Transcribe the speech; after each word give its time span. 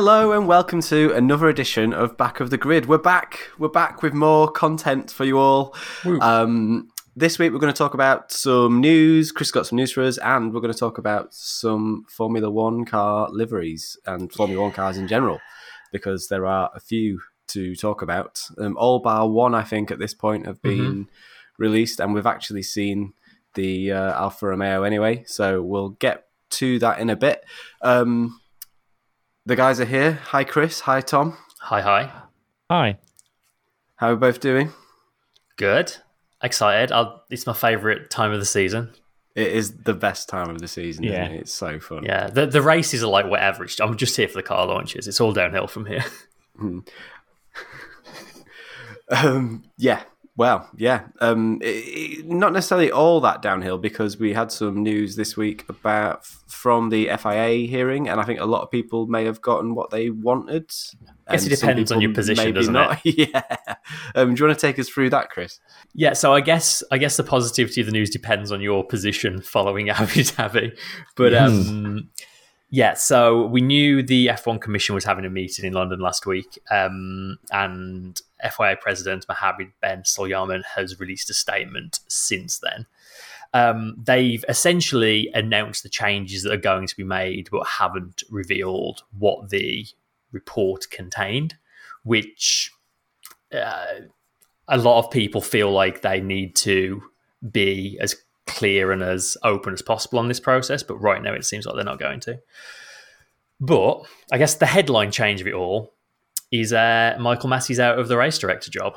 Hello 0.00 0.30
and 0.30 0.46
welcome 0.46 0.80
to 0.82 1.12
another 1.14 1.48
edition 1.48 1.92
of 1.92 2.16
Back 2.16 2.38
of 2.38 2.50
the 2.50 2.56
Grid. 2.56 2.86
We're 2.86 2.98
back. 2.98 3.50
We're 3.58 3.66
back 3.66 4.00
with 4.00 4.14
more 4.14 4.48
content 4.48 5.10
for 5.10 5.24
you 5.24 5.38
all. 5.40 5.74
Um, 6.20 6.92
this 7.16 7.36
week 7.36 7.52
we're 7.52 7.58
going 7.58 7.72
to 7.72 7.76
talk 7.76 7.94
about 7.94 8.30
some 8.30 8.80
news. 8.80 9.32
Chris 9.32 9.50
got 9.50 9.66
some 9.66 9.74
news 9.74 9.90
for 9.90 10.04
us, 10.04 10.16
and 10.18 10.54
we're 10.54 10.60
going 10.60 10.72
to 10.72 10.78
talk 10.78 10.98
about 10.98 11.34
some 11.34 12.04
Formula 12.08 12.48
One 12.48 12.84
car 12.84 13.28
liveries 13.32 13.96
and 14.06 14.32
Formula 14.32 14.62
One 14.62 14.70
cars 14.70 14.98
in 14.98 15.08
general, 15.08 15.40
because 15.90 16.28
there 16.28 16.46
are 16.46 16.70
a 16.76 16.78
few 16.78 17.20
to 17.48 17.74
talk 17.74 18.00
about. 18.00 18.40
Um, 18.56 18.76
all 18.76 19.00
bar 19.00 19.28
one, 19.28 19.52
I 19.52 19.64
think, 19.64 19.90
at 19.90 19.98
this 19.98 20.14
point 20.14 20.46
have 20.46 20.62
been 20.62 21.08
released, 21.58 21.98
and 21.98 22.14
we've 22.14 22.24
actually 22.24 22.62
seen 22.62 23.14
the 23.54 23.90
uh, 23.90 24.12
Alfa 24.12 24.46
Romeo 24.46 24.84
anyway. 24.84 25.24
So 25.26 25.60
we'll 25.60 25.88
get 25.88 26.28
to 26.50 26.78
that 26.78 27.00
in 27.00 27.10
a 27.10 27.16
bit. 27.16 27.44
Um, 27.82 28.40
the 29.48 29.56
guys 29.56 29.80
are 29.80 29.86
here. 29.86 30.12
Hi, 30.26 30.44
Chris. 30.44 30.80
Hi, 30.80 31.00
Tom. 31.00 31.36
Hi, 31.60 31.80
hi. 31.80 32.12
Hi. 32.70 32.98
How 33.96 34.10
are 34.10 34.14
we 34.14 34.20
both 34.20 34.40
doing? 34.40 34.72
Good. 35.56 35.96
Excited. 36.42 36.92
I'll, 36.92 37.24
it's 37.30 37.46
my 37.46 37.54
favourite 37.54 38.10
time 38.10 38.30
of 38.32 38.40
the 38.40 38.46
season. 38.46 38.92
It 39.34 39.48
is 39.52 39.72
the 39.84 39.94
best 39.94 40.28
time 40.28 40.50
of 40.50 40.58
the 40.60 40.68
season. 40.68 41.04
Yeah. 41.04 41.24
Isn't 41.24 41.34
it? 41.36 41.40
It's 41.40 41.54
so 41.54 41.80
fun. 41.80 42.04
Yeah, 42.04 42.26
the 42.28 42.46
the 42.46 42.60
races 42.60 43.02
are 43.02 43.08
like 43.08 43.26
whatever. 43.26 43.64
It's- 43.64 43.80
I'm 43.80 43.96
just 43.96 44.16
here 44.16 44.28
for 44.28 44.34
the 44.34 44.42
car 44.42 44.66
launches. 44.66 45.08
It's 45.08 45.20
all 45.20 45.32
downhill 45.32 45.66
from 45.66 45.86
here. 45.86 46.04
Um, 49.10 49.64
yeah. 49.78 50.02
Well, 50.38 50.68
yeah. 50.76 51.00
Um, 51.20 51.58
it- 51.60 51.66
it- 52.20 52.26
not 52.28 52.52
necessarily 52.52 52.92
all 52.92 53.20
that 53.22 53.42
downhill 53.42 53.76
because 53.76 54.18
we 54.20 54.32
had 54.32 54.52
some 54.52 54.84
news 54.84 55.16
this 55.16 55.36
week 55.36 55.64
about 55.68 56.24
from 56.46 56.90
the 56.90 57.08
FIA 57.08 57.66
hearing, 57.66 58.08
and 58.08 58.20
I 58.20 58.24
think 58.24 58.38
a 58.38 58.44
lot 58.46 58.62
of 58.62 58.70
people 58.70 59.08
may 59.08 59.24
have 59.24 59.40
gotten 59.42 59.74
what 59.74 59.90
they 59.90 60.10
wanted. 60.10 60.70
I 61.26 61.32
guess 61.32 61.46
it 61.46 61.50
depends 61.50 61.90
on 61.90 62.00
your 62.00 62.14
position, 62.14 62.44
maybe 62.44 62.54
doesn't 62.54 62.72
not. 62.72 63.00
yeah. 63.04 63.42
Um, 64.14 64.34
do 64.34 64.40
you 64.40 64.46
want 64.46 64.58
to 64.58 64.66
take 64.66 64.78
us 64.78 64.88
through 64.88 65.10
that, 65.10 65.28
Chris? 65.30 65.58
yeah, 65.92 66.12
so 66.12 66.32
I 66.32 66.40
guess 66.40 66.84
I 66.92 66.98
guess 66.98 67.16
the 67.16 67.24
positivity 67.24 67.80
of 67.80 67.86
the 67.88 67.92
news 67.92 68.08
depends 68.08 68.52
on 68.52 68.60
your 68.60 68.84
position 68.84 69.42
following 69.42 69.90
Abu 69.90 70.22
Dhabi. 70.22 70.78
But 71.16 71.34
um, 71.34 72.10
yeah, 72.70 72.94
so 72.94 73.46
we 73.46 73.60
knew 73.60 74.02
the 74.02 74.26
F1 74.26 74.60
Commission 74.60 74.94
was 74.94 75.04
having 75.04 75.24
a 75.24 75.30
meeting 75.30 75.64
in 75.64 75.72
London 75.72 76.00
last 76.00 76.26
week, 76.26 76.58
um, 76.70 77.38
and 77.50 78.20
FIA 78.42 78.76
President 78.80 79.24
Mohammed 79.28 79.68
Ben 79.80 80.02
Sulayem 80.02 80.62
has 80.76 81.00
released 81.00 81.30
a 81.30 81.34
statement 81.34 82.00
since 82.08 82.58
then. 82.58 82.86
Um, 83.54 83.96
they've 84.02 84.44
essentially 84.48 85.30
announced 85.32 85.82
the 85.82 85.88
changes 85.88 86.42
that 86.42 86.52
are 86.52 86.58
going 86.58 86.86
to 86.86 86.96
be 86.96 87.04
made, 87.04 87.48
but 87.50 87.66
haven't 87.66 88.22
revealed 88.30 89.02
what 89.18 89.48
the 89.48 89.86
report 90.32 90.90
contained, 90.90 91.56
which 92.04 92.70
uh, 93.52 94.00
a 94.68 94.76
lot 94.76 95.02
of 95.02 95.10
people 95.10 95.40
feel 95.40 95.70
like 95.72 96.02
they 96.02 96.20
need 96.20 96.54
to 96.56 97.02
be 97.50 97.96
as 98.00 98.16
clear 98.48 98.90
and 98.90 99.02
as 99.02 99.36
open 99.44 99.72
as 99.72 99.82
possible 99.82 100.18
on 100.18 100.28
this 100.28 100.40
process, 100.40 100.82
but 100.82 100.96
right 100.96 101.22
now 101.22 101.32
it 101.32 101.44
seems 101.44 101.66
like 101.66 101.76
they're 101.76 101.84
not 101.84 102.00
going 102.00 102.20
to. 102.20 102.40
But 103.60 104.02
I 104.32 104.38
guess 104.38 104.54
the 104.54 104.66
headline 104.66 105.10
change 105.10 105.40
of 105.40 105.46
it 105.46 105.54
all 105.54 105.94
is 106.50 106.72
uh, 106.72 107.16
Michael 107.20 107.50
Masi's 107.50 107.80
out 107.80 107.98
of 107.98 108.08
the 108.08 108.16
race 108.16 108.38
director 108.38 108.70
job. 108.70 108.96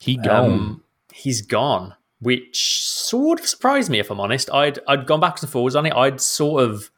He 0.00 0.16
gone. 0.16 0.52
Um, 0.52 0.84
he's 1.12 1.42
gone, 1.42 1.94
which 2.20 2.84
sort 2.84 3.40
of 3.40 3.46
surprised 3.46 3.90
me, 3.90 3.98
if 3.98 4.10
I'm 4.10 4.20
honest. 4.20 4.50
I'd 4.52 4.78
I'd 4.86 5.06
gone 5.06 5.20
backwards 5.20 5.42
and 5.42 5.52
forwards 5.52 5.76
on 5.76 5.86
it. 5.86 5.94
I'd 5.94 6.20
sort 6.20 6.62
of 6.62 6.90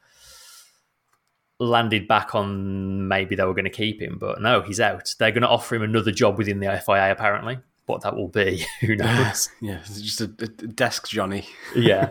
landed 1.58 2.08
back 2.08 2.34
on 2.34 3.06
maybe 3.06 3.36
they 3.36 3.44
were 3.44 3.54
going 3.54 3.64
to 3.64 3.70
keep 3.70 4.00
him, 4.00 4.16
but 4.18 4.40
no, 4.40 4.62
he's 4.62 4.80
out. 4.80 5.14
They're 5.18 5.30
going 5.30 5.42
to 5.42 5.48
offer 5.48 5.74
him 5.74 5.82
another 5.82 6.10
job 6.10 6.38
within 6.38 6.60
the 6.60 6.82
FIA, 6.84 7.12
apparently. 7.12 7.58
What 7.90 8.02
that 8.02 8.16
will 8.16 8.28
be, 8.28 8.64
who 8.80 8.96
knows? 8.96 9.48
Yeah, 9.60 9.80
it's 9.80 10.00
just 10.00 10.20
a, 10.20 10.24
a 10.24 10.46
desk 10.48 11.08
Johnny. 11.08 11.46
yeah. 11.76 12.10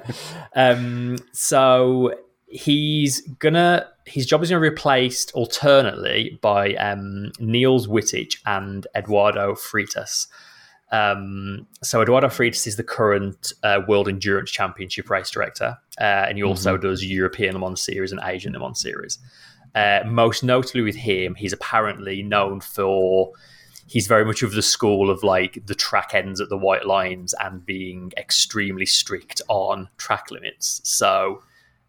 Um, 0.55 1.17
so 1.31 2.13
he's 2.47 3.21
gonna 3.39 3.87
his 4.05 4.25
job 4.25 4.43
is 4.43 4.49
gonna 4.49 4.61
be 4.61 4.69
replaced 4.69 5.31
alternately 5.33 6.37
by 6.41 6.73
um, 6.75 7.31
Niels 7.39 7.87
Wittich 7.87 8.37
and 8.45 8.85
Eduardo 8.95 9.53
Freitas. 9.53 10.27
Um, 10.91 11.67
so 11.83 12.01
Eduardo 12.01 12.27
Freitas 12.27 12.65
is 12.65 12.75
the 12.75 12.83
current 12.83 13.53
uh, 13.63 13.81
World 13.87 14.09
Endurance 14.09 14.49
Championship 14.49 15.09
race 15.09 15.29
director, 15.29 15.77
uh, 15.99 16.25
and 16.27 16.37
he 16.37 16.43
also 16.43 16.77
does 16.77 17.05
European 17.05 17.53
Le 17.53 17.59
Mans 17.59 17.81
Series 17.81 18.11
and 18.11 18.19
Asian 18.23 18.53
Le 18.53 18.59
Mans 18.59 18.79
Series. 18.79 19.19
Uh, 19.75 20.01
most 20.05 20.43
notably 20.43 20.81
with 20.81 20.95
him, 20.95 21.35
he's 21.35 21.53
apparently 21.53 22.23
known 22.23 22.59
for 22.59 23.31
he's 23.89 24.05
very 24.07 24.23
much 24.23 24.43
of 24.43 24.51
the 24.53 24.61
school 24.61 25.09
of 25.09 25.23
like 25.23 25.65
the 25.65 25.73
track 25.73 26.11
ends 26.13 26.39
at 26.39 26.47
the 26.49 26.57
white 26.57 26.85
lines 26.85 27.33
and 27.39 27.65
being 27.65 28.11
extremely 28.17 28.85
strict 28.85 29.41
on 29.47 29.89
track 29.97 30.29
limits. 30.29 30.79
So 30.83 31.41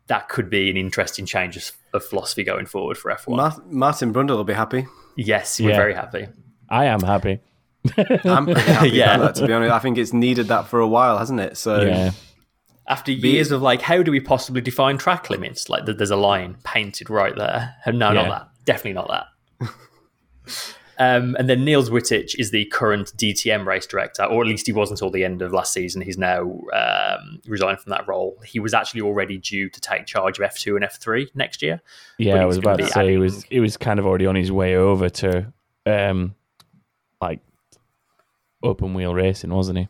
that 0.07 0.29
could 0.31 0.49
be 0.49 0.71
an 0.71 0.77
interesting 0.79 1.27
change 1.27 1.57
of, 1.59 1.71
of 1.93 2.05
philosophy 2.05 2.43
going 2.43 2.65
forward 2.67 2.97
for 2.97 3.11
F1. 3.13 3.37
Ma- 3.37 3.57
Martin 3.67 4.13
Brundle 4.15 4.37
will 4.37 4.45
be 4.45 4.55
happy. 4.55 4.87
yes, 5.17 5.61
we're 5.61 5.71
Yeah. 5.71 5.77
very 5.77 5.95
happy. 5.95 6.27
I 6.71 6.87
am 6.87 7.01
happy. 7.03 7.41
I'm 8.25 8.45
pretty 8.47 8.61
happy 8.63 8.89
Yeah. 8.91 9.17
about 9.17 9.35
that, 9.35 9.41
to 9.41 9.47
be 9.47 9.53
honest. 9.53 9.73
I 9.73 9.79
think 9.79 9.99
it's 9.99 10.13
needed 10.13 10.49
that 10.49 10.67
for 10.69 10.81
a 10.81 10.89
while, 10.89 11.19
hasn't 11.19 11.41
it? 11.41 11.57
So 11.59 11.83
Yeah. 11.83 12.11
After 12.89 13.13
years 13.13 13.53
of 13.53 13.63
like, 13.63 13.83
how 13.83 14.03
do 14.03 14.11
we 14.11 14.21
possibly 14.21 14.61
define 14.63 14.99
track 14.99 15.31
limits? 15.31 15.69
Like, 15.69 15.85
there's 15.87 16.11
a 16.11 16.17
line 16.17 16.57
painted 16.65 17.09
right 17.11 17.37
there. 17.37 17.75
And 17.85 17.99
No, 18.01 18.13
not 18.13 18.29
that. 18.29 18.49
Definitely 18.65 18.95
not 18.95 19.09
that. 19.09 19.27
um, 21.01 21.35
and 21.39 21.49
then 21.49 21.65
Niels 21.65 21.89
Wittich 21.89 22.39
is 22.39 22.51
the 22.51 22.67
current 22.67 23.13
DTM 23.17 23.65
race 23.65 23.87
director, 23.87 24.23
or 24.25 24.43
at 24.43 24.47
least 24.47 24.67
he 24.67 24.73
was 24.73 24.91
until 24.91 25.11
the 25.11 25.25
end 25.25 25.41
of 25.41 25.51
last 25.51 25.73
season. 25.73 26.03
He's 26.03 26.19
now 26.19 26.43
um, 26.75 27.41
resigned 27.47 27.81
from 27.81 27.91
that 27.91 28.07
role. 28.07 28.39
He 28.45 28.61
was 28.61 28.75
actually 28.75 29.01
already 29.01 29.39
due 29.39 29.71
to 29.71 29.81
take 29.81 30.05
charge 30.05 30.39
of 30.39 30.49
F2 30.51 30.77
and 30.77 30.85
F3 30.85 31.35
next 31.35 31.63
year. 31.63 31.81
Yeah, 32.19 32.35
I 32.37 32.45
was 32.45 32.59
about 32.59 32.79
to 32.79 32.87
say 32.87 33.13
he 33.13 33.17
was 33.17 33.39
adding- 33.39 33.49
he 33.51 33.61
was 33.61 33.79
kind 33.79 33.99
of 33.99 34.07
already 34.07 34.27
on 34.27 34.37
his 34.37 34.53
way 34.53 34.77
over 34.77 35.09
to 35.09 35.51
um 35.87 36.35
like 37.21 37.41
open 38.63 38.93
wheel 38.93 39.15
racing, 39.15 39.55
wasn't 39.55 39.79
he? 39.79 39.89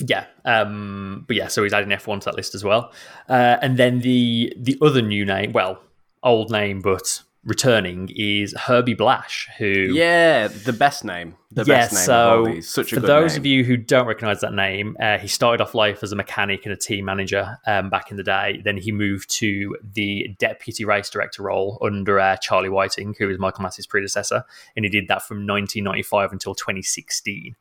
Yeah, 0.00 0.24
um, 0.44 1.24
but 1.28 1.36
yeah, 1.36 1.46
so 1.46 1.62
he's 1.62 1.72
adding 1.72 1.90
F1 1.90 2.20
to 2.22 2.24
that 2.26 2.34
list 2.34 2.54
as 2.56 2.64
well. 2.64 2.92
Uh, 3.28 3.56
and 3.62 3.76
then 3.76 4.00
the 4.00 4.52
the 4.56 4.76
other 4.82 5.02
new 5.02 5.24
name, 5.24 5.52
well, 5.52 5.80
old 6.24 6.50
name 6.50 6.80
but 6.80 7.22
returning, 7.44 8.10
is 8.14 8.54
Herbie 8.54 8.94
Blash, 8.94 9.48
who 9.58 9.66
yeah, 9.66 10.48
the 10.48 10.72
best 10.72 11.04
name. 11.04 11.36
The 11.50 11.64
yeah, 11.64 11.74
best 11.74 11.94
name 11.94 12.04
so. 12.04 12.60
Such 12.60 12.90
for 12.92 13.00
those 13.00 13.32
name. 13.32 13.40
of 13.40 13.46
you 13.46 13.64
who 13.64 13.76
don't 13.76 14.06
recognize 14.06 14.40
that 14.40 14.52
name, 14.52 14.96
uh, 15.00 15.18
he 15.18 15.26
started 15.26 15.62
off 15.62 15.74
life 15.74 16.02
as 16.02 16.12
a 16.12 16.16
mechanic 16.16 16.64
and 16.64 16.72
a 16.72 16.76
team 16.76 17.06
manager 17.06 17.58
um, 17.66 17.88
back 17.88 18.10
in 18.10 18.16
the 18.16 18.22
day. 18.22 18.60
Then 18.62 18.76
he 18.76 18.92
moved 18.92 19.30
to 19.38 19.76
the 19.82 20.36
deputy 20.38 20.84
race 20.84 21.08
director 21.08 21.42
role 21.42 21.78
under 21.82 22.20
uh, 22.20 22.36
Charlie 22.36 22.68
Whiting, 22.68 23.14
who 23.18 23.26
was 23.26 23.38
Michael 23.38 23.64
Masi's 23.64 23.86
predecessor, 23.86 24.44
and 24.76 24.84
he 24.84 24.90
did 24.90 25.08
that 25.08 25.22
from 25.22 25.38
1995 25.38 26.32
until 26.32 26.54
2016. 26.54 27.56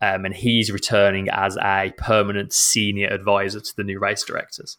Um, 0.00 0.24
and 0.24 0.34
he's 0.34 0.72
returning 0.72 1.28
as 1.28 1.56
a 1.58 1.92
permanent 1.96 2.52
senior 2.52 3.06
advisor 3.06 3.60
to 3.60 3.76
the 3.76 3.84
new 3.84 4.00
race 4.00 4.24
directors. 4.24 4.78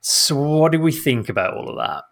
So, 0.00 0.34
what 0.34 0.72
do 0.72 0.80
we 0.80 0.90
think 0.90 1.28
about 1.28 1.54
all 1.54 1.68
of 1.68 1.76
that? 1.76 2.04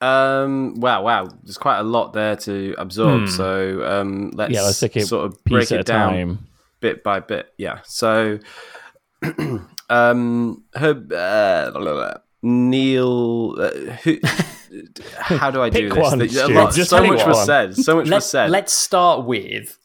Um, 0.00 0.74
wow, 0.80 1.02
wow. 1.02 1.28
There's 1.42 1.58
quite 1.58 1.78
a 1.78 1.82
lot 1.82 2.12
there 2.12 2.36
to 2.36 2.74
absorb. 2.78 3.22
Hmm. 3.22 3.26
So 3.26 3.84
um, 3.84 4.30
let's, 4.34 4.52
Yeah, 4.52 4.62
let's 4.62 4.78
take 4.80 5.00
sort 5.02 5.26
of 5.26 5.42
break 5.44 5.72
at 5.72 5.72
it 5.72 5.80
a 5.80 5.84
down 5.84 6.12
time. 6.12 6.46
bit 6.80 7.02
by 7.02 7.20
bit. 7.20 7.52
Yeah. 7.58 7.80
So 7.84 8.38
um, 9.90 10.64
her, 10.74 10.90
uh, 10.90 11.70
blah, 11.70 11.80
blah, 11.80 11.92
blah. 11.94 12.14
Neil, 12.42 13.56
uh, 13.58 13.70
who, 14.04 14.18
how 15.18 15.50
do 15.50 15.60
I 15.62 15.70
do 15.70 15.80
Pick 15.88 15.94
this? 15.94 16.02
one, 16.02 16.18
The- 16.20 16.44
a 16.44 16.48
lot- 16.48 16.74
just 16.74 16.90
so 16.90 17.00
pick 17.00 17.10
much 17.12 17.26
was 17.26 17.44
said. 17.46 17.76
So 17.76 17.96
much 17.96 18.04
was 18.04 18.10
let's, 18.10 18.26
said. 18.26 18.50
let's 18.50 18.72
start 18.72 19.26
with 19.26 19.76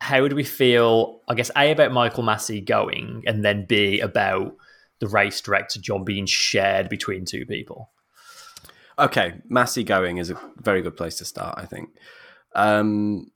how 0.00 0.26
do 0.28 0.34
we 0.36 0.44
feel, 0.44 1.20
I 1.28 1.34
guess, 1.34 1.50
A, 1.56 1.70
about 1.72 1.92
Michael 1.92 2.22
Masi 2.24 2.64
going, 2.64 3.22
and 3.26 3.44
then 3.44 3.66
B, 3.66 4.00
about 4.00 4.54
the 5.00 5.08
race 5.08 5.40
director 5.40 5.80
John 5.80 6.04
being 6.04 6.26
shared 6.26 6.88
between 6.88 7.24
two 7.24 7.44
people. 7.46 7.90
Okay, 9.00 9.40
Masi 9.50 9.84
going 9.84 10.18
is 10.18 10.30
a 10.30 10.38
very 10.56 10.82
good 10.82 10.96
place 10.96 11.16
to 11.16 11.24
start, 11.24 11.58
I 11.58 11.64
think. 11.64 11.88
Um, 12.54 13.30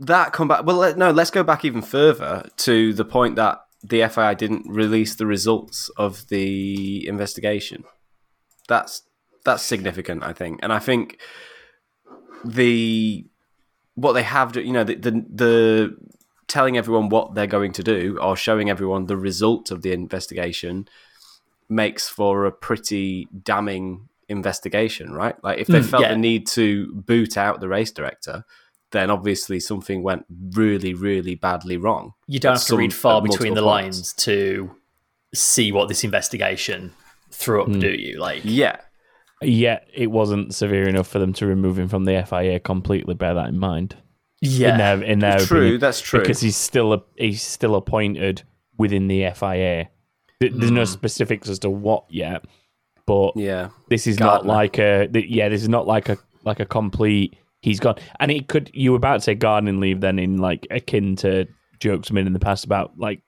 that 0.00 0.32
come 0.32 0.48
back. 0.48 0.66
Well, 0.66 0.94
no, 0.96 1.10
let's 1.10 1.30
go 1.30 1.42
back 1.42 1.64
even 1.64 1.80
further 1.80 2.48
to 2.58 2.92
the 2.92 3.04
point 3.04 3.36
that 3.36 3.60
the 3.82 4.06
FIA 4.08 4.34
didn't 4.34 4.66
release 4.68 5.14
the 5.14 5.26
results 5.26 5.88
of 5.96 6.28
the 6.28 7.08
investigation. 7.08 7.84
That's 8.68 9.02
that's 9.44 9.62
significant, 9.62 10.24
I 10.24 10.32
think, 10.32 10.60
and 10.62 10.72
I 10.72 10.78
think 10.78 11.18
the 12.44 13.26
what 13.94 14.12
they 14.12 14.22
have, 14.22 14.56
you 14.56 14.72
know, 14.72 14.84
the, 14.84 14.96
the 14.96 15.10
the 15.10 15.96
telling 16.48 16.76
everyone 16.76 17.08
what 17.08 17.34
they're 17.34 17.46
going 17.46 17.72
to 17.72 17.82
do 17.82 18.18
or 18.20 18.36
showing 18.36 18.68
everyone 18.68 19.06
the 19.06 19.16
result 19.16 19.70
of 19.70 19.82
the 19.82 19.92
investigation 19.92 20.86
makes 21.68 22.08
for 22.08 22.44
a 22.46 22.52
pretty 22.52 23.28
damning 23.42 24.08
investigation, 24.28 25.12
right? 25.12 25.36
Like 25.44 25.58
if 25.58 25.66
they 25.66 25.80
Mm, 25.80 25.84
felt 25.90 26.02
yeah. 26.02 26.12
the 26.12 26.18
need 26.18 26.46
to 26.48 26.92
boot 26.94 27.36
out 27.36 27.60
the 27.60 27.68
race 27.68 27.90
director, 27.90 28.44
then 28.92 29.10
obviously 29.10 29.60
something 29.60 30.02
went 30.02 30.24
really, 30.52 30.94
really 30.94 31.34
badly 31.34 31.76
wrong. 31.76 32.12
You 32.26 32.38
don't 32.38 32.52
At 32.54 32.58
have 32.60 32.66
to 32.68 32.76
read 32.76 32.94
far 32.94 33.20
between 33.22 33.54
the 33.54 33.62
points. 33.62 33.96
lines 33.98 34.12
to 34.14 34.70
see 35.34 35.72
what 35.72 35.88
this 35.88 36.04
investigation 36.04 36.92
threw 37.32 37.62
up, 37.64 37.72
do 37.80 37.90
you? 37.90 38.18
Like, 38.18 38.42
Yeah, 38.44 38.76
Yet 39.42 39.88
it 39.92 40.10
wasn't 40.10 40.54
severe 40.54 40.88
enough 40.88 41.08
for 41.08 41.18
them 41.18 41.32
to 41.34 41.46
remove 41.46 41.78
him 41.78 41.88
from 41.88 42.04
the 42.04 42.24
FIA 42.26 42.60
completely. 42.60 43.14
Bear 43.14 43.34
that 43.34 43.48
in 43.48 43.58
mind. 43.58 43.96
yeah, 44.40 44.70
In 44.72 44.78
their, 44.78 45.02
in 45.02 45.18
their 45.18 45.38
true. 45.38 45.58
opinion. 45.60 45.80
That's 45.80 46.00
true. 46.00 46.20
because 46.20 46.40
he's 46.40 46.56
still 46.56 46.92
a, 46.94 47.02
he's 47.16 47.42
still 47.42 47.74
appointed 47.74 48.42
within 48.78 49.08
the 49.08 49.28
FIA. 49.34 49.90
Th- 50.48 50.60
There's 50.60 50.70
no 50.70 50.82
hmm. 50.82 50.86
specifics 50.86 51.48
as 51.48 51.58
to 51.60 51.70
what 51.70 52.04
yet, 52.08 52.44
but 53.06 53.36
yeah, 53.36 53.70
this 53.88 54.06
is 54.06 54.18
not 54.18 54.46
like 54.46 54.78
a 54.78 55.08
th- 55.08 55.28
yeah. 55.28 55.48
This 55.48 55.62
is 55.62 55.68
not 55.68 55.86
like 55.86 56.08
a 56.08 56.18
like 56.44 56.60
a 56.60 56.66
complete. 56.66 57.36
He's 57.60 57.80
gone, 57.80 57.96
and 58.20 58.30
it 58.30 58.48
could. 58.48 58.70
You 58.74 58.92
were 58.92 58.96
about 58.96 59.14
to 59.14 59.20
say 59.20 59.34
gardening 59.34 59.80
leave, 59.80 60.00
then 60.00 60.18
in 60.18 60.38
like 60.38 60.66
akin 60.70 61.16
to 61.16 61.46
jokes 61.80 62.12
made 62.12 62.26
in 62.26 62.32
the 62.32 62.38
past 62.38 62.64
about 62.64 62.98
like 62.98 63.22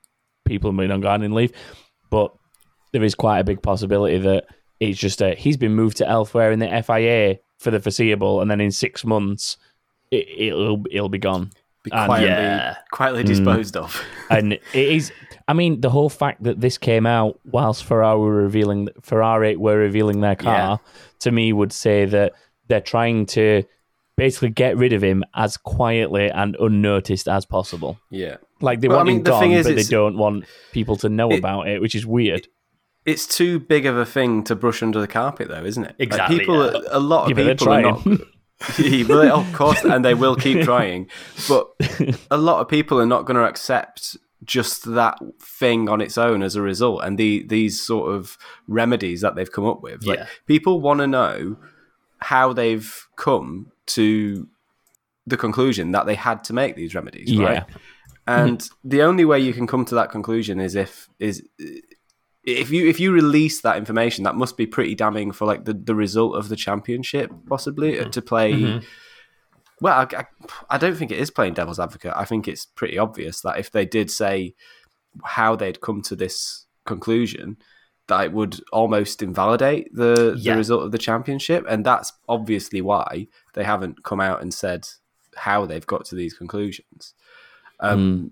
people 0.45 0.73
being 0.73 0.91
on 0.91 1.01
gardening 1.01 1.33
leave, 1.33 1.53
but 2.11 2.35
there 2.93 3.03
is 3.03 3.15
quite 3.15 3.41
a 3.41 3.45
big 3.45 3.63
possibility 3.63 4.19
that 4.19 4.47
it's 4.81 4.99
just 4.99 5.23
a 5.23 5.35
he's 5.35 5.57
been 5.57 5.75
moved 5.75 5.97
to 5.99 6.09
elsewhere 6.09 6.53
in 6.53 6.59
the 6.59 6.83
FIA 6.83 7.39
for 7.59 7.71
the 7.71 7.81
foreseeable, 7.81 8.41
and 8.41 8.51
then 8.51 8.61
in 8.61 8.71
six 8.71 9.05
months 9.05 9.57
it, 10.11 10.29
it'll 10.37 10.85
it'll 10.91 11.09
be 11.09 11.19
gone. 11.19 11.51
Be 11.87 11.93
And- 11.93 12.07
quietly, 12.07 12.29
Yeah. 12.29 12.77
quietly 12.93 13.23
mm. 13.25 13.27
disposed 13.27 13.77
of. 13.77 14.01
and 14.31 14.53
it 14.55 14.63
is 14.75 15.13
i 15.49 15.53
mean 15.53 15.81
the 15.81 15.91
whole 15.91 16.09
fact 16.09 16.43
that 16.43 16.61
this 16.61 16.77
came 16.79 17.07
out 17.07 17.39
whilst 17.45 17.85
ferrari 17.85 18.19
were 18.19 18.35
revealing 18.49 18.89
ferrari 19.03 19.55
were 19.57 19.77
revealing 19.79 20.21
their 20.21 20.35
car 20.35 20.81
to 21.21 21.31
me 21.31 21.53
would 21.53 21.73
say 21.73 22.05
that 22.05 22.33
they're 22.69 22.81
trying 22.95 23.25
to 23.27 23.63
basically 24.17 24.49
get 24.51 24.77
rid 24.77 24.93
of 24.93 25.03
him 25.03 25.23
as 25.35 25.57
quietly 25.57 26.29
and 26.31 26.57
unnoticed 26.59 27.29
as 27.29 27.45
possible 27.47 27.99
Yeah, 28.11 28.37
like 28.61 28.81
they 28.81 28.89
Well, 28.89 28.97
I 28.97 29.01
want 29.01 29.07
mean, 29.09 29.17
him 29.19 29.23
the 29.25 29.31
gone 29.31 29.51
is, 29.53 29.67
but 29.67 29.77
they 29.77 29.83
don't 29.85 30.17
want 30.19 30.47
people 30.73 30.97
to 30.97 31.09
know 31.09 31.31
It- 31.31 31.39
about 31.39 31.69
it 31.69 31.81
which 31.81 31.95
is 31.95 32.05
weird 32.05 32.49
it's 33.05 33.25
too 33.29 33.61
big 33.61 33.87
of 33.87 33.97
a 33.97 34.05
thing 34.05 34.43
to 34.49 34.57
brush 34.57 34.83
under 34.83 34.99
the 34.99 35.07
carpet, 35.07 35.47
though, 35.47 35.65
isn't 35.65 35.85
it? 35.85 35.95
Like, 35.97 36.01
Exactly, 36.09 36.41
people, 36.41 36.65
yeah. 36.73 36.81
a 36.91 36.99
lot 36.99 37.31
of 37.31 37.39
Yeah, 37.39 37.45
people 37.53 37.73
are 37.73 37.81
not. 37.83 38.05
trying. 38.61 39.07
Well, 39.09 39.21
they- 39.23 39.31
of 39.31 39.53
course, 39.55 39.85
and 39.85 40.05
they 40.05 40.15
will 40.15 40.37
keep 40.37 40.63
trying. 40.65 41.09
But 41.49 41.69
a 42.31 42.37
lot 42.37 42.61
of 42.61 42.69
people 42.69 43.01
are 43.01 43.07
not 43.07 43.25
going 43.27 43.37
to 43.37 43.45
accept 43.45 44.17
just 44.45 44.85
that 44.95 45.19
thing 45.41 45.89
on 45.89 46.01
its 46.01 46.17
own 46.19 46.43
as 46.43 46.55
a 46.57 46.63
result, 46.63 47.03
and 47.05 47.19
the 47.19 47.43
these 47.49 47.81
sort 47.81 48.15
of 48.15 48.37
remedies 48.69 49.21
that 49.23 49.35
they've 49.35 49.51
come 49.51 49.67
up 49.67 49.83
with. 49.83 50.05
Like, 50.05 50.19
Yeah. 50.21 50.27
people 50.47 50.81
want 50.81 51.01
to 51.01 51.07
know 51.07 51.57
how 52.21 52.53
they've 52.53 53.07
come 53.17 53.73
to 53.87 54.47
the 55.27 55.37
conclusion 55.37 55.91
that 55.93 56.07
they 56.07 56.15
had 56.15 56.45
to 56.45 56.53
make 56.53 56.77
these 56.77 56.95
remedies, 56.95 57.31
Yeah. 57.31 57.45
right? 57.45 57.65
And 58.29 58.69
the 58.83 59.03
only 59.03 59.25
way 59.25 59.39
you 59.39 59.53
can 59.53 59.67
come 59.67 59.85
to 59.85 59.95
that 59.97 60.11
conclusion 60.11 60.59
is 60.61 60.75
if 60.75 61.09
is 61.19 61.43
if 62.47 62.71
you 62.71 62.87
if 62.87 63.01
you 63.01 63.13
release 63.13 63.61
that 63.63 63.77
information, 63.77 64.25
that 64.25 64.37
must 64.37 64.57
be 64.57 64.67
pretty 64.67 64.95
damning 64.95 65.33
for 65.33 65.45
like 65.47 65.65
the, 65.65 65.75
the 65.75 65.95
result 65.95 66.37
of 66.37 66.49
the 66.49 66.57
championship, 66.57 67.31
possibly 67.49 67.99
uh, 68.01 68.09
to 68.11 68.23
play. 68.23 68.81
Well, 69.83 69.99
I, 69.99 70.17
I, 70.17 70.25
I 70.71 70.79
don't 70.79 70.97
think 70.97 71.11
it 71.11 71.19
is 71.19 71.31
playing 71.31 71.53
devil's 71.55 71.79
advocate. 71.79 72.13
I 72.17 72.25
think 72.25 72.49
it's 72.49 72.65
pretty 72.65 72.97
obvious 72.97 73.43
that 73.43 73.59
if 73.59 73.71
they 73.71 73.85
did 73.85 74.11
say 74.11 74.55
how 75.23 75.55
they'd 75.57 75.83
come 75.83 76.01
to 76.03 76.17
this 76.17 76.65
conclusion, 76.87 77.59
that 78.07 78.25
it 78.25 78.33
would 78.33 78.61
almost 78.73 79.23
invalidate 79.23 79.95
the, 79.95 80.35
Yeah. 80.39 80.53
the 80.53 80.59
result 80.59 80.85
of 80.85 80.93
the 80.93 80.99
championship, 80.99 81.65
and 81.69 81.85
that's 81.85 82.13
obviously 82.29 82.81
why 82.81 83.29
they 83.53 83.65
haven't 83.65 84.03
come 84.03 84.21
out 84.21 84.41
and 84.41 84.55
said 84.55 84.87
how 85.35 85.67
they've 85.67 85.87
got 85.87 86.07
to 86.07 86.15
these 86.15 86.33
conclusions. 86.33 87.13
Um, 87.81 88.31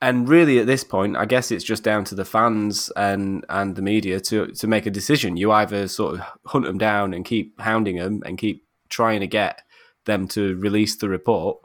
and 0.00 0.28
really, 0.28 0.58
at 0.58 0.66
this 0.66 0.84
point, 0.84 1.16
I 1.16 1.24
guess 1.24 1.50
it's 1.50 1.64
just 1.64 1.82
down 1.82 2.04
to 2.04 2.14
the 2.14 2.24
fans 2.24 2.90
and 2.96 3.44
and 3.48 3.76
the 3.76 3.82
media 3.82 4.20
to 4.20 4.48
to 4.48 4.66
make 4.66 4.84
a 4.84 4.90
decision. 4.90 5.36
You 5.36 5.52
either 5.52 5.88
sort 5.88 6.14
of 6.14 6.26
hunt 6.46 6.66
them 6.66 6.78
down 6.78 7.14
and 7.14 7.24
keep 7.24 7.58
hounding 7.60 7.96
them 7.96 8.22
and 8.26 8.36
keep 8.36 8.66
trying 8.90 9.20
to 9.20 9.26
get 9.26 9.62
them 10.04 10.28
to 10.28 10.56
release 10.56 10.96
the 10.96 11.08
report, 11.08 11.58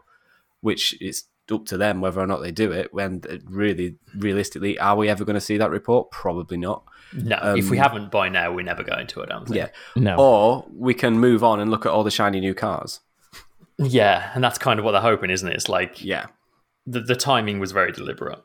which 0.61 0.99
is 1.01 1.25
up 1.51 1.65
to 1.65 1.77
them 1.77 1.99
whether 1.99 2.21
or 2.21 2.27
not 2.27 2.41
they 2.41 2.51
do 2.51 2.71
it. 2.71 2.93
When 2.93 3.21
uh, 3.29 3.37
really, 3.45 3.95
realistically, 4.15 4.79
are 4.79 4.95
we 4.95 5.09
ever 5.09 5.25
going 5.25 5.33
to 5.35 5.41
see 5.41 5.57
that 5.57 5.69
report? 5.69 6.11
Probably 6.11 6.57
not. 6.57 6.83
no. 7.13 7.37
if 7.57 7.69
we 7.69 7.77
haven't 7.77 8.11
by 8.11 8.29
now, 8.29 8.53
we're 8.53 8.63
never 8.63 8.83
going 8.83 9.07
to. 9.07 9.21
it 9.21 9.29
I 9.29 9.33
don't 9.33 9.45
think. 9.45 9.57
Yeah. 9.57 9.67
no 9.95 10.15
Or 10.15 10.65
we 10.73 10.93
can 10.93 11.19
move 11.19 11.43
on 11.43 11.59
and 11.59 11.69
look 11.69 11.85
at 11.85 11.91
all 11.91 12.05
the 12.05 12.11
shiny 12.11 12.39
new 12.39 12.53
cars. 12.53 13.01
yeah, 13.77 14.31
and 14.33 14.41
that's 14.41 14.57
kind 14.57 14.79
of 14.79 14.85
what 14.85 14.93
they're 14.93 15.01
hoping, 15.01 15.29
isn't 15.29 15.47
it? 15.47 15.55
It's 15.55 15.67
like 15.67 16.01
Yeah. 16.01 16.27
The, 16.87 16.99
the 17.01 17.15
timing 17.15 17.59
was 17.59 17.71
very 17.71 17.91
deliberate, 17.91 18.39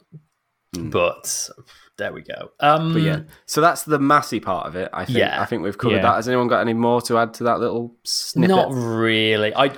but 0.72 1.48
there 1.96 2.12
we 2.12 2.22
go. 2.22 2.50
Um. 2.60 2.92
But 2.92 3.02
yeah, 3.02 3.20
so 3.46 3.60
that's 3.60 3.84
the 3.84 3.98
Masi 3.98 4.42
part 4.42 4.66
of 4.66 4.76
it. 4.76 4.90
I 4.92 5.04
think. 5.04 5.18
Yeah. 5.18 5.40
I 5.40 5.46
think 5.46 5.62
we've 5.62 5.78
covered 5.78 5.96
Yeah. 5.96 6.02
that. 6.02 6.16
Has 6.16 6.28
anyone 6.28 6.48
got 6.48 6.60
any 6.60 6.74
more 6.74 7.00
to 7.02 7.18
add 7.18 7.34
to 7.34 7.44
that 7.44 7.60
little 7.60 7.94
snippet? 8.04 8.54
Not 8.54 8.72
really. 8.72 9.54
I 9.54 9.72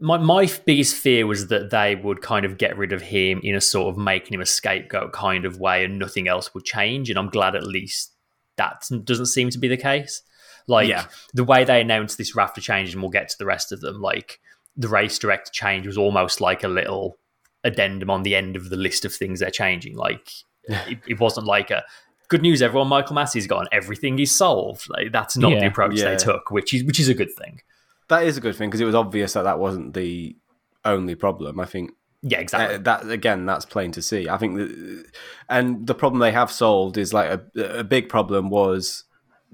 my 0.00 0.18
my 0.18 0.50
biggest 0.66 0.96
fear 0.96 1.26
was 1.26 1.46
that 1.48 1.70
they 1.70 1.94
would 1.94 2.20
kind 2.22 2.44
of 2.44 2.58
get 2.58 2.76
rid 2.76 2.92
of 2.92 3.02
him 3.02 3.40
in 3.44 3.54
a 3.54 3.60
sort 3.60 3.88
of 3.94 3.96
making 3.96 4.34
him 4.34 4.40
a 4.40 4.46
scapegoat 4.46 5.12
kind 5.12 5.44
of 5.44 5.60
way, 5.60 5.84
and 5.84 5.98
nothing 5.98 6.26
else 6.26 6.52
would 6.54 6.64
change. 6.64 7.08
And 7.10 7.18
I'm 7.18 7.28
glad 7.30 7.54
at 7.54 7.64
least 7.66 8.12
that 8.56 8.84
doesn't 9.04 9.26
seem 9.26 9.50
to 9.50 9.58
be 9.58 9.68
the 9.68 9.76
case. 9.76 10.22
Like 10.66 10.88
Yeah. 10.88 11.06
the 11.34 11.44
way 11.44 11.64
they 11.64 11.80
announced 11.80 12.18
this 12.18 12.34
rafter 12.34 12.60
change, 12.60 12.92
and 12.92 13.00
we'll 13.02 13.10
get 13.12 13.28
to 13.28 13.38
the 13.38 13.46
rest 13.46 13.70
of 13.70 13.80
them. 13.80 14.00
Like 14.00 14.40
the 14.76 14.88
race 14.88 15.18
director 15.18 15.52
change 15.52 15.86
was 15.86 15.96
almost 15.98 16.40
like 16.40 16.64
a 16.64 16.68
little 16.68 17.18
addendum 17.64 18.10
on 18.10 18.22
the 18.22 18.34
end 18.34 18.56
of 18.56 18.70
the 18.70 18.76
list 18.76 19.04
of 19.04 19.14
things 19.14 19.40
they're 19.40 19.50
changing. 19.50 19.96
Like 19.96 20.28
it, 20.64 20.98
it 21.08 21.20
wasn't 21.20 21.46
like 21.46 21.70
a 21.70 21.84
good 22.28 22.42
news, 22.42 22.62
everyone. 22.62 22.88
Michael 22.88 23.16
Masi's 23.16 23.46
gone. 23.46 23.66
Everything 23.72 24.18
is 24.18 24.34
solved. 24.34 24.88
Like 24.88 25.12
that's 25.12 25.36
not 25.36 25.50
the 25.60 25.66
approach 25.66 25.94
Yeah. 25.94 26.10
they 26.10 26.16
took, 26.16 26.50
which 26.50 26.72
is 26.74 26.84
which 26.84 26.98
is 27.00 27.08
a 27.08 27.14
good 27.14 27.32
thing. 27.32 27.60
That 28.08 28.24
is 28.24 28.36
a 28.36 28.40
good 28.40 28.56
thing 28.56 28.68
because 28.68 28.80
it 28.80 28.84
was 28.86 28.94
obvious 28.94 29.32
that 29.34 29.42
that 29.44 29.58
wasn't 29.58 29.94
the 29.94 30.36
only 30.84 31.14
problem. 31.14 31.60
I 31.60 31.64
think 31.66 31.92
Yeah, 32.22 32.40
exactly. 32.40 32.76
uh, 32.76 32.78
that 32.78 33.08
again, 33.10 33.46
that's 33.46 33.64
plain 33.64 33.92
to 33.92 34.02
see. 34.02 34.28
I 34.28 34.36
think, 34.38 34.56
that, 34.56 35.04
and 35.48 35.86
the 35.86 35.94
problem 35.94 36.20
they 36.20 36.32
have 36.32 36.50
solved 36.50 36.98
is 36.98 37.12
like 37.14 37.30
a, 37.30 37.78
a 37.78 37.84
big 37.84 38.08
problem 38.08 38.50
was 38.50 39.04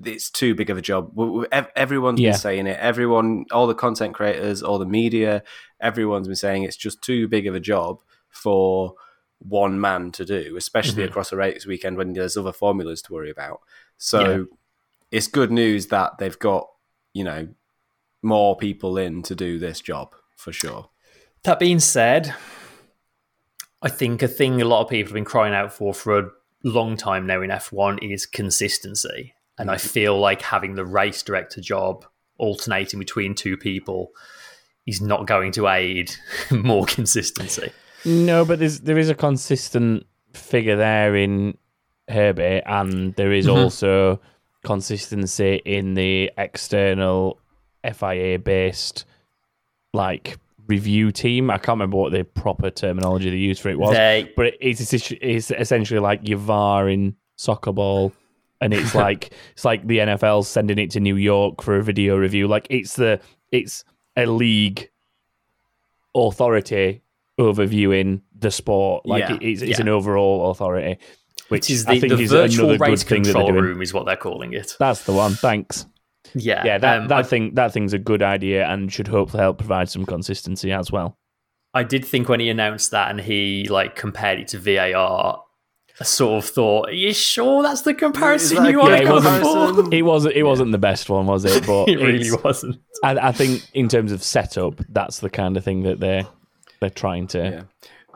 it's 0.05 0.31
too 0.31 0.55
big 0.55 0.71
of 0.71 0.79
a 0.79 0.83
job. 0.83 1.11
W- 1.11 1.31
w- 1.43 1.49
ev- 1.53 1.71
Everyone's 1.77 2.21
Yeah. 2.21 2.31
been 2.31 2.39
saying 2.39 2.67
it. 2.69 2.79
Everyone, 2.81 3.45
all 3.53 3.67
the 3.67 3.75
content 3.75 4.15
creators, 4.15 4.63
all 4.63 4.79
the 4.79 4.87
media, 4.87 5.43
everyone's 5.81 6.27
been 6.29 6.37
saying 6.37 6.63
it's 6.65 6.77
just 6.77 7.03
too 7.03 7.29
big 7.29 7.47
of 7.47 7.55
a 7.55 7.61
job 7.61 8.01
for 8.29 8.95
one 9.39 9.81
man 9.81 10.11
to 10.13 10.25
do, 10.25 10.57
especially 10.57 11.05
Mhm. 11.05 11.09
across 11.09 11.33
a 11.33 11.37
race 11.37 11.65
weekend 11.67 11.97
when 11.97 12.13
there's 12.13 12.37
other 12.37 12.53
formulas 12.53 13.01
to 13.03 13.13
worry 13.13 13.31
about. 13.31 13.61
So 13.97 14.47
it's 15.11 15.27
good 15.29 15.51
news 15.51 15.87
that 15.89 16.19
they've 16.19 16.39
got 16.39 16.69
you 17.15 17.25
know 17.25 17.49
more 18.23 18.57
people 18.57 18.99
in 18.99 19.23
to 19.23 19.35
do 19.35 19.59
this 19.59 19.81
job 19.81 20.15
for 20.37 20.53
sure. 20.53 20.91
That 21.45 21.59
being 21.61 21.79
said, 21.81 22.35
I 23.81 23.89
think 23.89 24.23
a 24.23 24.29
thing 24.29 24.61
a 24.61 24.65
lot 24.65 24.83
of 24.83 24.89
people 24.91 25.11
have 25.11 25.15
been 25.15 25.25
crying 25.25 25.55
out 25.55 25.73
for 25.73 25.95
for 25.95 26.19
a 26.19 26.31
long 26.65 26.97
time 26.97 27.27
now 27.27 27.41
in 27.43 27.51
F1 27.51 27.99
is 28.03 28.27
consistency. 28.27 29.35
And 29.57 29.71
I 29.71 29.77
feel 29.77 30.19
like 30.19 30.43
having 30.43 30.75
the 30.75 30.85
race 30.85 31.23
director 31.23 31.61
job 31.61 32.05
alternating 32.39 32.99
between 32.99 33.35
two 33.35 33.57
people 33.57 34.11
is 34.89 35.01
not 35.01 35.27
going 35.27 35.53
to 35.53 35.69
aid 35.69 36.11
more 36.51 36.87
consistency. 36.87 37.71
No, 38.05 38.45
but 38.45 38.59
there's 38.59 38.81
there 38.81 38.99
is 38.99 39.11
a 39.11 39.15
consistent 39.15 40.07
figure 40.33 40.77
there 40.77 41.15
in 41.17 41.57
Herbert, 42.09 42.63
and 42.67 43.15
there 43.15 43.33
is 43.33 43.47
Mhm. 43.47 43.57
also 43.65 44.21
consistency 44.65 45.61
in 45.65 45.95
the 45.95 46.31
external 46.39 47.39
FIA 47.85 48.39
based 48.39 49.05
like 49.93 50.39
review 50.67 51.11
team. 51.11 51.51
I 51.51 51.59
can't 51.59 51.77
remember 51.77 51.97
what 51.97 52.13
the 52.13 52.25
proper 52.25 52.71
terminology 52.71 53.31
they 53.31 53.37
used 53.37 53.61
for 53.63 53.71
it 53.71 53.79
was, 53.79 53.95
They, 53.95 54.31
but 54.37 54.55
it's 54.61 54.93
it's 54.93 55.51
essentially 55.51 56.01
like 56.01 56.29
your 56.29 56.39
VAR 56.39 56.89
in 56.89 57.17
soccer 57.37 57.73
ball. 57.73 58.13
And 58.61 58.75
it's 58.75 58.95
like 59.05 59.31
it's 59.53 59.65
like 59.65 59.87
the 59.87 59.99
NFL 59.99 60.45
sending 60.45 60.79
it 60.79 60.91
to 60.93 61.01
New 61.01 61.17
York 61.17 61.63
for 61.63 61.77
a 61.77 61.83
video 61.83 62.17
review. 62.17 62.49
Like 62.49 62.67
it's 62.71 62.97
the 62.97 63.21
it's 63.53 63.85
a 64.19 64.27
league 64.27 64.91
authority 66.15 67.03
overviewing 67.39 68.23
the 68.39 68.51
sport. 68.51 69.07
Like 69.07 69.21
Yeah, 69.21 69.35
it- 69.35 69.43
it's, 69.43 69.63
it's 69.63 69.71
yeah. 69.79 69.81
an 69.83 69.89
overall 69.89 70.51
authority, 70.51 70.99
which 71.49 71.63
which 71.63 71.71
is 71.71 71.87
I 71.87 71.95
the, 71.95 72.01
think 72.01 72.13
the 72.15 72.23
is 72.23 72.31
virtual 72.31 72.71
another 72.71 72.91
race 72.91 73.03
good 73.05 73.09
thing 73.09 73.23
that 73.25 73.33
control 73.35 73.53
room 73.53 73.83
is 73.83 73.95
what 73.95 74.07
they're 74.07 74.17
calling 74.17 74.53
it. 74.53 74.75
That's 74.79 75.05
the 75.05 75.13
one. 75.13 75.33
Thanks. 75.35 75.87
Yeah, 76.35 76.65
Yeah, 76.65 76.79
that 76.79 77.01
um, 77.03 77.09
that 77.09 77.19
I, 77.19 77.23
thing 77.23 77.55
that 77.55 77.73
thing's 77.73 77.93
a 77.95 77.99
good 77.99 78.23
idea 78.23 78.67
and 78.67 78.93
should 78.93 79.09
hopefully 79.09 79.43
help 79.43 79.59
provide 79.59 79.89
some 79.89 80.05
consistency 80.05 80.73
as 80.73 80.91
well. 80.93 81.17
I 81.73 81.85
did 81.85 82.05
think 82.05 82.29
when 82.29 82.41
he 82.41 82.51
announced 82.51 82.91
that 82.91 83.11
and 83.11 83.21
he 83.21 83.67
like 83.69 83.95
compared 83.97 84.39
it 84.41 84.49
to 84.49 84.59
VAR, 84.59 85.43
sort 86.05 86.45
of 86.45 86.51
thought, 86.51 86.89
Are 86.91 86.93
you 86.93 87.13
sure 87.13 87.63
that's 87.63 87.83
the 87.83 87.95
comparison 87.95 88.63
that 88.63 88.71
you 88.71 88.79
want 88.79 88.91
good 88.91 89.01
to 89.01 89.05
go 89.07 89.15
comparison? 89.21 89.85
for? 89.91 89.95
It 89.95 90.03
wasn't. 90.03 90.35
It 90.37 90.43
wasn't 90.45 90.73
the 90.73 90.79
best 90.79 91.09
one, 91.11 91.27
was 91.27 91.45
it? 91.45 91.65
But 91.67 91.89
It 91.89 91.97
really 91.99 92.31
wasn't. 92.45 92.77
I, 93.03 93.29
I 93.29 93.33
think 93.33 93.69
in 93.75 93.89
terms 93.89 94.13
of 94.13 94.23
setup, 94.23 94.81
that's 94.89 95.19
the 95.21 95.31
kind 95.31 95.57
of 95.57 95.65
thing 95.65 95.83
that 95.83 96.01
they're 96.01 96.27
they're 96.81 96.91
trying 96.91 97.27
to. 97.29 97.39
Yeah. 97.39 97.63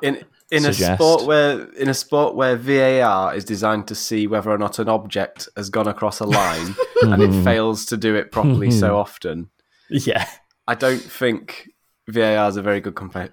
In 0.09 0.25
in 0.51 0.67
a 0.67 0.73
sport 0.75 1.25
where 1.25 1.65
in 1.73 1.89
a 1.89 1.95
sport 1.95 2.35
where 2.35 2.57
VAR 2.57 3.35
is 3.35 3.45
designed 3.45 3.89
to 3.89 3.95
see 3.95 4.27
whether 4.27 4.51
or 4.51 4.59
not 4.59 4.79
an 4.79 4.89
object 4.89 5.49
has 5.57 5.71
gone 5.71 5.89
across 5.89 6.21
a 6.21 6.27
line 6.27 6.75
and 7.03 7.23
it 7.23 7.43
fails 7.43 7.87
to 7.87 7.97
do 7.97 8.15
it 8.17 8.31
properly 8.31 8.71
so 8.71 8.99
often, 9.05 9.49
Yeah. 9.89 10.29
I 10.69 10.75
don't 10.75 11.01
think 11.03 11.71
VAR 12.07 12.49
is 12.51 12.57
a 12.59 12.63
very 12.63 12.81
good 12.81 12.95
compa- 12.95 13.31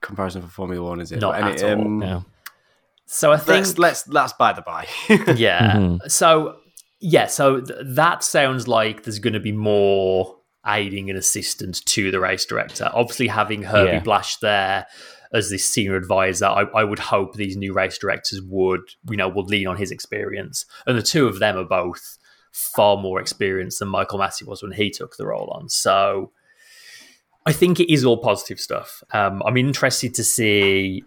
comparison 0.00 0.42
for 0.42 0.48
Formula 0.48 0.88
One, 0.88 1.00
is 1.00 1.10
it? 1.10 1.18
Not 1.20 1.40
But 1.40 1.60
at 1.60 1.64
all, 1.64 1.72
um, 1.86 1.98
No. 1.98 2.24
So 3.12 3.32
I 3.32 3.38
think 3.38 3.66
let's 3.66 3.76
let's 3.76 4.02
that's 4.04 4.32
by 4.34 4.52
the 4.52 4.62
by. 4.62 4.86
Yeah. 5.36 5.72
Mm-hmm. 5.72 6.06
So 6.06 6.58
yeah, 7.00 7.26
so 7.26 7.60
th- 7.60 7.78
that 7.82 8.22
sounds 8.22 8.68
like 8.68 9.02
there's 9.02 9.18
going 9.18 9.32
to 9.32 9.40
be 9.40 9.50
more 9.50 10.36
aiding 10.64 11.10
and 11.10 11.18
assistance 11.18 11.80
to 11.80 12.12
the 12.12 12.20
race 12.20 12.44
director. 12.44 12.88
Obviously, 12.94 13.26
having 13.26 13.64
Herbie 13.64 13.94
Yeah. 13.94 14.00
Blash 14.00 14.36
there 14.36 14.86
as 15.32 15.50
this 15.50 15.68
senior 15.68 15.96
advisor, 15.96 16.46
I, 16.46 16.62
I 16.72 16.84
would 16.84 17.00
hope 17.00 17.34
these 17.34 17.56
new 17.56 17.72
race 17.72 17.98
directors 17.98 18.40
would, 18.42 18.82
you 19.08 19.16
know, 19.16 19.28
would 19.28 19.46
lean 19.46 19.66
on 19.66 19.76
his 19.76 19.90
experience. 19.90 20.64
And 20.86 20.96
the 20.96 21.02
two 21.02 21.26
of 21.26 21.40
them 21.40 21.56
are 21.56 21.64
both 21.64 22.16
far 22.52 22.96
more 22.96 23.20
experienced 23.20 23.80
than 23.80 23.88
Michael 23.88 24.20
Masi 24.20 24.46
was 24.46 24.62
when 24.62 24.72
he 24.72 24.88
took 24.88 25.16
the 25.16 25.26
role 25.26 25.50
on. 25.52 25.68
So 25.68 26.30
I 27.44 27.52
think 27.52 27.80
it 27.80 27.92
is 27.92 28.04
all 28.04 28.18
positive 28.18 28.60
stuff. 28.60 29.02
Um, 29.12 29.42
I'm 29.44 29.56
interested 29.56 30.14
to 30.14 30.22
see 30.22 31.02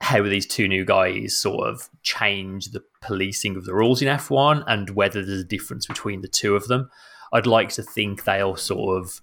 how 0.00 0.22
these 0.22 0.46
two 0.46 0.68
new 0.68 0.84
guys 0.84 1.36
sort 1.36 1.68
of 1.68 1.88
change 2.02 2.66
the 2.68 2.82
policing 3.00 3.56
of 3.56 3.64
the 3.64 3.74
rules 3.74 4.02
in 4.02 4.08
F1 4.08 4.62
and 4.66 4.90
whether 4.90 5.24
there's 5.24 5.40
a 5.40 5.44
difference 5.44 5.86
between 5.86 6.20
the 6.20 6.28
two 6.28 6.54
of 6.54 6.68
them. 6.68 6.90
I'd 7.32 7.46
like 7.46 7.70
to 7.70 7.82
think 7.82 8.24
they'll 8.24 8.56
sort 8.56 9.02
of 9.02 9.20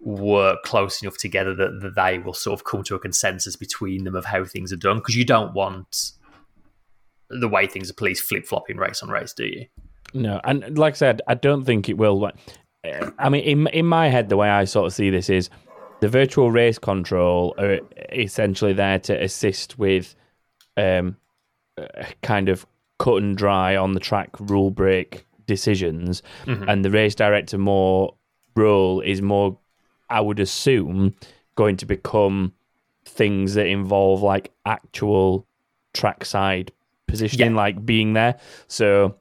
work 0.00 0.62
close 0.62 1.02
enough 1.02 1.18
together 1.18 1.54
that, 1.54 1.80
that 1.82 1.94
they 1.94 2.18
will 2.18 2.34
sort 2.34 2.58
of 2.58 2.64
come 2.64 2.82
to 2.84 2.94
a 2.94 2.98
consensus 2.98 3.56
between 3.56 4.04
them 4.04 4.14
of 4.14 4.24
how 4.24 4.44
things 4.44 4.72
are 4.72 4.76
done 4.76 4.98
because 4.98 5.16
you 5.16 5.24
don't 5.24 5.52
want 5.52 6.12
the 7.28 7.48
way 7.48 7.66
things 7.66 7.90
are 7.90 7.94
policed 7.94 8.22
flip 8.22 8.46
flopping 8.46 8.76
race 8.76 9.02
on 9.02 9.08
race, 9.08 9.32
do 9.32 9.44
you? 9.44 9.66
No, 10.14 10.40
and 10.44 10.78
like 10.78 10.94
I 10.94 10.96
said, 10.96 11.22
I 11.28 11.34
don't 11.34 11.64
think 11.64 11.88
it 11.88 11.96
will. 11.96 12.24
Uh, 12.24 13.10
I 13.18 13.28
mean, 13.28 13.44
in 13.44 13.66
in 13.68 13.86
my 13.86 14.08
head, 14.08 14.28
the 14.28 14.36
way 14.36 14.48
I 14.48 14.64
sort 14.64 14.86
of 14.86 14.92
see 14.92 15.10
this 15.10 15.30
is 15.30 15.50
the 16.00 16.08
virtual 16.08 16.50
race 16.50 16.78
control 16.78 17.54
are 17.58 17.80
essentially 18.12 18.72
there 18.72 18.98
to 19.00 19.22
assist 19.22 19.78
with 19.78 20.14
um, 20.76 21.16
kind 22.22 22.48
of 22.48 22.66
cut 22.98 23.22
and 23.22 23.36
dry 23.36 23.76
on 23.76 23.92
the 23.92 24.00
track 24.00 24.30
rule 24.38 24.70
break 24.70 25.26
decisions, 25.46 26.22
and 26.46 26.84
the 26.84 26.90
race 26.90 27.14
director 27.14 27.58
more 27.58 28.14
role 28.56 29.00
is 29.00 29.20
more, 29.22 29.58
I 30.08 30.20
would 30.20 30.40
assume, 30.40 31.14
going 31.54 31.76
to 31.78 31.86
become 31.86 32.52
things 33.04 33.54
that 33.54 33.66
involve 33.66 34.22
like 34.22 34.52
actual 34.66 35.46
trackside 35.94 36.72
positioning, 37.06 37.52
Yeah. 37.52 37.56
like 37.56 37.84
being 37.84 38.12
there. 38.12 38.38
So 38.68 39.16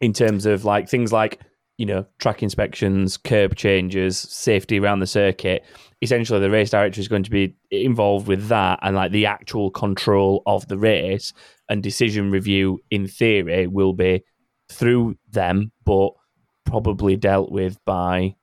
in 0.00 0.12
terms 0.12 0.46
of 0.46 0.64
like 0.64 0.88
things 0.88 1.12
like 1.12 1.40
you 1.78 1.86
know 1.86 2.06
track 2.18 2.42
inspections, 2.42 3.16
curb 3.16 3.54
changes, 3.54 4.18
safety 4.18 4.78
around 4.78 5.00
the 5.00 5.06
circuit. 5.06 5.64
Essentially, 6.02 6.40
the 6.40 6.50
race 6.50 6.70
director 6.70 7.00
is 7.00 7.08
going 7.08 7.22
to 7.22 7.30
be 7.30 7.54
involved 7.70 8.28
with 8.28 8.48
that, 8.48 8.78
and 8.82 8.96
like 8.96 9.12
the 9.12 9.26
actual 9.26 9.70
control 9.70 10.42
of 10.46 10.66
the 10.68 10.78
race 10.78 11.32
and 11.68 11.82
decision 11.82 12.30
review, 12.30 12.80
in 12.90 13.06
theory, 13.06 13.66
will 13.66 13.92
be 13.92 14.22
through 14.70 15.16
them, 15.30 15.72
but 15.84 16.10
probably 16.64 17.16
dealt 17.16 17.50
with 17.50 17.78
by 17.84 18.34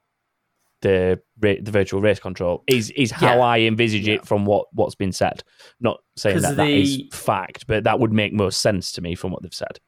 the 0.81 1.19
the 1.39 1.59
virtual 1.71 2.01
race 2.01 2.19
control. 2.19 2.63
Is 2.67 2.91
is 2.91 3.11
how 3.11 3.37
Yeah. 3.37 3.43
I 3.43 3.59
envisage 3.61 4.07
it 4.07 4.25
from 4.25 4.45
what 4.45 4.67
what's 4.73 4.95
been 4.95 5.11
said. 5.11 5.43
Not 5.79 5.99
saying 6.17 6.41
that 6.41 6.57
that 6.57 6.69
is 6.69 7.03
fact, 7.11 7.65
but 7.67 7.85
that 7.85 7.99
would 7.99 8.13
make 8.13 8.33
most 8.33 8.61
sense 8.61 8.91
to 8.93 9.01
me 9.01 9.15
from 9.15 9.31
what 9.31 9.41
they've 9.41 9.53
said. 9.53 9.79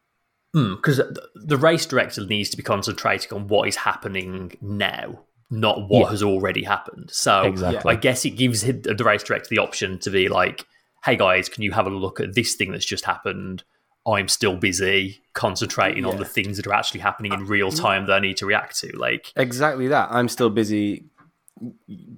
Hmm, 0.56 0.76
because 0.76 1.02
the 1.36 1.58
race 1.58 1.86
director 1.86 2.26
needs 2.26 2.50
to 2.52 2.56
be 2.56 2.64
concentrating 2.64 3.34
on 3.34 3.50
what 3.50 3.68
is 3.68 3.76
happening 3.76 4.58
now, 4.62 5.20
not 5.52 5.90
what 5.90 6.04
Yeah. 6.04 6.10
has 6.12 6.24
already 6.24 6.64
happened. 6.64 7.10
So 7.12 7.42
Exactly. 7.42 7.92
I 7.92 7.98
guess 7.98 8.24
it 8.24 8.32
gives 8.32 8.62
the 8.62 9.04
race 9.04 9.24
director 9.24 9.50
the 9.50 9.58
option 9.58 10.00
to 10.00 10.10
be 10.10 10.30
like, 10.30 10.66
"Hey 11.04 11.18
guys, 11.18 11.50
can 11.50 11.62
you 11.62 11.74
have 11.74 11.88
a 11.88 11.90
look 11.90 12.22
at 12.22 12.36
this 12.36 12.56
thing 12.56 12.72
that's 12.72 12.86
just 12.86 13.04
happened? 13.04 13.66
I'm 14.08 14.30
still 14.30 14.56
busy 14.56 15.24
concentrating 15.34 16.06
on 16.06 16.18
the 16.18 16.26
things 16.26 16.56
that 16.56 16.68
are 16.68 16.74
actually 16.74 17.02
happening 17.02 17.34
in 17.34 17.42
uh, 17.42 17.46
real 17.46 17.70
mm. 17.70 17.78
time 17.78 18.06
that 18.06 18.14
I 18.14 18.20
need 18.20 18.38
to 18.38 18.46
react 18.46 18.80
to." 18.80 18.98
Like, 18.98 19.34
exactly 19.36 19.90
that. 19.90 20.08
I'm 20.10 20.30
still 20.30 20.50
busy 20.50 21.04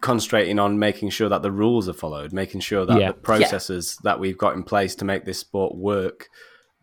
concentrating 0.02 0.60
on 0.60 0.78
making 0.78 1.10
sure 1.10 1.30
that 1.30 1.42
the 1.42 1.52
rules 1.52 1.90
are 1.90 1.94
followed, 1.94 2.34
making 2.34 2.62
sure 2.62 2.86
that 2.86 3.00
Yeah. 3.00 3.08
the 3.08 3.14
processes 3.14 3.98
that 4.04 4.20
we've 4.20 4.38
got 4.38 4.56
in 4.56 4.62
place 4.62 4.94
to 4.96 5.06
make 5.06 5.26
this 5.26 5.40
sport 5.40 5.76
work 5.76 6.30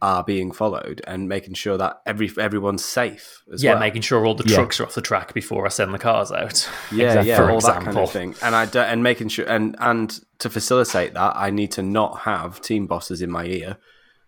are 0.08 0.22
being 0.24 0.50
followed, 0.52 0.98
and 1.06 1.28
making 1.28 1.54
sure 1.54 1.76
that 1.78 1.92
every 2.04 2.28
everyone's 2.38 2.84
safe 2.84 3.42
as 3.52 3.62
yeah, 3.62 3.72
well. 3.72 3.80
making 3.80 4.02
sure 4.02 4.26
all 4.26 4.34
the 4.34 4.44
Yeah. 4.46 4.56
trucks 4.56 4.78
are 4.80 4.84
off 4.86 4.94
the 4.94 5.00
track 5.10 5.32
before 5.34 5.64
I 5.64 5.70
send 5.70 5.94
the 5.94 5.98
cars 5.98 6.30
out. 6.32 6.58
yeah, 6.92 7.06
Exactly. 7.06 7.28
yeah, 7.30 7.36
For 7.38 7.50
all 7.50 7.60
that 7.60 7.82
kind 7.82 7.96
of 7.98 8.10
thing. 8.12 8.34
And 8.42 8.54
I 8.54 8.66
do, 8.66 8.80
and 8.80 9.02
making 9.02 9.28
sure 9.34 9.46
and 9.56 9.74
and 9.78 10.08
to 10.40 10.50
facilitate 10.50 11.14
that, 11.14 11.32
I 11.36 11.48
need 11.50 11.70
to 11.78 11.82
not 11.82 12.12
have 12.30 12.60
team 12.60 12.86
bosses 12.86 13.22
in 13.22 13.30
my 13.30 13.44
ear, 13.46 13.76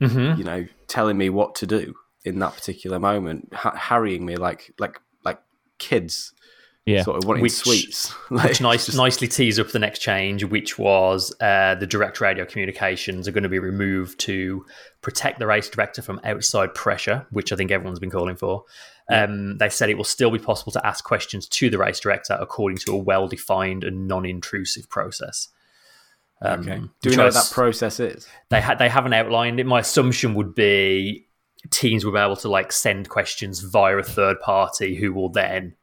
Mhm. 0.00 0.38
you 0.38 0.44
know, 0.44 0.66
telling 0.88 1.18
me 1.18 1.28
what 1.30 1.54
to 1.56 1.66
do 1.66 1.94
in 2.24 2.38
that 2.40 2.54
particular 2.54 2.98
moment, 2.98 3.52
ha- 3.54 3.76
harrying 3.76 4.24
me 4.24 4.36
like 4.36 4.72
like 4.78 5.00
like 5.24 5.40
kids, 5.78 6.32
Yeah. 6.86 7.02
sort 7.02 7.16
of 7.18 7.24
wanting 7.28 7.42
Which- 7.42 7.52
sweets. 7.52 8.14
like, 8.30 8.48
which 8.50 8.60
nice, 8.60 8.86
just- 8.86 8.96
nicely 8.96 9.26
tees 9.28 9.58
up 9.58 9.68
the 9.70 9.78
next 9.80 9.98
change, 9.98 10.44
which 10.44 10.78
was 10.78 11.34
uh, 11.40 11.74
the 11.74 11.86
direct 11.86 12.20
radio 12.20 12.44
communications 12.44 13.26
are 13.26 13.32
going 13.32 13.42
to 13.42 13.48
be 13.48 13.58
removed 13.58 14.20
to 14.20 14.64
protect 15.02 15.40
the 15.40 15.46
race 15.48 15.68
director 15.68 16.00
from 16.00 16.20
outside 16.22 16.74
pressure, 16.74 17.26
which 17.30 17.52
I 17.52 17.56
think 17.56 17.70
everyone's 17.72 17.98
been 17.98 18.10
calling 18.10 18.36
for. 18.36 18.64
Um, 19.10 19.58
they 19.58 19.68
said 19.68 19.90
it 19.90 19.96
will 19.96 20.04
still 20.04 20.30
be 20.30 20.38
possible 20.38 20.72
to 20.72 20.86
ask 20.86 21.04
questions 21.04 21.48
to 21.48 21.70
the 21.70 21.78
race 21.78 22.00
director 22.00 22.36
according 22.40 22.78
to 22.78 22.92
a 22.92 22.96
well-defined 22.96 23.82
and 23.84 24.06
non-intrusive 24.08 24.88
process. 24.88 25.48
Um, 26.42 26.60
Okay. 26.60 26.80
Do 27.02 27.10
we 27.10 27.16
know 27.16 27.24
what 27.24 27.34
that 27.34 27.50
process 27.52 27.98
is? 27.98 28.28
they 28.50 28.60
ha- 28.60 28.74
they 28.74 28.88
haven't 28.88 29.12
outlined 29.12 29.58
it. 29.58 29.66
My 29.66 29.80
assumption 29.80 30.34
would 30.34 30.54
be 30.54 31.26
teams 31.70 32.04
will 32.04 32.12
be 32.12 32.18
able 32.18 32.36
to 32.36 32.48
like 32.48 32.70
send 32.72 33.08
questions 33.08 33.60
via 33.60 33.96
a 33.96 34.02
third 34.02 34.38
party 34.40 34.94
who 34.96 35.12
will 35.12 35.30
then 35.30 35.74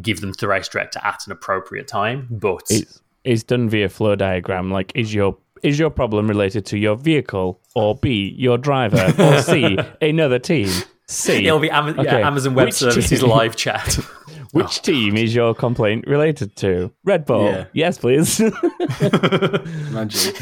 give 0.00 0.20
them 0.20 0.32
to 0.32 0.38
the 0.40 0.48
race 0.48 0.68
director 0.68 1.00
at 1.02 1.20
an 1.26 1.32
appropriate 1.32 1.88
time. 1.88 2.28
But 2.30 2.62
it's 2.70 3.00
it's 3.24 3.42
done 3.42 3.68
via 3.68 3.88
flow 3.88 4.16
diagram. 4.16 4.70
Like, 4.70 4.92
is 4.94 5.12
your 5.14 5.36
is 5.62 5.78
your 5.78 5.90
problem 5.90 6.26
related 6.28 6.64
to 6.66 6.78
your 6.78 6.96
vehicle, 6.96 7.60
or 7.74 7.94
B, 7.94 8.34
your 8.36 8.58
driver, 8.58 9.12
or 9.18 9.42
C, 9.42 9.78
another 10.00 10.38
team? 10.38 10.68
C, 11.06 11.46
it'll 11.46 11.58
be 11.58 11.70
Ama- 11.70 12.02
yeah, 12.02 12.18
Amazon 12.18 12.54
Web 12.54 12.66
Which 12.68 12.74
Services 12.74 13.20
team- 13.20 13.28
live 13.30 13.56
chat. 13.56 13.94
Which 14.52 14.80
oh. 14.80 14.82
team 14.82 15.16
is 15.16 15.32
your 15.32 15.54
complaint 15.54 16.06
related 16.08 16.56
to? 16.56 16.92
Red 17.04 17.24
Bull. 17.24 17.44
Yeah. 17.44 17.66
Yes, 17.72 17.98
please. 17.98 18.40
Imagine. 18.40 20.34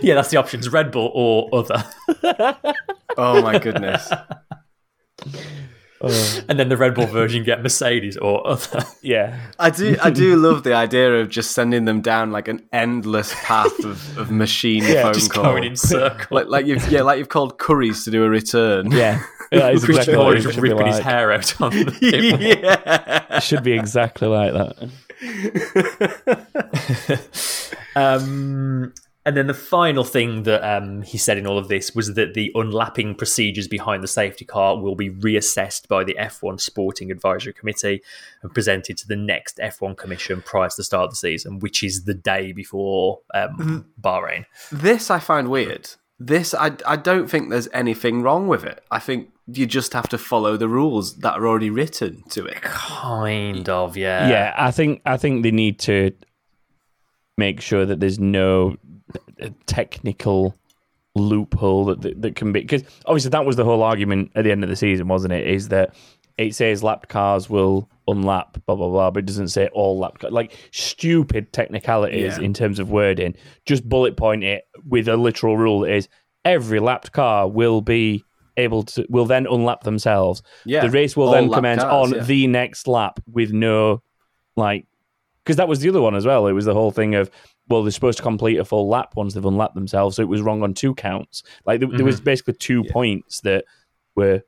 yeah, 0.00 0.14
that's 0.14 0.30
the 0.30 0.38
options: 0.38 0.68
Red 0.70 0.90
Bull 0.90 1.10
or 1.14 1.48
other. 1.52 1.84
oh 3.18 3.42
my 3.42 3.58
goodness. 3.58 4.10
And 6.02 6.58
then 6.58 6.68
the 6.70 6.76
Red 6.76 6.94
Bull 6.94 7.06
version 7.06 7.44
get 7.44 7.62
Mercedes 7.62 8.16
or 8.16 8.46
other. 8.46 8.84
yeah. 9.02 9.38
I 9.58 9.70
do 9.70 9.96
I 10.02 10.10
do 10.10 10.36
love 10.42 10.62
the 10.62 10.72
idea 10.74 11.20
of 11.20 11.28
just 11.28 11.50
sending 11.52 11.84
them 11.84 12.00
down 12.00 12.32
like 12.32 12.48
an 12.48 12.66
endless 12.72 13.34
path 13.42 13.84
of, 13.84 14.16
of 14.16 14.30
machine 14.30 14.82
phone 14.82 15.12
Just 15.12 15.32
call. 15.32 15.44
going 15.44 15.64
in 15.64 15.76
circles. 15.76 16.30
Like 16.30 16.46
like 16.46 16.66
you've 16.66 16.90
yeah, 16.90 17.02
like 17.02 17.18
you've 17.18 17.28
called 17.28 17.58
Curry's 17.58 18.04
to 18.04 18.10
do 18.10 18.24
a 18.24 18.30
return. 18.30 18.90
Yeah. 18.90 19.22
Yeah, 19.52 19.66
it's 19.70 19.84
Chris 19.84 19.98
exactly 19.98 20.16
what 20.16 20.24
Jordan 20.24 20.38
it 20.38 20.42
just 20.42 20.54
should 20.54 20.62
be 20.62 20.68
ripping 20.70 20.86
his 20.86 20.98
hair 21.00 21.32
out 21.32 21.60
on 21.60 21.70
the 21.72 21.84
pit 22.00 22.40
yeah. 22.62 23.36
It 23.36 23.42
should 23.42 23.62
be 23.62 23.72
exactly 23.72 24.28
like 24.28 24.52
that. 24.52 24.90
Um, 27.96 28.94
and 29.26 29.36
then 29.36 29.46
the 29.46 29.54
final 29.54 30.02
thing 30.02 30.44
that 30.44 30.62
um, 30.64 31.02
he 31.02 31.18
said 31.18 31.36
in 31.36 31.46
all 31.46 31.58
of 31.58 31.68
this 31.68 31.94
was 31.94 32.14
that 32.14 32.32
the 32.32 32.50
unlapping 32.54 33.14
procedures 33.14 33.68
behind 33.68 34.02
the 34.02 34.08
safety 34.08 34.46
car 34.46 34.80
will 34.80 34.94
be 34.94 35.10
reassessed 35.10 35.88
by 35.88 36.04
the 36.04 36.16
F1 36.18 36.60
Sporting 36.60 37.10
Advisory 37.10 37.52
Committee 37.52 38.02
and 38.42 38.54
presented 38.54 38.96
to 38.96 39.06
the 39.06 39.16
next 39.16 39.58
F1 39.58 39.96
Commission 39.98 40.40
prior 40.40 40.70
to 40.70 40.76
the 40.76 40.84
start 40.84 41.04
of 41.04 41.10
the 41.10 41.16
season, 41.16 41.58
which 41.58 41.82
is 41.82 42.04
the 42.04 42.14
day 42.14 42.52
before 42.52 43.20
um, 43.34 43.86
Bahrain. 44.00 44.46
This 44.72 45.10
I 45.10 45.18
find 45.18 45.48
weird. 45.48 45.90
This 46.18 46.54
I 46.54 46.72
I 46.86 46.96
don't 46.96 47.28
think 47.28 47.50
there's 47.50 47.68
anything 47.72 48.22
wrong 48.22 48.46
with 48.46 48.64
it. 48.64 48.82
I 48.90 49.00
think 49.00 49.30
you 49.46 49.66
just 49.66 49.92
have 49.92 50.08
to 50.08 50.18
follow 50.18 50.56
the 50.56 50.68
rules 50.68 51.18
that 51.18 51.34
are 51.34 51.46
already 51.46 51.70
written 51.70 52.22
to 52.30 52.46
it. 52.46 52.62
Kind 52.62 53.68
of, 53.68 53.96
yeah. 53.96 54.28
yeah, 54.28 54.54
I 54.56 54.70
think 54.70 55.02
I 55.04 55.16
think 55.16 55.42
they 55.42 55.50
need 55.50 55.78
to 55.80 56.12
make 57.40 57.60
sure 57.60 57.84
that 57.84 57.98
there's 57.98 58.20
no 58.20 58.76
technical 59.66 60.54
loophole 61.16 61.86
that, 61.86 62.02
that, 62.02 62.22
that 62.22 62.36
can 62.36 62.52
be 62.52 62.60
because 62.60 62.84
obviously 63.06 63.30
that 63.30 63.44
was 63.44 63.56
the 63.56 63.64
whole 63.64 63.82
argument 63.82 64.30
at 64.36 64.44
the 64.44 64.52
end 64.52 64.62
of 64.62 64.70
the 64.70 64.76
season, 64.76 65.08
wasn't 65.08 65.32
it? 65.32 65.46
Is 65.46 65.68
that 65.68 65.96
it 66.38 66.54
says 66.54 66.82
lapped 66.82 67.08
cars 67.08 67.50
will 67.50 67.90
unlap, 68.08 68.64
blah 68.66 68.76
blah 68.76 68.88
blah, 68.88 69.10
but 69.10 69.24
it 69.24 69.26
doesn't 69.26 69.48
say 69.48 69.68
all 69.72 69.98
lapped 69.98 70.20
cars. 70.20 70.32
Like 70.32 70.52
stupid 70.70 71.52
technicalities 71.52 72.38
Yeah. 72.38 72.44
in 72.44 72.54
terms 72.54 72.78
of 72.78 72.90
wording. 72.90 73.34
Just 73.66 73.88
bullet 73.88 74.16
point 74.16 74.44
it 74.44 74.64
with 74.86 75.08
a 75.08 75.16
literal 75.16 75.56
rule 75.56 75.80
that 75.80 75.90
is 75.90 76.08
every 76.44 76.78
lapped 76.78 77.12
car 77.12 77.48
will 77.48 77.80
be 77.80 78.22
able 78.56 78.82
to 78.84 79.06
will 79.08 79.26
then 79.26 79.46
unlap 79.46 79.82
themselves. 79.82 80.42
Yeah, 80.64 80.82
the 80.82 80.90
race 80.90 81.16
will 81.16 81.28
all 81.28 81.32
then 81.32 81.50
commence 81.50 81.82
cars, 81.82 82.12
on 82.12 82.18
yeah. 82.18 82.24
the 82.24 82.46
next 82.46 82.86
lap 82.86 83.18
with 83.26 83.52
no 83.52 84.02
like 84.56 84.86
because 85.44 85.56
that 85.56 85.68
was 85.68 85.80
the 85.80 85.88
other 85.88 86.00
one 86.00 86.14
as 86.14 86.26
well. 86.26 86.46
It 86.46 86.52
was 86.52 86.64
the 86.64 86.74
whole 86.74 86.90
thing 86.90 87.14
of 87.14 87.30
well, 87.68 87.82
they're 87.84 87.92
supposed 87.92 88.18
to 88.18 88.24
complete 88.24 88.58
a 88.58 88.64
full 88.64 88.88
lap 88.88 89.12
once 89.14 89.34
they've 89.34 89.44
unlapped 89.44 89.74
themselves, 89.76 90.16
so 90.16 90.22
it 90.22 90.28
was 90.28 90.42
wrong 90.42 90.62
on 90.62 90.74
two 90.74 90.94
counts. 90.94 91.42
Like 91.66 91.78
there, 91.80 91.88
there 91.88 92.04
was 92.06 92.20
basically 92.20 92.54
two 92.54 92.82
Yeah. 92.84 92.92
points 92.92 93.40
that 93.42 93.64
were 94.16 94.42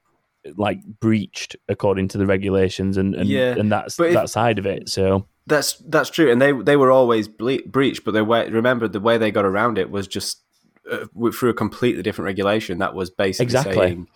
like 0.57 0.79
breached 0.99 1.55
according 1.69 2.09
to 2.09 2.19
the 2.19 2.27
regulations 2.27 2.97
and 2.97 3.15
and, 3.15 3.29
Yeah, 3.29 3.55
and 3.57 3.71
that's 3.71 3.99
if- 4.01 4.13
that 4.15 4.29
side 4.31 4.59
of 4.59 4.67
it. 4.67 4.89
So 4.89 5.27
That's 5.47 5.75
that's 5.89 6.11
true, 6.11 6.31
and 6.33 6.41
they 6.43 6.53
they 6.53 6.77
were 6.77 6.91
always 6.91 7.29
ble- 7.29 7.61
breached. 7.67 8.05
But 8.05 8.13
they 8.13 8.23
were 8.23 8.49
remember 8.51 8.89
the 8.89 9.01
way 9.01 9.19
they 9.19 9.31
got 9.31 9.45
around 9.45 9.79
it 9.79 9.91
was 9.91 10.07
just 10.09 10.43
uh, 10.91 11.07
through 11.33 11.51
a 11.51 11.55
completely 11.55 12.03
different 12.03 12.27
regulation 12.27 12.79
that 12.79 12.93
was 12.95 13.09
basically 13.11 13.45
Exactly. 13.45 13.75
saying 13.77 14.09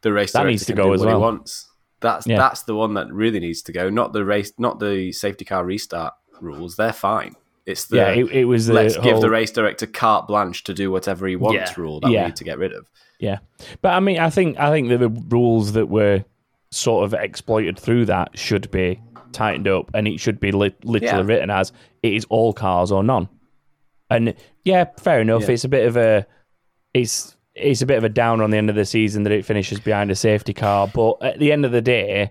the 0.00 0.12
race 0.12 0.32
That 0.32 0.46
needs 0.46 0.64
to 0.66 0.72
can 0.74 0.82
go 0.82 0.92
as 0.94 1.00
he 1.02 1.06
well. 1.06 1.20
wants. 1.20 1.68
That's 2.00 2.26
Yeah. 2.26 2.38
that's 2.38 2.62
the 2.62 2.74
one 2.74 2.94
that 2.94 3.12
really 3.12 3.40
needs 3.40 3.60
to 3.62 3.72
go. 3.72 3.90
Not 3.90 4.14
the 4.14 4.24
race, 4.24 4.52
not 4.58 4.78
the 4.80 5.12
safety 5.12 5.44
car 5.44 5.64
restart 5.66 6.14
rules. 6.40 6.76
They're 6.76 6.92
fine. 6.92 7.34
It's 7.66 7.86
the 7.86 7.96
yeah, 7.96 8.08
it, 8.10 8.24
it 8.30 8.44
was 8.44 8.68
let's 8.68 8.96
give 8.98 9.20
the 9.22 9.30
race 9.30 9.50
director 9.50 9.86
carte 9.86 10.28
blanche 10.28 10.64
to 10.64 10.74
do 10.74 10.90
whatever 10.90 11.26
he 11.26 11.34
wants 11.36 11.54
Yeah. 11.70 11.74
rule 11.82 12.00
that 12.00 12.10
Yeah. 12.10 12.22
we 12.22 12.26
need 12.26 12.36
to 12.36 12.44
get 12.44 12.58
rid 12.58 12.72
of. 12.74 12.90
Yeah, 13.18 13.38
but 13.80 13.94
I 13.94 14.00
mean, 14.00 14.18
I 14.18 14.28
think 14.28 14.58
I 14.58 14.70
think 14.70 14.90
that 14.90 14.98
the 14.98 15.08
rules 15.08 15.72
that 15.72 15.86
were 15.88 16.24
sort 16.70 17.04
of 17.04 17.14
exploited 17.14 17.78
through 17.78 18.04
that 18.06 18.36
should 18.38 18.70
be 18.70 19.00
tightened 19.32 19.66
up, 19.68 19.90
and 19.94 20.06
it 20.06 20.20
should 20.20 20.40
be 20.40 20.52
li- 20.52 20.74
literally 20.84 21.06
Yeah. 21.22 21.22
written 21.26 21.48
as 21.50 21.72
it 22.02 22.12
is 22.12 22.26
all 22.28 22.52
cars 22.52 22.92
or 22.92 23.02
none. 23.02 23.28
And 24.10 24.34
yeah, 24.64 24.84
fair 24.98 25.20
enough. 25.20 25.48
It's 25.48 25.64
a 25.64 25.68
bit 25.68 25.86
of 25.86 25.96
a 25.96 26.26
it's 26.92 27.34
it's 27.54 27.80
a 27.82 27.86
bit 27.86 27.96
of 27.96 28.04
a 28.04 28.08
down 28.08 28.40
on 28.40 28.50
the 28.50 28.58
end 28.58 28.68
of 28.68 28.76
the 28.76 28.84
season 28.84 29.22
that 29.22 29.32
it 29.32 29.44
finishes 29.46 29.80
behind 29.80 30.10
a 30.10 30.14
safety 30.16 30.52
car, 30.52 30.86
but 30.92 31.16
at 31.22 31.38
the 31.38 31.50
end 31.52 31.64
of 31.64 31.72
the 31.72 31.80
day, 31.80 32.30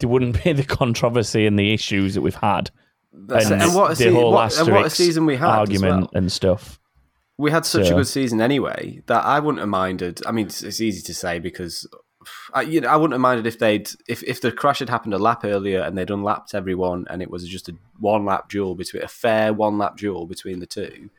there 0.00 0.08
wouldn't 0.08 0.42
be 0.44 0.52
the 0.52 0.64
controversy 0.64 1.46
and 1.46 1.56
the 1.58 1.72
issues 1.72 2.14
that 2.14 2.22
we've 2.22 2.34
had. 2.34 2.70
That's 3.18 3.46
and, 3.50 3.60
it. 3.62 3.64
and 3.64 3.74
what 3.74 3.86
a, 3.86 3.94
the 3.94 3.96
se- 3.96 4.12
whole 4.12 4.32
what, 4.32 4.58
and 4.58 4.72
what 4.72 4.86
a 4.86 4.90
season 4.90 5.24
we 5.26 5.36
had 5.36 5.48
as 5.48 5.58
argument 5.58 6.00
well. 6.02 6.10
and 6.14 6.30
stuff. 6.30 6.78
We 7.38 7.50
had 7.50 7.66
such 7.66 7.90
a 7.90 7.94
good 7.94 8.06
season 8.06 8.40
anyway 8.40 9.02
that 9.06 9.24
I 9.24 9.40
wouldn't 9.40 9.60
have 9.60 9.68
minded. 9.68 10.20
I 10.26 10.32
mean, 10.32 10.46
it's, 10.46 10.62
it's 10.62 10.80
easy 10.80 11.02
to 11.02 11.12
say 11.14 11.38
because 11.38 11.86
I, 12.54 12.62
you 12.62 12.80
know, 12.80 12.88
I 12.88 12.96
wouldn't 12.96 13.12
have 13.12 13.20
minded 13.20 13.46
if 13.46 13.58
they'd 13.58 13.90
if, 14.08 14.22
if 14.22 14.40
the 14.40 14.52
crash 14.52 14.78
had 14.78 14.88
happened 14.88 15.12
a 15.14 15.18
lap 15.18 15.44
earlier 15.44 15.82
and 15.82 15.96
they'd 15.98 16.10
unlapped 16.10 16.54
everyone 16.54 17.06
and 17.10 17.20
it 17.20 17.30
was 17.30 17.46
just 17.46 17.68
a 17.68 17.74
one 17.98 18.24
lap 18.24 18.48
duel 18.48 18.74
between 18.74 19.02
a 19.02 19.08
fair 19.08 19.52
one 19.52 19.76
lap 19.78 19.96
duel 19.98 20.26
between 20.26 20.60
the 20.60 20.66
two. 20.66 21.10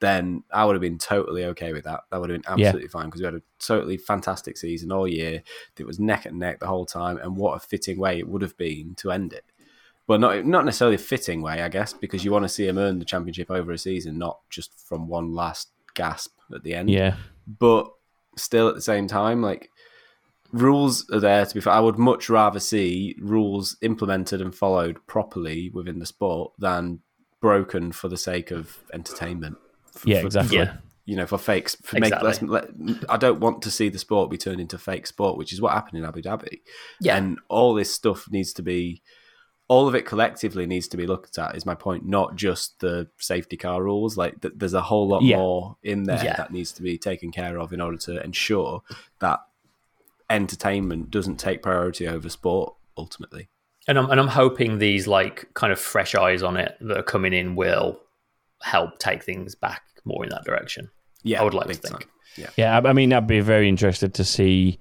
Then 0.00 0.42
I 0.52 0.66
would 0.66 0.74
have 0.74 0.82
been 0.82 0.98
totally 0.98 1.44
okay 1.46 1.72
with 1.72 1.84
that. 1.84 2.00
That 2.10 2.20
would 2.20 2.28
have 2.28 2.42
been 2.42 2.58
Yeah. 2.58 2.66
absolutely 2.66 2.88
fine 2.88 3.06
because 3.06 3.22
we 3.22 3.24
had 3.24 3.34
a 3.34 3.42
totally 3.58 3.96
fantastic 3.96 4.58
season 4.58 4.92
all 4.92 5.08
year. 5.08 5.42
It 5.78 5.86
was 5.86 5.98
neck 5.98 6.26
and 6.26 6.38
neck 6.38 6.60
the 6.60 6.66
whole 6.66 6.84
time, 6.84 7.16
and 7.16 7.36
what 7.36 7.56
a 7.56 7.60
fitting 7.60 7.98
way 7.98 8.18
it 8.18 8.28
would 8.28 8.42
have 8.42 8.56
been 8.58 8.96
to 8.96 9.10
end 9.12 9.32
it. 9.32 9.44
Well, 10.06 10.18
not 10.18 10.44
not 10.44 10.64
necessarily 10.64 10.96
a 10.96 10.98
fitting 10.98 11.40
way, 11.42 11.62
I 11.62 11.68
guess, 11.68 11.92
because 11.94 12.24
you 12.24 12.30
want 12.32 12.44
to 12.44 12.48
see 12.48 12.66
him 12.68 12.78
earn 12.78 12.98
the 12.98 13.04
championship 13.04 13.50
over 13.50 13.72
a 13.72 13.78
season, 13.78 14.18
not 14.18 14.38
just 14.50 14.78
from 14.86 15.08
one 15.08 15.32
last 15.34 15.70
gasp 15.94 16.32
at 16.54 16.62
the 16.62 16.74
end. 16.74 16.90
Yeah, 16.90 17.16
But 17.46 17.90
still, 18.36 18.68
at 18.68 18.74
the 18.74 18.82
same 18.82 19.06
time, 19.08 19.40
like 19.40 19.70
rules 20.52 21.08
are 21.10 21.20
there 21.20 21.44
to 21.46 21.54
be. 21.60 21.66
I 21.66 21.80
would 21.80 21.98
much 21.98 22.28
rather 22.28 22.60
see 22.60 23.16
rules 23.20 23.76
implemented 23.82 24.40
and 24.40 24.54
followed 24.54 24.98
properly 25.06 25.70
within 25.70 25.98
the 25.98 26.06
sport 26.06 26.52
than 26.58 27.00
broken 27.40 27.92
for 27.92 28.08
the 28.08 28.16
sake 28.16 28.50
of 28.50 28.78
entertainment. 28.92 29.56
For- 29.92 30.08
Yeah, 30.08 30.20
for- 30.20 30.26
exactly. 30.26 30.58
Yeah. 30.58 30.76
You 31.06 31.16
know, 31.16 31.26
for 31.26 31.36
fakes. 31.36 31.76
For 31.82 31.98
Exactly. 31.98 32.28
make, 32.28 32.40
let's, 32.50 32.70
let, 32.88 33.10
I 33.10 33.18
don't 33.18 33.38
want 33.40 33.60
to 33.62 33.70
see 33.70 33.90
the 33.90 33.98
sport 33.98 34.30
be 34.30 34.38
turned 34.38 34.58
into 34.60 34.78
fake 34.78 35.06
sport, 35.06 35.36
which 35.36 35.52
is 35.52 35.60
what 35.60 35.72
happened 35.74 35.98
in 35.98 36.04
Abu 36.06 36.22
Dhabi. 36.22 36.60
Yeah. 36.98 37.16
And 37.18 37.38
all 37.48 37.74
this 37.74 37.92
stuff 37.92 38.26
needs 38.30 38.54
to 38.54 38.62
be, 38.62 39.02
all 39.68 39.88
of 39.88 39.94
it 39.94 40.04
collectively 40.04 40.66
needs 40.66 40.88
to 40.88 40.96
be 40.96 41.06
looked 41.06 41.38
at. 41.38 41.56
Is 41.56 41.64
my 41.64 41.74
point? 41.74 42.04
Not 42.06 42.36
just 42.36 42.80
the 42.80 43.08
safety 43.18 43.56
car 43.56 43.82
rules. 43.82 44.16
Like 44.16 44.40
th- 44.42 44.54
there's 44.56 44.74
a 44.74 44.82
whole 44.82 45.08
lot 45.08 45.22
Yeah. 45.22 45.36
more 45.38 45.76
in 45.82 46.04
there 46.04 46.22
Yeah. 46.22 46.36
that 46.36 46.52
needs 46.52 46.70
to 46.72 46.82
be 46.82 46.98
taken 46.98 47.32
care 47.32 47.58
of 47.58 47.72
in 47.72 47.80
order 47.80 47.96
to 47.98 48.22
ensure 48.22 48.82
that 49.20 49.40
entertainment 50.30 51.10
doesn't 51.10 51.36
take 51.36 51.62
priority 51.62 52.06
over 52.08 52.28
sport 52.28 52.74
ultimately. 52.96 53.48
And 53.86 53.98
I'm 53.98 54.10
and 54.10 54.18
I'm 54.18 54.28
hoping 54.28 54.78
these 54.78 55.06
like 55.06 55.52
kind 55.54 55.72
of 55.72 55.78
fresh 55.78 56.14
eyes 56.14 56.42
on 56.42 56.56
it 56.56 56.76
that 56.80 56.96
are 56.96 57.02
coming 57.02 57.32
in 57.32 57.54
will 57.54 58.00
help 58.62 58.98
take 58.98 59.22
things 59.22 59.54
back 59.54 59.82
more 60.04 60.24
in 60.24 60.30
that 60.30 60.44
direction. 60.44 60.90
Yeah, 61.22 61.40
I 61.40 61.44
would 61.44 61.54
like 61.54 61.68
to 61.68 61.74
think. 61.74 62.00
time. 62.00 62.08
Yeah, 62.36 62.50
Yeah, 62.56 62.78
I 62.78 62.88
I 62.88 62.92
mean, 62.94 63.12
I'd 63.12 63.26
be 63.26 63.40
very 63.40 63.68
interested 63.68 64.14
to 64.14 64.24
see 64.24 64.78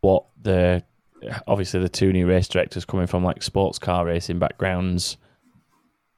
what 0.00 0.24
the 0.40 0.84
obviously 1.46 1.80
the 1.80 1.88
two 1.88 2.12
new 2.12 2.26
race 2.26 2.48
directors 2.48 2.84
coming 2.84 3.06
from 3.06 3.24
like 3.24 3.42
sports 3.42 3.78
car 3.78 4.06
racing 4.06 4.38
backgrounds, 4.38 5.16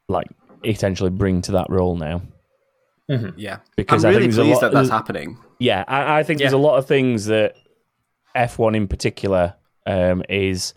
like 0.09 0.29
essentially 0.65 1.11
bring 1.11 1.43
to 1.43 1.53
that 1.53 1.69
role 1.71 1.97
now. 1.97 2.23
yeah. 3.37 3.59
Because 3.77 4.05
I'm 4.05 4.11
I 4.11 4.15
really 4.15 4.25
think 4.27 4.35
there's 4.35 4.39
a 4.39 4.43
pleased 4.43 4.63
lot- 4.63 4.73
that 4.73 4.79
that's 4.79 4.91
happening. 4.91 5.39
Yeah, 5.59 5.85
I, 5.87 6.21
I 6.21 6.23
think 6.23 6.39
there's 6.39 6.53
a 6.53 6.59
lot 6.59 6.79
of 6.79 6.87
things 6.87 7.27
that 7.27 7.55
F1 8.35 8.75
in 8.77 8.89
particular 8.89 9.55
um, 9.87 10.23
is 10.29 10.73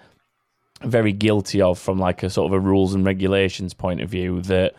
very 0.84 1.14
guilty 1.14 1.62
of 1.62 1.80
from 1.80 2.00
like 2.00 2.24
a 2.24 2.30
sort 2.30 2.48
of 2.52 2.54
a 2.54 2.60
rules 2.60 2.94
and 2.94 3.06
regulations 3.06 3.74
point 3.74 4.02
of 4.02 4.10
view 4.10 4.42
that 4.42 4.74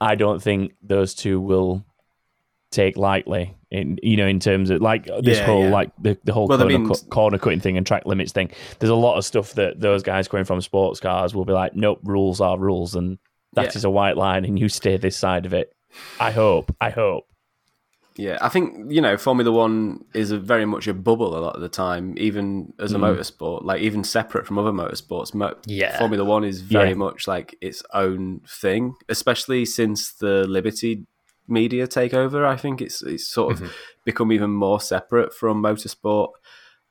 I 0.00 0.14
don't 0.14 0.42
think 0.42 0.72
those 0.82 1.14
two 1.14 1.40
will 1.40 1.84
take 2.72 2.96
lightly 2.96 3.56
in 3.70 3.98
you 4.02 4.16
know 4.16 4.26
in 4.26 4.40
terms 4.40 4.70
of 4.70 4.80
like 4.80 5.04
this 5.22 5.38
Yeah, 5.38 5.46
whole 5.46 5.64
yeah. 5.64 5.70
like 5.70 5.90
the, 6.00 6.18
the 6.24 6.32
whole 6.32 6.48
Well, 6.48 6.58
I 6.58 6.62
corner, 6.62 6.78
mean- 6.78 6.88
cut- 6.88 7.04
corner 7.10 7.38
cutting 7.38 7.60
thing 7.60 7.76
and 7.76 7.86
track 7.86 8.04
limits 8.06 8.32
thing 8.32 8.50
there's 8.80 8.90
a 8.90 8.94
lot 8.96 9.16
of 9.18 9.24
stuff 9.24 9.52
that 9.54 9.78
those 9.80 10.02
guys 10.02 10.26
coming 10.28 10.44
from 10.44 10.60
sports 10.60 10.98
cars 10.98 11.34
will 11.34 11.44
be 11.44 11.52
like 11.52 11.76
nope 11.76 12.00
rules 12.02 12.40
are 12.40 12.58
rules 12.58 12.94
and 12.96 13.18
that 13.54 13.76
is 13.76 13.84
Yeah. 13.84 13.88
a 13.88 13.90
white 13.90 14.16
line 14.16 14.44
and 14.44 14.58
you 14.58 14.68
stay 14.68 14.96
this 14.96 15.16
side 15.16 15.46
of 15.46 15.54
it 15.54 15.72
I 16.18 16.30
hope 16.32 16.74
I 16.80 16.90
hope 16.90 17.24
Yeah, 18.16 18.36
I 18.42 18.48
think 18.50 18.90
you 18.92 19.00
know 19.00 19.16
Formula 19.16 19.50
One 19.50 20.04
is 20.14 20.30
a 20.32 20.38
very 20.38 20.66
much 20.66 20.86
a 20.86 20.92
bubble 20.94 21.34
a 21.36 21.40
lot 21.40 21.54
of 21.56 21.62
the 21.62 21.68
time, 21.70 22.14
even 22.18 22.72
as 22.78 22.92
a 22.92 22.98
Hmm. 22.98 23.04
motorsport, 23.04 23.64
like 23.64 23.80
even 23.80 24.04
separate 24.04 24.46
from 24.46 24.58
other 24.58 24.70
motorsports. 24.72 25.32
Mo- 25.34 25.56
Yeah. 25.66 25.98
Formula 25.98 26.22
One 26.24 26.44
is 26.44 26.60
very 26.60 26.94
much 26.94 27.26
like 27.26 27.56
its 27.62 27.82
own 27.94 28.40
thing, 28.46 28.94
especially 29.08 29.64
since 29.64 30.12
the 30.12 30.46
Liberty 30.46 31.06
media 31.52 31.86
takeover. 31.86 32.44
I 32.44 32.56
think 32.56 32.80
it's 32.80 33.02
it's 33.02 33.28
sort 33.28 33.60
of 33.60 33.72
become 34.04 34.32
even 34.32 34.50
more 34.50 34.80
separate 34.80 35.34
from 35.34 35.62
motorsport 35.62 36.30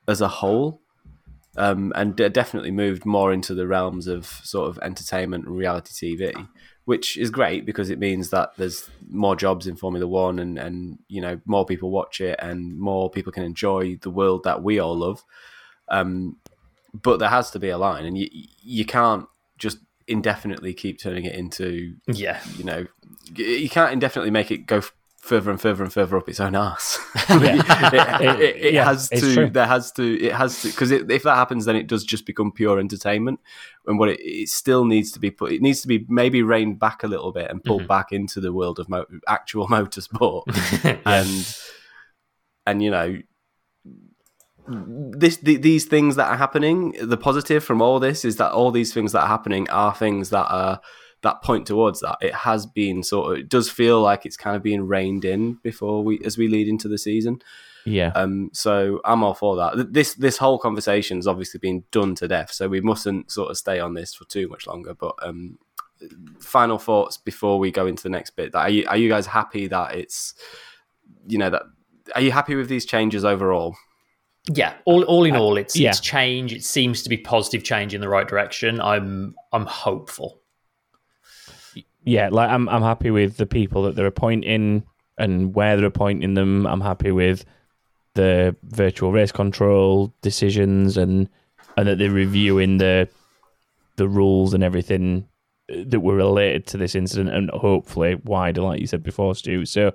as 0.08 0.22
a 0.22 0.28
whole, 0.28 0.82
um, 1.58 1.92
and 1.96 2.16
de- 2.16 2.30
definitely 2.30 2.72
moved 2.72 3.06
more 3.06 3.34
into 3.34 3.54
the 3.54 3.68
realms 3.68 4.08
of 4.08 4.26
sort 4.26 4.70
of 4.70 4.80
entertainment 4.82 5.46
and 5.46 5.58
reality 5.58 6.16
TV 6.16 6.48
which 6.86 7.16
is 7.16 7.30
great 7.30 7.64
because 7.64 7.92
it 7.92 8.00
means 8.00 8.32
that 8.32 8.50
there's 8.58 8.90
more 9.08 9.36
jobs 9.36 9.68
in 9.68 9.76
Formula 9.76 10.08
One 10.08 10.40
and, 10.40 10.58
and 10.58 10.98
you 11.08 11.22
know 11.22 11.40
more 11.46 11.64
people 11.64 11.92
watch 11.92 12.20
it 12.20 12.40
and 12.42 12.78
more 12.78 13.10
people 13.10 13.32
can 13.32 13.44
enjoy 13.44 13.98
the 14.02 14.10
world 14.10 14.44
that 14.46 14.64
we 14.64 14.80
all 14.80 14.98
love. 14.98 15.24
Um, 15.90 16.38
but 16.94 17.20
there 17.20 17.30
has 17.30 17.52
to 17.52 17.60
be 17.60 17.70
a 17.70 17.78
line, 17.78 18.06
and 18.06 18.18
you 18.18 18.28
you 18.32 18.84
can't 18.84 19.28
just 19.60 19.78
indefinitely 20.08 20.74
keep 20.74 21.00
turning 21.00 21.24
it 21.26 21.36
into 21.36 21.94
Yeah. 22.08 22.42
you 22.58 22.64
know 22.64 22.88
you 23.36 23.70
can't 23.70 23.94
indefinitely 23.94 24.32
make 24.32 24.52
it 24.52 24.66
go 24.66 24.82
further 25.22 25.52
and 25.52 25.62
further 25.62 25.84
and 25.84 25.94
further 25.94 26.18
up 26.18 26.28
its 26.28 26.40
own 26.40 26.56
ass. 26.56 27.00
Yeah. 27.30 28.20
it, 28.22 28.40
it, 28.42 28.56
it 28.58 28.74
Yeah, 28.74 28.86
has 28.86 29.08
to. 29.10 29.34
true. 29.34 29.50
There 29.50 29.68
has 29.68 29.92
to. 29.94 30.20
It 30.20 30.34
has 30.34 30.62
to 30.64 30.70
because 30.70 30.92
if 30.92 31.24
that 31.24 31.36
happens, 31.36 31.66
then 31.66 31.76
it 31.76 31.88
does 31.88 32.04
just 32.04 32.26
become 32.26 32.52
pure 32.52 32.80
entertainment. 32.80 33.40
And 33.88 33.98
what 34.00 34.10
it, 34.10 34.20
it 34.22 34.50
still 34.50 34.86
needs 34.86 35.12
to 35.14 35.20
be 35.20 35.32
put, 35.32 35.52
it 35.54 35.62
needs 35.62 35.82
to 35.82 35.88
be 35.88 36.06
maybe 36.10 36.44
reined 36.44 36.80
back 36.80 37.04
a 37.04 37.08
little 37.08 37.32
bit 37.32 37.50
and 37.50 37.64
pulled 37.64 37.82
mm-hmm. 37.82 37.88
back 37.88 38.12
into 38.12 38.42
the 38.42 38.52
world 38.52 38.80
of 38.80 38.90
mo- 38.90 39.06
actual 39.28 39.68
motorsport. 39.70 40.44
and 41.06 41.58
and 42.66 42.84
you 42.84 42.92
know 42.92 43.20
this 44.68 45.38
the, 45.38 45.58
these 45.58 45.86
things 45.86 46.16
that 46.16 46.28
are 46.28 46.38
happening 46.38 46.96
the 47.02 47.18
positive 47.18 47.64
from 47.64 47.82
all 47.82 48.00
this 48.00 48.24
is 48.24 48.36
that 48.38 48.52
all 48.52 48.72
these 48.72 48.94
things 48.94 49.12
that 49.12 49.22
are 49.22 49.28
happening 49.28 49.70
are 49.70 49.94
things 49.94 50.30
that 50.30 50.46
are 50.50 50.80
that 51.22 51.42
point 51.42 51.68
towards 51.68 52.00
that 52.00 52.18
it 52.22 52.34
has 52.34 52.66
been 52.66 53.04
sort 53.04 53.32
of 53.32 53.40
it 53.40 53.50
does 53.50 53.70
feel 53.70 54.02
like 54.02 54.26
it's 54.26 54.38
kind 54.38 54.56
of 54.56 54.64
being 54.64 54.86
reined 54.86 55.26
in 55.26 55.54
before 55.64 56.04
we 56.04 56.20
as 56.26 56.38
we 56.38 56.48
lead 56.48 56.68
into 56.68 56.88
the 56.88 56.98
season 56.98 57.42
yeah 57.86 58.12
um 58.16 58.50
so 58.54 59.00
i'm 59.06 59.24
all 59.24 59.34
for 59.34 59.56
that 59.56 59.92
this 59.94 60.14
this 60.16 60.38
whole 60.38 60.60
conversation 60.60 61.18
has 61.18 61.28
obviously 61.28 61.60
been 61.60 61.84
done 61.92 62.14
to 62.16 62.28
death 62.28 62.52
so 62.52 62.68
we 62.68 62.82
mustn't 62.82 63.32
sort 63.32 63.50
of 63.50 63.58
stay 63.58 63.80
on 63.80 63.94
this 63.94 64.14
for 64.14 64.26
too 64.26 64.48
much 64.48 64.68
longer 64.68 64.94
but 64.94 65.16
um 65.22 65.58
final 66.40 66.80
thoughts 66.80 67.18
before 67.18 67.60
we 67.60 67.72
go 67.72 67.86
into 67.86 68.04
the 68.04 68.10
next 68.10 68.32
bit 68.32 68.54
are 68.56 68.70
you, 68.70 68.86
are 68.88 68.98
you 68.98 69.10
guys 69.10 69.28
happy 69.28 69.68
that 69.68 69.96
it's 69.96 70.34
you 71.28 71.38
know 71.38 71.50
that 71.50 71.64
are 72.16 72.22
you 72.22 72.32
happy 72.32 72.56
with 72.56 72.68
these 72.68 72.86
changes 72.86 73.24
overall? 73.24 73.76
Yeah, 74.52 74.74
all 74.86 75.04
all 75.04 75.26
in 75.26 75.36
all, 75.36 75.58
it's 75.58 75.76
yeah. 75.76 75.90
it's 75.90 76.00
change. 76.00 76.54
It 76.54 76.64
seems 76.64 77.04
to 77.04 77.10
be 77.10 77.18
positive 77.18 77.64
change 77.64 77.94
in 77.94 78.02
the 78.02 78.10
right 78.10 78.28
direction. 78.28 78.82
I'm 78.82 79.36
I'm 79.52 79.66
hopeful. 79.66 80.41
Yeah, 82.04 82.30
like 82.30 82.50
I'm 82.50 82.68
I'm 82.70 82.82
happy 82.82 83.12
with 83.12 83.38
the 83.38 83.46
people 83.46 83.84
that 83.84 83.96
they're 83.96 84.06
appointing 84.08 84.84
and 85.18 85.54
where 85.54 85.78
they're 85.78 85.86
appointing 85.86 86.34
them. 86.34 86.66
I'm 86.66 86.82
happy 86.82 87.12
with 87.12 87.46
the 88.16 88.56
virtual 88.64 89.12
race 89.12 89.32
control 89.32 90.14
decisions 90.22 90.98
and 90.98 91.30
and 91.78 91.88
that 91.88 91.98
they're 91.98 92.10
reviewing 92.12 92.78
the 92.78 93.08
the 93.98 94.08
rules 94.08 94.54
and 94.54 94.64
everything 94.64 95.28
that 95.70 96.00
were 96.02 96.16
related 96.16 96.66
to 96.68 96.78
this 96.78 96.96
incident 96.96 97.30
and 97.30 97.50
hopefully 97.52 98.16
wider, 98.26 98.62
like 98.62 98.82
you 98.82 98.88
said 98.88 99.04
before, 99.04 99.36
Stu. 99.36 99.66
So 99.66 99.94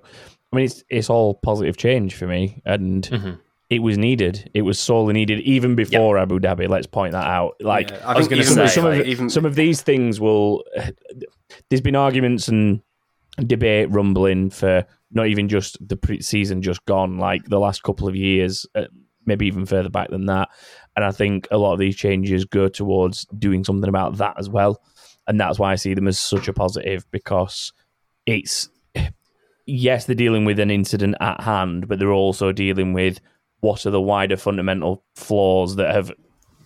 I 0.52 0.56
mean 0.56 0.64
it's 0.66 0.84
it's 0.88 1.10
all 1.10 1.34
positive 1.34 1.76
change 1.76 2.14
for 2.14 2.26
me 2.26 2.62
and 2.64 3.02
Mhm. 3.10 3.38
it 3.68 3.80
was 3.80 3.98
needed. 3.98 4.48
It 4.54 4.62
was 4.62 4.78
sorely 4.78 5.12
needed 5.12 5.40
even 5.40 5.74
before 5.74 6.16
Abu 6.18 6.38
Dhabi. 6.38 6.68
Let's 6.68 6.86
point 6.86 7.12
that 7.12 7.26
out. 7.26 7.56
Like 7.60 7.90
Yeah, 7.90 8.00
I 8.06 8.16
was 8.16 8.28
gonna 8.28 8.44
say, 8.44 8.68
some, 8.68 8.84
like, 8.84 9.00
of, 9.00 9.06
even 9.06 9.28
some 9.28 9.44
of 9.44 9.54
these 9.56 9.82
things 9.82 10.20
will. 10.20 10.62
There's 11.68 11.80
been 11.80 11.96
arguments 11.96 12.48
and 12.48 12.82
debate 13.46 13.90
rumbling 13.90 14.50
for 14.50 14.86
not 15.10 15.26
even 15.26 15.48
just 15.48 15.76
the 15.86 15.96
pre- 15.96 16.20
season 16.20 16.62
just 16.62 16.84
gone, 16.86 17.18
like 17.18 17.44
the 17.44 17.58
last 17.58 17.82
couple 17.82 18.08
of 18.08 18.16
years, 18.16 18.66
uh, 18.74 18.84
maybe 19.24 19.46
even 19.46 19.66
further 19.66 19.88
back 19.88 20.10
than 20.10 20.26
that. 20.26 20.48
And 20.94 21.04
I 21.04 21.10
think 21.10 21.48
a 21.50 21.58
lot 21.58 21.72
of 21.72 21.78
these 21.78 21.96
changes 21.96 22.44
go 22.44 22.68
towards 22.68 23.26
doing 23.38 23.64
something 23.64 23.88
about 23.88 24.16
that 24.18 24.36
as 24.38 24.48
well. 24.48 24.80
And 25.26 25.40
that's 25.40 25.58
why 25.58 25.72
I 25.72 25.76
see 25.76 25.94
them 25.94 26.08
as 26.08 26.18
such 26.18 26.48
a 26.48 26.52
positive 26.52 27.04
because 27.10 27.72
it's 28.26 28.68
yes, 29.66 30.06
they're 30.06 30.14
dealing 30.14 30.44
with 30.44 30.58
an 30.60 30.70
incident 30.70 31.16
at 31.20 31.40
hand, 31.40 31.88
but 31.88 31.98
they're 31.98 32.12
also 32.12 32.52
dealing 32.52 32.92
with 32.92 33.20
what 33.60 33.84
are 33.84 33.90
the 33.90 34.00
wider 34.00 34.36
fundamental 34.36 35.04
flaws 35.16 35.76
that 35.76 35.94
have 35.94 36.12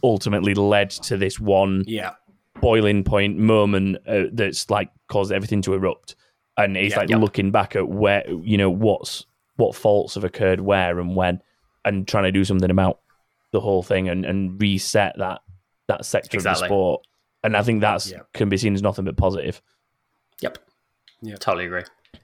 ultimately 0.03 0.55
led 0.55 0.91
to 0.91 1.17
this 1.17 1.39
one 1.39 1.85
yeah, 1.87 2.13
boiling 2.61 3.05
point 3.05 3.39
moment 3.39 3.97
uh, 4.07 4.25
that's 4.33 4.69
like 4.71 4.91
caused 5.09 5.33
everything 5.33 5.63
to 5.63 5.75
erupt 5.75 6.15
and 6.57 6.77
he's 6.77 6.93
Yeah. 6.93 6.99
like 6.99 7.09
Yep. 7.11 7.21
looking 7.21 7.51
back 7.51 7.77
at 7.77 7.89
where 7.89 8.29
you 8.31 8.57
know 8.59 8.71
what's 8.71 9.27
what 9.57 9.75
faults 9.75 10.15
have 10.15 10.25
occurred 10.25 10.61
where 10.61 10.99
and 10.99 11.15
when 11.17 11.41
and 11.85 12.07
trying 12.07 12.25
to 12.25 12.33
do 12.33 12.45
something 12.45 12.71
about 12.71 13.01
the 13.53 13.61
whole 13.61 13.83
thing 13.83 14.09
and, 14.09 14.25
and 14.25 14.61
reset 14.61 15.15
that 15.19 15.41
that 15.89 16.05
sector 16.05 16.39
of 16.39 16.45
the 16.45 16.55
sport 16.55 17.03
and 17.43 17.57
i 17.57 17.63
think 17.63 17.81
that's 17.81 18.11
Yeah. 18.11 18.21
can 18.35 18.49
be 18.49 18.57
seen 18.57 18.75
as 18.75 18.83
nothing 18.83 19.05
but 19.05 19.17
positive 19.17 19.61
Yep. 20.41 20.59
Yeah. 21.23 21.37
Totally 21.37 21.67
agree. 21.67 21.83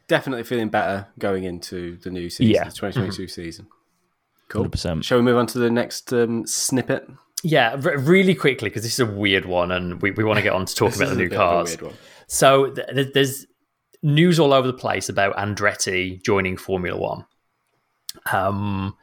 definitely 0.08 0.44
feeling 0.44 0.68
better 0.68 1.08
going 1.18 1.44
into 1.44 1.96
the 1.98 2.10
new 2.10 2.30
season, 2.30 2.54
Yeah. 2.54 2.64
the 2.64 2.70
2022 2.72 3.28
season. 3.28 3.66
Cool. 4.48 4.64
100% 4.66 5.04
Shall 5.04 5.18
we 5.18 5.24
move 5.24 5.36
on 5.36 5.46
to 5.48 5.58
the 5.58 5.70
next 5.70 6.12
um, 6.12 6.46
snippet? 6.46 7.06
Yeah, 7.42 7.80
r- 7.84 7.98
really 7.98 8.34
quickly 8.34 8.68
because 8.68 8.82
this 8.82 8.94
is 8.94 9.00
a 9.00 9.06
weird 9.06 9.44
one, 9.44 9.70
and 9.70 10.00
we, 10.02 10.10
we 10.10 10.24
want 10.24 10.38
to 10.38 10.42
get 10.42 10.52
on 10.52 10.66
to 10.66 10.74
talk 10.74 10.96
about 10.96 11.10
the 11.10 11.16
new 11.16 11.28
cars. 11.28 11.76
So 12.28 12.70
th- 12.70 12.88
th- 12.88 13.12
there's 13.12 13.46
news 14.02 14.38
all 14.38 14.52
over 14.52 14.66
the 14.66 14.72
place 14.72 15.08
about 15.08 15.36
Andretti 15.36 16.22
joining 16.24 16.56
Formula 16.56 16.98
One. 16.98 17.24
Um, 18.32 18.96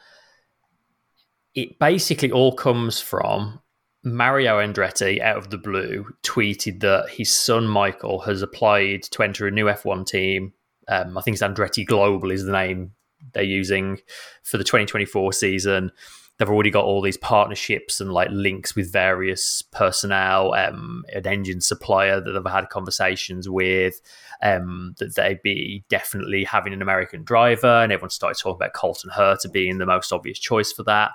it 1.56 1.78
basically 1.80 2.32
all 2.32 2.54
comes 2.54 3.00
from 3.00 3.62
Mario 4.04 4.60
Andretti 4.60 5.22
out 5.22 5.38
of 5.38 5.50
the 5.50 5.58
blue 5.58 6.06
tweeted 6.24 6.82
that 6.82 7.10
his 7.10 7.32
son 7.32 7.68
Michael 7.68 8.20
has 8.22 8.42
applied 8.42 9.04
to 9.04 9.24
enter 9.24 9.48
a 9.48 9.52
new 9.52 9.66
F1 9.66 10.06
team. 10.06 10.54
Um, 10.88 11.18
I 11.18 11.22
think 11.22 11.36
it's 11.36 11.44
Andretti 11.44 11.86
Global 11.86 12.32
is 12.32 12.44
the 12.44 12.52
name 12.52 12.92
they're 13.34 13.44
using 13.44 14.00
for 14.44 14.58
the 14.58 14.66
2024 14.66 15.32
season. 15.32 15.92
They've 16.38 16.50
already 16.50 16.72
got 16.72 16.86
all 16.86 17.02
these 17.02 17.18
partnerships 17.18 18.02
and 18.02 18.12
like 18.12 18.30
links 18.32 18.76
with 18.76 18.92
various 18.92 19.62
personnel, 19.62 20.54
um, 20.54 21.04
an 21.14 21.28
engine 21.28 21.62
supplier 21.62 22.20
that 22.20 22.32
they've 22.32 22.52
had 22.52 22.70
conversations 22.70 23.48
with, 23.48 24.02
um, 24.42 24.96
that 24.98 25.16
they'd 25.16 25.42
be 25.44 25.84
definitely 25.90 26.44
having 26.44 26.74
an 26.74 26.82
American 26.82 27.24
driver, 27.24 27.68
and 27.68 27.92
everyone 27.92 28.10
started 28.10 28.42
talking 28.42 28.58
about 28.58 28.74
Colton 28.74 29.12
Herta 29.12 29.52
being 29.52 29.78
the 29.78 29.86
most 29.86 30.12
obvious 30.12 30.40
choice 30.40 30.72
for 30.72 30.84
that. 30.84 31.12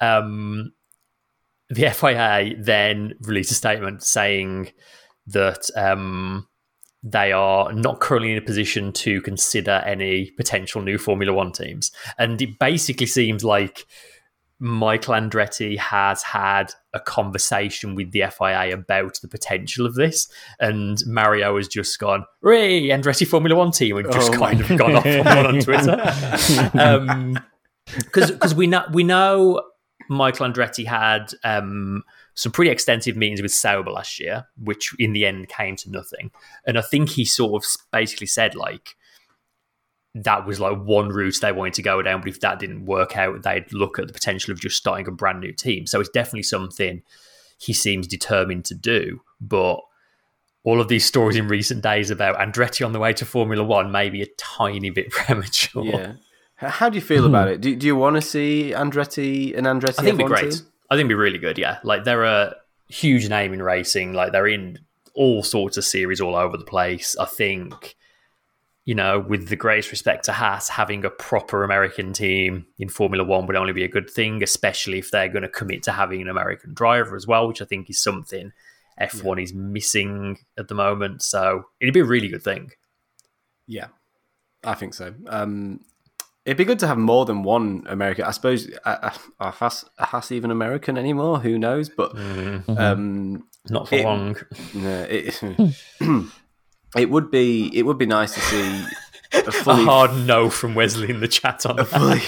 Um, 0.00 0.72
the 1.68 1.90
FIA 1.94 2.54
then 2.58 3.14
released 3.22 3.50
a 3.50 3.54
statement 3.54 4.02
saying 4.02 4.72
that 5.28 5.68
um, 5.76 6.46
they 7.02 7.32
are 7.32 7.72
not 7.72 8.00
currently 8.00 8.32
in 8.32 8.38
a 8.38 8.42
position 8.42 8.92
to 8.92 9.20
consider 9.22 9.82
any 9.86 10.30
potential 10.32 10.82
new 10.82 10.98
Formula 10.98 11.32
One 11.32 11.52
teams. 11.52 11.90
And 12.18 12.40
it 12.40 12.58
basically 12.58 13.06
seems 13.06 13.44
like 13.44 13.86
Michael 14.58 15.14
Andretti 15.14 15.76
has 15.78 16.22
had 16.22 16.72
a 16.94 17.00
conversation 17.00 17.94
with 17.94 18.12
the 18.12 18.24
FIA 18.30 18.72
about 18.72 19.20
the 19.20 19.28
potential 19.28 19.84
of 19.84 19.94
this, 19.94 20.28
and 20.58 20.98
Mario 21.06 21.56
has 21.56 21.68
just 21.68 21.98
gone, 21.98 22.24
"Ray, 22.40 22.88
Andretti 22.88 23.26
Formula 23.26 23.56
One 23.56 23.70
team," 23.70 23.96
and 23.98 24.10
just 24.12 24.32
Oh 24.32 24.38
kind 24.38 24.60
of 24.60 24.78
gone 24.78 24.96
off 24.96 25.06
on 25.06 25.24
one 25.24 25.46
on 25.46 25.60
Twitter. 25.60 26.70
um, 26.78 27.38
because 27.98 28.54
we 28.54 28.66
know 28.66 28.84
we 28.92 29.04
know 29.04 29.62
Michael 30.08 30.46
Andretti 30.46 30.86
had 30.86 31.32
um, 31.44 32.02
some 32.34 32.52
pretty 32.52 32.70
extensive 32.70 33.16
meetings 33.16 33.42
with 33.42 33.52
Sauber 33.52 33.90
last 33.90 34.20
year, 34.20 34.46
which 34.56 34.94
in 34.98 35.12
the 35.12 35.26
end 35.26 35.48
came 35.48 35.76
to 35.76 35.90
nothing. 35.90 36.30
And 36.66 36.78
I 36.78 36.82
think 36.82 37.10
he 37.10 37.24
sort 37.24 37.62
of 37.62 37.68
basically 37.92 38.26
said 38.26 38.54
like 38.54 38.96
that 40.24 40.46
was 40.46 40.60
like 40.60 40.78
one 40.78 41.08
route 41.08 41.38
they 41.40 41.52
wanted 41.52 41.74
to 41.74 41.82
go 41.82 42.02
down, 42.02 42.20
but 42.20 42.28
if 42.28 42.40
that 42.40 42.58
didn't 42.58 42.86
work 42.86 43.16
out, 43.16 43.42
they'd 43.42 43.72
look 43.72 43.98
at 43.98 44.06
the 44.06 44.12
potential 44.12 44.52
of 44.52 44.60
just 44.60 44.76
starting 44.76 45.06
a 45.06 45.10
brand 45.10 45.40
new 45.40 45.52
team. 45.52 45.86
So 45.86 46.00
it's 46.00 46.10
definitely 46.10 46.44
something 46.44 47.02
he 47.58 47.72
seems 47.72 48.06
determined 48.06 48.64
to 48.66 48.74
do, 48.74 49.22
but. 49.40 49.80
All 50.64 50.80
of 50.80 50.88
these 50.88 51.06
stories 51.06 51.36
in 51.36 51.46
recent 51.46 51.80
days 51.80 52.10
about 52.10 52.38
Andretti 52.38 52.84
on 52.84 52.90
the 52.90 52.98
way 52.98 53.12
to 53.12 53.24
Formula 53.24 53.62
One 53.62 53.92
may 53.92 54.10
be 54.10 54.20
a 54.20 54.26
tiny 54.36 54.90
bit 54.90 55.10
premature. 55.12 55.84
Yeah. 55.84 56.14
How 56.56 56.88
do 56.88 56.94
you 56.94 57.02
feel 57.02 57.26
about 57.26 57.48
it? 57.48 57.60
Do, 57.60 57.76
do 57.76 57.86
you 57.86 57.94
want 57.94 58.16
to 58.16 58.22
see 58.22 58.72
Andretti 58.74 59.56
and 59.56 59.66
Andretti? 59.66 60.00
I 60.00 60.02
think 60.02 60.08
it'd 60.08 60.18
be 60.18 60.24
great. 60.24 60.50
team? 60.52 60.66
I 60.90 60.94
think 60.94 61.00
it'd 61.00 61.08
be 61.08 61.14
really 61.14 61.38
good. 61.38 61.58
Yeah, 61.58 61.78
like 61.82 62.04
they're 62.04 62.24
a 62.24 62.56
huge 62.88 63.28
name 63.28 63.52
in 63.52 63.62
racing. 63.62 64.14
Like 64.14 64.32
they're 64.32 64.46
in 64.46 64.78
all 65.14 65.42
sorts 65.42 65.76
of 65.76 65.84
series 65.84 66.20
all 66.20 66.34
over 66.34 66.56
the 66.56 66.64
place. 66.64 67.14
I 67.18 67.26
think, 67.26 67.94
you 68.86 68.94
know, 68.94 69.18
with 69.18 69.48
the 69.48 69.56
greatest 69.56 69.90
respect 69.90 70.24
to 70.24 70.32
Haas, 70.32 70.68
having 70.70 71.04
a 71.04 71.10
proper 71.10 71.62
American 71.64 72.12
team 72.14 72.66
in 72.78 72.88
Formula 72.88 73.22
One 73.24 73.46
would 73.46 73.56
only 73.56 73.72
be 73.74 73.84
a 73.84 73.88
good 73.88 74.08
thing, 74.08 74.42
especially 74.42 74.98
if 74.98 75.10
they're 75.10 75.28
going 75.28 75.42
to 75.42 75.48
commit 75.48 75.82
to 75.82 75.92
having 75.92 76.22
an 76.22 76.28
American 76.28 76.72
driver 76.72 77.14
as 77.16 77.26
well, 77.26 77.46
which 77.48 77.60
I 77.60 77.64
think 77.66 77.90
is 77.90 77.98
something 78.00 78.52
F1 79.00 79.42
is 79.42 79.52
missing 79.52 80.38
at 80.56 80.68
the 80.68 80.74
moment. 80.74 81.22
So 81.22 81.64
it'd 81.80 81.92
be 81.92 82.00
a 82.00 82.04
really 82.04 82.28
good 82.28 82.42
thing. 82.44 82.70
Yeah, 83.66 83.88
I 84.64 84.74
think 84.74 84.94
so. 84.94 85.12
Um, 85.26 85.80
it'd 86.44 86.56
be 86.56 86.64
good 86.64 86.78
to 86.78 86.86
have 86.86 86.96
more 86.96 87.24
than 87.24 87.42
one 87.42 87.84
American. 87.88 88.24
I 88.24 88.30
suppose 88.30 88.70
uh, 88.84 88.98
uh, 89.02 89.10
are 89.40 89.50
Haas, 89.52 89.84
Haas 89.98 90.30
even 90.30 90.52
American 90.52 90.96
anymore? 90.96 91.40
Who 91.40 91.58
knows? 91.58 91.88
But 91.88 92.16
um, 92.16 93.48
Not 93.68 93.88
for 93.88 93.96
It- 93.96 94.04
long. 94.04 94.36
no, 94.74 95.06
it, 95.10 95.42
it 96.96 97.10
would 97.10 97.30
be 97.30 97.70
it 97.76 97.82
would 97.82 97.98
be 97.98 98.06
nice 98.06 98.34
to 98.34 98.40
see 98.40 98.84
a 99.32 99.48
A 99.66 99.74
hard 99.74 100.14
no 100.26 100.48
from 100.50 100.74
Wesley 100.74 101.10
in 101.10 101.20
the 101.20 101.28
chat 101.28 101.66
on 101.66 101.78
a 101.80 101.84
fully, 101.84 102.18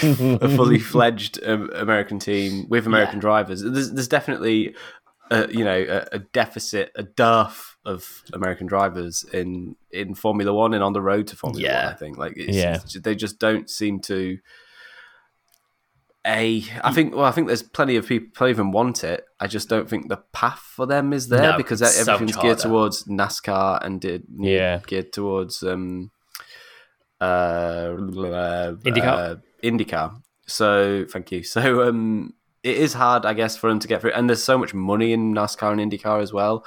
a 0.40 0.48
fully 0.56 0.78
fledged 0.78 1.38
um, 1.44 1.70
American 1.74 2.18
team 2.18 2.68
with 2.68 2.86
American 2.86 3.18
drivers. 3.20 3.62
There's, 3.62 3.92
there's 3.92 4.08
definitely, 4.08 4.74
uh, 5.30 5.46
you 5.48 5.64
know, 5.64 5.78
a, 6.12 6.16
a 6.16 6.18
deficit, 6.18 6.90
a 6.96 7.04
dearth 7.04 7.76
of 7.84 8.24
American 8.32 8.66
drivers 8.66 9.24
in 9.32 9.76
in 9.90 10.14
Formula 10.14 10.52
One 10.52 10.74
and 10.74 10.82
on 10.82 10.92
the 10.92 11.00
road 11.00 11.28
to 11.28 11.36
Formula 11.36 11.62
Yeah. 11.62 11.84
One. 11.84 11.94
I 11.94 11.96
think 11.96 12.18
like 12.18 12.32
it's, 12.36 12.56
Yeah. 12.56 12.78
they 13.00 13.14
just 13.14 13.38
don't 13.38 13.70
seem 13.70 14.00
to. 14.00 14.38
A, 16.26 16.62
I 16.84 16.92
think. 16.92 17.14
Well, 17.14 17.24
I 17.24 17.30
think 17.30 17.46
there's 17.46 17.62
plenty 17.62 17.96
of 17.96 18.06
people, 18.06 18.28
plenty 18.34 18.50
of 18.50 18.56
them 18.58 18.72
want 18.72 19.02
it. 19.04 19.24
I 19.40 19.46
just 19.46 19.68
don't 19.68 19.88
think 19.88 20.08
the 20.08 20.18
path 20.32 20.58
for 20.58 20.84
them 20.86 21.12
is 21.12 21.28
there 21.28 21.52
No, 21.52 21.56
because 21.56 21.80
it's 21.80 21.94
so 22.04 22.12
everything's 22.14 22.36
geared 22.36 22.58
towards 22.58 23.04
NASCAR 23.04 23.84
and 23.84 24.00
did 24.00 24.24
Yeah. 24.38 24.80
geared 24.86 25.12
towards 25.12 25.62
um 25.62 26.10
uh 27.20 27.90
IndyCar? 27.96 29.04
uh, 29.04 29.36
IndyCar. 29.62 30.20
So 30.46 31.06
thank 31.08 31.32
you. 31.32 31.42
So 31.44 31.88
um 31.88 32.34
it 32.62 32.76
is 32.76 32.92
hard, 32.94 33.24
I 33.24 33.34
guess, 33.34 33.56
for 33.56 33.70
them 33.70 33.78
to 33.78 33.88
get 33.88 34.00
through, 34.00 34.12
and 34.12 34.28
there's 34.28 34.42
so 34.42 34.58
much 34.58 34.74
money 34.74 35.12
in 35.12 35.32
NASCAR 35.34 35.72
and 35.72 35.80
IndyCar 35.92 36.20
as 36.20 36.32
well. 36.32 36.64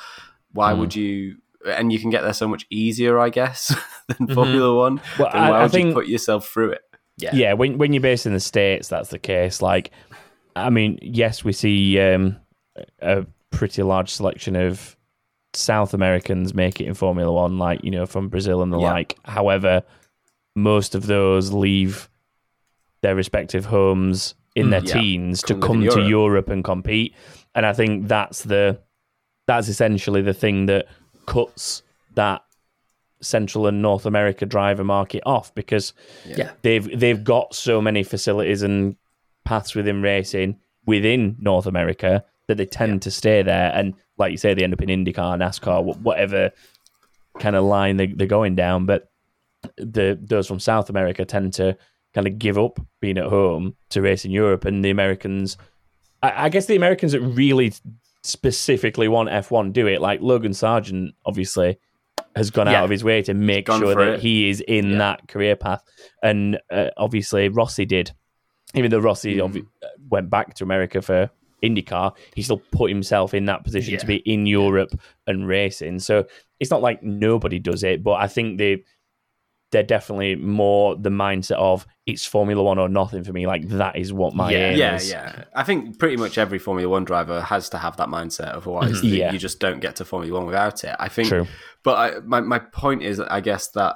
Why 0.53 0.73
Mm. 0.73 0.79
would 0.79 0.95
you? 0.95 1.37
And 1.67 1.91
you 1.93 1.99
can 1.99 2.09
get 2.09 2.23
there 2.23 2.33
so 2.33 2.47
much 2.47 2.65
easier, 2.71 3.19
I 3.19 3.29
guess, 3.29 3.75
than 4.07 4.27
Formula 4.33 4.75
One. 4.75 4.97
Mm-hmm. 4.99 5.21
Well, 5.21 5.31
Then 5.31 5.49
why 5.49 5.57
I 5.59 5.63
would 5.63 5.73
you 5.73 5.79
think- 5.83 5.93
put 5.93 6.07
yourself 6.07 6.47
through 6.47 6.71
it? 6.71 6.81
Yeah. 7.21 7.31
yeah 7.33 7.53
when 7.53 7.77
when 7.77 7.93
you're 7.93 8.01
based 8.01 8.25
in 8.25 8.33
the 8.33 8.39
states 8.39 8.87
that's 8.87 9.09
the 9.09 9.19
case 9.19 9.61
like 9.61 9.91
i 10.55 10.69
mean 10.69 10.97
yes 11.01 11.43
we 11.43 11.53
see 11.53 11.99
um, 11.99 12.37
a 13.01 13.25
pretty 13.51 13.83
large 13.83 14.09
selection 14.09 14.55
of 14.55 14.95
south 15.53 15.93
americans 15.93 16.53
make 16.53 16.79
it 16.81 16.85
in 16.85 16.93
formula 16.93 17.31
one 17.31 17.57
like 17.57 17.83
you 17.83 17.91
know 17.91 18.05
from 18.05 18.29
brazil 18.29 18.61
and 18.61 18.71
the 18.73 18.79
Yeah. 18.79 18.91
like 18.93 19.17
however 19.25 19.83
most 20.55 20.95
of 20.95 21.05
those 21.07 21.51
leave 21.51 22.09
their 23.01 23.15
respective 23.15 23.65
homes 23.65 24.35
in 24.55 24.69
their 24.69 24.83
yeah. 24.83 24.93
teens 24.93 25.41
to 25.43 25.53
Come 25.55 25.81
live 25.81 25.91
come 25.93 26.01
to 26.03 26.09
Europe. 26.09 26.09
Europe 26.09 26.49
and 26.49 26.63
compete. 26.63 27.15
And 27.55 27.65
I 27.65 27.73
think 27.73 28.07
that's 28.07 28.43
the 28.43 28.79
that's 29.47 29.67
essentially 29.67 30.21
the 30.21 30.33
thing 30.33 30.67
that 30.67 30.87
cuts 31.25 31.83
that 32.15 32.43
Central 33.21 33.67
and 33.67 33.81
North 33.81 34.05
America 34.05 34.45
driver 34.45 34.83
market 34.83 35.21
off 35.25 35.53
because 35.55 35.93
Yeah. 36.25 36.51
they've 36.61 36.99
they've 36.99 37.23
got 37.23 37.53
so 37.55 37.81
many 37.81 38.03
facilities 38.03 38.61
and 38.63 38.95
paths 39.45 39.75
within 39.75 40.01
racing 40.01 40.57
within 40.85 41.35
North 41.39 41.65
America 41.67 42.23
that 42.47 42.57
they 42.57 42.65
tend 42.65 43.01
to 43.03 43.11
stay 43.11 43.41
there. 43.43 43.71
And 43.73 43.93
like 44.17 44.31
you 44.31 44.37
say, 44.37 44.53
they 44.53 44.63
end 44.63 44.73
up 44.73 44.81
in 44.81 44.89
IndyCar, 44.89 45.37
NASCAR, 45.37 45.97
whatever 45.99 46.51
kind 47.39 47.55
of 47.55 47.63
line 47.63 47.97
they, 47.97 48.07
they're 48.07 48.27
going 48.27 48.55
down. 48.55 48.85
But 48.85 49.09
the 49.77 50.17
those 50.21 50.47
from 50.47 50.59
South 50.59 50.89
America 50.89 51.23
tend 51.23 51.53
to 51.53 51.77
kind 52.13 52.27
of 52.27 52.37
give 52.39 52.57
up 52.57 52.79
being 52.99 53.17
at 53.17 53.25
home 53.25 53.75
to 53.89 54.01
race 54.01 54.25
in 54.25 54.31
Europe, 54.31 54.65
and 54.65 54.83
the 54.83 54.89
Americans, 54.89 55.55
I, 56.23 56.45
I 56.45 56.49
guess 56.49 56.65
the 56.65 56.75
Americans 56.75 57.11
that 57.13 57.21
really 57.21 57.71
specifically 58.23 59.07
want 59.07 59.29
F1 59.29 59.73
do 59.73 59.87
it. 59.87 60.01
Like 60.01 60.21
Logan 60.21 60.53
Sargent, 60.53 61.13
obviously, 61.25 61.77
has 62.35 62.49
gone 62.49 62.67
Yeah. 62.67 62.79
out 62.79 62.83
of 62.85 62.89
his 62.89 63.03
way 63.03 63.21
to 63.23 63.33
make 63.33 63.65
Gone 63.65 63.79
sure 63.81 63.95
that 63.95 64.13
it. 64.15 64.19
he 64.21 64.49
is 64.49 64.61
in 64.61 64.91
Yeah. 64.91 64.97
that 64.99 65.27
career 65.27 65.55
path, 65.55 65.83
and 66.23 66.59
uh, 66.71 66.89
obviously 66.97 67.49
Rossi 67.49 67.85
did. 67.85 68.11
Even 68.73 68.89
though 68.91 68.99
Rossi 68.99 69.35
Mm. 69.35 69.49
obvi- 69.51 69.65
uh, 69.83 69.87
went 70.09 70.29
back 70.29 70.53
to 70.55 70.63
America 70.63 71.01
for 71.01 71.29
IndyCar, 71.61 72.13
he 72.35 72.41
still 72.41 72.61
put 72.71 72.89
himself 72.89 73.33
in 73.33 73.45
that 73.45 73.63
position 73.63 73.97
to 73.99 74.05
be 74.05 74.15
in 74.17 74.45
Europe 74.45 74.91
and 75.27 75.47
racing. 75.47 75.99
So 75.99 76.25
it's 76.59 76.71
not 76.71 76.81
like 76.81 77.03
nobody 77.03 77.59
does 77.59 77.83
it, 77.83 78.01
but 78.01 78.13
I 78.13 78.27
think 78.27 78.57
they 78.57 78.83
they're 79.71 79.83
definitely 79.83 80.35
more 80.35 80.95
the 80.95 81.09
mindset 81.09 81.55
of 81.57 81.87
it's 82.05 82.25
Formula 82.25 82.61
One 82.61 82.77
or 82.77 82.89
nothing 82.89 83.23
for 83.23 83.31
me. 83.31 83.47
Like 83.47 83.67
that 83.69 83.95
is 83.95 84.11
what 84.11 84.35
my 84.35 84.51
Yeah. 84.51 84.71
Yeah, 84.71 84.95
is. 84.95 85.09
yeah. 85.09 85.45
I 85.55 85.63
think 85.63 85.97
pretty 85.97 86.17
much 86.17 86.37
every 86.37 86.59
Formula 86.59 86.89
One 86.89 87.05
driver 87.05 87.41
has 87.41 87.69
to 87.69 87.77
have 87.77 87.95
that 87.97 88.09
mindset. 88.09 88.53
Otherwise, 88.55 89.01
Mhm. 89.01 89.17
Yeah. 89.17 89.31
you 89.31 89.39
just 89.39 89.59
don't 89.59 89.79
get 89.79 89.95
to 89.97 90.05
Formula 90.05 90.33
One 90.37 90.45
without 90.45 90.83
it. 90.83 90.95
I 90.99 91.07
think. 91.07 91.29
True. 91.29 91.47
But 91.83 91.97
I, 91.97 92.19
my 92.19 92.41
my 92.41 92.59
point 92.59 93.01
is, 93.03 93.19
I 93.19 93.39
guess 93.39 93.67
that 93.69 93.95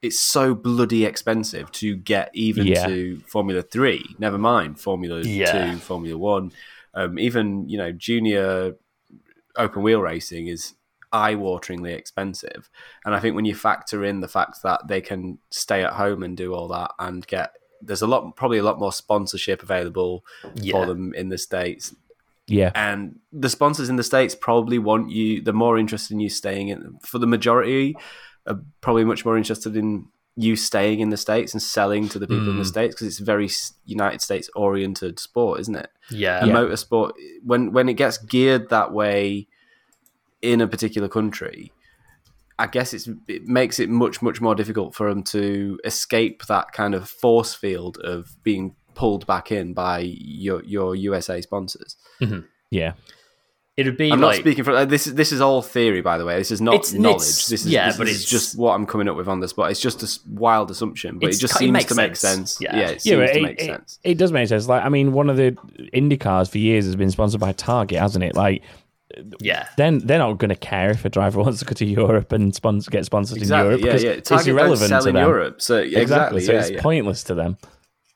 it's 0.00 0.18
so 0.18 0.54
bloody 0.54 1.04
expensive 1.04 1.70
to 1.72 1.94
get 1.94 2.30
even 2.32 2.66
Yeah. 2.66 2.86
to 2.86 3.20
Formula 3.26 3.62
Three. 3.62 4.04
Never 4.18 4.38
mind 4.38 4.80
Formula 4.80 5.20
Yeah. 5.22 5.72
Two, 5.72 5.78
Formula 5.78 6.16
One. 6.18 6.52
Um, 6.94 7.18
even 7.18 7.68
you 7.68 7.76
know 7.78 7.92
junior 7.92 8.74
open 9.56 9.82
wheel 9.82 10.00
racing 10.00 10.46
is 10.46 10.74
eye-wateringly 11.12 11.92
expensive 11.94 12.68
and 13.04 13.14
i 13.14 13.20
think 13.20 13.34
when 13.36 13.44
you 13.44 13.54
factor 13.54 14.04
in 14.04 14.20
the 14.20 14.28
fact 14.28 14.62
that 14.62 14.80
they 14.88 15.00
can 15.00 15.38
stay 15.50 15.82
at 15.82 15.92
home 15.94 16.22
and 16.22 16.36
do 16.36 16.54
all 16.54 16.68
that 16.68 16.90
and 16.98 17.26
get 17.26 17.52
there's 17.80 18.02
a 18.02 18.06
lot 18.06 18.36
probably 18.36 18.58
a 18.58 18.62
lot 18.62 18.78
more 18.78 18.92
sponsorship 18.92 19.62
available 19.62 20.24
Yeah. 20.54 20.72
for 20.72 20.86
them 20.86 21.12
in 21.14 21.28
the 21.28 21.38
states 21.38 21.94
Yeah. 22.46 22.70
and 22.74 23.18
the 23.32 23.48
sponsors 23.50 23.88
in 23.88 23.96
the 23.96 24.02
states 24.02 24.34
probably 24.34 24.78
want 24.78 25.10
you 25.10 25.40
they're 25.42 25.52
more 25.52 25.78
interested 25.78 26.14
in 26.14 26.20
you 26.20 26.28
staying 26.28 26.68
in 26.68 26.98
for 27.02 27.18
the 27.18 27.26
majority 27.26 27.96
are 28.46 28.60
probably 28.80 29.04
much 29.04 29.24
more 29.24 29.36
interested 29.36 29.76
in 29.76 30.06
you 30.34 30.56
staying 30.56 31.00
in 31.00 31.10
the 31.10 31.16
states 31.18 31.52
and 31.52 31.62
selling 31.62 32.08
to 32.08 32.18
the 32.18 32.26
people 32.26 32.48
in 32.48 32.56
the 32.56 32.62
Mm. 32.62 32.66
states 32.66 32.94
because 32.94 33.06
it's 33.06 33.18
very 33.18 33.50
united 33.84 34.22
states 34.22 34.48
oriented 34.56 35.18
sport 35.18 35.60
isn't 35.60 35.76
it 35.76 35.90
Yeah. 36.10 36.38
and 36.38 36.48
Yeah. 36.48 36.54
motorsport 36.54 37.12
when 37.44 37.72
when 37.72 37.88
it 37.88 37.94
gets 37.94 38.16
geared 38.16 38.70
that 38.70 38.92
way 38.92 39.46
in 40.42 40.60
a 40.60 40.66
particular 40.68 41.08
country 41.08 41.72
i 42.58 42.66
guess 42.66 42.92
it's 42.92 43.08
it 43.28 43.46
makes 43.46 43.78
it 43.80 43.88
much 43.88 44.20
much 44.20 44.40
more 44.40 44.54
difficult 44.54 44.94
for 44.94 45.08
them 45.08 45.22
to 45.22 45.78
escape 45.84 46.44
that 46.46 46.70
kind 46.72 46.94
of 46.94 47.08
force 47.08 47.54
field 47.54 47.96
of 47.98 48.36
being 48.42 48.74
pulled 48.94 49.26
back 49.26 49.50
in 49.50 49.72
by 49.72 50.00
your 50.00 50.62
your 50.64 50.94
usa 50.94 51.40
sponsors 51.40 51.96
mm-hmm. 52.20 52.40
Yeah. 52.70 52.92
It'd 53.76 53.96
be 53.96 54.12
i'm 54.12 54.20
like 54.20 54.36
not 54.36 54.40
speaking 54.40 54.64
for 54.64 54.84
this 54.84 55.06
is 55.06 55.14
this 55.14 55.32
is 55.32 55.40
all 55.40 55.62
theory 55.62 56.02
by 56.02 56.18
the 56.18 56.26
way 56.26 56.36
this 56.36 56.50
is 56.50 56.60
not 56.60 56.74
It's- 56.74 56.92
knowledge 56.92 57.22
it's- 57.22 57.48
this 57.48 57.64
is 57.64 57.72
yeah, 57.72 57.86
this 57.86 57.96
but 57.96 58.06
is 58.06 58.16
it's- 58.16 58.30
just 58.30 58.58
what 58.58 58.74
i'm 58.74 58.84
coming 58.84 59.08
up 59.08 59.16
with 59.16 59.28
on 59.28 59.40
the 59.40 59.48
spot 59.48 59.70
it's 59.70 59.80
just 59.80 60.02
a 60.02 60.20
wild 60.30 60.70
assumption 60.70 61.18
but 61.18 61.30
it 61.30 61.38
just 61.38 61.54
it 61.54 61.58
seems 61.58 61.84
to 61.86 61.94
make 61.94 62.16
sense. 62.16 62.58
Yeah. 62.60 62.76
yeah, 62.76 62.88
it 62.90 63.00
seems 63.00 63.16
but 63.18 63.32
to 63.32 63.40
make 63.42 63.60
it- 63.62 63.64
sense 63.64 63.98
It, 64.04 64.18
does 64.18 64.30
make 64.30 64.48
sense. 64.48 64.68
Like, 64.68 64.84
I 64.84 64.90
mean, 64.90 65.12
one 65.14 65.30
of 65.30 65.38
the 65.38 65.56
Indy 65.94 66.18
cars 66.18 66.50
for 66.50 66.58
years 66.58 66.84
has 66.84 66.96
been 66.96 67.10
sponsored 67.10 67.40
by 67.40 67.52
Target, 67.52 67.98
hasn't 67.98 68.24
it? 68.24 68.34
Like, 68.34 68.62
yeah. 69.40 69.68
then 69.76 69.98
they're 69.98 70.18
not 70.18 70.38
going 70.38 70.48
to 70.50 70.56
care 70.56 70.90
if 70.90 71.04
a 71.04 71.08
driver 71.08 71.40
wants 71.42 71.60
to 71.60 71.64
go 71.64 71.72
to 71.74 71.84
Europe 71.84 72.32
and 72.32 72.54
sponsor, 72.54 72.90
get 72.90 73.04
sponsored 73.04 73.42
in 73.42 73.48
Europe. 73.48 73.80
yeah, 73.80 73.84
because 73.86 74.04
yeah. 74.04 74.10
It's 74.10 74.28
Target 74.28 74.46
don't 74.46 74.58
irrelevant 74.58 74.88
sell 74.88 75.02
to 75.02 75.08
in 75.08 75.14
them. 75.14 75.24
Europe, 75.28 75.62
so 75.62 75.80
yeah, 75.80 75.98
exactly. 75.98 76.40
So 76.40 76.52
yeah, 76.52 76.60
it's 76.60 76.70
yeah. 76.70 76.82
pointless 76.82 77.24
to 77.24 77.34
them. 77.34 77.58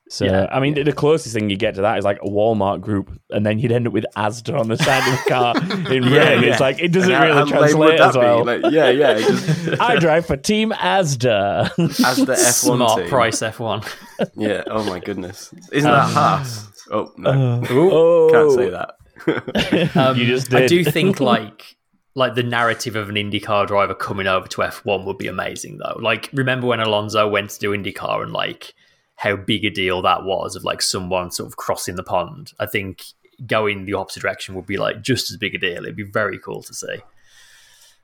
So 0.09 0.25
Yeah. 0.25 0.47
I 0.53 0.61
mean, 0.61 0.75
the 0.75 0.93
closest 0.93 1.35
thing 1.35 1.51
you 1.51 1.57
get 1.57 1.75
to 1.75 1.81
that 1.81 1.99
is 1.99 2.05
like 2.05 2.19
a 2.23 2.29
Walmart 2.29 2.81
group, 2.81 3.11
and 3.31 3.45
then 3.45 3.59
you'd 3.59 3.73
end 3.73 3.89
up 3.89 3.93
with 3.93 4.07
Asda 4.17 4.59
on 4.59 4.69
the 4.69 4.77
side 4.77 4.99
of 4.99 5.25
the 5.25 5.29
car 5.29 5.57
in 5.93 6.05
Yeah, 6.05 6.17
red. 6.17 6.43
yeah. 6.43 6.51
It's 6.53 6.61
like 6.61 6.81
it 6.81 6.93
doesn't 6.93 7.11
And 7.11 7.25
really 7.25 7.35
how 7.35 7.45
translate 7.45 8.01
as 8.01 8.17
well. 8.17 8.45
Like, 8.45 8.61
yeah, 8.71 8.89
yeah. 8.91 9.15
Just, 9.19 9.81
I 9.81 9.97
drive 9.99 10.27
for 10.27 10.37
Team 10.37 10.71
Asda. 10.71 11.71
as 12.05 12.17
the 12.19 12.35
F1 12.35 12.77
Smart 12.77 13.01
team. 13.01 13.09
price 13.09 13.41
F1. 13.41 13.93
Yeah. 14.37 14.63
Oh 14.69 14.85
my 14.85 15.01
goodness. 15.01 15.53
Isn't 15.73 15.91
uh, 15.91 15.95
that 16.07 16.13
Haas? 16.13 16.69
Oh 16.89 17.13
no, 17.17 17.63
oh, 17.69 18.29
can't 18.31 18.53
say 18.53 18.69
oh. 18.69 18.71
that. 18.71 18.96
Um, 19.97 20.17
You 20.17 20.27
just 20.27 20.53
I 20.55 20.67
do 20.67 20.85
think 20.85 21.21
like 21.21 21.77
like 22.15 22.35
the 22.35 22.43
narrative 22.43 22.97
of 22.97 23.09
an 23.11 23.17
IndyCar 23.17 23.67
driver 23.67 23.95
coming 23.95 24.27
over 24.27 24.49
to 24.49 24.63
F1 24.63 25.05
would 25.05 25.19
be 25.19 25.27
amazing 25.27 25.79
though. 25.79 25.99
Like 26.01 26.31
remember 26.33 26.67
when 26.67 26.81
Alonso 26.81 27.29
went 27.29 27.51
to 27.51 27.59
do 27.59 27.71
IndyCar 27.73 28.23
and 28.23 28.33
like 28.33 28.73
how 29.17 29.37
big 29.37 29.65
a 29.65 29.71
deal 29.71 30.01
that 30.03 30.25
was 30.25 30.57
of 30.57 30.65
like 30.65 30.81
someone 30.83 31.31
sort 31.31 31.47
of 31.49 31.57
crossing 31.57 31.97
the 31.97 32.03
pond. 32.03 32.53
I 32.59 32.67
think 32.67 33.05
going 33.47 33.85
the 33.85 33.93
opposite 33.95 34.21
direction 34.21 34.55
would 34.55 34.67
be 34.67 34.79
like 34.79 35.03
just 35.03 35.31
as 35.31 35.37
big 35.37 35.55
a 35.55 35.59
deal. 35.59 35.83
It'd 35.85 35.97
be 35.97 36.03
very 36.05 36.39
cool 36.39 36.63
to 36.63 36.73
see. 36.75 36.97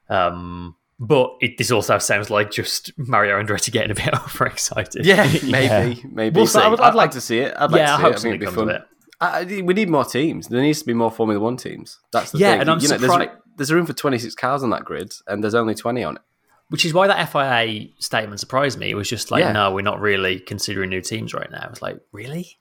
Um 0.09 0.77
but 1.01 1.33
it, 1.41 1.59
this 1.59 1.73
also 1.73 1.99
sounds 1.99 2.31
like 2.31 2.53
just 2.53 2.93
Mario 2.97 3.43
Andretti 3.43 3.73
getting 3.73 3.91
a 3.91 3.95
bit 3.95 4.15
overexcited. 4.15 5.05
Yeah, 5.07 5.25
maybe, 5.43 6.05
maybe. 6.09 6.37
We'll 6.37 6.47
see. 6.47 6.61
I 6.61 6.69
would, 6.69 6.79
I'd 6.81 6.93
I- 6.93 6.95
like 6.95 7.11
to 7.13 7.21
see 7.21 7.39
it. 7.41 7.53
I'd 7.57 7.73
like 7.73 7.81
yeah, 7.81 7.87
to 7.87 7.93
I 7.95 7.97
see 7.97 8.03
hope 8.03 8.05
it. 8.05 8.07
I 8.07 8.13
think 8.13 8.19
something 8.21 8.31
it'd 8.31 8.41
be 8.41 8.47
comes 8.47 8.57
fun. 8.57 8.69
of 8.71 8.77
it. 8.77 8.83
I, 9.23 9.45
we 9.45 9.75
need 9.75 9.89
more 9.89 10.05
teams. 10.05 10.49
There 10.49 10.61
needs 10.61 10.81
to 10.81 10.85
be 10.87 10.95
more 10.95 11.11
Formula 11.11 11.41
One 11.41 11.57
teams. 11.57 11.99
That's 12.13 12.33
the 12.33 12.39
Yeah, 12.39 12.53
thing. 12.53 12.61
and 12.63 12.71
I'm 12.71 12.81
you 12.81 12.89
know, 12.89 12.97
there's, 12.99 13.13
surprised- 13.13 13.31
there's 13.57 13.73
room 13.73 13.87
for 13.87 13.93
26 13.93 14.35
cars 14.35 14.63
on 14.63 14.71
that 14.71 14.85
grid, 14.85 15.13
and 15.27 15.43
there's 15.43 15.55
only 15.55 15.75
20 15.75 16.03
on 16.05 16.17
it. 16.17 16.23
Which 16.69 16.85
is 16.87 16.95
why 16.95 17.07
that 17.07 17.29
FIA 17.31 17.89
statement 17.99 18.41
surprised 18.41 18.79
me. 18.79 18.91
It 18.91 18.95
was 18.95 19.09
just 19.09 19.31
like, 19.31 19.41
Yeah. 19.45 19.53
no, 19.53 19.73
we're 19.73 19.83
not 19.83 20.01
really 20.01 20.41
considering 20.41 20.89
new 20.91 21.03
teams 21.03 21.35
right 21.35 21.51
now. 21.51 21.69
It's 21.71 21.83
like, 21.83 21.99
really? 22.13 22.57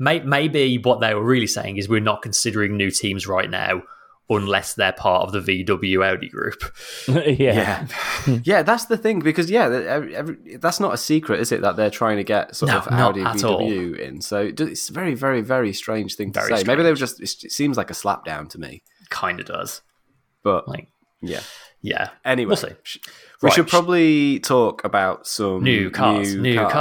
Maybe 0.00 0.78
what 0.78 1.00
they 1.00 1.14
were 1.14 1.22
really 1.24 1.46
saying 1.46 1.76
is 1.76 1.88
we're 1.88 2.00
not 2.00 2.20
considering 2.22 2.76
new 2.76 2.90
teams 2.90 3.26
right 3.28 3.48
now 3.48 3.82
unless 4.30 4.74
they're 4.74 4.92
part 4.92 5.22
of 5.22 5.32
the 5.32 5.64
VW 5.64 6.04
Audi 6.04 6.28
group. 6.28 6.62
yeah. 7.08 7.86
Yeah, 8.26 8.38
yeah, 8.44 8.62
that's 8.62 8.86
the 8.86 8.96
thing 8.96 9.20
because 9.20 9.50
yeah, 9.50 9.64
every, 9.64 10.16
every, 10.16 10.56
that's 10.56 10.80
not 10.80 10.94
a 10.94 10.96
secret, 10.96 11.40
is 11.40 11.52
it? 11.52 11.60
That 11.60 11.76
they're 11.76 11.90
trying 11.90 12.16
to 12.16 12.24
get 12.24 12.56
sort 12.56 12.72
No, 12.72 12.78
of 12.78 12.88
Audi 12.88 13.20
at 13.20 13.36
VW 13.36 13.98
in. 13.98 14.20
So 14.20 14.50
it's 14.56 14.88
a 14.88 14.92
very, 14.92 15.14
very, 15.14 15.42
very 15.42 15.72
strange 15.72 16.14
thing 16.16 16.32
to 16.32 16.40
Very 16.40 16.58
say. 16.58 16.64
Maybe 16.64 16.82
they 16.82 16.90
were 16.90 16.96
just. 16.96 17.20
It 17.20 17.52
seems 17.52 17.76
like 17.76 17.90
a 17.90 17.94
slap 17.94 18.24
down 18.24 18.46
to 18.48 18.58
me, 18.58 18.82
kind 19.10 19.40
of 19.40 19.46
does. 19.46 19.82
but 20.42 20.68
Like, 20.68 20.88
yeah. 21.20 21.40
Yeah. 21.84 22.08
Anyway, 22.24 22.48
We'll 22.48 22.56
see. 22.56 22.68
we 23.42 23.46
Right. 23.48 23.52
should 23.52 23.68
probably 23.68 24.38
talk 24.40 24.82
about 24.84 25.26
some 25.26 25.62
New 25.62 25.90
cars, 25.90 26.34
new 26.34 26.58
All 26.62 26.64
right, 26.66 26.80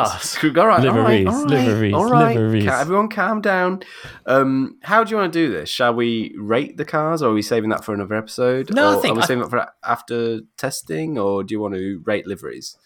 all 0.55 0.67
right, 0.67 0.81
Liveries, 0.81 1.27
all 1.27 1.41
right, 1.43 1.49
liveries, 1.49 1.93
all 1.93 2.09
right. 2.09 2.35
liveries. 2.37 2.67
Everyone, 2.67 3.09
calm 3.09 3.41
down. 3.41 3.83
Um, 4.25 4.77
how 4.81 5.03
do 5.03 5.11
you 5.11 5.17
want 5.17 5.33
to 5.33 5.37
do 5.47 5.51
this? 5.51 5.69
Shall 5.69 5.93
we 5.93 6.33
rate 6.37 6.77
the 6.77 6.85
cars, 6.85 7.21
or 7.21 7.31
are 7.31 7.33
we 7.33 7.41
saving 7.41 7.69
that 7.71 7.83
for 7.83 7.93
another 7.93 8.15
episode? 8.15 8.73
No, 8.73 8.97
I 8.97 9.01
think 9.01 9.11
are 9.13 9.15
we 9.17 9.23
I- 9.23 9.25
saving 9.25 9.43
that 9.43 9.49
for 9.49 9.67
after 9.83 10.39
testing, 10.57 11.19
or 11.19 11.43
do 11.43 11.53
you 11.53 11.59
want 11.59 11.73
to 11.75 12.01
rate 12.05 12.25
liveries? 12.25 12.77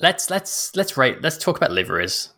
Let's 0.00 0.28
let's 0.30 0.76
let's 0.76 0.96
rate. 0.98 1.22
Let's 1.22 1.38
talk 1.38 1.56
about 1.56 1.70
liveries. 1.72 2.30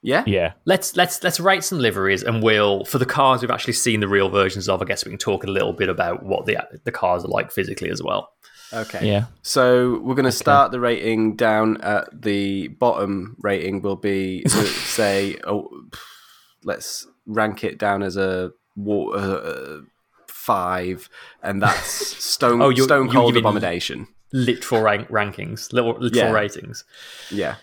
Yeah, 0.00 0.22
Yeah. 0.26 0.52
Let's 0.64 0.96
let's 0.96 1.22
let's 1.24 1.40
rate 1.40 1.64
some 1.64 1.78
liveries, 1.80 2.22
and 2.22 2.42
we'll 2.42 2.84
for 2.84 2.98
the 2.98 3.06
cars 3.06 3.42
we've 3.42 3.50
actually 3.50 3.72
seen 3.72 3.98
the 4.00 4.06
real 4.08 4.28
versions 4.28 4.68
of. 4.68 4.80
I 4.80 4.84
guess 4.84 5.04
we 5.04 5.10
can 5.10 5.18
talk 5.18 5.42
a 5.44 5.48
little 5.50 5.72
bit 5.72 5.88
about 5.88 6.22
what 6.24 6.46
the 6.46 6.58
the 6.84 6.92
cars 6.92 7.24
are 7.24 7.28
like 7.28 7.50
physically 7.50 7.90
as 7.90 8.00
well. 8.02 8.30
Okay. 8.72 9.06
Yeah. 9.08 9.24
So 9.42 9.98
we're 10.00 10.14
going 10.14 10.24
to 10.26 10.30
start 10.32 10.72
the 10.72 10.78
rating 10.80 11.34
down 11.36 11.80
at 11.80 12.22
the 12.22 12.68
bottom 12.68 13.34
rating 13.40 13.80
will 13.82 13.96
be 13.96 14.44
so 14.46 14.62
say 14.64 15.36
oh, 15.44 15.68
let's 16.64 17.06
rank 17.26 17.64
it 17.64 17.78
down 17.78 18.02
as 18.02 18.16
a 18.16 18.52
wa- 18.76 19.10
uh, 19.12 19.80
five, 20.28 21.08
and 21.42 21.60
that's 21.62 21.88
Stone 22.24 22.62
Oh, 22.62 22.68
you're- 22.68 22.86
Stone 22.86 23.10
Cold 23.10 23.36
Abomination. 23.36 24.06
Literal 24.32 24.82
rank, 24.82 25.08
rankings, 25.08 25.72
little 25.72 25.92
literal 25.98 26.26
Yeah. 26.26 26.32
ratings. 26.32 26.84
Yeah. 27.30 27.56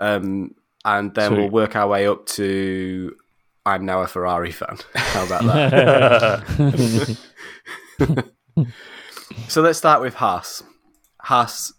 Um, 0.00 0.54
and 0.84 1.14
then 1.14 1.28
Sweet. 1.30 1.38
we'll 1.38 1.50
work 1.50 1.76
our 1.76 1.88
way 1.88 2.06
up 2.06 2.26
to 2.26 3.14
I'm 3.66 3.84
now 3.84 4.00
a 4.02 4.06
Ferrari 4.06 4.52
fan. 4.52 4.78
How 4.94 5.26
about 5.26 5.42
that? 5.44 7.16
so 9.48 9.60
let's 9.62 9.78
start 9.78 10.00
with 10.00 10.14
Haas. 10.14 10.62
Haas, 11.22 11.72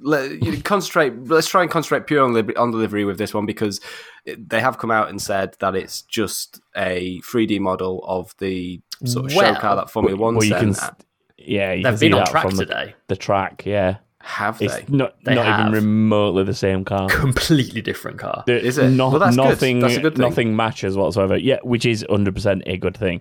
let, 0.00 0.30
you 0.42 0.52
know, 0.52 0.58
concentrate. 0.62 1.26
Let's 1.28 1.48
try 1.48 1.62
and 1.62 1.70
concentrate 1.70 2.06
pure 2.06 2.22
on, 2.24 2.32
li- 2.32 2.54
on 2.54 2.70
delivery 2.70 3.04
with 3.04 3.18
this 3.18 3.34
one 3.34 3.44
because 3.46 3.80
it, 4.24 4.48
they 4.48 4.60
have 4.60 4.78
come 4.78 4.90
out 4.92 5.08
and 5.08 5.20
said 5.20 5.56
that 5.58 5.74
it's 5.74 6.02
just 6.02 6.60
a 6.76 7.20
3D 7.22 7.58
model 7.60 8.04
of 8.06 8.34
the 8.38 8.80
sort 9.04 9.26
of 9.26 9.34
Well, 9.36 9.54
show 9.54 9.60
car 9.60 9.76
that 9.76 9.90
Formula 9.90 10.16
One 10.16 10.36
Well, 10.36 10.44
you 10.44 10.54
can, 10.54 10.74
sent. 10.74 11.04
yeah, 11.36 11.72
you 11.72 11.82
They've 11.82 11.90
can 11.92 11.98
see 11.98 12.06
been 12.06 12.14
on 12.14 12.20
that 12.20 12.30
track 12.30 12.46
from 12.46 12.56
the, 12.56 12.66
today. 12.66 12.94
the 13.08 13.16
track. 13.16 13.66
Yeah, 13.66 13.96
Have 14.20 14.60
it's 14.60 14.74
they? 14.76 14.84
not 14.88 15.14
They 15.24 15.34
not 15.34 15.46
have. 15.46 15.60
even 15.60 15.72
remotely 15.72 16.42
the 16.44 16.54
same 16.54 16.84
car. 16.84 17.08
Completely 17.08 17.80
different 17.80 18.18
car. 18.18 18.42
There- 18.46 18.56
Is 18.58 18.76
it? 18.78 18.90
no- 18.90 19.10
Well, 19.10 19.18
that's 19.20 19.36
good. 19.36 19.44
nothing. 19.44 19.78
That's 19.80 19.96
a 19.96 20.00
good 20.00 20.16
thing. 20.16 20.22
Nothing 20.22 20.56
matches 20.56 20.96
whatsoever. 20.96 21.36
Yeah, 21.36 21.58
which 21.62 21.86
is 21.86 22.04
hundred 22.10 22.34
percent 22.34 22.62
a 22.66 22.76
good 22.76 22.96
thing. 22.96 23.20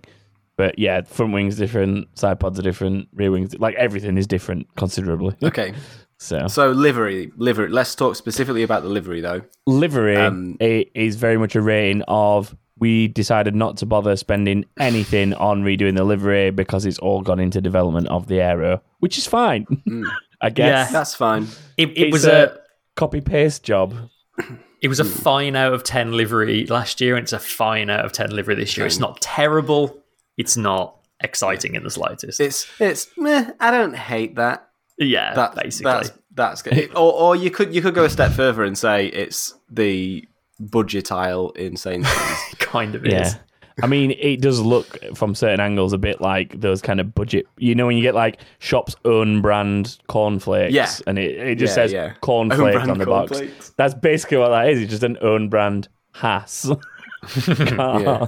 But 0.58 0.80
yeah, 0.80 1.02
front 1.04 1.34
wings 1.34 1.56
different, 1.56 2.08
side 2.18 2.40
pods 2.40 2.58
are 2.58 2.64
different, 2.64 3.10
rear 3.14 3.30
wings 3.30 3.54
like 3.60 3.76
everything 3.76 4.18
is 4.18 4.26
different 4.26 4.68
considerably. 4.76 5.36
Okay, 5.44 5.74
So 6.18 6.48
so 6.48 6.72
livery, 6.72 7.32
livery. 7.38 7.70
Let's 7.70 7.94
talk 7.94 8.16
specifically 8.16 8.64
about 8.64 8.82
the 8.82 8.90
livery, 8.90 9.22
though. 9.22 9.42
livery 9.68 10.16
Um, 10.18 10.58
i- 10.60 10.88
is 10.96 11.16
very 11.16 11.38
much 11.38 11.56
a 11.56 11.62
rating 11.62 12.02
of 12.08 12.56
we 12.80 13.08
decided 13.08 13.54
not 13.56 13.78
to 13.78 13.86
bother 13.86 14.16
spending 14.16 14.66
anything 14.80 15.34
on 15.36 15.64
redoing 15.64 15.96
the 15.96 16.04
livery 16.04 16.50
because 16.52 16.86
it's 16.88 17.00
all 17.00 17.22
gone 17.22 17.40
into 17.40 17.62
development 17.62 18.08
of 18.08 18.28
the 18.28 18.40
aero, 18.42 18.82
which 19.00 19.18
is 19.20 19.28
fine. 19.28 19.66
I 20.42 20.50
guess 20.50 20.88
Yeah. 20.88 20.92
That's 20.92 21.16
fine. 21.16 21.48
It, 21.78 21.98
it 21.98 22.12
was 22.12 22.26
a- 22.26 22.46
a 22.54 22.58
copy 22.96 23.22
paste 23.22 23.64
job. 23.64 23.96
it 24.82 24.88
was 24.88 25.00
a 25.00 25.06
fine 25.06 25.56
out 25.56 25.74
of 25.74 25.84
ten 25.84 26.12
livery 26.14 26.66
last 26.68 27.02
year, 27.02 27.16
and 27.16 27.24
it's 27.24 27.34
a 27.34 27.40
fine 27.40 27.90
out 27.90 28.06
of 28.06 28.12
ten 28.12 28.30
livery 28.32 28.56
this 28.56 28.78
year. 28.78 28.86
It's 28.86 29.00
not 29.00 29.20
terrible. 29.22 30.04
It's 30.38 30.56
not 30.58 30.96
exciting 31.22 31.74
in 31.76 31.84
the 31.84 31.90
slightest. 31.90 32.40
It's 32.40 32.68
it's. 32.80 33.08
Meh, 33.18 33.52
I 33.60 33.72
don't 33.72 33.96
hate 33.96 34.36
that. 34.36 34.70
yeah, 35.00 35.34
That 35.34 35.56
basically. 35.56 35.92
that's 35.92 36.12
that's 36.36 36.62
good. 36.62 36.92
Or 36.96 37.12
or 37.14 37.36
you 37.36 37.50
could 37.50 37.74
you 37.74 37.82
could 37.82 37.96
go 37.96 38.04
a 38.04 38.10
step 38.10 38.32
further 38.34 38.64
and 38.64 38.78
say 38.78 39.08
it's 39.08 39.56
the 39.70 40.28
budget 40.60 41.12
aisle 41.12 41.50
in 41.52 41.76
Sainsbury's. 41.78 42.40
kind 42.60 42.94
of 42.96 43.06
Yeah. 43.06 43.26
is. 43.28 43.36
I 43.84 43.88
mean, 43.88 44.12
it 44.12 44.42
does 44.42 44.60
look 44.60 44.98
from 45.16 45.36
certain 45.36 45.60
angles 45.60 45.94
a 45.94 45.98
bit 45.98 46.20
like 46.20 46.60
those 46.60 46.82
kind 46.82 47.00
of 47.00 47.14
budget. 47.14 47.46
You 47.58 47.76
know, 47.76 47.86
when 47.86 47.96
you 47.98 48.02
get 48.02 48.16
like 48.16 48.40
shop's 48.60 48.96
own 49.06 49.42
brand 49.42 49.98
cornflakes, 50.08 50.74
Yeah. 50.74 50.90
and 51.06 51.20
it, 51.20 51.38
it 51.38 51.56
just 51.60 51.72
Yeah, 51.72 51.76
says 51.84 51.92
yeah. 51.94 52.14
Cornflakes 52.22 52.88
on 52.88 52.98
the 52.98 53.06
box. 53.06 53.32
cornflakes. 53.32 53.70
That's 53.78 53.94
basically 53.94 54.38
what 54.38 54.50
that 54.50 54.70
is. 54.70 54.82
It's 54.82 54.90
just 54.90 55.04
an 55.04 55.18
own 55.22 55.50
brand 55.50 55.88
Haas 56.14 56.68
car. 57.68 58.02
Yeah. 58.02 58.28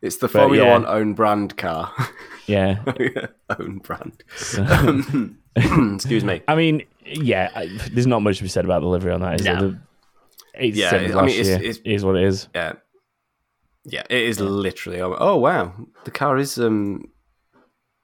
It's 0.00 0.18
the 0.18 0.28
Formula 0.28 0.64
yeah. 0.64 0.72
One 0.72 0.86
own 0.86 1.14
brand 1.14 1.56
car. 1.56 1.92
yeah. 2.46 2.82
own 3.58 3.78
brand. 3.78 4.22
Um, 4.58 5.38
Excuse 5.96 6.22
me. 6.22 6.40
I 6.46 6.54
mean, 6.54 6.82
yeah, 7.04 7.50
I, 7.54 7.66
there's 7.90 8.06
not 8.06 8.22
much 8.22 8.36
to 8.38 8.44
be 8.44 8.48
said 8.48 8.64
about 8.64 8.80
the 8.80 8.86
livery 8.86 9.10
on 9.12 9.20
that. 9.22 9.40
Is 9.40 9.46
No. 9.46 9.60
there? 9.70 9.80
It's 10.54 10.76
Yeah, 10.76 10.90
I 10.94 10.98
mean, 10.98 11.30
it's- 11.30 11.46
year. 11.46 11.56
it's- 11.56 11.78
It 11.84 11.92
is 11.92 12.04
what 12.04 12.14
it 12.16 12.22
is. 12.24 12.48
Yeah. 12.54 12.74
Yeah, 13.90 14.02
it 14.10 14.22
is 14.22 14.38
literally. 14.40 15.00
Oh 15.00 15.36
wow, 15.36 15.72
the 16.04 16.10
car 16.10 16.36
is 16.38 16.58
um 16.58 17.04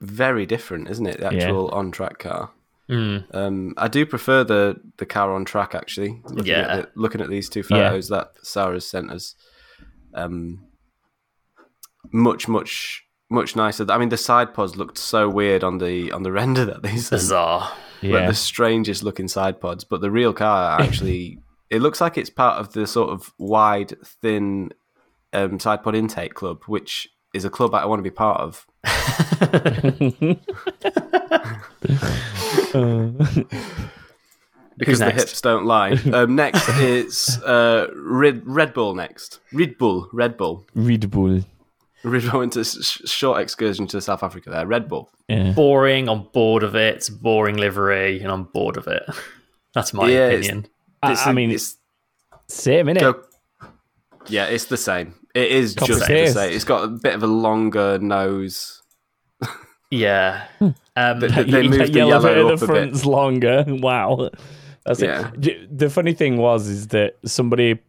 very 0.01 0.47
different, 0.47 0.89
isn't 0.91 1.07
it? 1.07 1.19
The 1.21 1.25
Yeah. 1.31 1.43
actual 1.45 1.69
on 1.71 1.91
track 1.91 2.19
car. 2.19 2.51
Mm. 2.91 3.35
Um, 3.35 3.75
I 3.79 3.89
do 3.89 4.05
prefer 4.07 4.45
the 4.45 4.77
the 4.99 5.07
car 5.07 5.33
on 5.33 5.45
track 5.45 5.75
actually. 5.75 6.21
Looking 6.25 6.53
Yeah. 6.53 6.67
at 6.77 6.95
the, 6.95 7.01
looking 7.01 7.21
at 7.21 7.29
these 7.31 7.49
two 7.49 7.61
Yeah. 7.71 7.89
photos 7.91 8.09
that 8.09 8.33
Sarah's 8.43 8.87
sent 8.89 9.11
us, 9.11 9.35
um, 10.15 10.67
much 12.13 12.49
much 12.49 13.03
much 13.31 13.57
nicer. 13.57 13.87
I 13.91 13.99
mean, 13.99 14.11
the 14.11 14.17
side 14.17 14.53
pods 14.55 14.77
looked 14.77 14.99
so 14.99 15.29
weird 15.29 15.65
on 15.65 15.79
the 15.79 16.13
on 16.13 16.23
the 16.23 16.33
render 16.41 16.65
that 16.67 16.83
these. 16.83 17.11
Bizarre. 17.11 17.73
like 18.03 18.13
Yeah. 18.21 18.27
the 18.27 18.35
strangest 18.35 19.03
looking 19.03 19.29
side 19.29 19.61
pods. 19.61 19.85
But 19.85 20.01
the 20.03 20.11
real 20.11 20.35
car 20.35 20.79
actually, 20.87 21.39
it 21.71 21.81
looks 21.81 22.01
like 22.03 22.19
it's 22.19 22.31
part 22.31 22.59
of 22.61 22.73
the 22.75 22.87
sort 22.87 23.11
of 23.11 23.33
wide, 23.39 23.95
thin 24.21 24.71
um, 25.35 25.59
side 25.61 25.83
pod 25.83 25.95
intake 25.95 26.35
club, 26.35 26.63
which 26.67 27.09
is 27.35 27.45
a 27.45 27.51
club 27.51 27.75
I 27.75 27.85
want 27.87 27.99
to 27.99 28.03
be 28.03 28.11
part 28.11 28.41
of. 28.41 28.67
Because 34.77 34.99
the 34.99 35.11
hips 35.13 35.41
don't 35.41 35.67
lie. 35.67 35.93
Um, 36.13 36.35
next 36.35 36.69
is 36.81 37.41
uh, 37.45 37.87
Red 37.95 38.43
Red 38.45 38.75
Bull. 38.75 38.95
Next, 38.95 39.39
Red 39.53 39.79
Bull. 39.79 40.09
Red 40.13 40.37
Bull. 40.37 40.67
Red 40.75 41.09
Bull. 41.11 41.43
Red 42.03 42.31
Bull 42.31 42.41
into 42.41 42.65
sh- 42.65 43.01
short 43.05 43.41
excursion 43.41 43.87
to 43.89 44.01
South 44.01 44.23
Africa. 44.25 44.51
There, 44.51 44.67
Red 44.67 44.89
Bull. 44.89 45.11
Yeah. 45.29 45.53
Boring. 45.53 46.09
I'm 46.09 46.25
bored 46.33 46.65
of 46.65 46.75
it. 46.75 46.97
It's 46.97 47.09
boring 47.09 47.57
livery, 47.57 48.21
and 48.21 48.33
I'm 48.33 48.45
bored 48.45 48.77
of 48.77 48.89
it. 48.89 49.05
That's 49.75 49.95
my 49.95 50.09
Yeah, 50.09 50.29
it's- 50.31 50.47
opinion. 50.47 50.67
I, 51.03 51.15
I 51.15 51.33
mean, 51.33 51.51
it's 51.51 51.77
same 52.49 52.87
innit? 52.87 53.01
Go- 53.01 53.23
Yeah, 54.27 54.47
it's 54.47 54.65
the 54.65 54.77
same. 54.79 55.15
It 55.35 55.51
is 55.51 55.75
Copy 55.75 55.89
just 55.93 56.01
the 56.01 56.07
paste. 56.07 56.35
same. 56.35 56.53
It's 56.53 56.65
got 56.65 56.85
a 56.85 56.89
bit 56.89 57.15
of 57.15 57.23
a 57.23 57.27
longer 57.27 57.99
nose. 57.99 58.83
Yeah. 59.91 60.47
Um, 60.97 61.19
They- 61.19 61.27
they 61.27 61.43
ye- 61.63 61.69
moved 61.69 61.81
that 61.81 61.93
the 61.93 61.99
yellow 61.99 62.23
bit 62.23 62.37
yellow 62.37 62.49
at 62.51 62.53
up 62.55 62.61
the 62.61 62.73
a 62.73 62.87
bit. 62.87 63.05
longer. 63.05 63.65
Wow. 63.69 64.31
That's 64.87 65.03
Yeah. 65.03 65.33
it. 65.43 65.77
The 65.77 65.91
funny 65.91 66.13
thing 66.13 66.37
was 66.37 66.69
is 66.69 66.87
that 66.89 67.17
somebody, 67.25 67.81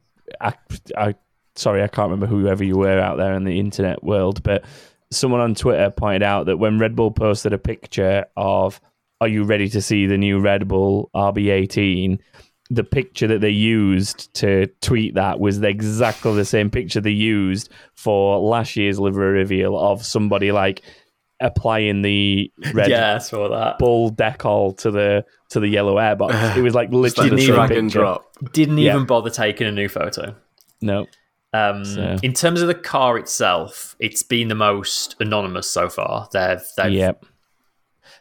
I, 0.41 0.53
I, 0.97 1.13
sorry, 1.55 1.83
I 1.83 1.87
can't 1.87 2.09
remember 2.09 2.25
whoever 2.25 2.63
you 2.63 2.77
were 2.77 2.99
out 2.99 3.17
there 3.17 3.33
in 3.35 3.43
the 3.43 3.59
internet 3.59 4.03
world, 4.03 4.41
but 4.41 4.65
someone 5.11 5.39
on 5.39 5.53
Twitter 5.53 5.91
pointed 5.91 6.23
out 6.23 6.47
that 6.47 6.57
when 6.57 6.79
Red 6.79 6.95
Bull 6.95 7.11
posted 7.11 7.53
a 7.53 7.59
picture 7.59 8.25
of, 8.35 8.81
"Are 9.21 9.27
you 9.27 9.43
ready 9.43 9.69
to 9.69 9.79
see 9.83 10.07
the 10.07 10.17
new 10.17 10.39
Red 10.39 10.67
Bull 10.67 11.11
RB18?" 11.15 12.17
The 12.71 12.83
picture 12.83 13.27
that 13.27 13.41
they 13.41 13.49
used 13.51 14.33
to 14.35 14.67
tweet 14.81 15.13
that 15.15 15.39
was 15.39 15.61
exactly 15.61 16.33
the 16.35 16.45
same 16.45 16.69
picture 16.71 16.99
they 16.99 17.11
used 17.11 17.69
for 17.93 18.39
last 18.39 18.75
year's 18.75 18.99
livery 18.99 19.33
reveal 19.37 19.77
of 19.77 20.03
somebody 20.05 20.51
like 20.51 20.81
applying 21.41 22.01
the 22.01 22.51
red 22.73 22.89
yeah, 22.89 23.15
I 23.15 23.17
saw 23.19 23.49
that. 23.49 23.77
bull 23.77 24.09
decal 24.11 24.75
to 24.79 24.89
the 24.89 25.25
to 25.49 25.59
the 25.59 25.67
yellow 25.67 25.95
airbox. 25.97 26.31
It 26.57 26.61
was 26.61 26.73
like 26.73 26.87
It's 26.91 27.17
like 27.17 27.29
literally 27.29 27.29
the 27.29 27.35
the 27.35 27.41
same 27.45 27.55
drag 27.55 27.69
picture. 27.69 27.99
drop. 27.99 28.25
Didn't 28.53 28.77
Yeah. 28.79 28.95
even 28.95 29.05
bother 29.05 29.29
taking 29.29 29.67
a 29.67 29.71
new 29.71 29.87
photo. 29.89 30.35
No, 30.81 31.05
Um, 31.53 31.85
So- 31.85 32.17
In 32.23 32.33
terms 32.33 32.61
of 32.61 32.67
the 32.67 32.73
car 32.73 33.17
itself, 33.17 33.95
it's 33.99 34.23
been 34.23 34.47
the 34.47 34.55
most 34.55 35.15
anonymous 35.19 35.69
so 35.69 35.87
far. 35.89 36.27
They've, 36.33 36.61
they've 36.77 36.91
yep, 36.93 37.25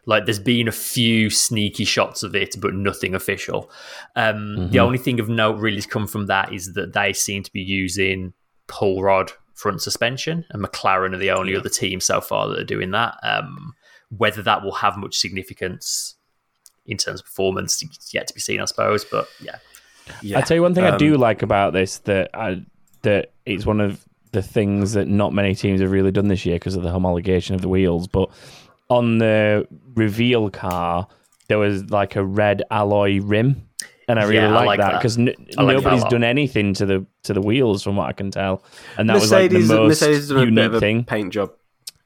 like 0.07 0.27
there's 0.27 0.39
been 0.39 0.69
a 0.69 0.73
few 0.73 1.31
sneaky 1.31 1.85
shots 1.85 2.23
of 2.23 2.35
it, 2.35 2.57
but 2.61 2.75
nothing 2.75 3.15
official. 3.15 3.71
Um, 4.17 4.35
Mm-hmm. 4.57 4.71
The 4.71 4.79
only 4.81 4.99
thing 4.99 5.21
of 5.21 5.29
note 5.29 5.59
really 5.59 5.77
has 5.77 5.87
come 5.87 6.07
from 6.07 6.27
that 6.27 6.53
is 6.53 6.75
that 6.75 6.93
they 6.93 7.13
seem 7.13 7.43
to 7.43 7.53
be 7.53 7.63
using 7.63 8.33
pull 8.67 9.03
rod 9.03 9.33
front 9.55 9.81
suspension, 9.81 10.45
and 10.51 10.63
McLaren 10.63 11.15
are 11.15 11.19
the 11.19 11.31
only 11.31 11.55
other 11.57 11.69
team 11.69 12.01
so 12.01 12.21
far 12.21 12.49
that 12.49 12.59
are 12.59 12.65
doing 12.65 12.91
that. 12.91 13.17
Um, 13.23 13.75
whether 14.17 14.43
that 14.43 14.63
will 14.63 14.73
have 14.73 14.97
much 14.97 15.17
significance 15.17 16.17
in 16.87 16.97
terms 16.99 17.21
of 17.21 17.27
performance, 17.27 17.83
yet 18.13 18.27
to 18.29 18.35
be 18.35 18.41
seen, 18.41 18.61
I 18.61 18.67
suppose. 18.67 19.05
But 19.05 19.29
yeah, 19.41 19.57
Yeah. 20.21 20.39
I 20.39 20.43
tell 20.43 20.57
you 20.57 20.63
one 20.63 20.75
thing 20.75 20.85
I 20.85 20.91
Um, 20.91 20.99
do 20.99 21.17
like 21.17 21.43
about 21.43 21.73
this 21.73 21.99
that 22.01 22.31
I, 22.35 22.63
that 23.03 23.33
it's 23.47 23.65
one 23.65 23.81
of 23.81 24.05
the 24.33 24.43
things 24.43 24.93
that 24.93 25.09
not 25.09 25.33
many 25.33 25.55
teams 25.55 25.81
have 25.81 25.91
really 25.91 26.11
done 26.11 26.29
this 26.29 26.45
year 26.45 26.57
because 26.57 26.75
of 26.75 26.83
the 26.83 26.91
homologation 26.91 27.55
of 27.55 27.61
the 27.63 27.69
wheels. 27.69 28.07
But 28.07 28.31
on 28.91 29.19
the 29.19 29.67
reveal 29.95 30.51
car, 30.51 31.09
there 31.49 31.59
was 31.59 31.91
like 31.91 32.17
a 32.17 32.25
red 32.25 32.63
alloy 32.71 33.21
rim. 33.21 33.69
And 34.07 34.19
I 34.19 34.25
really 34.25 34.35
Yeah, 34.37 34.51
I 34.51 34.53
like, 34.53 34.67
like 34.67 34.81
that 34.81 34.93
that. 34.93 34.99
because 34.99 35.17
n- 35.19 35.35
I 35.57 35.63
like 35.63 35.77
nobody's 35.77 36.05
done 36.05 36.25
anything 36.25 36.75
to 36.75 36.85
the 36.85 37.07
to 37.23 37.33
the 37.33 37.41
wheels, 37.41 37.83
from 37.83 37.97
what 37.97 38.07
I 38.07 38.13
can 38.13 38.31
tell, 38.31 38.63
and 38.99 39.09
that 39.09 39.15
Mercedes, 39.15 39.31
was 39.31 39.71
like 39.71 39.77
the 39.77 39.83
most 39.83 39.89
Mercedes 40.03 40.29
done 40.29 40.37
a 40.37 40.41
bit 40.41 40.49
unique 40.49 40.65
of 40.67 40.75
a 40.75 40.81
thing. 40.81 41.05
paint 41.05 41.33
job. 41.33 41.53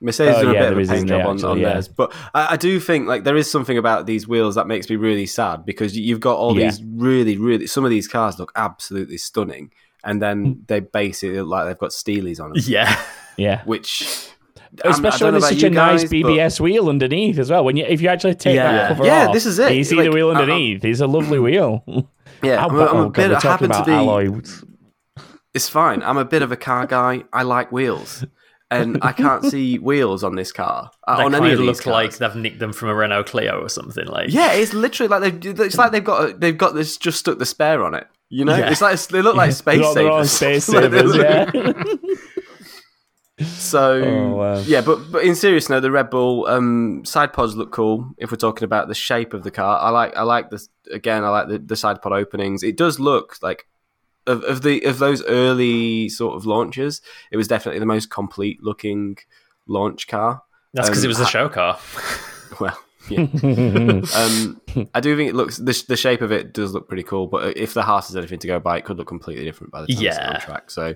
Mercedes 0.00 0.36
Oh, 0.36 0.42
done 0.42 0.50
a 0.50 0.54
yeah, 0.54 0.60
bit 0.70 0.72
of 0.74 0.78
a 0.78 0.86
paint 0.94 1.08
job 1.08 1.18
there, 1.18 1.26
on, 1.26 1.34
actually, 1.34 1.50
on 1.50 1.58
yeah. 1.58 1.72
theirs, 1.72 1.88
but 1.88 2.14
I, 2.34 2.52
I 2.52 2.56
do 2.56 2.78
think 2.78 3.08
like 3.08 3.24
there 3.24 3.36
is 3.36 3.50
something 3.50 3.76
about 3.76 4.06
these 4.06 4.28
wheels 4.28 4.54
that 4.54 4.68
makes 4.68 4.88
me 4.88 4.94
really 4.94 5.26
sad 5.26 5.64
because 5.66 5.98
you've 5.98 6.20
got 6.20 6.36
all 6.36 6.56
Yeah. 6.56 6.66
these 6.70 6.80
really, 6.84 7.36
really. 7.36 7.66
Some 7.66 7.84
of 7.84 7.90
these 7.90 8.06
cars 8.06 8.38
look 8.38 8.52
absolutely 8.54 9.18
stunning, 9.18 9.72
and 10.04 10.18
Hmm. 10.18 10.20
then 10.20 10.64
they 10.68 10.78
basically 10.78 11.40
look 11.40 11.48
like 11.48 11.66
they've 11.66 11.78
got 11.78 11.90
Steelies 11.90 12.38
on 12.40 12.50
them, 12.52 12.62
yeah, 12.64 12.96
Yeah, 13.36 13.64
which. 13.64 14.28
I'm- 14.84 14.86
I 14.86 14.90
especially 14.90 15.24
when 15.26 15.34
know 15.34 15.40
there's 15.40 15.52
such 15.54 15.62
a 15.62 15.68
you 15.68 15.70
nice 15.74 16.00
guys, 16.02 16.10
but- 16.10 16.16
BBS 16.16 16.60
wheel 16.60 16.88
underneath 16.88 17.38
as 17.38 17.50
well. 17.50 17.64
When 17.64 17.76
you 17.76 17.84
if 17.86 18.00
you 18.00 18.08
actually 18.08 18.34
take 18.34 18.54
Yeah. 18.56 18.72
that 18.72 18.88
cover 18.88 19.04
Yeah, 19.06 19.26
off, 19.28 19.32
this 19.34 19.46
is 19.46 19.58
it. 19.58 19.66
and 19.68 19.76
you 19.76 19.84
see 19.84 19.96
Like, 19.96 20.04
the 20.04 20.10
wheel 20.12 20.30
underneath. 20.30 20.84
it's 20.84 21.00
a 21.00 21.06
lovely 21.06 21.38
wheel. 21.38 21.84
Yeah, 22.42 22.64
I'm, 22.64 22.72
ba- 22.72 22.86
a- 22.88 22.94
I'm 22.94 23.06
a 23.06 23.10
bit. 23.10 23.30
we're 23.30 23.36
I 23.36 23.40
happen 23.40 23.70
to 23.70 23.82
be. 23.84 23.90
alloys. 23.90 24.64
It's 25.54 25.68
fine. 25.68 26.04
I'm 26.04 26.18
a 26.18 26.24
bit 26.24 26.42
of 26.42 26.52
a 26.52 26.56
car 26.56 26.86
guy. 26.86 27.24
I 27.32 27.42
like 27.42 27.72
wheels, 27.72 28.24
and 28.70 28.98
I 29.02 29.10
can't 29.10 29.44
see 29.44 29.76
wheels 29.88 30.22
on 30.22 30.36
this 30.36 30.52
car. 30.52 30.92
Uh, 31.08 31.16
they 31.16 31.22
on 31.24 31.32
kind 31.32 31.44
any 31.46 31.54
of 31.54 31.58
of 31.60 31.64
look 31.66 31.76
these 31.78 31.86
like 31.86 32.18
they've 32.18 32.36
nicked 32.36 32.60
them 32.60 32.72
from 32.72 32.90
a 32.90 32.94
Renault 32.94 33.24
Clio 33.24 33.60
or 33.60 33.68
something. 33.68 34.06
Like 34.06 34.30
Yeah, 34.32 34.52
it's 34.52 34.72
literally 34.72 35.08
like 35.08 35.22
they've. 35.40 35.58
It's 35.60 35.76
like 35.78 35.90
they've 35.90 36.04
got. 36.04 36.28
A, 36.30 36.32
they've 36.34 36.56
got 36.56 36.74
this. 36.76 36.96
Just 36.96 37.18
stuck 37.18 37.38
the 37.38 37.46
spare 37.46 37.82
on 37.82 37.94
it. 37.94 38.06
You 38.30 38.44
know, 38.44 38.56
Yeah. 38.56 38.70
it's 38.70 38.82
like 38.82 39.00
they 39.08 39.20
look 39.22 39.34
like 39.34 39.50
space 39.64 39.78
They're 39.78 39.86
on- 39.88 39.94
they're 39.96 40.10
on 40.12 40.24
savers. 40.26 40.64
space 40.64 40.68
Like, 40.68 40.82
savers, 40.84 41.14
look- 41.16 41.54
yeah. 41.54 41.94
So 43.44 44.02
Oh, 44.04 44.36
wow. 44.36 44.58
yeah, 44.60 44.80
but 44.80 45.10
but 45.12 45.24
in 45.24 45.34
serious 45.34 45.68
note, 45.68 45.80
the 45.80 45.90
Red 45.90 46.10
Bull 46.10 46.46
um, 46.46 47.04
side 47.04 47.32
pods 47.32 47.54
look 47.56 47.70
cool. 47.72 48.10
If 48.18 48.30
we're 48.30 48.36
talking 48.36 48.64
about 48.64 48.88
the 48.88 48.94
shape 48.94 49.32
of 49.34 49.42
the 49.44 49.50
car, 49.50 49.78
I 49.80 49.90
like 49.90 50.16
I 50.16 50.22
like 50.22 50.50
this 50.50 50.68
again. 50.90 51.24
I 51.24 51.28
like 51.28 51.48
the, 51.48 51.58
the 51.58 51.76
side 51.76 52.02
pod 52.02 52.12
openings. 52.12 52.62
It 52.62 52.76
does 52.76 52.98
look 52.98 53.36
like 53.42 53.66
of, 54.26 54.42
of 54.44 54.62
the 54.62 54.82
of 54.84 54.98
those 54.98 55.22
early 55.24 56.08
sort 56.08 56.36
of 56.36 56.46
launches, 56.46 57.00
it 57.30 57.36
was 57.36 57.48
definitely 57.48 57.78
the 57.80 57.86
most 57.86 58.10
complete 58.10 58.62
looking 58.62 59.16
launch 59.66 60.06
car. 60.08 60.42
That's 60.74 60.88
because 60.88 61.02
Um, 61.02 61.06
it 61.06 61.08
was 61.08 61.18
the 61.18 61.26
show 61.26 61.48
car. 61.48 61.78
Well, 62.60 62.78
yeah. 63.10 63.20
um, 64.16 64.60
I 64.94 65.00
do 65.00 65.14
think 65.16 65.28
it 65.28 65.34
looks 65.34 65.58
the, 65.58 65.84
the 65.86 65.96
shape 65.96 66.22
of 66.22 66.32
it 66.32 66.54
does 66.54 66.72
look 66.72 66.88
pretty 66.88 67.02
cool. 67.02 67.26
But 67.26 67.56
if 67.58 67.74
the 67.74 67.82
Haas 67.82 68.08
is 68.08 68.16
anything 68.16 68.38
to 68.40 68.46
go 68.46 68.58
by, 68.58 68.78
it 68.78 68.84
could 68.86 68.96
look 68.96 69.06
completely 69.06 69.44
different 69.44 69.70
by 69.72 69.82
the 69.82 69.86
time 69.88 70.02
it's 70.08 70.18
on 70.18 70.40
track. 70.40 70.70
So 70.70 70.94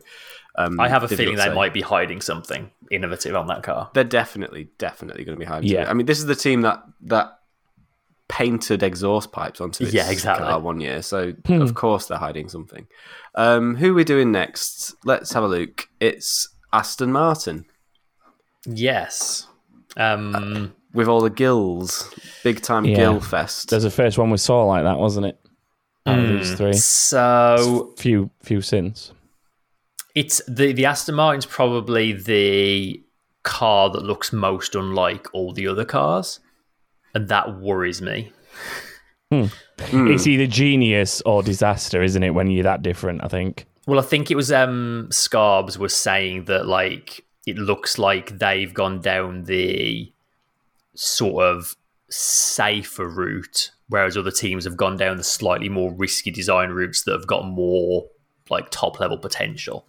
um, 0.57 0.79
I 0.81 0.89
have 0.89 1.03
a 1.03 1.09
feeling 1.09 1.37
they 1.37 1.45
say. 1.45 1.55
might 1.55 1.73
be 1.73 1.81
hiding 1.81 2.21
something 2.21 2.71
innovative 2.91 3.35
on 3.35 3.47
that 3.47 3.63
car. 3.63 3.91
They're 3.95 4.05
definitely, 4.05 4.69
definitely 4.79 5.25
going 5.25 5.37
to 5.37 5.41
be 5.41 5.47
hiding. 5.47 5.71
Yeah. 5.71 5.83
Yeah. 5.83 5.91
I 5.91 5.95
mean, 5.95 6.07
this 6.07 6.19
is 6.19 6.27
the 6.27 6.35
team 6.35 6.61
that 6.63 6.83
that 7.03 7.39
painted 8.29 8.83
exhaust 8.83 9.31
pipes 9.33 9.61
onto 9.61 9.85
this 9.85 9.93
Yeah, 9.93 10.11
exactly. 10.11 10.47
car 10.47 10.59
one 10.61 10.81
year. 10.81 11.03
So 11.03 11.35
of 11.51 11.75
course 11.75 12.07
they're 12.07 12.17
hiding 12.19 12.49
something. 12.49 12.87
Um, 13.35 13.77
who 13.77 13.91
are 13.93 13.95
we 13.95 14.05
doing 14.05 14.33
next? 14.33 14.95
Let's 15.05 15.33
have 15.35 15.43
a 15.45 15.49
look. 15.49 15.89
It's 16.01 16.49
Aston 16.73 17.13
Martin 17.13 17.67
Yes. 18.67 19.47
Um, 19.97 20.73
with 20.95 21.09
all 21.09 21.21
the 21.21 21.31
gills, 21.31 22.13
big 22.45 22.63
time 22.63 22.85
Yeah. 22.85 22.97
gill 22.97 23.21
fest. 23.21 23.71
There's 23.71 23.83
the 23.83 23.91
first 23.91 24.19
one 24.19 24.31
we 24.31 24.37
saw 24.39 24.65
like 24.65 24.85
that, 24.85 24.99
wasn't 24.99 25.27
it? 25.27 25.39
Out 26.07 26.19
of 26.19 26.29
these 26.29 26.55
three, 26.55 26.73
so 26.73 27.93
few 27.97 28.31
few 28.43 28.61
since. 28.61 29.13
It's 30.15 30.43
the 30.47 30.73
the 30.73 30.87
Aston 30.87 31.15
Martin's 31.15 31.47
probably 31.47 32.13
the 32.13 33.03
car 33.43 33.91
that 33.91 34.05
looks 34.05 34.33
most 34.33 34.75
unlike 34.75 35.27
all 35.33 35.53
the 35.53 35.67
other 35.67 35.85
cars, 35.85 36.41
and 37.15 37.29
that 37.29 37.59
worries 37.61 38.03
me. 38.03 38.33
Hmm. 39.31 39.47
It's 39.79 40.27
either 40.27 40.47
genius 40.47 41.23
or 41.23 41.43
disaster, 41.43 42.03
isn't 42.03 42.23
it? 42.23 42.31
When 42.31 42.51
you're 42.51 42.65
that 42.65 42.83
different, 42.83 43.25
I 43.25 43.29
think. 43.29 43.67
Well, 43.87 43.99
I 43.99 44.03
think 44.03 44.31
it 44.31 44.37
was 44.37 44.53
um 44.53 45.09
Scarbs 45.11 45.79
was 45.79 45.97
saying 45.97 46.45
that 46.45 46.67
like 46.67 47.25
it 47.47 47.57
looks 47.57 47.99
like 47.99 48.39
they've 48.39 48.73
gone 48.73 49.01
down 49.01 49.45
the 49.45 50.13
sort 50.95 51.45
of 51.45 51.75
safer 52.09 53.09
route, 53.09 53.71
whereas 53.89 54.17
other 54.17 54.31
teams 54.31 54.65
have 54.65 54.77
gone 54.77 54.97
down 54.97 55.17
the 55.17 55.25
slightly 55.25 55.69
more 55.69 55.93
risky 55.95 56.31
design 56.31 56.71
routes 56.71 57.03
that 57.03 57.13
have 57.13 57.27
got 57.27 57.47
more 57.47 58.07
like 58.51 58.71
top 58.71 59.01
level 59.01 59.19
potential. 59.19 59.87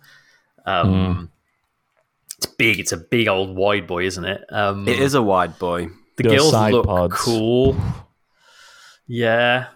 Um, 0.66 1.30
It's 2.38 2.46
big. 2.48 2.80
It's 2.80 2.92
a 2.92 2.98
big 2.98 3.28
old 3.28 3.56
wide 3.56 3.88
boy, 3.88 4.06
isn't 4.06 4.26
it? 4.26 4.44
Um, 4.50 4.88
it 4.88 5.00
is 5.00 5.14
a 5.14 5.22
wide 5.22 5.58
boy. 5.60 5.88
The 6.18 6.24
Those 6.24 6.32
gills 6.52 6.54
look 6.72 6.86
pods. 6.86 7.16
cool. 7.18 7.76
Yeah. 9.08 9.68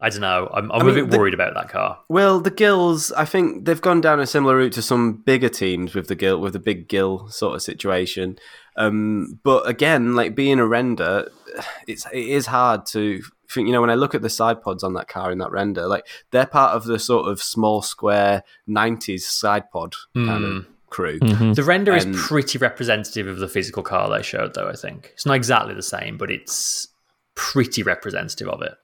I 0.00 0.10
don't 0.10 0.20
know. 0.20 0.50
I'm, 0.52 0.70
I'm 0.70 0.82
a 0.82 0.84
mean, 0.84 0.94
bit 0.94 1.10
the- 1.12 1.18
worried 1.18 1.32
about 1.34 1.54
that 1.54 1.68
car. 1.70 1.98
Well, 2.08 2.40
the 2.40 2.50
gills, 2.50 3.10
I 3.12 3.24
think 3.24 3.64
they've 3.64 3.80
gone 3.80 4.00
down 4.02 4.20
a 4.20 4.26
similar 4.26 4.56
route 4.56 4.72
to 4.74 4.82
some 4.82 5.14
bigger 5.14 5.48
teams 5.48 5.94
with 5.94 6.08
the 6.08 6.14
gill, 6.14 6.40
with 6.40 6.52
the 6.52 6.58
big 6.58 6.88
gill 6.88 7.28
sort 7.28 7.54
of 7.54 7.62
situation. 7.62 8.38
Um, 8.76 9.38
but 9.44 9.66
again, 9.68 10.14
like 10.14 10.34
being 10.34 10.58
a 10.58 10.66
render, 10.66 11.30
it's 11.86 12.06
it 12.12 12.26
is 12.26 12.46
hard 12.46 12.84
to 12.86 13.22
think. 13.22 13.24
You 13.56 13.72
know, 13.72 13.80
when 13.80 13.90
I 13.90 13.94
look 13.94 14.14
at 14.14 14.22
the 14.22 14.30
side 14.30 14.62
pods 14.62 14.82
on 14.82 14.94
that 14.94 15.08
car 15.08 15.30
in 15.30 15.38
that 15.38 15.50
render, 15.50 15.86
like 15.86 16.06
they're 16.30 16.46
part 16.46 16.74
of 16.74 16.84
the 16.84 16.98
sort 16.98 17.28
of 17.28 17.42
small 17.42 17.82
square 17.82 18.42
'90s 18.68 19.20
side 19.20 19.70
pod 19.70 19.94
kind 20.14 20.44
of 20.44 20.64
hmm. 20.64 20.72
crew. 20.90 21.18
Mm-hmm. 21.20 21.52
The 21.52 21.64
render 21.64 21.92
And- 21.92 22.14
is 22.14 22.20
pretty 22.20 22.58
representative 22.58 23.26
of 23.26 23.38
the 23.38 23.48
physical 23.48 23.82
car 23.82 24.08
they 24.10 24.22
showed, 24.22 24.54
though. 24.54 24.68
I 24.68 24.76
think 24.76 25.10
it's 25.14 25.26
not 25.26 25.34
exactly 25.36 25.74
the 25.74 25.82
same, 25.82 26.16
but 26.16 26.30
it's 26.30 26.88
pretty 27.34 27.82
representative 27.82 28.48
of 28.48 28.62
it. 28.62 28.74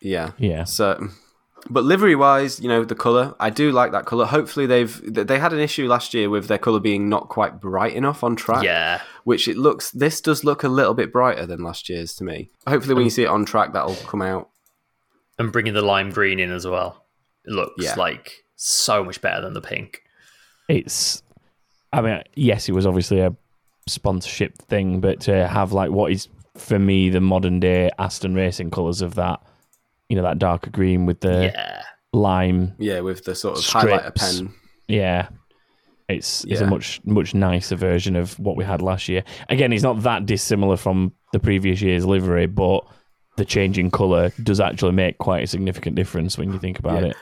Yeah, 0.00 0.32
Yeah. 0.38 0.64
So, 0.64 1.08
but 1.68 1.84
livery 1.84 2.14
wise, 2.16 2.60
you 2.60 2.68
know, 2.68 2.84
the 2.84 2.94
color, 2.94 3.34
I 3.38 3.50
do 3.50 3.70
like 3.72 3.92
that 3.92 4.06
color. 4.06 4.24
Hopefully, 4.24 4.66
they've 4.66 5.00
they 5.14 5.38
had 5.38 5.52
an 5.52 5.58
issue 5.58 5.86
last 5.88 6.14
year 6.14 6.30
with 6.30 6.46
their 6.48 6.58
color 6.58 6.80
being 6.80 7.08
not 7.08 7.28
quite 7.28 7.60
bright 7.60 7.92
enough 7.94 8.24
on 8.24 8.36
track. 8.36 8.62
Yeah, 8.64 9.00
which 9.24 9.46
it 9.48 9.56
looks 9.56 9.90
this 9.90 10.20
does 10.20 10.44
look 10.44 10.62
a 10.64 10.68
little 10.68 10.94
bit 10.94 11.12
brighter 11.12 11.46
than 11.46 11.62
last 11.62 11.88
year's 11.88 12.14
to 12.16 12.24
me. 12.24 12.50
Hopefully, 12.66 12.94
when 12.94 13.04
you 13.04 13.10
see 13.10 13.24
it 13.24 13.28
on 13.28 13.44
track, 13.44 13.72
that'll 13.72 13.96
come 13.96 14.22
out. 14.22 14.48
and 15.38 15.52
bringing 15.52 15.72
the 15.74 15.80
lime 15.82 16.10
green 16.10 16.38
in 16.38 16.50
as 16.52 16.66
well. 16.66 17.04
It 17.46 17.52
looks 17.52 17.82
Yeah. 17.82 17.94
like 17.96 18.44
so 18.56 19.02
much 19.02 19.20
better 19.22 19.40
than 19.40 19.54
the 19.54 19.62
pink. 19.62 20.02
It's, 20.68 21.22
I 21.94 22.02
mean, 22.02 22.22
yes, 22.34 22.68
it 22.68 22.72
was 22.72 22.84
obviously 22.86 23.20
a 23.20 23.34
sponsorship 23.88 24.58
thing, 24.58 25.00
but 25.00 25.20
to 25.20 25.48
have 25.48 25.72
like 25.72 25.90
what 25.90 26.12
is 26.12 26.28
for 26.56 26.78
me 26.78 27.08
the 27.08 27.20
modern 27.22 27.58
day 27.58 27.90
Aston 27.98 28.34
Racing 28.34 28.70
colours 28.70 29.00
of 29.00 29.14
that, 29.14 29.40
you 30.10 30.16
know, 30.16 30.22
that 30.22 30.38
darker 30.38 30.68
green 30.70 31.06
with 31.06 31.20
the 31.20 31.50
yeah, 31.54 31.82
lime, 32.12 32.74
Yeah, 32.78 33.00
with 33.00 33.24
the 33.24 33.34
sort 33.34 33.56
of 33.56 33.64
Strips. 33.64 33.86
highlighter 33.86 34.14
pen. 34.14 34.54
yeah. 34.88 35.28
It's, 36.08 36.44
it's 36.46 36.60
a 36.60 36.66
much 36.66 37.00
much 37.04 37.34
nicer 37.34 37.76
version 37.76 38.16
of 38.16 38.36
what 38.40 38.56
we 38.56 38.64
had 38.64 38.82
last 38.82 39.08
year. 39.08 39.22
Again, 39.48 39.72
it's 39.72 39.84
not 39.84 40.02
that 40.02 40.26
dissimilar 40.26 40.76
from 40.76 41.12
the 41.32 41.38
previous 41.38 41.80
year's 41.80 42.04
livery, 42.04 42.46
but 42.46 42.84
the 43.36 43.44
change 43.44 43.78
in 43.78 43.92
colour 43.92 44.32
does 44.42 44.58
actually 44.58 44.90
make 44.90 45.18
quite 45.18 45.44
a 45.44 45.46
significant 45.46 45.94
difference 45.94 46.36
when 46.36 46.52
you 46.52 46.58
think 46.58 46.80
about 46.80 47.00
Yeah. 47.02 47.08
it. 47.10 47.16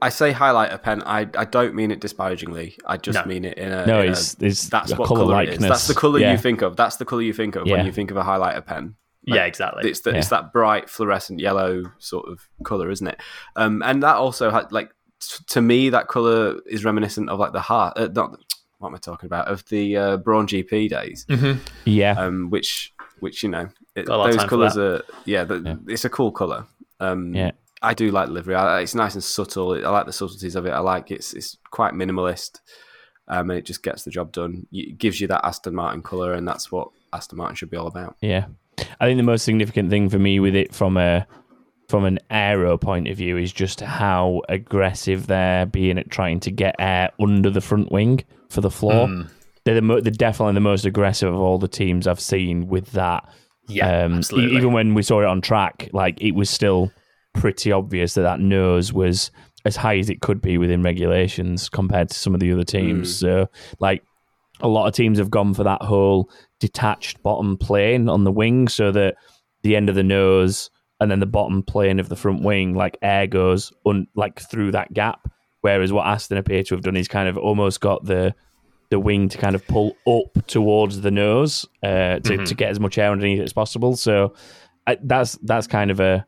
I 0.00 0.08
say 0.08 0.32
highlighter 0.32 0.82
pen. 0.82 1.02
I, 1.04 1.28
I 1.36 1.44
don't 1.44 1.74
mean 1.74 1.90
it 1.90 2.00
disparagingly. 2.00 2.78
I 2.86 2.96
just 2.96 3.18
No. 3.18 3.24
mean 3.26 3.44
it 3.44 3.58
in 3.58 3.70
a. 3.70 3.84
No, 3.84 4.00
in 4.00 4.08
a- 4.08 4.12
it's 4.12 4.34
it's 4.40 4.70
that's 4.70 4.92
a 4.92 4.96
what 4.96 5.08
colour 5.08 5.20
color 5.26 5.42
it 5.42 5.48
is. 5.50 5.50
likeness. 5.56 5.68
That's 5.68 5.88
the 5.88 5.94
color 5.94 6.18
yeah. 6.18 6.32
you 6.32 6.38
think 6.38 6.62
of. 6.62 6.74
That's 6.76 6.96
the 6.96 7.04
color 7.04 7.20
you 7.20 7.34
think 7.34 7.54
of 7.54 7.66
Yeah. 7.66 7.76
when 7.76 7.84
you 7.84 7.92
think 7.92 8.10
of 8.10 8.16
a 8.16 8.22
highlighter 8.22 8.64
pen. 8.64 8.94
Yeah, 9.34 9.44
exactly. 9.44 9.90
It's 9.90 10.00
the, 10.00 10.16
it's 10.16 10.28
that 10.28 10.52
bright 10.52 10.88
fluorescent 10.88 11.40
yellow 11.40 11.82
sort 11.98 12.28
of 12.28 12.48
color, 12.64 12.90
isn't 12.90 13.06
it? 13.06 13.20
Um, 13.56 13.82
and 13.84 14.02
that 14.02 14.16
also 14.16 14.50
had 14.50 14.70
like 14.72 14.90
t- 15.20 15.44
to 15.48 15.60
me 15.60 15.90
that 15.90 16.08
color 16.08 16.60
is 16.66 16.84
reminiscent 16.84 17.28
of 17.28 17.38
like 17.38 17.52
the 17.52 17.60
heart. 17.60 17.94
Uh, 17.96 18.08
not 18.14 18.38
what 18.78 18.88
am 18.88 18.94
I 18.94 18.98
talking 18.98 19.26
about? 19.26 19.48
Of 19.48 19.66
the 19.68 19.96
uh, 19.96 20.16
Brawn 20.18 20.46
GP 20.46 20.88
days. 20.90 21.26
Yeah, 21.84 22.12
um, 22.12 22.50
which 22.50 22.92
which 23.20 23.42
you 23.42 23.48
know 23.48 23.68
it, 23.94 24.06
Got 24.06 24.14
a 24.14 24.18
lot 24.18 24.30
of 24.30 24.36
those 24.36 24.48
colors 24.48 24.76
are 24.76 25.02
yeah, 25.24 25.44
the, 25.44 25.80
it's 25.88 26.04
a 26.04 26.10
cool 26.10 26.30
color. 26.30 26.66
Um, 27.00 27.34
Yeah. 27.34 27.52
I 27.82 27.92
do 27.94 28.10
like 28.10 28.28
the 28.28 28.32
livery. 28.32 28.54
I, 28.54 28.80
it's 28.80 28.94
nice 28.94 29.14
and 29.14 29.22
subtle. 29.22 29.72
I 29.72 29.90
like 29.90 30.06
the 30.06 30.12
subtleties 30.12 30.56
of 30.56 30.64
it. 30.66 30.70
I 30.70 30.78
like 30.80 31.10
it's 31.10 31.34
it's 31.34 31.58
quite 31.70 31.92
minimalist, 31.92 32.60
um, 33.28 33.50
and 33.50 33.58
it 33.58 33.66
just 33.66 33.82
gets 33.82 34.02
the 34.04 34.10
job 34.10 34.32
done. 34.32 34.66
It 34.72 34.96
gives 34.98 35.20
you 35.20 35.26
that 35.28 35.44
Aston 35.44 35.74
Martin 35.74 36.02
color, 36.02 36.32
and 36.32 36.48
that's 36.48 36.72
what 36.72 36.88
Aston 37.12 37.36
Martin 37.38 37.54
should 37.54 37.70
be 37.70 37.76
all 37.76 37.86
about. 37.86 38.16
Yeah, 38.22 38.46
I 39.00 39.06
think 39.06 39.16
the 39.18 39.22
most 39.22 39.44
significant 39.44 39.90
thing 39.90 40.08
for 40.08 40.18
me 40.18 40.40
with 40.40 40.54
it 40.54 40.74
from 40.74 40.96
a 40.96 41.26
from 41.88 42.04
an 42.04 42.18
aero 42.30 42.76
point 42.76 43.06
of 43.08 43.16
view 43.16 43.36
is 43.36 43.52
just 43.52 43.80
how 43.80 44.42
aggressive 44.48 45.28
they're 45.28 45.66
being 45.66 45.98
at 45.98 46.10
trying 46.10 46.40
to 46.40 46.50
get 46.50 46.74
air 46.80 47.10
under 47.20 47.48
the 47.48 47.60
front 47.60 47.92
wing 47.92 48.24
for 48.50 48.60
the 48.60 48.70
floor. 48.70 49.06
Hmm. 49.06 49.22
They're 49.64 49.76
the 49.76 49.82
mo- 49.82 50.00
they're 50.00 50.10
definitely 50.12 50.54
the 50.54 50.60
most 50.60 50.84
aggressive 50.84 51.32
of 51.32 51.38
all 51.40 51.58
the 51.58 51.68
teams 51.68 52.06
I've 52.06 52.20
seen 52.20 52.66
with 52.68 52.90
that. 52.92 53.28
yeah, 53.68 54.04
Um, 54.04 54.14
absolutely. 54.14 54.56
even 54.56 54.72
when 54.72 54.94
we 54.94 55.02
saw 55.02 55.20
it 55.20 55.26
on 55.26 55.40
track, 55.40 55.88
like 55.92 56.20
it 56.20 56.32
was 56.32 56.50
still 56.50 56.90
pretty 57.34 57.70
obvious 57.72 58.14
that 58.14 58.22
that 58.22 58.40
nose 58.40 58.92
was 58.92 59.30
as 59.64 59.76
high 59.76 59.98
as 59.98 60.08
it 60.10 60.20
could 60.20 60.40
be 60.40 60.58
within 60.58 60.82
regulations 60.82 61.68
compared 61.68 62.08
to 62.08 62.14
some 62.18 62.34
of 62.34 62.40
the 62.40 62.52
other 62.52 62.64
teams. 62.64 63.14
So, 63.16 63.48
like 63.80 64.02
a 64.60 64.68
lot 64.68 64.86
of 64.86 64.94
teams 64.94 65.18
have 65.18 65.30
gone 65.30 65.52
for 65.54 65.64
that 65.64 65.82
whole 65.82 66.30
detached 66.60 67.22
bottom 67.22 67.56
plane 67.56 68.08
on 68.08 68.24
the 68.24 68.32
wing, 68.32 68.68
so 68.68 68.90
that 68.92 69.16
the 69.62 69.76
end 69.76 69.88
of 69.88 69.94
the 69.94 70.02
nose 70.02 70.70
and 71.00 71.10
then 71.10 71.20
the 71.20 71.26
bottom 71.26 71.62
plane 71.62 72.00
of 72.00 72.08
the 72.08 72.16
front 72.16 72.42
wing, 72.42 72.74
like 72.74 72.96
air 73.02 73.26
goes 73.26 73.72
un- 73.84 74.06
like 74.14 74.40
through 74.40 74.72
that 74.72 74.92
gap. 74.94 75.28
Whereas 75.60 75.92
what 75.92 76.06
Aston 76.06 76.38
appear 76.38 76.62
to 76.62 76.74
have 76.74 76.84
done 76.84 76.96
is 76.96 77.08
kind 77.08 77.28
of 77.28 77.36
almost 77.36 77.80
got 77.80 78.04
the 78.04 78.34
the 78.90 79.00
wing 79.00 79.28
to 79.28 79.36
kind 79.36 79.56
of 79.56 79.66
pull 79.66 79.96
up 80.06 80.46
towards 80.46 81.00
the 81.00 81.10
nose 81.10 81.66
uh, 81.82 82.20
to, 82.20 82.46
to 82.46 82.54
get 82.54 82.70
as 82.70 82.78
much 82.78 82.98
air 82.98 83.10
underneath 83.10 83.40
it 83.40 83.44
as 83.44 83.52
possible. 83.52 83.96
So 83.96 84.34
I, 84.86 84.96
that's 85.02 85.36
that's 85.42 85.66
kind 85.66 85.90
of 85.90 85.98
a 85.98 86.24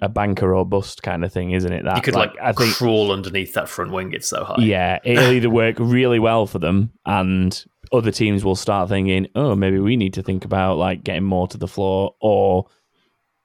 a 0.00 0.08
banker 0.08 0.54
or 0.54 0.64
bust 0.64 1.02
kind 1.02 1.24
of 1.24 1.32
thing, 1.32 1.52
isn't 1.52 1.72
it? 1.72 1.84
That 1.84 1.96
you 1.96 2.02
could 2.02 2.14
like, 2.14 2.32
I 2.40 2.52
think 2.52 2.74
crawl 2.74 3.12
underneath 3.12 3.54
that 3.54 3.68
front 3.68 3.92
wing. 3.92 4.12
It's 4.12 4.28
so 4.28 4.44
high. 4.44 4.56
yeah, 4.60 4.98
it'll 5.04 5.32
either 5.32 5.50
work 5.50 5.76
really 5.78 6.18
well 6.18 6.46
for 6.46 6.58
them, 6.58 6.92
and 7.04 7.64
other 7.92 8.10
teams 8.10 8.44
will 8.44 8.56
start 8.56 8.88
thinking, 8.88 9.28
oh, 9.34 9.54
maybe 9.54 9.78
we 9.78 9.96
need 9.96 10.14
to 10.14 10.22
think 10.22 10.44
about 10.44 10.78
like 10.78 11.04
getting 11.04 11.24
more 11.24 11.46
to 11.48 11.58
the 11.58 11.68
floor, 11.68 12.14
or 12.20 12.66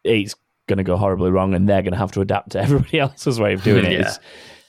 it's 0.03 0.35
going 0.67 0.77
to 0.77 0.83
go 0.83 0.97
horribly 0.97 1.31
wrong, 1.31 1.53
and 1.53 1.67
they're 1.67 1.81
going 1.81 1.93
to 1.93 1.99
have 1.99 2.11
to 2.13 2.21
adapt 2.21 2.51
to 2.51 2.59
everybody 2.63 2.99
else's 2.99 3.39
way 3.39 3.53
of 3.53 3.63
doing 3.63 3.85
it. 3.85 3.91
Yeah. 3.91 4.13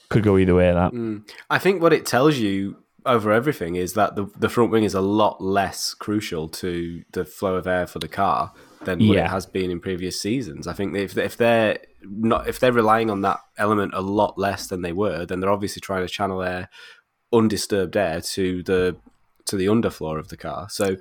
Could 0.09 0.23
go 0.23 0.37
either 0.37 0.55
way. 0.55 0.71
That 0.73 0.91
Mm. 0.91 1.29
I 1.49 1.59
think 1.59 1.81
what 1.81 1.93
it 1.93 2.05
tells 2.05 2.37
you 2.37 2.77
over 3.05 3.31
everything 3.31 3.75
is 3.75 3.93
that 3.93 4.15
the 4.15 4.27
the 4.37 4.49
front 4.49 4.71
wing 4.71 4.83
is 4.83 4.93
a 4.93 5.01
lot 5.01 5.41
less 5.41 5.93
crucial 5.93 6.49
to 6.49 7.03
the 7.13 7.23
flow 7.25 7.55
of 7.55 7.65
air 7.67 7.87
for 7.87 7.99
the 7.99 8.07
car 8.07 8.51
than 8.85 8.99
what 8.99 9.15
Yeah. 9.17 9.25
it 9.25 9.29
has 9.29 9.45
been 9.45 9.71
in 9.71 9.79
previous 9.79 10.19
seasons. 10.19 10.67
I 10.67 10.73
think 10.73 10.95
if 10.97 11.17
if 11.17 11.37
they're 11.37 11.77
not 12.03 12.47
if 12.47 12.59
they're 12.59 12.73
relying 12.73 13.09
on 13.09 13.21
that 13.21 13.39
element 13.57 13.93
a 13.93 14.01
lot 14.01 14.37
less 14.37 14.67
than 14.67 14.81
they 14.81 14.91
were, 14.93 15.25
then 15.25 15.39
they're 15.39 15.51
obviously 15.51 15.79
trying 15.79 16.05
to 16.05 16.11
channel 16.11 16.41
air, 16.41 16.69
undisturbed 17.31 17.95
air 17.95 18.19
to 18.21 18.63
the 18.63 18.97
to 19.45 19.55
the 19.55 19.67
underfloor 19.67 20.19
of 20.19 20.29
the 20.29 20.37
car. 20.37 20.69
So 20.69 20.97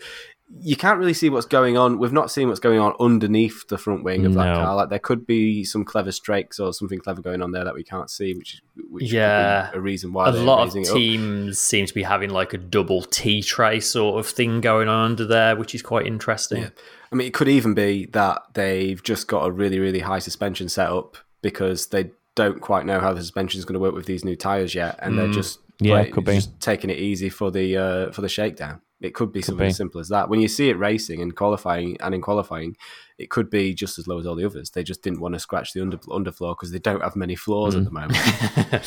you 0.61 0.77
can't 0.77 0.99
really 0.99 1.13
see 1.13 1.29
what's 1.29 1.47
going 1.47 1.77
on. 1.77 1.99
We've 1.99 2.13
not 2.13 2.31
seen 2.31 2.49
what's 2.49 2.61
going 2.61 2.79
on 2.79 2.95
underneath 2.99 3.69
the 3.69 3.77
front 3.77 4.03
wing 4.03 4.25
of 4.25 4.35
that 4.35 4.57
car. 4.57 4.75
Like 4.75 4.89
there 4.89 4.99
could 4.99 5.27
be 5.27 5.63
some 5.63 5.85
clever 5.85 6.11
strakes 6.11 6.59
or 6.59 6.73
something 6.73 6.99
clever 6.99 7.21
going 7.21 7.43
on 7.43 7.53
there 7.53 7.65
that 7.65 7.75
we 7.75 7.85
can't 7.85 8.09
see, 8.09 8.35
which 8.35 8.63
which 8.91 9.13
Yeah. 9.13 9.71
a 9.75 9.81
reason 9.81 10.13
why 10.13 10.29
a 10.29 10.33
lot 10.33 10.67
of 10.67 10.85
teams 10.85 11.59
seem 11.59 11.85
to 11.85 11.93
be 11.93 12.03
having 12.03 12.31
like 12.31 12.55
a 12.55 12.59
double 12.59 13.03
T 13.03 13.43
tray 13.43 13.81
sort 13.81 14.19
of 14.19 14.27
thing 14.27 14.63
going 14.63 14.89
on 14.89 15.11
under 15.11 15.27
there, 15.27 15.55
which 15.55 15.75
is 15.75 15.83
quite 15.83 16.07
interesting. 16.07 16.63
Yeah. 16.63 16.71
I 17.13 17.17
mean, 17.17 17.27
it 17.27 17.35
could 17.35 17.49
even 17.49 17.75
be 17.75 18.07
that 18.07 18.43
they've 18.55 19.03
just 19.03 19.29
got 19.29 19.47
a 19.47 19.51
really, 19.51 19.79
really 19.79 20.01
high 20.01 20.19
suspension 20.19 20.69
set 20.69 20.89
up 20.89 21.19
because 21.43 21.89
they 21.89 22.11
don't 22.35 22.61
quite 22.61 22.87
know 22.87 23.01
how 23.01 23.13
the 23.13 23.21
suspension 23.21 23.59
is 23.59 23.65
going 23.65 23.75
to 23.75 23.81
work 23.81 23.95
with 23.95 24.07
these 24.07 24.25
new 24.25 24.37
tires 24.37 24.75
yet, 24.75 24.99
and 25.03 25.19
they're 25.19 25.29
mm. 25.29 25.35
just 25.35 25.61
Yeah, 25.81 26.03
play- 26.03 26.11
could 26.11 26.25
be. 26.25 26.35
just 26.35 26.59
taking 26.61 26.91
it 26.91 26.99
easy 26.99 27.29
for 27.29 27.51
the 27.51 27.77
uh, 27.77 28.13
for 28.13 28.21
the 28.21 28.29
shakedown. 28.29 28.81
It 29.01 29.15
could 29.15 29.31
be 29.33 29.43
something 29.43 29.65
be. 29.67 29.69
as 29.69 29.77
simple 29.77 30.01
as 30.01 30.09
that. 30.09 30.29
When 30.29 30.41
you 30.41 30.49
see 30.49 30.71
it 30.71 30.77
racing 30.79 31.23
and 31.23 31.37
qualifying, 31.37 31.97
and 32.01 32.15
in 32.17 32.21
qualifying, 32.21 32.77
it 33.17 33.31
could 33.31 33.49
be 33.49 33.73
just 33.73 33.97
as 33.97 34.09
low 34.09 34.19
as 34.19 34.27
all 34.27 34.35
the 34.35 34.45
others. 34.45 34.71
They 34.71 34.83
just 34.83 35.03
didn't 35.03 35.21
want 35.21 35.35
to 35.35 35.39
scratch 35.39 35.73
the 35.73 35.81
under 35.81 35.99
underfloor 35.99 36.57
because 36.57 36.73
they 36.73 36.81
don't 36.81 37.03
have 37.03 37.15
many 37.15 37.37
floors 37.37 37.75
at 37.77 37.85
the 37.85 37.91
moment. 37.93 38.19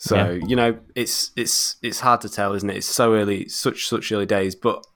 So 0.00 0.14
Yeah. 0.16 0.46
you 0.46 0.54
know, 0.54 0.78
it's 0.94 1.32
it's 1.36 1.76
it's 1.82 2.00
hard 2.00 2.20
to 2.20 2.28
tell, 2.28 2.54
isn't 2.54 2.70
it? 2.70 2.76
It's 2.76 2.86
so 2.86 3.14
early, 3.14 3.48
such 3.48 3.88
such 3.88 4.12
early 4.12 4.26
days. 4.26 4.54
But 4.54 4.86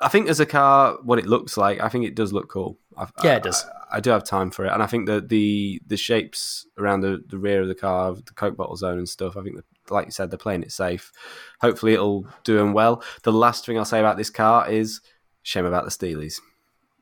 I 0.00 0.08
think 0.08 0.28
as 0.28 0.38
a 0.38 0.46
car, 0.46 0.98
what 1.02 1.18
it 1.18 1.26
looks 1.26 1.56
like, 1.56 1.80
I 1.80 1.88
think 1.88 2.04
it 2.06 2.14
does 2.14 2.32
look 2.32 2.48
cool. 2.48 2.78
I, 2.96 3.08
Yeah, 3.24 3.36
it 3.36 3.42
does. 3.42 3.64
I, 3.90 3.96
I 3.96 4.00
do 4.00 4.10
have 4.10 4.22
time 4.24 4.50
for 4.52 4.64
it, 4.64 4.72
and 4.72 4.80
I 4.82 4.86
think 4.86 5.06
that 5.08 5.28
the 5.30 5.82
the 5.86 5.96
shapes 5.96 6.64
around 6.78 7.00
the, 7.00 7.24
the 7.26 7.38
rear 7.38 7.60
of 7.62 7.68
the 7.68 7.74
car, 7.74 8.14
the 8.14 8.22
Coke 8.34 8.56
bottle 8.56 8.76
zone 8.76 8.98
and 8.98 9.08
stuff. 9.08 9.36
I 9.36 9.42
think, 9.42 9.56
that, 9.56 9.64
like 9.90 10.06
you 10.06 10.12
said, 10.12 10.30
they're 10.30 10.38
playing 10.38 10.62
it 10.62 10.72
safe. 10.72 11.12
Hopefully, 11.60 11.94
it'll 11.94 12.26
do 12.44 12.56
them 12.56 12.72
well. 12.72 13.02
The 13.22 13.32
last 13.32 13.66
thing 13.66 13.78
I'll 13.78 13.84
say 13.84 14.00
about 14.00 14.16
this 14.16 14.30
car 14.30 14.70
is 14.70 15.00
shame 15.42 15.64
about 15.64 15.84
the 15.84 15.90
Steelies. 15.90 16.40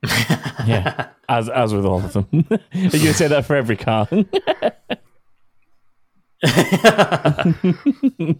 Yeah, 0.67 1.09
as 1.27 1.49
as 1.49 1.73
with 1.73 1.85
all 1.85 2.03
of 2.03 2.13
them. 2.13 2.27
you 2.73 2.89
can 2.89 3.13
say 3.13 3.27
that 3.27 3.45
for 3.45 3.55
every 3.55 3.77
car. 3.77 4.07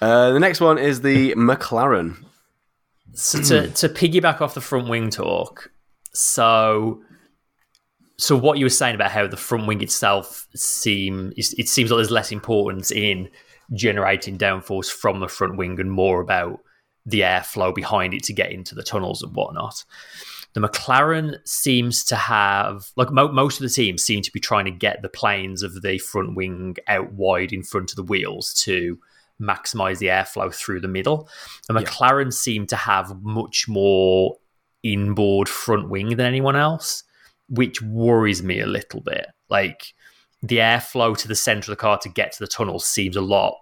Uh, 0.00 0.30
the 0.30 0.38
next 0.38 0.60
one 0.60 0.78
is 0.78 1.00
the 1.00 1.34
McLaren. 1.34 2.24
So 3.14 3.42
to, 3.42 3.68
to 3.68 3.88
piggyback 3.88 4.40
off 4.40 4.54
the 4.54 4.60
front 4.60 4.88
wing 4.88 5.10
talk, 5.10 5.72
so 6.12 7.02
so 8.18 8.36
what 8.36 8.58
you 8.58 8.64
were 8.64 8.70
saying 8.70 8.94
about 8.94 9.12
how 9.12 9.26
the 9.26 9.36
front 9.36 9.66
wing 9.66 9.80
itself 9.80 10.48
seem 10.54 11.32
it 11.36 11.68
seems 11.68 11.90
like 11.90 11.98
there's 11.98 12.10
less 12.10 12.32
importance 12.32 12.90
in 12.90 13.28
generating 13.74 14.36
downforce 14.36 14.90
from 14.90 15.20
the 15.20 15.28
front 15.28 15.56
wing 15.56 15.78
and 15.78 15.90
more 15.90 16.20
about 16.20 16.60
the 17.06 17.20
airflow 17.20 17.74
behind 17.74 18.12
it 18.12 18.22
to 18.24 18.32
get 18.32 18.52
into 18.52 18.74
the 18.74 18.82
tunnels 18.82 19.22
and 19.22 19.34
whatnot. 19.34 19.84
The 20.54 20.60
McLaren 20.60 21.36
seems 21.46 22.04
to 22.04 22.16
have 22.16 22.90
like 22.96 23.10
mo- 23.10 23.32
most 23.32 23.60
of 23.60 23.62
the 23.62 23.72
teams 23.72 24.02
seem 24.02 24.22
to 24.22 24.32
be 24.32 24.40
trying 24.40 24.64
to 24.64 24.70
get 24.70 25.02
the 25.02 25.08
planes 25.08 25.62
of 25.62 25.80
the 25.80 25.98
front 25.98 26.34
wing 26.34 26.76
out 26.86 27.12
wide 27.12 27.52
in 27.52 27.62
front 27.62 27.90
of 27.90 27.96
the 27.96 28.02
wheels 28.02 28.52
to 28.64 28.98
maximize 29.40 29.98
the 29.98 30.06
airflow 30.06 30.52
through 30.52 30.80
the 30.80 30.88
middle. 30.88 31.28
The 31.68 31.74
McLaren 31.74 32.32
seem 32.32 32.66
to 32.68 32.76
have 32.76 33.22
much 33.22 33.68
more 33.68 34.36
inboard 34.82 35.48
front 35.48 35.88
wing 35.88 36.08
than 36.10 36.26
anyone 36.26 36.56
else, 36.56 37.04
which 37.48 37.82
worries 37.82 38.42
me 38.42 38.60
a 38.60 38.66
little 38.66 39.00
bit. 39.00 39.26
Like 39.48 39.94
the 40.42 40.58
airflow 40.58 41.16
to 41.18 41.28
the 41.28 41.34
center 41.34 41.72
of 41.72 41.76
the 41.78 41.80
car 41.80 41.98
to 41.98 42.08
get 42.08 42.32
to 42.32 42.38
the 42.40 42.46
tunnel 42.46 42.78
seems 42.78 43.16
a 43.16 43.20
lot. 43.20 43.56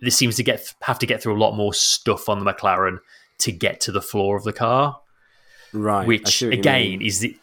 This 0.00 0.16
seems 0.16 0.36
to 0.36 0.42
get 0.42 0.74
have 0.82 0.98
to 1.00 1.06
get 1.06 1.22
through 1.22 1.36
a 1.36 1.42
lot 1.42 1.56
more 1.56 1.74
stuff 1.74 2.28
on 2.28 2.42
the 2.42 2.52
McLaren 2.52 2.98
to 3.38 3.52
get 3.52 3.80
to 3.82 3.92
the 3.92 4.02
floor 4.02 4.36
of 4.36 4.44
the 4.44 4.52
car. 4.52 5.00
Right. 5.72 6.06
Which 6.06 6.38
see 6.38 6.46
what 6.46 6.54
you 6.54 6.60
again 6.60 7.02
is 7.02 7.20
the 7.20 7.36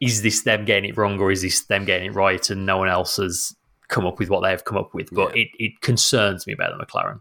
is 0.00 0.22
this 0.22 0.42
them 0.42 0.64
getting 0.64 0.90
it 0.90 0.96
wrong 0.96 1.18
or 1.18 1.30
is 1.30 1.42
this 1.42 1.62
them 1.62 1.84
getting 1.84 2.10
it 2.10 2.14
right 2.14 2.50
and 2.50 2.66
no 2.66 2.78
one 2.78 2.88
else 2.88 3.16
has 3.16 3.54
come 3.88 4.06
up 4.06 4.18
with 4.18 4.28
what 4.28 4.42
they 4.42 4.50
have 4.50 4.64
come 4.64 4.76
up 4.76 4.92
with? 4.92 5.08
But 5.12 5.36
it, 5.36 5.48
it 5.58 5.80
concerns 5.80 6.46
me 6.46 6.52
about 6.52 6.76
the 6.76 6.84
McLaren. 6.84 7.20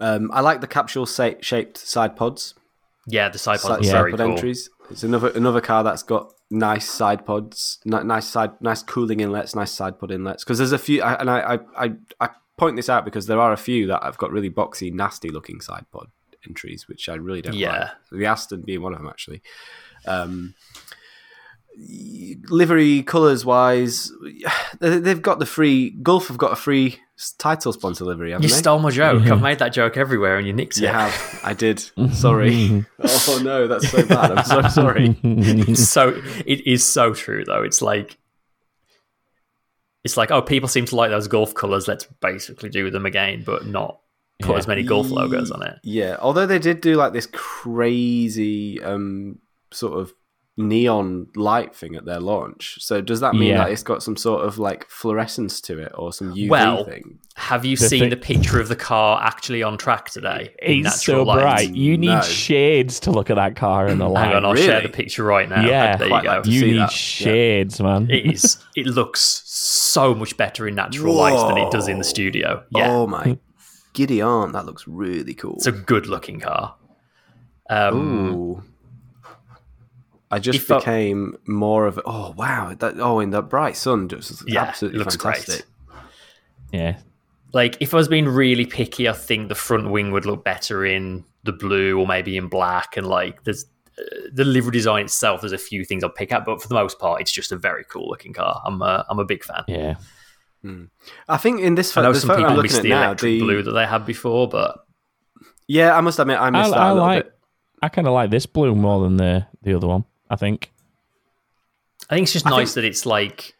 Um, 0.00 0.30
I 0.32 0.40
like 0.40 0.60
the 0.60 0.66
capsule 0.66 1.06
sa- 1.06 1.40
shaped 1.40 1.78
side 1.78 2.16
pods. 2.16 2.54
Yeah, 3.06 3.28
the 3.28 3.38
side 3.38 3.60
side, 3.60 3.68
pods 3.68 3.88
are 3.88 3.90
side 3.90 3.92
very 3.92 4.12
cool. 4.14 4.32
entries. 4.32 4.70
It's 4.92 5.02
another 5.02 5.28
another 5.30 5.60
car 5.60 5.82
that's 5.82 6.02
got 6.02 6.32
nice 6.50 6.88
side 6.88 7.24
pods, 7.26 7.78
ni- 7.84 8.02
nice 8.04 8.26
side, 8.28 8.50
nice 8.60 8.82
cooling 8.82 9.20
inlets, 9.20 9.54
nice 9.54 9.72
side 9.72 9.98
pod 9.98 10.10
inlets. 10.10 10.44
Because 10.44 10.58
there's 10.58 10.72
a 10.72 10.78
few, 10.78 11.02
I, 11.02 11.14
and 11.14 11.30
I, 11.30 11.54
I, 11.54 11.84
I, 11.86 11.92
I 12.20 12.28
point 12.58 12.76
this 12.76 12.88
out 12.88 13.04
because 13.04 13.26
there 13.26 13.40
are 13.40 13.52
a 13.52 13.56
few 13.56 13.86
that 13.88 14.02
have 14.02 14.18
got 14.18 14.30
really 14.30 14.50
boxy, 14.50 14.92
nasty 14.92 15.30
looking 15.30 15.60
side 15.60 15.86
pod 15.92 16.08
entries, 16.46 16.88
which 16.88 17.08
I 17.08 17.14
really 17.14 17.40
don't 17.42 17.54
Yeah. 17.54 17.78
like. 17.78 18.20
The 18.20 18.26
Aston 18.26 18.62
being 18.62 18.82
one 18.82 18.92
of 18.92 18.98
them, 18.98 19.08
actually. 19.08 19.42
Um, 20.06 20.54
livery 22.48 23.02
colours 23.02 23.44
wise, 23.44 24.10
they- 24.80 24.98
they've 24.98 25.22
got 25.22 25.38
the 25.38 25.46
free. 25.46 25.90
Gulf 25.90 26.28
have 26.28 26.38
got 26.38 26.52
a 26.52 26.56
free 26.56 26.98
title 27.38 27.72
sponsor 27.72 28.04
livery, 28.04 28.32
haven't 28.32 28.42
You 28.44 28.48
they? 28.48 28.54
stole 28.56 28.78
my 28.80 28.90
joke. 28.90 29.22
I've 29.26 29.40
made 29.42 29.58
that 29.60 29.72
joke 29.72 29.96
everywhere 29.96 30.36
and 30.38 30.46
you 30.46 30.52
nicked 30.52 30.76
it. 30.78 30.82
You 30.82 30.88
have. 30.88 31.40
I 31.44 31.54
did. 31.54 31.78
Sorry. 32.12 32.84
oh 33.02 33.40
no, 33.42 33.66
that's 33.68 33.88
so 33.90 34.04
bad. 34.06 34.32
I'm 34.32 34.44
so 34.44 34.62
sorry. 34.68 35.16
It's 35.22 35.88
so 35.88 36.20
it 36.44 36.66
is 36.66 36.84
so 36.84 37.14
true 37.14 37.44
though. 37.44 37.62
It's 37.62 37.80
like 37.82 38.18
it's 40.04 40.16
like 40.16 40.30
oh 40.32 40.42
people 40.42 40.68
seem 40.68 40.84
to 40.86 40.96
like 40.96 41.10
those 41.10 41.28
Gulf 41.28 41.54
colors. 41.54 41.86
Let's 41.88 42.04
basically 42.20 42.68
do 42.70 42.90
them 42.90 43.06
again, 43.06 43.44
but 43.46 43.66
not 43.66 44.00
put 44.40 44.52
Yeah. 44.52 44.58
as 44.58 44.66
many 44.66 44.82
Gulf 44.82 45.10
logos 45.10 45.50
on 45.52 45.62
it. 45.62 45.78
Yeah, 45.84 46.16
although 46.20 46.46
they 46.46 46.58
did 46.58 46.80
do 46.80 46.96
like 46.96 47.12
this 47.12 47.26
crazy 47.32 48.82
um 48.82 49.38
sort 49.72 49.98
of 50.00 50.12
neon 50.58 51.26
light 51.34 51.74
thing 51.74 51.96
at 51.96 52.04
their 52.04 52.20
launch. 52.20 52.76
So 52.80 53.00
does 53.00 53.20
that 53.20 53.34
mean 53.34 53.50
Yeah. 53.50 53.58
that 53.64 53.70
it's 53.70 53.82
got 53.82 54.02
some 54.02 54.16
sort 54.16 54.44
of 54.44 54.58
like 54.58 54.86
fluorescence 54.90 55.60
to 55.62 55.78
it 55.78 55.92
or 55.94 56.12
some 56.12 56.32
UV 56.34 56.50
Well, 56.50 56.84
thing? 56.84 57.18
Have 57.36 57.64
you 57.64 57.76
The 57.78 57.88
seen 57.88 58.00
thing- 58.00 58.10
the 58.10 58.16
picture 58.18 58.60
of 58.60 58.68
the 58.68 58.76
car 58.76 59.18
actually 59.22 59.62
on 59.62 59.78
track 59.78 60.10
today? 60.10 60.54
in 60.60 60.84
It's 60.84 61.02
so 61.04 61.22
light? 61.22 61.40
bright. 61.40 61.74
You 61.74 61.96
need 61.96 62.08
No. 62.08 62.20
shades 62.20 63.00
to 63.00 63.10
look 63.10 63.30
at 63.30 63.36
that 63.36 63.56
car 63.56 63.86
in 63.88 63.96
the 63.96 64.08
light. 64.08 64.26
Hang 64.26 64.36
on, 64.36 64.44
I'll 64.44 64.54
share 64.54 64.82
the 64.82 64.90
picture 64.90 65.24
right 65.24 65.48
now. 65.48 65.64
Yeah. 65.64 65.96
there 65.96 66.08
you 66.08 66.22
go. 66.22 66.28
like 66.28 66.46
you 66.46 66.66
need 66.66 66.78
that. 66.80 66.92
shades, 66.92 67.80
man. 67.80 68.10
It 68.10 68.26
is. 68.34 68.58
It 68.76 68.86
looks 68.86 69.42
so 69.46 70.14
much 70.14 70.36
better 70.36 70.68
in 70.68 70.74
natural 70.74 71.14
light 71.14 71.48
than 71.48 71.56
it 71.56 71.70
does 71.70 71.88
in 71.88 71.96
the 71.96 72.04
studio. 72.04 72.62
Yeah, 72.70 72.90
Oh 72.90 73.06
my 73.06 73.38
giddy 73.94 74.20
aunt, 74.20 74.52
that 74.52 74.66
looks 74.66 74.86
really 74.86 75.32
cool. 75.34 75.54
it's 75.56 75.66
a 75.66 75.72
good 75.72 76.06
looking 76.06 76.40
car. 76.40 76.74
Um, 77.70 77.96
Ooh. 78.34 78.62
I 80.32 80.38
just 80.38 80.58
If 80.58 80.70
I- 80.72 80.78
became 80.78 81.36
more 81.46 81.86
of 81.86 81.98
a, 81.98 82.02
oh 82.06 82.34
wow 82.36 82.74
that 82.78 82.98
oh 82.98 83.20
in 83.20 83.30
the 83.30 83.42
bright 83.42 83.76
sun 83.76 84.08
just 84.08 84.42
Yeah, 84.48 84.62
absolutely 84.62 85.00
it 85.00 85.04
looks 85.04 85.16
great. 85.16 85.36
fantastic. 85.36 85.66
yeah. 86.72 86.96
like 87.52 87.76
if 87.80 87.92
I 87.94 87.98
was 87.98 88.08
being 88.08 88.26
really 88.26 88.64
picky, 88.66 89.08
I 89.08 89.12
think 89.12 89.48
the 89.48 89.54
front 89.54 89.90
wing 89.90 90.10
would 90.12 90.24
look 90.26 90.42
better 90.44 90.84
in 90.86 91.24
the 91.44 91.52
blue 91.52 91.98
or 92.00 92.06
maybe 92.06 92.36
in 92.36 92.48
black. 92.48 92.96
And 92.96 93.06
like 93.06 93.44
there's 93.44 93.66
uh, 93.98 94.02
the 94.32 94.44
livery 94.44 94.72
design 94.72 95.04
itself, 95.04 95.42
there's 95.42 95.52
a 95.52 95.58
few 95.58 95.84
things 95.84 96.02
I'll 96.02 96.08
pick 96.10 96.32
up, 96.32 96.46
but 96.46 96.62
for 96.62 96.68
the 96.68 96.74
most 96.74 96.98
part, 96.98 97.20
it's 97.20 97.30
just 97.32 97.52
a 97.52 97.56
very 97.56 97.84
cool 97.84 98.08
looking 98.08 98.32
car. 98.32 98.62
I'm 98.64 98.80
a, 98.80 99.04
I'm 99.10 99.18
a 99.18 99.24
big 99.26 99.44
fan. 99.44 99.64
Yeah. 99.68 99.96
I 101.28 101.36
think 101.38 101.60
in 101.60 101.74
this 101.74 101.90
I 101.90 101.94
photo, 101.96 102.08
know 102.08 102.12
the 102.14 102.20
some 102.20 102.28
photo 102.28 102.42
people 102.42 102.56
I'm 102.56 102.62
miss 102.62 102.72
the 102.78 102.78
at 102.78 102.84
now, 103.00 103.06
electric 103.08 103.30
the 103.32 103.40
blue 103.40 103.62
that 103.64 103.72
they 103.72 103.84
had 103.84 104.06
before, 104.06 104.48
but 104.48 104.78
yeah, 105.66 105.96
I 105.96 106.00
must 106.00 106.18
admit 106.20 106.38
I 106.38 106.46
I, 106.46 106.50
missed 106.50 106.70
that 106.70 106.78
I 106.80 106.88
a 106.90 106.94
little 106.94 107.06
like. 107.08 107.24
bit. 107.24 107.38
I 107.82 107.88
kind 107.88 108.06
of 108.06 108.14
like 108.14 108.30
this 108.30 108.46
blue 108.46 108.74
more 108.76 109.02
than 109.02 109.16
the 109.16 109.44
the 109.62 109.74
other 109.74 109.88
one. 109.88 110.04
I 110.32 110.36
think. 110.36 110.72
I 112.08 112.14
think 112.14 112.24
it's 112.24 112.32
just 112.32 112.46
nice 112.46 112.74
that 112.74 112.84
it's 112.84 113.06
like 113.06 113.54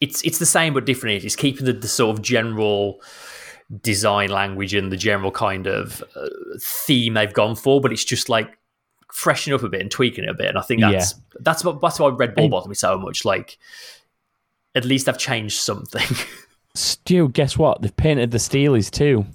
it's 0.00 0.22
it's 0.22 0.38
the 0.38 0.46
same 0.46 0.74
but 0.74 0.86
different. 0.86 1.22
It's 1.22 1.36
keeping 1.36 1.66
the, 1.66 1.74
the 1.74 1.88
sort 1.88 2.16
of 2.16 2.22
general 2.22 3.00
design 3.82 4.30
language 4.30 4.74
and 4.74 4.90
the 4.90 4.96
general 4.96 5.30
kind 5.30 5.66
of 5.66 6.02
uh, 6.16 6.28
theme 6.58 7.14
they've 7.14 7.32
gone 7.32 7.54
for, 7.54 7.80
but 7.80 7.92
it's 7.92 8.04
just 8.04 8.28
like 8.28 8.58
freshening 9.12 9.54
up 9.54 9.62
a 9.62 9.68
bit 9.68 9.82
and 9.82 9.90
tweaking 9.90 10.24
it 10.24 10.30
a 10.30 10.34
bit. 10.34 10.48
And 10.48 10.58
I 10.58 10.62
think 10.62 10.80
that's 10.80 11.14
that's 11.40 11.64
what 11.64 11.80
that's 11.82 12.00
why 12.00 12.08
Red 12.08 12.34
Bull 12.34 12.48
bothered 12.48 12.70
me 12.70 12.74
so 12.74 12.98
much. 12.98 13.26
Like 13.26 13.58
at 14.74 14.86
least 14.86 15.06
I've 15.08 15.18
changed 15.18 15.60
something. 15.60 16.16
Stu, 16.74 17.28
guess 17.28 17.58
what? 17.58 17.82
They've 17.82 17.96
painted 17.96 18.30
the 18.30 18.38
Steelies 18.38 18.90
too. 18.90 19.26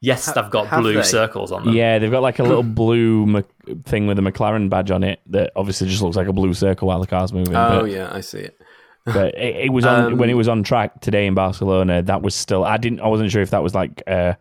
Yes, 0.00 0.32
they've 0.32 0.50
got 0.50 0.70
blue 0.80 0.94
they? 0.94 1.02
circles 1.02 1.52
on 1.52 1.64
them. 1.64 1.74
Yeah, 1.74 1.98
they've 1.98 2.10
got 2.10 2.22
like 2.22 2.38
a 2.38 2.44
little 2.44 2.62
blue 2.62 3.26
Mc- 3.26 3.84
thing 3.84 4.06
with 4.06 4.18
a 4.18 4.22
McLaren 4.22 4.68
badge 4.68 4.90
on 4.90 5.02
it 5.04 5.20
that 5.26 5.52
obviously 5.56 5.88
just 5.88 6.02
looks 6.02 6.16
like 6.16 6.28
a 6.28 6.32
blue 6.32 6.54
circle 6.54 6.88
while 6.88 7.00
the 7.00 7.06
car's 7.06 7.32
moving. 7.32 7.54
Oh 7.54 7.82
but, 7.82 7.90
yeah, 7.90 8.10
I 8.12 8.20
see 8.20 8.38
it. 8.38 8.60
but 9.04 9.34
it, 9.38 9.56
it 9.56 9.72
was 9.72 9.86
on 9.86 10.12
Um, 10.12 10.18
when 10.18 10.28
it 10.28 10.34
was 10.34 10.48
on 10.48 10.62
track 10.62 11.00
today 11.00 11.26
in 11.26 11.34
Barcelona. 11.34 12.02
That 12.02 12.22
was 12.22 12.34
still. 12.34 12.64
I 12.64 12.76
didn't. 12.76 13.00
I 13.00 13.08
wasn't 13.08 13.30
sure 13.30 13.42
if 13.42 13.50
that 13.50 13.62
was 13.62 13.74
like 13.74 14.02
uh, 14.06 14.34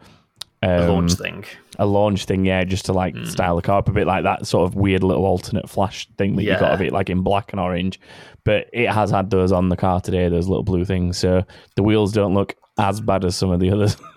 a 0.61 0.83
um, 0.83 0.89
launch 0.89 1.13
thing. 1.13 1.45
a 1.77 1.85
launch 1.85 2.25
thing, 2.25 2.45
yeah, 2.45 2.63
just 2.63 2.85
to 2.85 2.93
like 2.93 3.15
style 3.25 3.55
the 3.55 3.61
car 3.61 3.79
up 3.79 3.87
a 3.87 3.91
bit 3.91 4.07
like 4.07 4.23
that 4.23 4.47
sort 4.47 4.67
of 4.67 4.75
weird 4.75 5.03
little 5.03 5.25
alternate 5.25 5.69
flash 5.69 6.07
thing 6.17 6.35
that 6.35 6.43
you 6.43 6.49
got 6.49 6.73
of 6.73 6.81
it 6.81 6.91
like 6.91 7.09
in 7.09 7.21
black 7.21 7.53
and 7.53 7.59
orange. 7.59 7.99
But 8.43 8.67
it 8.73 8.89
has 8.89 9.11
had 9.11 9.29
those 9.29 9.51
on 9.51 9.69
the 9.69 9.77
car 9.77 10.01
today, 10.01 10.27
those 10.29 10.47
little 10.47 10.63
blue 10.63 10.85
things. 10.85 11.17
So 11.17 11.45
the 11.75 11.83
wheels 11.83 12.11
don't 12.11 12.33
look 12.33 12.55
as 12.77 12.99
bad 12.99 13.25
as 13.25 13.35
some 13.35 13.51
of 13.51 13.59
the 13.59 13.71
others. 13.71 13.97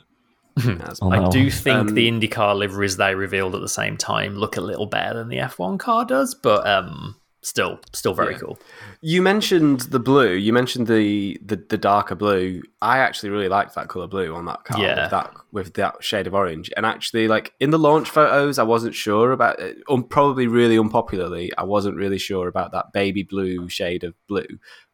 As- 0.58 0.98
Oh, 1.02 1.10
I 1.10 1.28
do 1.28 1.50
think 1.50 1.78
Um, 1.78 1.94
the 1.94 2.10
IndyCar 2.10 2.56
liveries 2.56 2.96
they 2.96 3.14
revealed 3.14 3.54
at 3.54 3.60
the 3.60 3.68
same 3.68 3.96
time 3.96 4.34
look 4.36 4.56
a 4.56 4.60
little 4.60 4.86
better 4.86 5.14
than 5.18 5.28
the 5.28 5.38
F1 5.38 5.78
car 5.78 6.04
does, 6.04 6.34
but 6.34 6.66
um, 6.66 7.16
still, 7.42 7.78
still 7.94 8.12
very 8.14 8.32
Yeah. 8.34 8.40
cool. 8.40 8.58
You 9.00 9.22
mentioned 9.22 9.80
the 9.82 9.98
blue. 10.00 10.32
You 10.32 10.52
mentioned 10.52 10.86
the, 10.86 11.40
the 11.42 11.56
the 11.56 11.78
darker 11.78 12.14
blue. 12.14 12.60
I 12.82 12.98
actually 12.98 13.30
really 13.30 13.48
liked 13.48 13.74
that 13.76 13.88
color 13.88 14.06
blue 14.06 14.34
on 14.34 14.44
that 14.44 14.64
car. 14.64 14.78
Yeah. 14.78 15.02
With 15.02 15.10
that 15.10 15.32
with 15.52 15.74
that 15.74 16.04
shade 16.04 16.26
of 16.26 16.34
orange. 16.34 16.70
And 16.76 16.84
actually, 16.84 17.26
like 17.28 17.54
in 17.60 17.70
the 17.70 17.78
launch 17.78 18.10
photos, 18.10 18.58
I 18.58 18.62
wasn't 18.64 18.94
sure 18.94 19.32
about 19.32 19.58
it. 19.58 19.78
Um, 19.88 20.04
probably 20.04 20.46
really 20.48 20.76
unpopularly, 20.76 21.50
I 21.56 21.62
wasn't 21.64 21.96
really 21.96 22.18
sure 22.18 22.46
about 22.46 22.72
that 22.72 22.92
baby 22.92 23.22
blue 23.22 23.68
shade 23.70 24.04
of 24.04 24.12
blue 24.28 24.46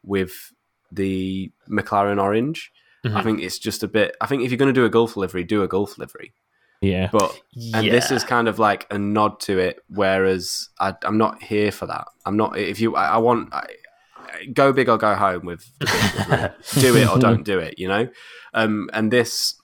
with 0.05 0.53
the 0.93 1.51
McLaren 1.69 2.23
orange. 2.23 2.71
I 3.07 3.21
Mhm. 3.21 3.25
think 3.25 3.41
it's 3.43 3.59
just 3.59 3.83
a 3.83 3.89
bit. 3.89 4.17
I 4.21 4.27
think 4.27 4.43
if 4.43 4.51
you're 4.51 4.59
going 4.59 4.75
to 4.75 4.81
do 4.81 4.85
a 4.85 4.91
Gulf 4.91 5.17
livery, 5.17 5.45
do 5.45 5.63
a 5.63 5.69
Gulf 5.69 5.97
livery. 5.99 6.35
Yeah. 6.83 7.09
But 7.13 7.41
and 7.75 7.87
this 7.89 8.11
is 8.11 8.23
kind 8.25 8.49
of 8.49 8.59
like 8.59 8.87
a 8.91 8.99
nod 8.99 9.41
to 9.41 9.59
it. 9.59 9.79
Whereas 9.89 10.69
I, 10.79 10.95
I'm 11.05 11.17
not 11.19 11.43
here 11.43 11.73
for 11.73 11.87
that. 11.87 12.07
I'm 12.27 12.37
not. 12.37 12.59
If 12.59 12.81
you, 12.81 12.97
I, 12.97 13.07
I 13.15 13.17
want 13.19 13.53
I, 13.55 13.67
go 14.53 14.73
big 14.73 14.89
or 14.89 14.99
go 14.99 15.15
home 15.15 15.47
with 15.47 15.65
the 15.79 16.53
do 16.81 16.97
it 16.97 17.09
or 17.09 17.19
don't 17.19 17.45
do 17.45 17.59
it. 17.59 17.79
You 17.79 17.89
know. 17.89 18.09
Um, 18.55 18.91
and 18.93 19.11
this, 19.13 19.55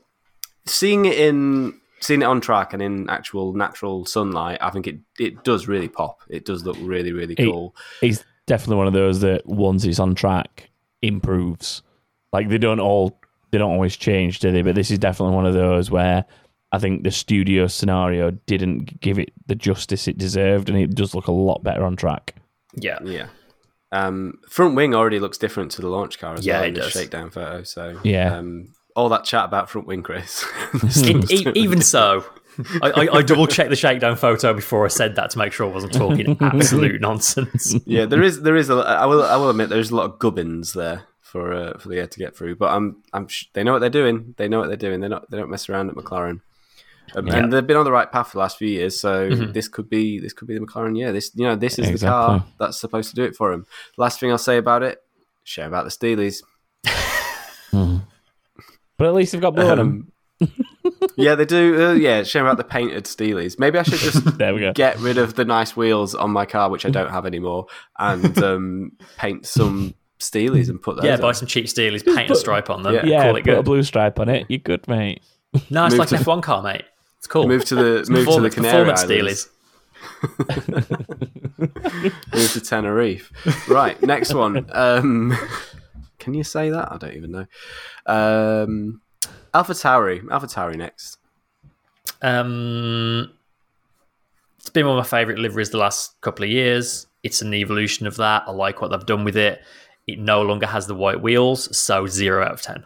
seeing 0.66 1.04
it 1.04 1.18
in 1.18 1.78
seeing 2.00 2.22
it 2.22 2.26
on 2.26 2.40
track 2.40 2.72
and 2.72 2.82
in 2.82 3.08
actual 3.10 3.52
natural 3.54 4.06
sunlight, 4.06 4.58
I 4.60 4.70
think 4.70 4.86
it 4.86 5.00
it 5.18 5.44
does 5.44 5.68
really 5.68 5.88
pop. 5.88 6.20
It 6.30 6.44
does 6.44 6.64
look 6.64 6.76
really 6.80 7.12
really 7.12 7.34
It- 7.38 7.44
cool. 7.46 7.74
It's 8.00 8.24
definitely 8.46 8.76
one 8.76 8.86
of 8.86 8.92
those 8.94 9.20
that 9.20 9.46
once 9.46 9.84
it's 9.84 9.98
on 10.00 10.14
track, 10.14 10.70
improves. 11.02 11.82
Like 12.32 12.48
they 12.48 12.58
don't 12.58 12.80
all 12.80 13.20
they 13.52 13.58
don't 13.58 13.70
always 13.72 13.96
change, 13.96 14.40
do 14.40 14.50
they? 14.50 14.62
But 14.62 14.74
this 14.74 14.90
is 14.90 14.98
definitely 14.98 15.36
one 15.36 15.46
of 15.46 15.54
those 15.54 15.90
where 15.90 16.24
I 16.72 16.78
think 16.78 17.04
the 17.04 17.10
studio 17.10 17.66
scenario 17.68 18.30
didn't 18.46 18.98
give 19.00 19.18
it 19.18 19.32
the 19.46 19.54
justice 19.54 20.08
it 20.08 20.18
deserved, 20.18 20.68
and 20.68 20.78
it 20.78 20.94
does 20.94 21.14
look 21.14 21.26
a 21.28 21.32
lot 21.32 21.62
better 21.62 21.84
on 21.84 21.94
track. 21.96 22.34
yeah. 22.74 22.98
Yeah. 23.04 23.26
Um, 23.94 24.38
front 24.48 24.74
wing 24.74 24.94
already 24.94 25.20
looks 25.20 25.36
different 25.36 25.70
to 25.72 25.82
the 25.82 25.88
launch 25.88 26.18
car 26.18 26.32
as 26.34 26.46
Yeah, 26.46 26.54
well 26.54 26.64
it 26.64 26.68
in 26.68 26.74
the 26.74 26.80
does. 26.80 26.92
shakedown 26.92 27.28
photo. 27.30 27.62
So 27.62 28.00
Yeah. 28.02 28.38
um, 28.38 28.68
all 28.96 29.10
that 29.10 29.24
chat 29.24 29.44
about 29.44 29.68
front 29.68 29.86
wing, 29.86 30.02
Chris. 30.02 30.46
E- 31.04 31.52
even 31.54 31.82
so, 31.82 32.24
I, 32.80 32.90
I, 32.90 33.08
I 33.18 33.22
double 33.22 33.46
checked 33.46 33.68
the 33.68 33.76
shakedown 33.76 34.16
photo 34.16 34.54
before 34.54 34.86
I 34.86 34.88
said 34.88 35.16
that 35.16 35.28
to 35.30 35.38
make 35.38 35.52
sure 35.52 35.66
I 35.68 35.70
wasn't 35.74 35.92
talking 35.92 36.38
absolute 36.40 37.02
nonsense. 37.02 37.74
yeah, 37.84 38.06
there 38.06 38.22
is 38.22 38.40
there 38.40 38.56
is 38.56 38.70
a 38.70 38.76
I 38.76 39.04
will 39.04 39.22
I 39.22 39.36
will 39.36 39.50
admit 39.50 39.68
there's 39.68 39.90
a 39.90 39.96
lot 39.96 40.06
of 40.10 40.18
gubbins 40.18 40.72
there 40.72 41.02
for 41.32 41.52
uh, 41.52 41.78
for 41.78 41.88
the 41.88 41.98
air 41.98 42.06
to 42.06 42.18
get 42.18 42.36
through, 42.36 42.56
but 42.56 42.70
I'm 42.70 43.02
I'm 43.12 43.26
sh- 43.26 43.46
they 43.54 43.64
know 43.64 43.72
what 43.72 43.78
they're 43.80 43.90
doing. 44.02 44.34
They 44.36 44.48
know 44.48 44.60
what 44.60 44.68
they're 44.68 44.76
doing. 44.76 45.00
They're 45.00 45.08
not 45.16 45.30
they 45.30 45.38
don't 45.38 45.50
mess 45.50 45.68
around 45.68 45.88
at 45.88 45.96
McLaren. 45.96 46.40
Um, 47.16 47.26
Yeah. 47.26 47.36
And 47.38 47.52
they've 47.52 47.66
been 47.66 47.76
on 47.76 47.84
the 47.84 47.90
right 47.92 48.10
path 48.10 48.28
for 48.28 48.34
the 48.34 48.38
last 48.40 48.58
few 48.58 48.68
years, 48.68 49.00
so 49.00 49.30
Mhm. 49.30 49.52
this 49.52 49.66
could 49.68 49.88
be 49.90 50.20
this 50.20 50.32
could 50.32 50.46
be 50.48 50.54
the 50.54 50.60
McLaren 50.64 50.96
year. 50.96 51.10
This 51.12 51.30
you 51.34 51.44
know 51.46 51.56
this 51.56 51.78
is 51.78 52.00
the 52.00 52.06
car 52.06 52.44
that's 52.58 52.78
supposed 52.78 53.08
to 53.10 53.16
do 53.16 53.24
it 53.24 53.34
for 53.34 53.52
him. 53.52 53.66
Last 53.96 54.20
thing 54.20 54.30
I'll 54.30 54.38
say 54.38 54.58
about 54.58 54.82
it, 54.82 55.02
share 55.44 55.66
about 55.66 55.84
the 55.84 55.90
Steelies. 55.90 56.42
But 58.98 59.06
at 59.08 59.14
least 59.14 59.32
they've 59.32 59.40
got 59.40 59.54
blue 59.56 59.66
on 59.68 59.80
'em. 59.80 60.12
Um, 60.40 60.48
yeah, 61.16 61.34
they 61.34 61.44
do. 61.44 61.86
Uh, 61.88 61.92
yeah, 61.94 62.22
shame 62.22 62.44
about 62.44 62.56
the 62.56 62.64
painted 62.64 63.04
Steelies. 63.04 63.58
Maybe 63.58 63.78
I 63.78 63.82
should 63.82 63.98
just 63.98 64.24
There 64.38 64.54
we 64.54 64.60
go. 64.60 64.72
get 64.72 64.98
rid 65.00 65.18
of 65.18 65.34
the 65.34 65.44
nice 65.44 65.76
wheels 65.76 66.14
on 66.14 66.30
my 66.30 66.46
car, 66.46 66.70
which 66.70 66.84
I 66.86 66.90
don't 66.90 67.10
have 67.10 67.26
anymore, 67.26 67.66
and 67.98 68.38
um, 68.42 68.92
paint 69.16 69.46
some 69.46 69.94
Steelies 70.22 70.68
and 70.68 70.80
put 70.80 70.96
those. 70.96 71.04
Yeah, 71.04 71.14
on. 71.14 71.20
buy 71.20 71.32
some 71.32 71.46
cheap 71.48 71.66
Steelies, 71.66 72.04
paint 72.04 72.30
a 72.30 72.36
stripe 72.36 72.70
on 72.70 72.82
them, 72.82 72.94
Yeah. 72.94 73.04
Yeah, 73.04 73.22
call 73.24 73.36
it 73.36 73.44
put 73.44 73.58
a 73.58 73.62
blue 73.62 73.82
stripe 73.82 74.18
on 74.18 74.28
it. 74.28 74.46
You're 74.48 74.58
good, 74.58 74.86
mate. 74.88 75.22
No, 75.70 75.84
it's 75.86 75.92
Move 75.92 75.98
like 75.98 76.08
to 76.08 76.16
an 76.16 76.22
F1 76.22 76.42
car, 76.42 76.62
mate. 76.62 76.84
It's 77.18 77.26
cool. 77.26 77.46
Move 77.46 77.64
to 77.66 77.74
the 77.74 77.82
move 78.10 78.26
to 78.26 78.40
the 78.40 78.48
performance, 78.48 78.54
Canary 78.54 78.90
performance 78.92 79.02
Islands. 79.04 79.48
Steelies. 79.48 79.48
Move 82.32 82.52
to 82.52 82.60
Tenerife. 82.60 83.30
Right, 83.68 84.00
next 84.02 84.34
one. 84.34 84.66
Um, 84.72 85.36
can 86.18 86.34
you 86.34 86.44
say 86.44 86.70
that? 86.70 86.90
I 86.90 86.96
don't 86.96 87.14
even 87.14 87.30
know. 87.32 87.46
Um, 88.06 89.00
Alpha 89.54 89.72
Tauri. 89.72 90.22
Alpha 90.30 90.46
Tauri 90.46 90.76
next. 90.76 91.18
Um, 92.20 93.30
it's 94.58 94.70
been 94.70 94.86
one 94.86 94.96
of 94.98 95.04
my 95.04 95.08
favourite 95.08 95.38
liveries 95.38 95.70
the 95.70 95.78
last 95.78 96.20
couple 96.20 96.44
of 96.44 96.50
years. 96.50 97.06
It's 97.22 97.42
an 97.42 97.52
evolution 97.54 98.06
of 98.06 98.16
that. 98.16 98.44
I 98.46 98.50
like 98.52 98.80
what 98.80 98.90
they've 98.90 99.06
done 99.06 99.24
with 99.24 99.36
it. 99.36 99.60
It 100.06 100.18
no 100.18 100.42
longer 100.42 100.66
has 100.66 100.86
the 100.86 100.94
white 100.94 101.20
wheels, 101.22 101.74
so 101.76 102.06
zero 102.06 102.44
out 102.44 102.52
of 102.52 102.62
ten. 102.62 102.84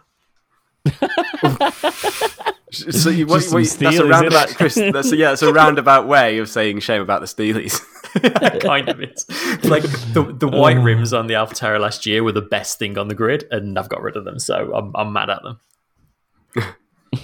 So 2.69 3.09
you, 3.09 3.25
what, 3.25 3.39
Just 3.39 3.53
what, 3.53 3.65
some 3.65 3.83
that's 3.85 3.97
a 3.97 4.05
roundabout. 4.05 4.49
Chris. 4.49 4.75
That's 4.75 5.11
a, 5.13 5.15
yeah, 5.15 5.31
it's 5.31 5.41
a 5.41 5.53
roundabout 5.53 6.05
way 6.05 6.37
of 6.39 6.49
saying 6.49 6.79
shame 6.81 7.01
about 7.01 7.21
the 7.21 7.27
Steelies. 7.27 7.79
kind 8.61 8.89
of 8.89 8.99
it. 8.99 9.23
Like 9.63 9.83
the 10.13 10.35
the 10.37 10.49
white 10.49 10.77
rims 10.77 11.13
on 11.13 11.27
the 11.27 11.35
AlphaTauri 11.35 11.79
last 11.79 12.05
year 12.05 12.23
were 12.25 12.33
the 12.33 12.41
best 12.41 12.77
thing 12.77 12.97
on 12.97 13.07
the 13.07 13.15
grid, 13.15 13.45
and 13.51 13.79
I've 13.79 13.87
got 13.87 14.01
rid 14.01 14.17
of 14.17 14.25
them, 14.25 14.37
so 14.37 14.75
I'm 14.75 14.91
I'm 14.95 15.13
mad 15.13 15.29
at 15.29 15.41
them. 15.43 15.59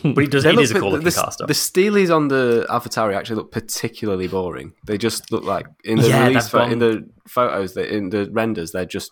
But 0.02 0.24
it 0.24 0.32
does. 0.32 0.44
They 0.44 0.52
It 0.52 0.56
look 0.56 0.64
is 0.64 0.72
a 0.72 0.80
cool 0.80 0.92
looking 0.92 1.04
the, 1.06 1.12
car 1.12 1.30
stuff. 1.32 1.48
The 1.48 1.54
Steelies 1.54 2.14
on 2.16 2.30
the 2.30 2.66
AlphaTauri 2.70 3.14
actually 3.16 3.36
look 3.36 3.52
particularly 3.52 4.30
boring. 4.30 4.74
They 4.88 4.98
just 4.98 5.30
look 5.30 5.44
like 5.44 5.68
in 5.84 6.00
the 6.00 6.08
Yeah, 6.08 6.28
release 6.28 6.44
they've 6.46 6.52
pho- 6.52 6.72
in 6.72 6.80
the 6.80 7.10
photos, 7.28 7.74
they, 7.74 7.90
in 7.90 8.10
the 8.10 8.30
renders, 8.32 8.72
they're 8.72 8.86
just 8.86 9.12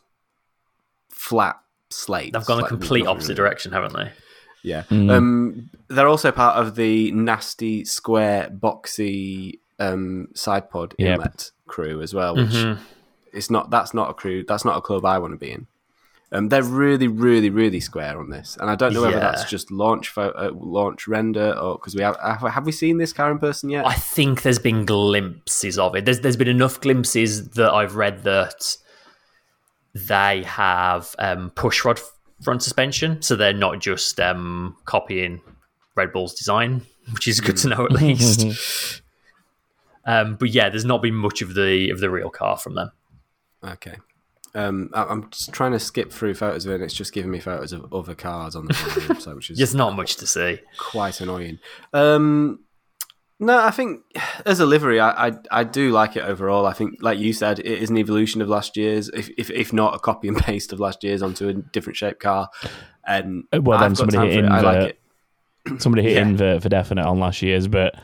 flat 1.22 1.58
slate. 1.90 2.34
They've 2.34 2.46
gone 2.46 2.58
the 2.58 2.64
Like, 2.64 2.70
complete 2.70 3.00
nothing 3.02 3.10
opposite 3.10 3.28
really- 3.30 3.36
direction, 3.36 3.72
haven't 3.74 3.94
they? 3.94 4.12
Yeah. 4.64 4.84
Mm. 4.90 5.12
Um, 5.12 5.70
they're 5.88 6.08
also 6.08 6.32
part 6.32 6.58
of 6.58 6.76
the 6.76 7.12
nasty, 7.12 7.84
square, 7.86 8.50
boxy 8.52 9.60
um, 9.80 10.28
side 10.36 10.70
pod 10.70 10.94
Yep. 11.00 11.16
inlet 11.20 11.52
crew 11.68 12.02
as 12.02 12.14
well. 12.14 12.36
Which 12.36 12.50
Mhm. 12.50 12.78
it's 13.34 13.50
not. 13.50 13.72
That's 13.72 13.94
not 13.94 14.10
a 14.12 14.14
crew. 14.14 14.44
That's 14.48 14.64
not 14.66 14.78
a 14.78 14.82
club 14.82 15.04
I 15.06 15.18
want 15.18 15.34
to 15.34 15.38
be 15.38 15.52
in. 15.52 15.66
Um, 16.34 16.48
they're 16.50 16.64
really, 16.64 17.08
really, 17.10 17.50
really 17.50 17.80
square 17.82 18.18
on 18.20 18.30
this, 18.30 18.56
and 18.62 18.70
I 18.70 18.76
don't 18.76 18.94
know 18.94 19.02
whether 19.02 19.16
Yeah. 19.18 19.32
that's 19.32 19.50
just 19.50 19.70
launch 19.72 20.08
photo, 20.10 20.56
launch 20.58 21.08
render, 21.08 21.52
or 21.60 21.76
because 21.76 21.94
we 21.96 22.04
have, 22.04 22.16
have 22.24 22.42
have 22.42 22.66
we 22.66 22.72
seen 22.72 23.00
this 23.00 23.12
car 23.12 23.32
in 23.32 23.40
person 23.40 23.70
yet? 23.70 23.86
I 23.86 23.96
think 23.96 24.44
there's 24.44 24.60
been 24.60 24.86
glimpses 24.86 25.78
of 25.80 25.96
it. 25.96 26.06
There's 26.06 26.22
there's 26.22 26.38
been 26.38 26.48
enough 26.48 26.80
glimpses 26.80 27.50
that 27.60 27.72
I've 27.74 27.96
read 27.96 28.24
that 28.24 28.78
they 29.94 30.44
have 30.44 31.16
um, 31.20 31.50
push 31.52 31.84
rod 31.86 32.00
front 32.42 32.64
suspension, 32.64 33.22
so 33.22 33.36
they're 33.36 33.54
not 33.54 33.80
just 33.80 34.20
um, 34.20 34.76
copying 34.86 35.42
Red 35.96 36.12
Bull's 36.14 36.34
design, 36.34 36.82
which 37.12 37.28
is 37.28 37.40
good 37.40 37.58
to 37.58 37.68
know 37.70 37.86
at 37.86 37.92
least. 37.92 39.02
um, 40.06 40.36
but 40.36 40.50
yeah, 40.50 40.70
there's 40.70 40.86
not 40.86 41.02
been 41.02 41.16
much 41.16 41.42
of 41.42 41.54
the 41.54 41.90
of 41.92 42.00
the 42.00 42.10
real 42.10 42.30
car 42.30 42.58
from 42.58 42.76
them. 42.76 42.92
Okay. 43.64 43.96
Um, 44.54 44.90
I- 44.94 45.06
I'm 45.06 45.30
just 45.30 45.54
trying 45.54 45.72
to 45.72 45.80
skip 45.80 46.12
through 46.12 46.34
photos 46.34 46.66
of 46.66 46.72
it. 46.72 46.76
and 46.76 46.84
It's 46.84 46.94
just 46.94 47.14
giving 47.14 47.32
me 47.32 47.40
photos 47.40 47.72
of 47.72 47.94
other 47.94 48.16
cars 48.16 48.56
on 48.56 48.66
the 48.66 48.74
front, 48.74 49.22
so 49.22 49.36
which 49.36 49.50
is 49.50 49.58
There's 49.58 49.76
not 49.76 49.96
much 49.96 50.16
to 50.18 50.28
see. 50.28 50.60
quite 50.78 51.22
annoying. 51.22 51.60
Um, 51.94 52.60
no, 53.42 53.58
I 53.60 53.72
think 53.72 54.02
as 54.46 54.60
a 54.62 54.66
livery, 54.66 55.00
I, 55.00 55.28
I 55.28 55.32
I 55.52 55.64
do 55.66 55.92
like 55.92 56.16
it 56.16 56.22
overall. 56.24 56.66
I 56.66 56.74
think, 56.74 57.00
like 57.02 57.20
you 57.20 57.34
said, 57.34 57.60
it 57.60 57.66
is 57.66 57.90
an 57.90 57.98
evolution 57.98 58.42
of 58.42 58.48
last 58.48 58.78
year's, 58.78 59.10
if 59.10 59.30
if, 59.38 59.50
if 59.50 59.74
not 59.74 59.96
a 59.96 60.00
copy 60.00 60.28
and 60.30 60.38
paste 60.50 60.72
of 60.72 60.80
last 60.80 61.04
year's 61.04 61.22
onto 61.22 61.50
a 61.50 61.54
different 61.54 61.98
shaped 61.98 62.20
car. 62.22 62.48
And 63.06 63.44
Uh, 63.52 63.62
well, 63.62 63.80
then 63.80 63.92
I've 63.92 63.98
somebody 63.98 64.18
hit 64.20 64.34
for 64.34 64.40
it. 64.40 64.46
in 64.46 64.52
I 64.52 64.62
like 64.62 64.90
it. 64.92 65.00
Somebody 65.82 66.04
hit 66.04 66.14
Yeah. 66.14 66.22
invert 66.22 66.62
for 66.64 66.70
definite 66.70 67.06
on 67.06 67.20
last 67.20 67.42
year's, 67.42 67.68
but 67.68 67.96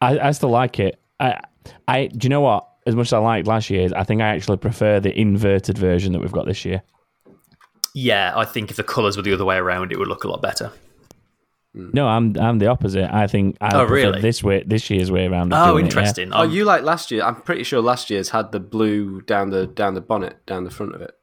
I, 0.00 0.18
I 0.18 0.30
still 0.30 0.50
like 0.50 0.78
it. 0.80 0.98
I, 1.20 1.40
I, 1.86 2.06
do 2.06 2.18
you 2.26 2.28
know 2.30 2.40
what? 2.40 2.68
As 2.86 2.94
much 2.94 3.06
as 3.08 3.12
I 3.14 3.18
liked 3.18 3.46
last 3.46 3.70
year's, 3.70 3.92
I 3.92 4.02
think 4.04 4.20
I 4.20 4.28
actually 4.28 4.56
prefer 4.58 5.00
the 5.00 5.16
inverted 5.18 5.78
version 5.78 6.12
that 6.12 6.20
we've 6.20 6.32
got 6.32 6.44
this 6.46 6.64
year. 6.64 6.82
Yeah, 7.94 8.32
I 8.36 8.44
think 8.44 8.70
if 8.70 8.76
the 8.76 8.82
colours 8.84 9.16
were 9.16 9.22
the 9.22 9.32
other 9.32 9.44
way 9.44 9.56
around, 9.56 9.92
it 9.92 9.98
would 9.98 10.08
look 10.08 10.24
a 10.24 10.28
lot 10.28 10.42
better. 10.42 10.72
No, 11.76 12.06
I'm 12.06 12.36
I'm 12.38 12.58
the 12.60 12.68
opposite. 12.68 13.12
I 13.12 13.26
think 13.26 13.56
I 13.60 13.74
Oh, 13.74 13.84
really? 13.84 14.20
this 14.20 14.42
way 14.44 14.62
this 14.64 14.88
year's 14.90 15.10
way 15.10 15.26
around. 15.26 15.52
of 15.52 15.58
Oh, 15.60 15.72
doing 15.72 15.86
it, 15.86 15.92
yeah. 15.92 15.98
interesting. 15.98 16.32
Oh, 16.32 16.42
you 16.44 16.64
like 16.64 16.82
last 16.84 17.10
year? 17.10 17.24
I'm 17.24 17.34
pretty 17.34 17.64
sure 17.64 17.80
last 17.80 18.10
year's 18.10 18.28
had 18.30 18.52
the 18.52 18.60
blue 18.60 19.20
down 19.22 19.50
the 19.50 19.66
down 19.66 19.94
the 19.94 20.00
bonnet 20.00 20.44
down 20.46 20.62
the 20.64 20.70
front 20.70 20.94
of 20.94 21.00
it. 21.02 21.18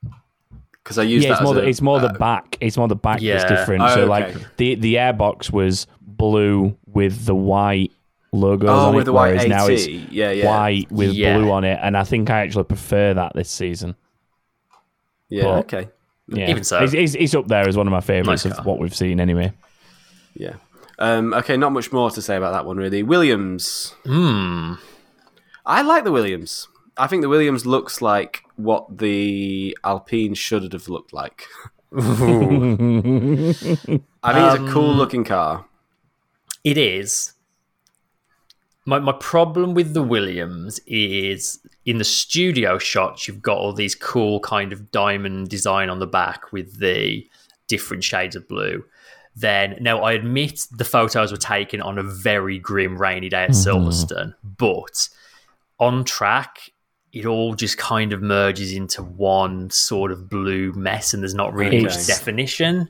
Because 0.84 0.98
I 0.98 1.04
used 1.04 1.24
Yeah, 1.26 1.34
that 1.34 1.36
it's 1.36 1.44
more 1.44 1.54
as 1.54 1.62
the, 1.62 1.66
a- 1.66 1.70
it's 1.70 1.82
more 1.82 2.00
the 2.02 2.08
uh, 2.10 2.18
back. 2.18 2.58
It's 2.60 2.76
more 2.76 2.88
the 2.90 2.96
back 2.98 3.22
Yeah. 3.22 3.38
that's 3.38 3.50
different. 3.50 3.84
Oh, 3.84 3.88
so 3.94 4.00
okay. 4.02 4.08
like 4.10 4.58
the 4.58 4.76
the 4.76 4.96
airbox 4.96 5.52
was 5.52 5.88
blue 6.02 6.76
with 6.86 7.26
the 7.26 7.36
white 7.36 7.92
logos 8.34 8.70
oh 8.70 8.88
on 8.88 8.96
with 8.96 9.04
it, 9.04 9.06
the 9.06 9.14
white 9.14 9.28
whereas 9.30 9.44
AT. 9.46 9.50
now 9.50 9.68
it's 9.68 9.88
yeah, 9.88 10.32
yeah, 10.32 10.46
white 10.48 10.92
with 10.92 11.12
Yeah. 11.14 11.38
blue 11.38 11.52
on 11.52 11.64
it, 11.64 11.80
and 11.82 11.96
I 11.96 12.04
think 12.04 12.30
I 12.30 12.42
actually 12.42 12.66
prefer 12.66 13.14
that 13.14 13.34
this 13.36 13.50
season. 13.50 13.96
yeah. 15.30 15.44
but- 15.44 15.60
okay, 15.60 15.90
Yeah. 16.28 16.50
Even 16.50 16.64
so. 16.64 16.80
it's, 16.84 16.94
it's, 16.94 17.16
it's 17.16 17.36
up 17.36 17.48
there 17.48 17.68
as 17.68 17.78
one 17.78 17.88
of 17.88 17.92
my 17.92 18.02
favourites 18.02 18.46
Nice 18.46 18.58
of 18.58 18.66
what 18.66 18.80
we've 18.80 18.96
seen 18.96 19.20
anyway. 19.20 19.52
Yeah. 20.34 20.56
Um, 21.00 21.34
okay, 21.34 21.58
not 21.58 21.72
much 21.72 21.92
more 21.92 22.12
to 22.12 22.22
say 22.22 22.36
about 22.36 22.52
that 22.52 22.66
one 22.66 22.78
really. 22.78 23.04
Williams. 23.04 23.96
Hmm. 24.06 24.74
I 25.66 25.82
like 25.82 26.04
the 26.04 26.12
Williams. 26.12 26.68
I 26.98 27.08
think 27.08 27.22
the 27.22 27.30
Williams 27.30 27.66
looks 27.66 28.02
like 28.02 28.44
what 28.56 28.98
the 29.00 29.78
Alpine 29.84 30.34
should 30.34 30.74
have 30.74 30.90
looked 30.90 31.14
like. 31.14 31.46
I 31.98 32.02
think 32.02 33.56
it's 33.56 33.64
a 34.24 34.68
cool 34.72 34.92
Um, 34.92 34.98
looking 34.98 35.24
car. 35.24 35.66
It 36.64 36.78
is. 36.78 37.34
My 38.86 39.00
my 39.00 39.14
problem 39.14 39.74
with 39.74 39.94
the 39.94 40.04
Williams 40.04 40.80
is 40.88 41.60
in 41.86 41.98
the 41.98 42.04
studio 42.04 42.78
shots 42.78 43.28
you've 43.28 43.42
got 43.42 43.58
all 43.58 43.74
these 43.74 43.96
cool 43.96 44.40
kind 44.40 44.74
of 44.74 44.92
diamond 44.92 45.50
design 45.50 45.90
on 45.90 46.00
the 46.00 46.08
back 46.08 46.52
with 46.52 46.80
the 46.80 47.28
different 47.68 48.04
shades 48.04 48.36
of 48.36 48.48
blue. 48.48 48.84
Then 49.36 49.78
now 49.80 50.04
I 50.04 50.12
admit 50.12 50.68
the 50.72 50.84
photos 50.84 51.32
were 51.32 51.38
taken 51.38 51.82
on 51.82 51.98
a 51.98 52.04
very 52.04 52.60
grim 52.60 52.98
rainy 52.98 53.30
day 53.30 53.44
at 53.44 53.52
Silverstone, 53.52 54.36
but 54.44 55.10
on 55.80 56.04
track 56.04 56.72
it 57.14 57.26
all 57.26 57.56
just 57.56 57.78
kind 57.78 58.14
of 58.14 58.22
merges 58.22 58.72
into 58.72 59.04
one 59.04 59.70
sort 59.70 60.12
of 60.12 60.30
blue 60.30 60.72
mess 60.74 61.14
and 61.14 61.22
there's 61.22 61.34
not 61.34 61.54
really 61.54 61.84
much 61.84 62.08
definition. 62.08 62.88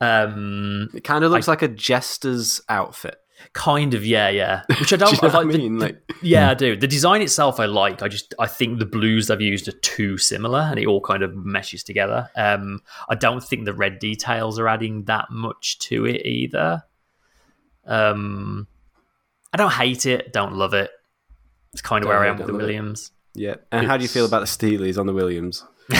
Um 0.00 0.88
It 0.94 1.04
kind 1.04 1.24
of 1.24 1.30
looks 1.30 1.48
like 1.48 1.62
a 1.62 1.68
jester's 1.68 2.60
outfit. 2.68 3.16
Kind 3.52 3.94
of 3.94 4.04
yeah 4.04 4.28
yeah 4.28 4.62
which 4.80 4.92
i 4.92 4.96
Do 4.96 5.04
don't 5.04 5.12
you 5.12 5.18
know 5.22 5.22
I 5.22 5.26
what 5.26 5.34
I 5.34 5.38
like 5.38 5.52
the- 5.52 5.58
mean? 5.58 5.78
Like, 5.78 6.12
yeah 6.22 6.50
i 6.50 6.54
do 6.54 6.76
the 6.76 6.86
design 6.86 7.22
itself 7.22 7.58
i 7.60 7.64
like 7.66 8.02
i 8.02 8.08
just 8.08 8.34
i 8.38 8.46
think 8.46 8.78
the 8.78 8.86
blues 8.86 9.26
they've 9.28 9.40
used 9.40 9.66
are 9.68 9.72
too 9.72 10.18
similar 10.18 10.60
and 10.60 10.78
it 10.78 10.86
all 10.86 11.00
kind 11.00 11.22
of 11.22 11.34
meshes 11.34 11.82
together 11.82 12.28
um 12.36 12.80
i 13.08 13.14
don't 13.14 13.42
think 13.42 13.64
the 13.64 13.72
red 13.74 13.98
details 13.98 14.58
are 14.58 14.68
adding 14.68 15.04
that 15.04 15.26
much 15.30 15.78
to 15.78 16.04
it 16.06 16.24
either 16.26 16.82
um 17.86 18.66
i 19.52 19.56
don't 19.56 19.72
hate 19.72 20.06
it 20.06 20.32
don't 20.32 20.54
love 20.54 20.74
it 20.74 20.90
it's 21.72 21.82
kind 21.82 22.04
of 22.04 22.08
Don't 22.08 22.16
where 22.18 22.26
i 22.26 22.30
am 22.30 22.36
with 22.36 22.46
the 22.46 22.52
love 22.52 22.60
it. 22.60 22.64
williams 22.64 23.12
yeah. 23.32 23.54
And 23.70 23.86
how 23.86 23.96
do 23.96 24.02
you 24.02 24.08
feel 24.08 24.26
about 24.26 24.40
the 24.40 24.46
Steelies 24.46 24.98
on 24.98 25.06
the 25.06 25.12
Williams? 25.12 25.64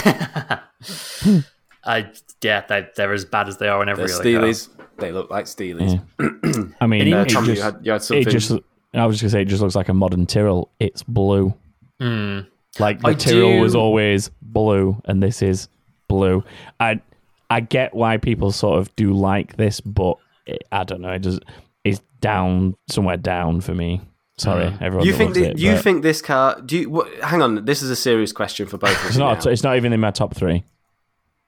I 1.84 2.10
yeah, 2.42 2.64
they, 2.68 2.88
they're 2.96 3.12
as 3.12 3.24
bad 3.24 3.48
as 3.48 3.58
they 3.58 3.68
are 3.68 3.80
in 3.82 3.88
every 3.88 4.08
car. 4.08 4.20
Steelies. 4.20 4.68
They 5.00 5.12
look 5.12 5.30
like 5.30 5.46
Steelies. 5.46 6.00
I 6.80 6.86
mean, 6.86 7.08
It 7.08 7.28
just, 7.28 7.46
you 7.46 7.60
had 7.60 7.78
you 7.82 7.92
had 7.92 8.02
something. 8.02 8.26
it 8.26 8.30
just. 8.30 8.52
I 8.92 9.06
was 9.06 9.16
just 9.16 9.22
gonna 9.22 9.30
say, 9.30 9.42
it 9.42 9.48
just 9.48 9.62
looks 9.62 9.76
like 9.76 9.88
a 9.88 9.94
modern 9.94 10.26
Tyrrell. 10.26 10.70
It's 10.80 11.02
blue. 11.02 11.54
Mm. 12.00 12.46
Like 12.78 13.00
the 13.00 13.08
I 13.08 13.14
Tyrrell 13.14 13.60
was 13.60 13.74
always 13.74 14.30
blue, 14.42 15.00
and 15.04 15.22
this 15.22 15.42
is 15.42 15.68
blue. 16.08 16.44
I 16.78 17.00
I 17.48 17.60
get 17.60 17.94
why 17.94 18.16
people 18.16 18.52
sort 18.52 18.78
of 18.78 18.94
do 18.96 19.12
like 19.12 19.56
this, 19.56 19.80
but 19.80 20.16
it, 20.46 20.64
I 20.72 20.84
don't 20.84 21.00
know. 21.00 21.10
It 21.10 21.20
just 21.20 21.40
it's 21.84 22.00
down 22.20 22.76
somewhere 22.88 23.16
down 23.16 23.60
for 23.60 23.74
me. 23.74 24.00
Sorry, 24.38 24.74
everyone. 24.80 25.06
you 25.06 25.12
think 25.12 25.34
that, 25.34 25.50
it, 25.50 25.58
you 25.58 25.72
but 25.72 25.84
think 25.84 26.02
this 26.02 26.22
car? 26.22 26.60
Do 26.64 26.78
you? 26.78 26.90
What, 26.90 27.12
hang 27.22 27.42
on. 27.42 27.64
This 27.66 27.82
is 27.82 27.90
a 27.90 27.96
serious 27.96 28.32
question 28.32 28.66
for 28.66 28.78
both 28.78 28.92
of 28.92 28.96
us. 28.96 29.08
it's 29.08 29.16
not? 29.18 29.44
now. 29.44 29.50
It's 29.50 29.62
not 29.62 29.76
even 29.76 29.92
in 29.92 30.00
my 30.00 30.10
top 30.10 30.34
three. 30.34 30.64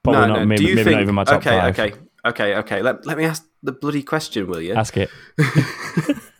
Probably 0.05 0.27
not. 0.27 0.47
Maybe, 0.47 0.65
do 0.65 0.69
you 0.69 0.75
maybe 0.75 0.85
think, 0.85 0.95
not 0.97 1.03
even 1.03 1.15
my 1.15 1.25
top 1.25 1.37
okay, 1.37 1.51
five. 1.51 1.79
Okay, 1.79 1.99
okay, 2.25 2.55
okay. 2.57 2.83
Let, 2.83 3.07
let 3.07 3.19
me 3.19 3.25
ask 3.25 3.47
the 3.63 3.73
bloody 3.73 4.03
question, 4.03 4.47
will 4.49 4.61
you? 4.61 4.75
Ask 4.75 4.97
it. 4.97 5.11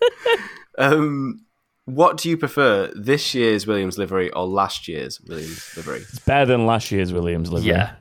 Um, 0.79 1.45
what 1.85 2.17
do 2.17 2.29
you 2.29 2.37
prefer, 2.37 2.93
this 2.95 3.35
year's 3.35 3.67
Williams 3.67 3.99
livery 3.99 4.31
or 4.33 4.47
last 4.47 4.89
year's 4.89 5.21
Williams 5.21 5.73
livery? 5.77 6.01
It's 6.01 6.21
better 6.21 6.47
than 6.47 6.67
last 6.67 6.91
year's 6.91 7.13
Williams 7.13 7.53
livery. 7.53 7.71
Yeah. 7.71 7.95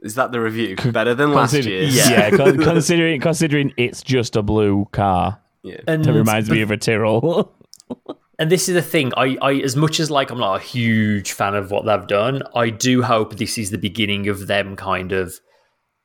Is 0.00 0.16
that 0.16 0.32
the 0.32 0.40
review? 0.40 0.76
Better 0.76 1.14
than 1.14 1.32
last 1.32 1.54
year's? 1.54 1.96
Yeah. 1.96 2.10
yeah. 2.10 2.30
con- 2.36 2.58
considering 2.58 3.20
considering 3.20 3.72
it's 3.76 4.02
just 4.02 4.36
a 4.36 4.42
blue 4.42 4.86
car, 4.92 5.40
Yeah. 5.62 5.80
And 5.86 6.06
it 6.06 6.12
reminds 6.12 6.50
me 6.50 6.60
of 6.62 6.70
a 6.70 6.76
Tyrrell. 6.76 7.54
And 8.38 8.50
this 8.50 8.68
is 8.68 8.74
the 8.74 8.82
thing. 8.82 9.12
I, 9.16 9.36
I, 9.40 9.52
as 9.56 9.76
much 9.76 10.00
as 10.00 10.10
like 10.10 10.30
I'm 10.30 10.38
not 10.38 10.56
a 10.56 10.64
huge 10.64 11.30
fan 11.30 11.54
of 11.54 11.70
what 11.70 11.84
they've 11.84 12.06
done, 12.08 12.42
I 12.56 12.70
do 12.70 13.02
hope 13.02 13.36
this 13.36 13.56
is 13.56 13.70
the 13.70 13.78
beginning 13.78 14.26
of 14.26 14.48
them 14.48 14.74
kind 14.74 15.12
of 15.12 15.38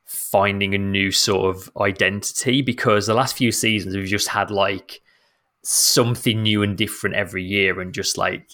finding 0.08 0.74
a 0.74 0.78
new 0.78 1.12
sort 1.12 1.54
of 1.54 1.70
identity. 1.78 2.62
Because 2.62 3.06
the 3.06 3.14
last 3.14 3.36
few 3.36 3.52
seasons 3.52 3.94
we've 3.94 4.06
just 4.06 4.28
had 4.28 4.50
like 4.50 5.00
something 5.62 6.42
new 6.42 6.62
and 6.62 6.76
different 6.76 7.14
every 7.16 7.44
year, 7.44 7.80
and 7.80 7.92
just 7.94 8.16
like 8.18 8.48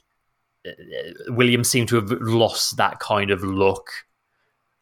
uh, 0.66 0.70
Williams 1.28 1.68
seemed 1.70 1.88
to 1.88 1.96
have 1.96 2.10
lost 2.20 2.76
that 2.76 2.98
kind 3.00 3.30
of 3.30 3.42
look. 3.42 3.88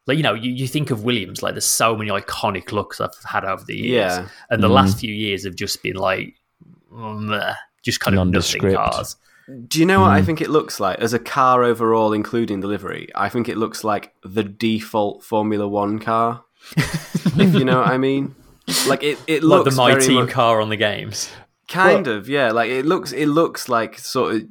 Like 0.05 0.17
you 0.17 0.23
know, 0.23 0.33
you, 0.33 0.51
you 0.51 0.67
think 0.67 0.91
of 0.91 1.03
Williams 1.05 1.41
like 1.41 1.53
there's 1.53 1.63
so 1.65 1.95
many 1.95 2.09
iconic 2.11 2.71
looks 2.73 2.99
I've 2.99 3.11
had 3.25 3.45
over 3.45 3.63
the 3.63 3.77
years, 3.77 4.17
Yeah. 4.17 4.27
and 4.49 4.61
the 4.61 4.67
last 4.69 4.99
few 4.99 5.13
years 5.13 5.45
have 5.45 5.55
just 5.55 5.81
been 5.81 5.95
like 5.95 6.35
meh, 6.91 7.53
just 7.83 7.99
kind 8.01 8.17
of 8.17 8.27
nothing 8.27 8.73
cars. 8.73 9.15
Do 9.67 9.79
you 9.79 9.85
know 9.85 9.99
what 10.01 10.11
I 10.11 10.19
Hmm. 10.19 10.25
think 10.25 10.41
it 10.41 10.49
looks 10.49 10.79
like 10.79 10.99
as 10.99 11.13
a 11.13 11.19
car 11.19 11.63
overall, 11.63 12.13
including 12.13 12.61
the 12.61 12.67
livery? 12.67 13.09
I 13.15 13.27
think 13.29 13.47
it 13.49 13.57
looks 13.57 13.83
like 13.83 14.13
the 14.23 14.43
default 14.43 15.23
Formula 15.23 15.67
One 15.67 15.99
car. 15.99 16.43
If 16.77 17.53
you 17.55 17.65
know 17.65 17.79
what 17.79 17.87
I 17.89 17.97
mean. 17.97 18.35
Like 18.87 19.03
it, 19.03 19.17
it 19.27 19.43
Like 19.43 19.65
looks 19.65 19.75
the 19.75 19.81
my 19.81 19.91
very 19.91 20.05
team 20.05 20.25
much, 20.25 20.29
car 20.29 20.61
on 20.61 20.69
the 20.69 20.77
games. 20.77 21.29
kind 21.67 22.07
of 22.07 22.29
yeah. 22.29 22.51
Like 22.51 22.69
it 22.69 22.85
looks, 22.85 23.11
it 23.11 23.27
looks 23.27 23.67
like 23.69 23.99
sort 23.99 24.35
of, 24.35 24.43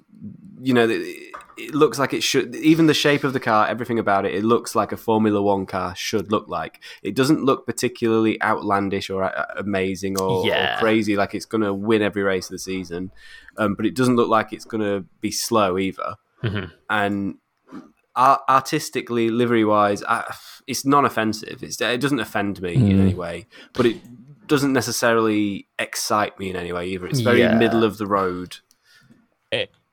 you 0.61 0.75
know, 0.75 0.89
it, 0.89 1.33
it 1.59 1.75
looks 1.75 1.99
like 1.99 2.13
it 2.13 2.23
should. 2.23 2.55
Even 2.57 2.87
the 2.87 2.95
shape 2.95 3.25
of 3.25 3.33
the 3.33 3.41
car, 3.41 3.67
everything 3.69 3.99
about 3.99 4.25
it, 4.27 4.35
it 4.35 4.45
looks 4.45 4.75
like 4.75 4.93
a 4.93 4.97
Formula 4.97 5.41
One 5.41 5.65
car 5.67 5.95
should 5.97 6.31
look 6.31 6.49
like. 6.49 6.81
It 7.03 7.15
doesn't 7.15 7.45
look 7.45 7.67
particularly 7.67 8.41
outlandish 8.43 9.11
or 9.11 9.23
uh, 9.25 9.45
amazing 9.57 10.21
or, 10.21 10.47
Yeah. 10.47 10.77
or 10.77 10.79
crazy, 10.81 11.17
like 11.17 11.35
it's 11.35 11.47
going 11.47 11.63
to 11.63 11.73
win 11.75 12.03
every 12.03 12.23
race 12.23 12.47
of 12.47 12.53
the 12.53 12.59
season. 12.59 13.13
Um, 13.57 13.75
but 13.75 13.87
it 13.87 13.95
doesn't 13.95 14.17
look 14.17 14.29
like 14.29 14.53
it's 14.53 14.65
going 14.65 14.83
to 14.83 15.05
be 15.21 15.31
slow 15.31 15.79
either 15.79 16.17
Mhm. 16.43 16.71
and 16.91 17.35
ar- 17.35 17.42
artistically, 18.17 19.31
livery 19.31 19.65
wise, 19.65 20.03
uh, 20.03 20.23
it's 20.67 20.85
non-offensive. 20.85 21.63
It's, 21.63 21.81
it 21.81 22.01
doesn't 22.01 22.21
offend 22.21 22.61
me 22.63 22.75
in 22.75 23.01
any 23.01 23.15
way, 23.15 23.47
but 23.73 23.87
it 23.87 23.97
doesn't 24.47 24.73
necessarily 24.73 25.69
excite 25.79 26.39
me 26.39 26.51
in 26.51 26.57
any 26.57 26.73
way 26.73 26.89
either. 26.89 27.07
It's 27.07 27.21
very 27.21 27.41
Yeah. 27.41 27.57
middle 27.57 27.85
of 27.85 27.99
the 27.99 28.07
road. 28.07 28.57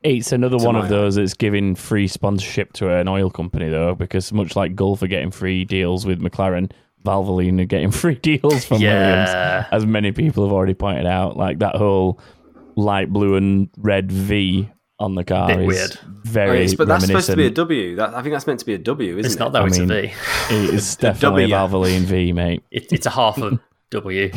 It's 0.02 0.32
another 0.32 0.56
one 0.56 0.76
my 0.76 0.84
of 0.84 0.88
those 0.88 1.16
that's 1.16 1.34
giving 1.34 1.76
free 1.76 2.08
sponsorship 2.08 2.72
to 2.74 2.90
an 2.90 3.10
oil 3.10 3.30
company, 3.30 3.68
though, 3.68 3.96
because 3.96 4.32
much 4.32 4.56
like 4.56 4.74
Gulf 4.74 5.02
are 5.04 5.08
getting 5.08 5.30
free 5.30 5.66
deals 5.66 6.06
with 6.06 6.22
McLaren, 6.22 6.72
Valvoline 7.06 7.60
are 7.60 7.66
getting 7.66 7.92
free 8.04 8.16
deals 8.16 8.64
from 8.64 8.82
Yeah. 8.82 8.94
Williams, 9.58 9.68
as 9.74 9.86
many 9.86 10.14
people 10.14 10.46
have 10.46 10.54
already 10.54 10.74
pointed 10.74 11.06
out. 11.06 11.36
Like 11.36 11.60
that 11.60 11.76
whole 11.76 12.18
light 12.78 13.12
blue 13.12 13.36
and 13.36 13.70
red 13.78 14.10
V 14.10 14.70
on 15.00 15.16
the 15.16 15.24
car 15.24 15.48
Bit 15.48 15.60
is 15.62 15.68
weird. 15.68 16.00
very 16.24 16.58
It's- 16.60 16.74
but 16.76 16.88
that's 16.88 17.06
supposed 17.06 17.28
to 17.28 17.36
be 17.36 17.44
a 17.44 17.46
reminiscent. 17.46 17.56
W. 17.56 17.96
That, 17.96 18.14
I 18.16 18.22
think 18.22 18.34
that's 18.34 18.48
meant 18.48 18.60
to 18.60 18.66
be 18.66 18.74
a 18.74 18.78
W, 18.78 19.18
isn't 19.18 19.26
It's 19.26 19.36
it? 19.36 19.40
not 19.40 19.54
though, 19.54 19.64
I 19.64 19.68
it's 19.68 19.80
mean- 19.80 19.92
a 19.92 20.02
V. 20.02 20.14
It's 20.76 20.96
definitely 20.96 21.46
a 21.46 21.48
W. 21.50 21.88
Valvoline 21.90 22.02
V, 22.02 22.34
mate. 22.34 22.64
It, 22.72 22.92
it's 22.92 23.06
a 23.06 23.10
half 23.12 23.38
a 23.38 23.60
W. 23.92 24.32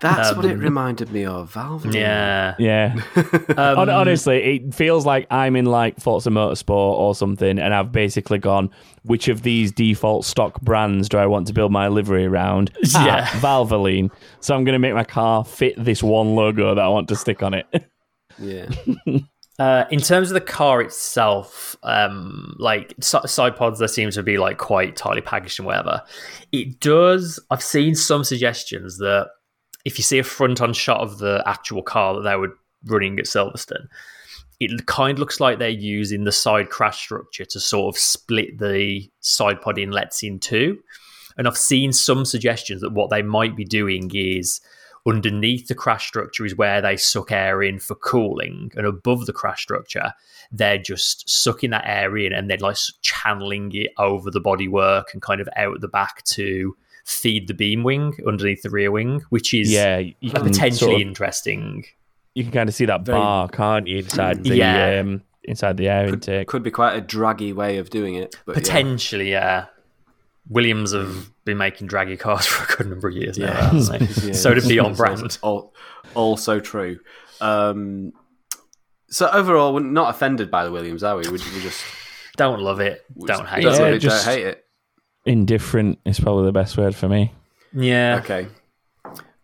That's 0.00 0.36
what 0.36 0.44
it 0.44 0.56
reminded 0.58 1.10
me 1.10 1.24
of. 1.24 1.52
Valvoline. 1.52 1.94
Yeah. 1.94 2.54
Yeah. 2.58 2.94
Um, 3.58 3.88
Honestly, 3.88 4.36
it 4.56 4.74
feels 4.74 5.06
like 5.06 5.26
I'm 5.30 5.56
in 5.56 5.64
like 5.64 5.98
Forza 5.98 6.28
Motorsport 6.30 6.68
or 6.98 7.14
something, 7.14 7.58
and 7.58 7.72
I've 7.74 7.90
basically 7.90 8.38
gone, 8.38 8.70
which 9.04 9.28
of 9.28 9.42
these 9.42 9.72
default 9.72 10.24
stock 10.26 10.60
brands 10.60 11.08
do 11.08 11.16
I 11.16 11.26
want 11.26 11.46
to 11.46 11.52
build 11.54 11.72
my 11.72 11.88
livery 11.88 12.26
around? 12.26 12.70
Yeah. 12.82 13.26
Ah, 13.28 13.38
Valvoline. 13.40 14.10
So 14.40 14.54
I'm 14.54 14.64
going 14.64 14.74
to 14.74 14.78
make 14.78 14.94
my 14.94 15.04
car 15.04 15.42
fit 15.44 15.74
this 15.82 16.02
one 16.02 16.34
logo 16.36 16.74
that 16.74 16.84
I 16.84 16.88
want 16.88 17.08
to 17.08 17.16
stick 17.16 17.42
on 17.42 17.54
it. 17.54 17.66
Yeah. 18.38 18.68
Uh, 19.58 19.84
in 19.90 20.00
terms 20.00 20.30
of 20.30 20.34
the 20.34 20.40
car 20.40 20.82
itself, 20.82 21.76
um, 21.82 22.54
like 22.58 22.94
si- 23.00 23.26
side 23.26 23.56
pods, 23.56 23.78
there 23.78 23.88
seems 23.88 24.14
to 24.14 24.22
be 24.22 24.36
like 24.36 24.58
quite 24.58 24.96
tightly 24.96 25.22
packaged 25.22 25.58
and 25.58 25.66
whatever. 25.66 26.02
It 26.52 26.78
does. 26.80 27.40
I've 27.50 27.62
seen 27.62 27.94
some 27.94 28.22
suggestions 28.22 28.98
that 28.98 29.28
if 29.86 29.98
you 29.98 30.04
see 30.04 30.18
a 30.18 30.24
front-on 30.24 30.74
shot 30.74 31.00
of 31.00 31.18
the 31.18 31.42
actual 31.46 31.82
car 31.82 32.14
that 32.14 32.22
they 32.22 32.36
were 32.36 32.54
running 32.84 33.18
at 33.18 33.24
Silverstone, 33.24 33.86
it 34.60 34.86
kind 34.86 35.14
of 35.14 35.18
looks 35.20 35.40
like 35.40 35.58
they're 35.58 35.68
using 35.68 36.24
the 36.24 36.32
side 36.32 36.68
crash 36.68 36.98
structure 36.98 37.44
to 37.44 37.60
sort 37.60 37.94
of 37.94 37.98
split 37.98 38.58
the 38.58 39.08
side 39.20 39.60
pod 39.62 39.78
inlets 39.78 40.22
in 40.22 40.38
two. 40.38 40.78
And 41.38 41.46
I've 41.46 41.58
seen 41.58 41.92
some 41.92 42.24
suggestions 42.24 42.80
that 42.80 42.92
what 42.92 43.10
they 43.10 43.22
might 43.22 43.56
be 43.56 43.64
doing 43.64 44.10
is 44.14 44.60
underneath 45.06 45.68
the 45.68 45.74
crash 45.74 46.06
structure 46.08 46.44
is 46.44 46.56
where 46.56 46.80
they 46.82 46.96
suck 46.96 47.30
air 47.32 47.62
in 47.62 47.78
for 47.78 47.94
cooling, 47.94 48.72
and 48.76 48.86
above 48.86 49.26
the 49.26 49.32
crash 49.32 49.62
structure, 49.62 50.12
they're 50.52 50.78
just 50.78 51.28
sucking 51.28 51.70
that 51.70 51.84
air 51.86 52.16
in 52.16 52.32
and 52.32 52.50
then 52.50 52.58
like 52.60 52.76
channeling 53.02 53.70
it 53.74 53.90
over 53.98 54.30
the 54.30 54.40
bodywork 54.40 55.04
and 55.12 55.22
kind 55.22 55.40
of 55.40 55.48
out 55.56 55.80
the 55.80 55.88
back 55.88 56.22
to 56.24 56.76
feed 57.04 57.46
the 57.46 57.54
beam 57.54 57.82
wing 57.84 58.14
underneath 58.26 58.62
the 58.62 58.70
rear 58.70 58.90
wing, 58.90 59.22
which 59.30 59.54
is 59.54 59.70
yeah, 59.70 59.98
you 59.98 60.30
can 60.30 60.42
potentially 60.42 60.90
sort 60.90 60.94
of- 60.96 61.00
interesting. 61.00 61.84
you 62.34 62.42
can 62.42 62.52
kind 62.52 62.68
of 62.68 62.74
see 62.74 62.84
that 62.84 63.02
Very- 63.02 63.18
bar, 63.18 63.48
can't 63.48 63.86
you, 63.86 63.98
inside 63.98 64.42
the 64.44 64.56
Yeah. 64.56 65.00
um, 65.00 65.22
inside 65.44 65.76
the 65.76 65.88
air 65.88 66.08
intake. 66.08 66.48
Could 66.48 66.64
be 66.64 66.72
quite 66.72 66.96
a 66.96 67.00
draggy 67.00 67.52
way 67.52 67.78
of 67.78 67.88
doing 67.90 68.16
it. 68.16 68.34
But 68.44 68.56
yeah. 68.56 68.60
Potentially, 68.62 69.30
yeah. 69.30 69.66
Williams 70.48 70.92
have 70.92 71.30
been 71.44 71.56
making 71.58 71.86
draggy 71.88 72.16
cars 72.16 72.46
for 72.46 72.72
a 72.72 72.76
good 72.76 72.88
number 72.88 73.08
of 73.08 73.14
years 73.14 73.38
now, 73.38 73.46
Yeah. 73.46 73.70
haven't? 73.72 74.00
Yeah, 74.24 74.32
so 74.32 74.54
to 74.54 74.60
be 74.66 74.78
on 74.78 74.94
brand, 74.94 75.38
Also, 75.42 75.72
also 76.14 76.60
true. 76.60 76.98
Um, 77.40 78.12
so 79.08 79.28
overall, 79.30 79.74
we're 79.74 79.80
not 79.80 80.14
offended 80.14 80.50
by 80.50 80.64
the 80.64 80.70
Williams, 80.72 81.02
are 81.02 81.16
we? 81.16 81.22
We, 81.24 81.32
we 81.32 81.60
just 81.60 81.84
Don't 82.36 82.60
love 82.60 82.80
it. 82.80 83.04
Don't 83.26 83.46
hate 83.46 83.62
don't 83.62 83.74
Yeah, 83.80 83.86
it. 83.88 83.94
it, 83.94 83.98
just- 84.00 84.24
don't 84.26 84.34
hate 84.34 84.46
it. 84.46 84.62
Indifferent 85.24 85.98
is 86.04 86.20
probably 86.20 86.44
the 86.46 86.52
best 86.52 86.76
word 86.78 86.94
for 86.94 87.08
me. 87.08 87.32
Yeah. 87.72 88.20
Okay. 88.22 88.46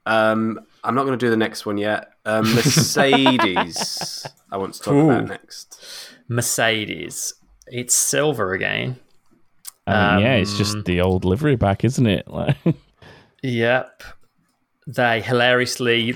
Um, 0.06 0.60
I'm 0.84 0.94
not 0.94 1.04
going 1.06 1.18
to 1.18 1.26
do 1.26 1.28
the 1.30 1.36
next 1.36 1.66
one 1.66 1.76
yet. 1.76 2.08
Um, 2.24 2.44
Mercedes. 2.54 4.26
I 4.52 4.56
want 4.58 4.74
to 4.74 4.80
talk 4.80 4.94
Ooh. 4.94 5.10
about 5.10 5.28
next. 5.28 5.80
Mercedes. 6.28 7.34
It's 7.66 7.94
silver 7.94 8.52
again. 8.52 8.98
I 9.86 10.16
mean, 10.16 10.24
yeah, 10.24 10.34
it's 10.36 10.52
Um, 10.52 10.58
just 10.58 10.84
the 10.84 11.00
old 11.00 11.24
livery 11.24 11.56
back, 11.56 11.84
isn't 11.84 12.06
it? 12.06 12.26
Like, 12.30 12.56
Yep. 13.42 14.02
They 14.86 15.20
hilariously, 15.20 16.12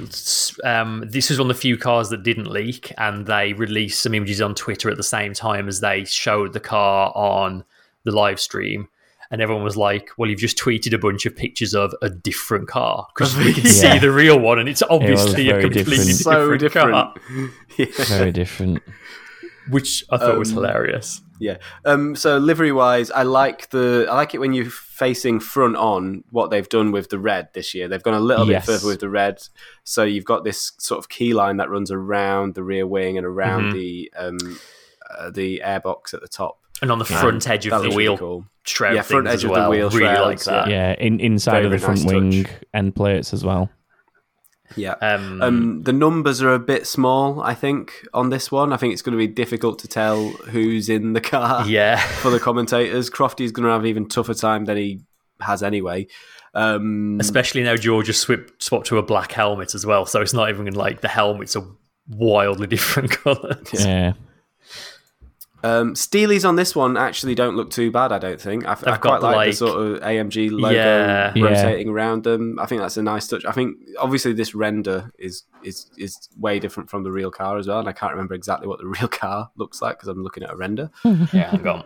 um, 0.64 1.04
this 1.06 1.30
was 1.30 1.38
one 1.38 1.48
of 1.50 1.56
the 1.56 1.60
few 1.60 1.76
cars 1.76 2.08
that 2.10 2.24
didn't 2.24 2.48
leak, 2.50 2.92
and 2.98 3.24
they 3.26 3.52
released 3.52 4.02
some 4.02 4.12
images 4.12 4.40
on 4.40 4.54
Twitter 4.56 4.90
at 4.90 4.96
the 4.96 5.04
same 5.04 5.34
time 5.34 5.68
as 5.68 5.80
they 5.80 6.04
showed 6.04 6.52
the 6.52 6.58
car 6.60 7.12
on 7.14 7.64
the 8.04 8.10
live 8.10 8.40
stream. 8.40 8.88
And 9.30 9.40
everyone 9.40 9.62
was 9.64 9.76
like, 9.76 10.10
"Well, 10.16 10.28
you've 10.30 10.40
just 10.40 10.56
tweeted 10.58 10.92
a 10.92 10.98
bunch 10.98 11.26
of 11.26 11.34
pictures 11.36 11.74
of 11.74 11.92
a 12.02 12.08
different 12.10 12.66
car 12.68 13.06
because 13.14 13.36
we 13.36 13.52
can 13.52 13.64
Yeah. 13.64 13.70
see 13.70 13.98
the 13.98 14.10
real 14.12 14.38
one, 14.38 14.58
and 14.58 14.68
it's 14.68 14.82
obviously 14.82 15.48
a 15.48 15.60
completely 15.60 15.96
different. 15.96 16.18
different, 16.18 16.18
So 16.18 16.56
different. 16.56 16.90
car." 16.92 17.14
yeah. 17.76 17.86
very 18.06 18.32
different. 18.32 18.82
Which 19.70 20.04
I 20.10 20.16
thought 20.18 20.38
was 20.38 20.50
Um, 20.50 20.56
hilarious. 20.56 21.22
Yeah. 21.39 21.59
Um, 21.84 22.16
so 22.16 22.39
livery 22.39 22.72
wise, 22.72 23.11
I 23.11 23.22
like 23.24 23.70
the 23.70 24.07
I 24.11 24.14
like 24.14 24.34
it 24.34 24.39
when 24.39 24.53
you're 24.53 24.70
facing 24.70 25.41
front 25.41 25.76
on 25.76 26.24
what 26.30 26.51
they've 26.51 26.68
done 26.68 26.93
with 26.93 27.11
the 27.11 27.18
red 27.18 27.49
this 27.53 27.74
year. 27.74 27.89
They've 27.89 28.03
gone 28.03 28.14
a 28.14 28.20
little 28.20 28.49
Yes. 28.49 28.66
bit 28.66 28.72
further 28.72 28.87
with 28.89 29.01
the 29.01 29.09
red. 29.11 29.43
So 29.84 30.05
you've 30.05 30.24
got 30.24 30.45
this 30.45 30.72
sort 30.78 30.99
of 30.99 31.09
key 31.09 31.34
line 31.34 31.59
that 31.59 31.68
runs 31.70 31.91
around 31.91 32.55
the 32.55 32.62
rear 32.62 32.87
wing 32.87 33.16
and 33.18 33.26
around 33.26 33.64
Mhm. 33.64 33.72
the 33.74 34.12
um, 34.16 34.39
uh, 35.18 35.30
the 35.30 35.62
airbox 35.64 36.14
at 36.14 36.20
the 36.20 36.28
top. 36.28 36.59
And 36.82 36.91
on 36.93 36.99
the 36.99 37.05
front 37.05 37.49
edge 37.49 37.66
of 37.66 37.82
the 37.82 37.91
wheel 37.91 38.18
cool. 38.18 38.45
shroud 38.64 38.95
Yeah, 38.97 39.03
front 39.03 39.26
edge 39.28 39.37
as 39.37 39.45
of 39.45 39.55
the 39.55 39.70
wheel 39.70 39.89
really 39.91 40.18
like 40.18 40.43
that. 40.45 40.68
Yeah, 40.68 40.95
in, 40.99 41.20
inside 41.20 41.64
of 41.64 41.70
the 41.70 41.78
front 41.78 42.05
nice 42.05 42.12
wing 42.12 42.45
touch. 42.45 42.53
end 42.74 42.95
plates 42.95 43.32
as 43.32 43.45
well. 43.45 43.70
Yeah. 44.74 44.94
Um, 45.00 45.42
Um, 45.42 45.82
the 45.82 45.92
numbers 45.92 46.42
are 46.42 46.52
a 46.52 46.58
bit 46.58 46.86
small, 46.86 47.40
I 47.40 47.54
think, 47.54 48.06
on 48.12 48.30
this 48.30 48.50
one. 48.50 48.72
I 48.72 48.76
think 48.76 48.92
it's 48.92 49.02
going 49.02 49.12
to 49.12 49.18
be 49.18 49.26
difficult 49.28 49.78
to 49.80 49.88
tell 49.88 50.30
who's 50.30 50.88
in 50.88 51.12
the 51.12 51.20
car 51.20 51.64
yeah. 51.68 51.98
for 52.20 52.30
the 52.30 52.40
commentators. 52.40 53.10
Crofty's 53.10 53.52
going 53.52 53.64
to 53.64 53.70
have 53.70 53.82
an 53.82 53.86
even 53.86 54.08
tougher 54.08 54.34
time 54.34 54.64
than 54.64 54.76
he 54.76 55.00
has 55.40 55.62
anyway. 55.62 56.08
Um, 56.54 57.18
Especially 57.20 57.62
now 57.62 57.76
Georgia 57.76 58.14
swapped, 58.14 58.62
swapped 58.62 58.86
to 58.86 58.98
a 58.98 59.02
black 59.02 59.32
helmet 59.32 59.74
as 59.74 59.84
well, 59.84 60.06
so 60.06 60.22
it's 60.22 60.32
not 60.32 60.48
even 60.48 60.72
like 60.72 61.02
the 61.02 61.08
helmet's 61.08 61.54
a 61.54 61.66
wildly 62.08 62.66
different 62.76 63.10
colour. 63.10 63.60
Yeah. 63.74 64.14
Um, 65.66 65.94
Steelies 65.94 66.46
on 66.48 66.56
this 66.56 66.76
one 66.76 66.96
actually 66.96 67.34
don't 67.34 67.56
look 67.56 67.70
too 67.70 67.90
bad. 67.90 68.12
I 68.12 68.18
don't 68.18 68.40
think. 68.40 68.64
I, 68.66 68.72
I 68.72 68.74
They've 68.74 68.82
quite 68.84 69.00
got 69.00 69.22
like, 69.22 69.36
like- 69.36 69.50
the 69.50 69.56
sort 69.56 69.78
of 69.80 70.00
AMG 70.02 70.50
logo 70.50 70.74
Yeah. 70.74 71.32
Yeah. 71.34 71.44
rotating 71.44 71.88
around 71.88 72.24
them. 72.24 72.58
I 72.58 72.66
think 72.66 72.80
that's 72.82 72.96
a 72.96 73.02
nice 73.02 73.26
touch. 73.26 73.44
I 73.44 73.52
think 73.52 73.76
obviously 73.98 74.32
this 74.32 74.54
render 74.54 75.10
is 75.18 75.44
is 75.62 75.90
is 75.96 76.28
way 76.38 76.58
different 76.58 76.88
from 76.90 77.02
the 77.02 77.10
real 77.10 77.30
car 77.30 77.58
as 77.58 77.66
well, 77.68 77.78
and 77.80 77.88
I 77.88 77.92
can't 77.92 78.12
remember 78.12 78.34
exactly 78.34 78.68
what 78.68 78.78
the 78.78 78.86
real 78.98 79.08
car 79.08 79.50
looks 79.56 79.80
like 79.82 79.96
because 79.96 80.08
I'm 80.08 80.22
looking 80.22 80.42
at 80.44 80.52
a 80.52 80.56
render. 80.56 80.90
yeah, 81.32 81.50
I'm 81.52 81.62
gone. 81.62 81.84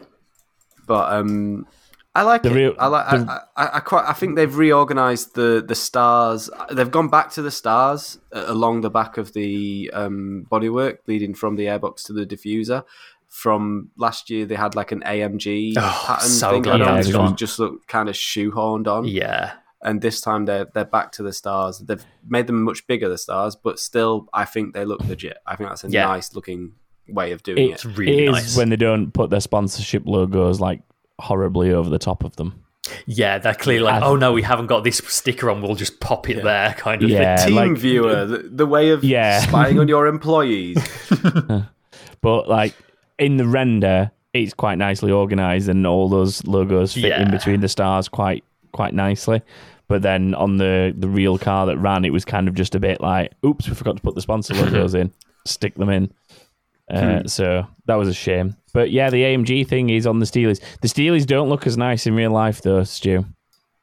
but 0.86 1.12
um, 1.12 1.66
I 2.14 2.22
like 2.22 2.42
The 2.42 2.50
it. 2.50 2.54
real- 2.54 2.74
I 2.78 2.88
like. 2.88 3.08
the- 3.10 3.30
I, 3.56 3.64
I, 3.64 3.76
I 3.76 3.80
quite. 3.80 4.04
I 4.08 4.12
think 4.14 4.34
they've 4.36 4.54
reorganized 4.56 5.34
the 5.36 5.64
the 5.66 5.74
stars. 5.76 6.50
They've 6.72 6.90
gone 6.90 7.08
back 7.08 7.30
to 7.32 7.42
the 7.42 7.50
stars 7.52 8.18
uh, 8.32 8.44
along 8.48 8.80
the 8.80 8.90
back 8.90 9.16
of 9.16 9.32
the 9.32 9.90
um, 9.94 10.46
bodywork, 10.50 10.98
leading 11.06 11.34
from 11.34 11.54
the 11.56 11.66
airbox 11.66 12.02
to 12.06 12.12
the 12.12 12.26
diffuser. 12.26 12.84
From 13.30 13.90
last 13.96 14.28
year, 14.28 14.44
they 14.44 14.56
had 14.56 14.74
like 14.74 14.90
an 14.92 15.02
AMG 15.06 15.74
Oh, 15.78 16.02
pattern 16.06 16.28
so 16.28 16.50
thing. 16.50 16.62
good. 16.62 16.74
I 16.74 16.76
know 16.78 16.84
Yeah, 16.86 16.96
this 16.96 17.06
they've 17.06 17.16
one 17.16 17.26
gone- 17.28 17.36
just 17.36 17.58
looked 17.58 17.86
kind 17.88 18.08
of 18.08 18.14
shoehorned 18.16 18.86
on, 18.88 19.04
Yeah. 19.06 19.52
and 19.82 20.02
this 20.02 20.20
time 20.20 20.44
they're 20.46 20.66
they're 20.74 20.84
back 20.84 21.12
to 21.12 21.22
the 21.22 21.32
stars. 21.32 21.78
They've 21.78 22.04
made 22.28 22.48
them 22.48 22.62
much 22.64 22.86
bigger, 22.88 23.08
the 23.08 23.16
stars, 23.18 23.54
but 23.56 23.78
still, 23.78 24.28
I 24.34 24.44
think 24.44 24.74
they 24.74 24.84
look 24.84 25.00
legit. 25.08 25.38
I 25.46 25.54
think 25.56 25.70
that's 25.70 25.84
a 25.84 25.88
Yeah. 25.90 26.06
nice 26.06 26.34
looking 26.34 26.72
way 27.08 27.30
of 27.32 27.42
doing 27.44 27.70
It's 27.70 27.84
it. 27.84 27.88
It's 27.88 27.98
really 27.98 28.18
it 28.24 28.28
is 28.28 28.32
nice. 28.32 28.56
when 28.56 28.68
they 28.68 28.76
don't 28.76 29.12
put 29.12 29.30
their 29.30 29.40
sponsorship 29.40 30.02
logos 30.06 30.60
like 30.60 30.82
horribly 31.20 31.72
over 31.72 31.88
the 31.88 31.98
top 31.98 32.24
of 32.24 32.34
them. 32.36 32.64
yeah, 33.06 33.38
they're 33.38 33.54
clearly 33.54 33.84
like, 33.84 34.02
oh 34.02 34.16
no, 34.16 34.32
we 34.32 34.42
haven't 34.42 34.66
got 34.66 34.82
this 34.82 34.96
sticker 35.06 35.48
on, 35.50 35.62
we'll 35.62 35.74
just 35.76 36.00
pop 36.00 36.28
it 36.28 36.42
there, 36.42 36.74
kind 36.78 37.02
of 37.04 37.10
Yeah. 37.10 37.36
Team 37.36 37.54
like- 37.54 37.76
viewer, 37.76 38.24
the, 38.24 38.38
the 38.52 38.66
way 38.66 38.90
of 38.90 39.04
Yeah. 39.04 39.38
spying 39.40 39.78
on 39.78 39.86
your 39.86 40.06
employees. 40.08 40.76
But 42.22 42.48
like 42.48 42.74
in 43.20 43.36
the 43.36 43.46
render, 43.46 44.10
it's 44.34 44.52
quite 44.54 44.78
nicely 44.78 45.12
organized, 45.12 45.68
and 45.68 45.86
all 45.86 46.08
those 46.08 46.44
logos 46.46 46.94
fit 46.94 47.12
in 47.20 47.30
between 47.30 47.60
the 47.60 47.68
stars 47.68 48.08
quite 48.08 48.42
quite 48.72 48.94
nicely. 48.94 49.42
But 49.88 50.02
then 50.02 50.34
on 50.34 50.56
the 50.56 50.94
the 50.96 51.08
real 51.08 51.38
car 51.38 51.66
that 51.66 51.78
ran, 51.78 52.04
it 52.04 52.12
was 52.12 52.24
kind 52.24 52.48
of 52.48 52.54
just 52.54 52.74
a 52.74 52.80
bit 52.80 53.00
like, 53.00 53.32
"Oops, 53.44 53.68
we 53.68 53.74
forgot 53.74 53.96
to 53.96 54.02
put 54.02 54.14
the 54.14 54.20
sponsor 54.22 54.54
logos 54.62 54.94
in. 54.94 55.12
Stick 55.44 55.74
them 55.76 55.90
in." 55.90 56.12
Uh, 56.92 57.22
So 57.26 57.66
that 57.86 57.94
was 57.96 58.08
a 58.08 58.14
shame. 58.14 58.56
But 58.72 58.90
yeah, 58.90 59.10
the 59.10 59.22
AMG 59.22 59.66
thing 59.66 59.90
is 59.90 60.06
on 60.06 60.18
the 60.20 60.26
Steelies. 60.26 60.60
The 60.80 60.88
Steelies 60.88 61.26
don't 61.26 61.48
look 61.48 61.66
as 61.66 61.76
nice 61.76 62.06
in 62.06 62.14
real 62.14 62.30
life, 62.30 62.62
though, 62.62 62.84
Stu. 62.84 63.24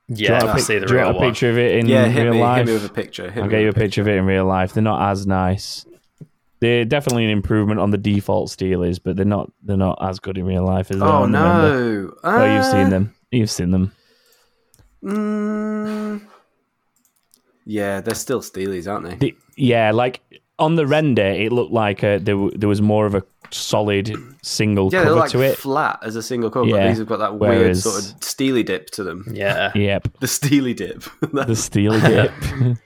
Do 0.09 0.23
you 0.23 0.29
Yeah, 0.29 0.31
want 0.39 0.43
a 0.45 0.51
I 0.51 0.55
pic- 0.55 0.63
see 0.63 0.79
the 0.79 0.85
do 0.85 0.93
you 0.93 0.99
real 0.99 1.07
want 1.13 1.17
a 1.17 1.27
picture 1.27 1.49
of 1.49 1.57
it 1.57 1.75
in 1.77 1.87
yeah, 1.87 2.05
real 2.21 2.33
me, 2.33 2.41
life? 2.41 2.57
hit 2.59 2.67
me 2.67 2.73
with 2.73 2.85
a 2.85 2.93
picture. 2.93 3.29
Hit 3.29 3.43
I'll 3.43 3.49
me 3.49 3.51
get 3.51 3.59
you 3.61 3.65
a 3.65 3.69
with 3.69 3.75
picture 3.75 4.01
of 4.01 4.07
it 4.07 4.15
in 4.15 4.25
real 4.25 4.45
life. 4.45 4.71
They're 4.73 4.81
not 4.83 5.11
as 5.11 5.27
nice. 5.27 5.85
They're 6.59 6.85
definitely 6.85 7.23
an 7.25 7.29
improvement 7.29 7.79
on 7.79 7.91
the 7.91 7.97
default 7.97 8.49
Steelies, 8.49 8.99
but 9.03 9.15
they're 9.15 9.25
not 9.25 9.51
they're 9.63 9.77
not 9.77 9.97
as 10.01 10.19
good 10.19 10.37
in 10.37 10.45
real 10.45 10.63
life 10.65 10.89
as 10.91 10.97
they 10.99 11.05
are 11.05 11.19
Oh 11.21 11.23
on 11.23 11.31
the 11.31 11.37
render. 11.39 12.03
no! 12.03 12.13
Oh, 12.23 12.45
you've 12.45 12.61
Uh, 12.63 12.71
seen 12.71 12.89
them. 12.89 13.13
You've 13.31 13.51
seen 13.51 13.71
them. 13.71 13.91
Mm, 15.03 16.21
yeah, 17.65 18.01
they're 18.01 18.15
still 18.15 18.41
Steelies, 18.41 18.91
aren't 18.91 19.05
they? 19.09 19.15
The- 19.15 19.37
yeah, 19.55 19.91
like 19.91 20.21
on 20.59 20.75
the 20.75 20.87
render, 20.87 21.25
it 21.25 21.51
looked 21.51 21.71
like 21.71 22.03
uh 22.03 22.17
there 22.19 22.35
w- 22.35 22.51
there 22.57 22.69
was 22.69 22.81
more 22.81 23.05
of 23.05 23.13
a 23.15 23.23
solid 23.51 24.11
single 24.41 24.85
Yeah, 24.91 24.99
they're 24.99 25.09
cover 25.09 25.19
like 25.19 25.29
to 25.31 25.41
it. 25.41 25.57
flat 25.57 25.99
as 26.03 26.15
a 26.15 26.23
single 26.23 26.49
cover. 26.49 26.67
Yeah, 26.67 26.87
These 26.89 26.97
have 26.97 27.07
got 27.07 27.19
that 27.19 27.37
weird 27.37 27.77
sort 27.77 27.99
of 27.99 28.23
steely 28.23 28.63
dip 28.63 28.89
to 28.91 29.03
them. 29.03 29.25
Yeah. 29.31 29.71
Yep, 29.75 30.17
The 30.19 30.27
steely 30.27 30.73
dip. 30.73 31.03
the 31.31 31.55
steel 31.55 31.99
dip. 31.99 32.31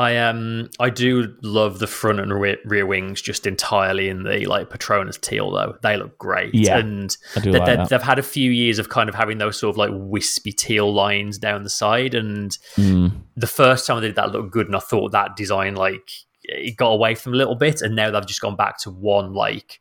I 0.00 0.16
um 0.16 0.70
I 0.80 0.88
do 0.88 1.34
love 1.42 1.78
the 1.78 1.86
front 1.86 2.20
and 2.20 2.32
rear, 2.32 2.56
rear 2.64 2.86
wings 2.86 3.20
just 3.20 3.46
entirely 3.46 4.08
in 4.08 4.22
the 4.22 4.46
like 4.46 4.70
Petronas 4.70 5.20
teal 5.20 5.50
though. 5.50 5.76
They 5.82 5.96
look 5.96 6.16
great. 6.16 6.54
Yeah, 6.54 6.78
and 6.78 7.14
I 7.36 7.40
they, 7.40 7.50
like 7.50 7.66
that. 7.66 7.88
they've 7.90 8.02
had 8.02 8.18
a 8.18 8.22
few 8.22 8.50
years 8.50 8.78
of 8.78 8.88
kind 8.88 9.08
of 9.08 9.14
having 9.14 9.38
those 9.38 9.58
sort 9.58 9.74
of 9.74 9.76
like 9.76 9.90
wispy 9.92 10.52
teal 10.52 10.92
lines 10.92 11.36
down 11.38 11.64
the 11.64 11.70
side 11.70 12.14
and 12.14 12.56
Mm. 12.76 13.12
the 13.36 13.46
first 13.46 13.86
time 13.86 14.00
they 14.00 14.06
did 14.08 14.16
that 14.16 14.32
looked 14.32 14.52
good 14.52 14.66
and 14.66 14.76
I 14.76 14.80
thought 14.80 15.12
that 15.12 15.36
design 15.36 15.74
like 15.74 16.08
it 16.42 16.76
got 16.76 16.90
away 16.90 17.14
from 17.14 17.34
a 17.34 17.36
little 17.36 17.54
bit 17.54 17.82
and 17.82 17.94
now 17.94 18.10
they've 18.10 18.26
just 18.26 18.40
gone 18.40 18.56
back 18.56 18.78
to 18.80 18.90
one 18.90 19.34
like 19.34 19.80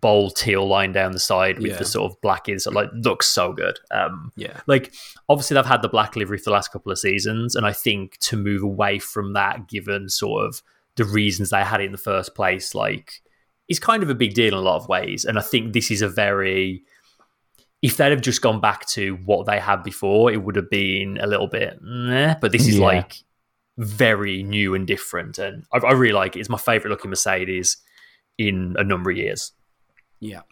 bold 0.00 0.36
teal 0.36 0.66
line 0.66 0.92
down 0.92 1.12
the 1.12 1.18
side 1.18 1.58
with 1.58 1.72
Yeah. 1.72 1.78
the 1.78 1.84
sort 1.84 2.10
of 2.10 2.20
black 2.20 2.48
is 2.48 2.66
like 2.66 2.90
looks 2.94 3.26
so 3.26 3.52
good. 3.52 3.78
Um 3.90 4.32
yeah. 4.36 4.60
like 4.66 4.92
obviously 5.28 5.54
they've 5.54 5.66
had 5.66 5.82
the 5.82 5.88
black 5.88 6.16
livery 6.16 6.38
for 6.38 6.44
the 6.44 6.50
last 6.50 6.72
couple 6.72 6.90
of 6.92 6.98
seasons 6.98 7.54
and 7.54 7.64
i 7.66 7.72
think 7.72 8.18
to 8.18 8.36
move 8.36 8.62
away 8.62 8.98
from 8.98 9.32
that 9.34 9.68
given 9.68 10.08
sort 10.08 10.44
of 10.46 10.62
the 10.96 11.04
reasons 11.04 11.50
they 11.50 11.62
had 11.62 11.80
it 11.80 11.84
in 11.84 11.92
the 11.92 11.98
first 11.98 12.34
place 12.34 12.74
like 12.74 13.22
is 13.68 13.78
kind 13.78 14.02
of 14.02 14.10
a 14.10 14.14
big 14.14 14.34
deal 14.34 14.48
in 14.48 14.54
a 14.54 14.60
lot 14.60 14.76
of 14.76 14.88
ways 14.88 15.24
and 15.24 15.38
i 15.38 15.42
think 15.42 15.72
this 15.72 15.90
is 15.90 16.02
a 16.02 16.08
very 16.08 16.82
if 17.80 17.96
they'd 17.96 18.10
have 18.10 18.20
just 18.20 18.42
gone 18.42 18.60
back 18.60 18.86
to 18.86 19.14
what 19.24 19.46
they 19.46 19.58
had 19.58 19.82
before 19.82 20.30
it 20.30 20.42
would 20.42 20.56
have 20.56 20.70
been 20.70 21.18
a 21.20 21.26
little 21.26 21.48
bit 21.48 21.78
meh, 21.82 22.34
but 22.40 22.52
this 22.52 22.66
is 22.68 22.78
Yeah. 22.78 22.84
like 22.86 23.14
very 23.78 24.42
new 24.42 24.74
and 24.74 24.86
different 24.86 25.38
and 25.38 25.64
I, 25.72 25.78
I 25.78 25.92
really 25.92 26.12
like 26.12 26.36
it 26.36 26.40
it's 26.40 26.48
my 26.48 26.58
favorite 26.58 26.90
looking 26.90 27.10
mercedes 27.10 27.78
in 28.38 28.76
a 28.78 28.84
number 28.84 29.10
of 29.10 29.16
years 29.16 29.52
Yeah. 30.22 30.42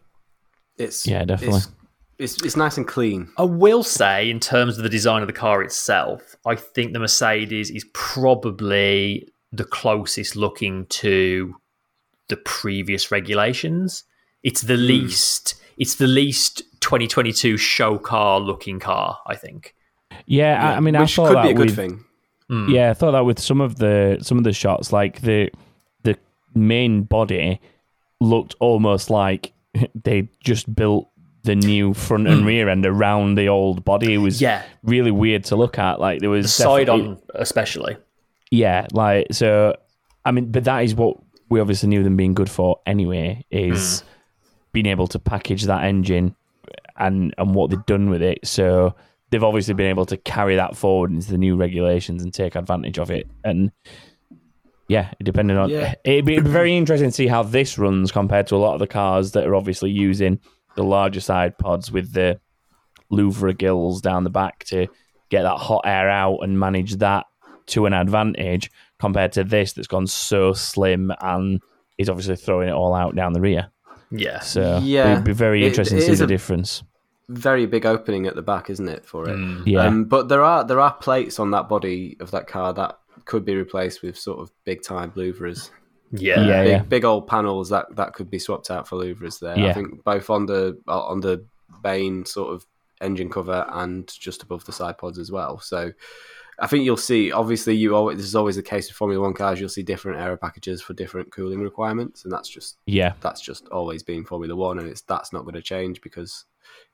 It's 0.77 1.07
Yeah, 1.07 1.25
definitely. 1.25 1.59
It's, 1.59 1.69
it's, 2.19 2.43
it's 2.43 2.57
nice 2.57 2.77
and 2.77 2.87
clean. 2.87 3.31
I 3.39 3.45
will 3.45 3.85
say, 3.85 4.29
in 4.29 4.41
terms 4.41 4.77
of 4.77 4.83
the 4.83 4.89
design 4.91 5.23
of 5.23 5.29
the 5.29 5.33
car 5.33 5.63
itself, 5.63 6.37
I 6.45 6.57
think 6.57 6.93
the 6.93 6.99
Mercedes 6.99 7.71
is 7.71 7.87
probably 7.95 9.29
the 9.53 9.65
closest 9.65 10.37
looking 10.37 10.87
to 10.87 11.55
the 12.29 12.37
previous 12.37 13.11
regulations. 13.11 14.05
It's 14.43 14.63
the 14.63 14.77
hmm. 14.77 14.83
least. 14.83 15.55
It's 15.79 15.95
the 15.95 16.07
least 16.09 16.63
2022 16.81 17.57
show 17.57 17.97
car 17.97 18.41
looking 18.41 18.81
car. 18.81 19.19
I 19.27 19.37
think. 19.37 19.75
Yeah, 20.27 20.73
I, 20.73 20.77
I 20.77 20.81
mean, 20.81 20.99
which 20.99 21.13
I 21.13 21.23
thought 21.23 21.29
could 21.29 21.37
that 21.37 21.43
be 21.45 21.51
a 21.51 21.55
good 21.55 21.67
with, 21.67 21.77
thing. 21.77 22.05
Hmm. 22.49 22.69
Yeah, 22.69 22.91
I 22.91 22.95
thought 22.95 23.13
that 23.13 23.25
with 23.25 23.39
some 23.39 23.61
of 23.61 23.77
the 23.77 24.19
some 24.21 24.37
of 24.37 24.45
the 24.45 24.53
shots, 24.53 24.93
like 24.93 25.21
the 25.21 25.51
the 26.03 26.19
main 26.55 27.05
body 27.05 27.61
looked 28.21 28.55
almost 28.61 29.11
like 29.11 29.53
they 29.95 30.29
just 30.43 30.73
built 30.75 31.09
the 31.43 31.57
new 31.57 31.95
front 31.95 32.29
and 32.29 32.41
hmm. 32.41 32.47
rear 32.47 32.69
end 32.69 32.85
around 32.85 33.37
the 33.37 33.49
old 33.49 33.85
body. 33.85 34.15
It 34.15 34.19
was 34.19 34.41
Yeah. 34.41 34.63
really 34.83 35.11
weird 35.11 35.45
to 35.45 35.57
look 35.57 35.79
at. 35.79 36.01
Like 36.01 36.21
there 36.21 36.31
was 36.31 36.45
The 36.45 36.63
side 36.63 36.89
on, 36.89 37.19
especially. 37.35 37.97
yeah, 38.51 38.87
like 38.93 39.29
so. 39.33 39.77
I 40.25 40.33
mean, 40.33 40.51
but 40.51 40.65
that 40.65 40.81
is 40.81 40.95
what 40.95 41.17
we 41.49 41.61
obviously 41.61 41.89
knew 41.89 42.03
them 42.03 42.17
being 42.17 42.35
good 42.35 42.51
for 42.51 42.81
anyway. 42.87 43.45
Is 43.51 44.01
hmm. 44.01 44.07
being 44.73 44.87
able 44.87 45.07
to 45.09 45.19
package 45.19 45.65
that 45.65 45.85
engine 45.85 46.35
and 46.97 47.35
and 47.39 47.55
what 47.55 47.71
they've 47.71 47.87
done 47.87 48.11
with 48.11 48.23
it. 48.23 48.47
So 48.47 48.95
they've 49.31 49.43
obviously 49.43 49.75
been 49.75 49.87
able 49.87 50.07
to 50.07 50.17
carry 50.17 50.57
that 50.57 50.77
forward 50.77 51.11
into 51.11 51.31
the 51.31 51.39
new 51.39 51.57
regulations 51.57 52.23
and 52.23 52.35
take 52.35 52.55
advantage 52.55 52.99
of 52.99 53.11
it. 53.11 53.29
And 53.45 53.71
yeah, 54.91 55.13
depending 55.23 55.57
on 55.57 55.71
Yeah. 55.71 55.95
it'd 56.05 56.25
be 56.25 56.41
very 56.41 56.77
interesting 56.77 57.11
to 57.11 57.15
see 57.15 57.29
how 57.29 57.43
this 57.45 57.79
runs 57.79 58.11
compared 58.13 58.47
to 58.49 58.57
a 58.57 58.59
lot 58.65 58.75
of 58.75 58.81
the 58.81 58.87
cars 58.87 59.33
that 59.33 59.47
are 59.47 59.55
obviously 59.55 59.91
using 59.91 60.41
the 60.77 60.83
larger 60.85 61.21
side 61.21 61.57
pods 61.59 61.91
with 61.93 62.13
the 62.13 62.41
louvre 63.11 63.53
gills 63.55 64.01
down 64.01 64.25
the 64.25 64.31
back 64.31 64.65
to 64.65 64.87
get 65.31 65.43
that 65.43 65.57
hot 65.59 65.83
air 65.85 66.09
out 66.11 66.39
and 66.43 66.59
manage 66.59 66.97
that 66.97 67.27
to 67.67 67.87
an 67.87 67.93
advantage 67.93 68.71
compared 68.99 69.33
to 69.33 69.45
this 69.45 69.73
that's 69.73 69.87
gone 69.89 70.07
so 70.07 70.53
slim 70.53 71.13
and 71.21 71.61
is 71.99 72.09
obviously 72.09 72.37
throwing 72.37 72.69
it 72.69 72.73
all 72.73 72.95
out 72.95 73.15
down 73.15 73.33
the 73.33 73.41
rear. 73.41 73.69
Yeah. 74.11 74.41
So 74.41 74.81
Yeah. 74.83 75.13
it'd 75.13 75.25
be 75.25 75.33
very 75.33 75.65
interesting 75.67 75.99
it 75.99 76.03
to 76.03 76.07
see 76.09 76.15
the 76.15 76.27
difference. 76.27 76.83
Very 77.29 77.67
big 77.67 77.87
opening 77.87 78.27
at 78.27 78.35
the 78.35 78.43
back, 78.43 78.71
isn't 78.71 78.89
it, 78.89 79.05
for 79.07 79.29
it? 79.29 79.37
Mm. 79.37 79.63
Yeah. 79.67 79.85
Um, 79.87 80.05
but 80.05 80.29
there 80.29 80.43
are 80.43 80.65
there 80.65 80.81
are 80.81 80.93
plates 80.95 81.39
on 81.39 81.53
that 81.53 81.69
body 81.69 82.17
of 82.19 82.33
that 82.33 82.49
car 82.49 82.73
that 82.75 82.99
could 83.25 83.45
be 83.45 83.55
replaced 83.57 84.03
with 84.03 84.19
sort 84.19 84.41
of 84.41 84.51
big 84.65 84.83
time 84.83 85.11
louvres. 85.13 85.71
Yeah. 86.13 86.41
Yeah. 86.45 86.79
big, 86.81 86.89
big 86.89 87.05
old 87.05 87.27
panels 87.27 87.69
that 87.71 87.87
that 87.97 88.15
could 88.15 88.31
be 88.31 88.39
swapped 88.39 88.71
out 88.71 88.89
for 88.89 88.97
louvres 88.97 89.39
there. 89.39 89.57
I 89.57 89.73
think 89.73 90.03
both 90.05 90.29
on 90.31 90.47
the 90.47 90.79
uh, 90.89 91.03
on 91.07 91.21
the 91.21 91.45
main 91.85 92.25
sort 92.25 92.53
of 92.55 92.67
engine 93.01 93.31
cover 93.31 93.65
and 93.71 94.07
just 94.19 94.43
above 94.43 94.65
the 94.65 94.73
side 94.73 94.99
pods 94.99 95.19
as 95.19 95.31
well. 95.31 95.59
So 95.61 95.93
I 96.59 96.67
think 96.67 96.85
you'll 96.85 96.97
see. 96.99 97.33
Obviously, 97.33 97.75
you 97.77 97.95
always 97.97 98.19
this 98.19 98.27
is 98.27 98.35
always 98.37 98.57
the 98.57 98.63
case 98.63 98.89
with 98.89 98.97
Formula 98.97 99.23
One 99.23 99.33
cars. 99.35 99.61
You'll 99.61 99.69
see 99.71 99.83
different 99.85 100.21
aero 100.21 100.37
packages 100.37 100.83
for 100.83 100.93
different 100.95 101.31
cooling 101.33 101.61
requirements, 101.61 102.25
and 102.25 102.33
that's 102.33 102.49
just 102.49 102.77
Yeah. 102.87 103.13
that's 103.21 103.41
just 103.41 103.67
always 103.69 104.03
been 104.03 104.25
Formula 104.25 104.55
One, 104.57 104.79
and 104.81 104.89
it's 104.89 105.01
that's 105.03 105.33
not 105.33 105.43
going 105.45 105.55
to 105.55 105.63
change 105.63 106.01
because 106.03 106.45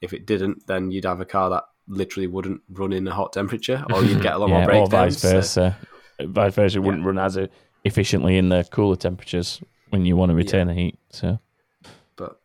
if 0.00 0.12
it 0.12 0.26
didn't, 0.26 0.66
then 0.66 0.90
you'd 0.90 1.04
have 1.06 1.20
a 1.20 1.24
car 1.24 1.50
that 1.50 1.64
literally 1.88 2.26
wouldn't 2.26 2.60
run 2.70 2.92
in 2.92 3.08
a 3.08 3.14
hot 3.14 3.32
temperature, 3.32 3.84
or 3.92 4.04
you'd 4.04 4.22
get 4.22 4.34
a 4.34 4.38
lot 4.38 4.50
more 4.50 4.58
Yeah, 4.60 4.64
or 4.64 4.86
breakdowns. 4.86 4.90
vice 4.90 5.18
So- 5.22 5.30
versa. 5.30 5.78
Vice 6.20 6.54
versa, 6.54 6.78
it 6.78 6.82
wouldn't 6.82 7.04
run 7.04 7.18
as 7.18 7.38
efficiently 7.84 8.36
in 8.36 8.48
the 8.48 8.66
cooler 8.70 8.96
temperatures 8.96 9.60
when 9.90 10.04
you 10.04 10.16
want 10.16 10.30
to 10.30 10.34
retain 10.36 10.66
the 10.66 10.74
heat. 10.74 10.98
So 11.10 11.38
but 12.16 12.40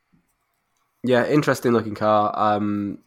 yeah, 1.04 1.26
interesting 1.26 1.72
looking 1.72 1.96
car. 1.96 2.32
Um, 2.38 3.00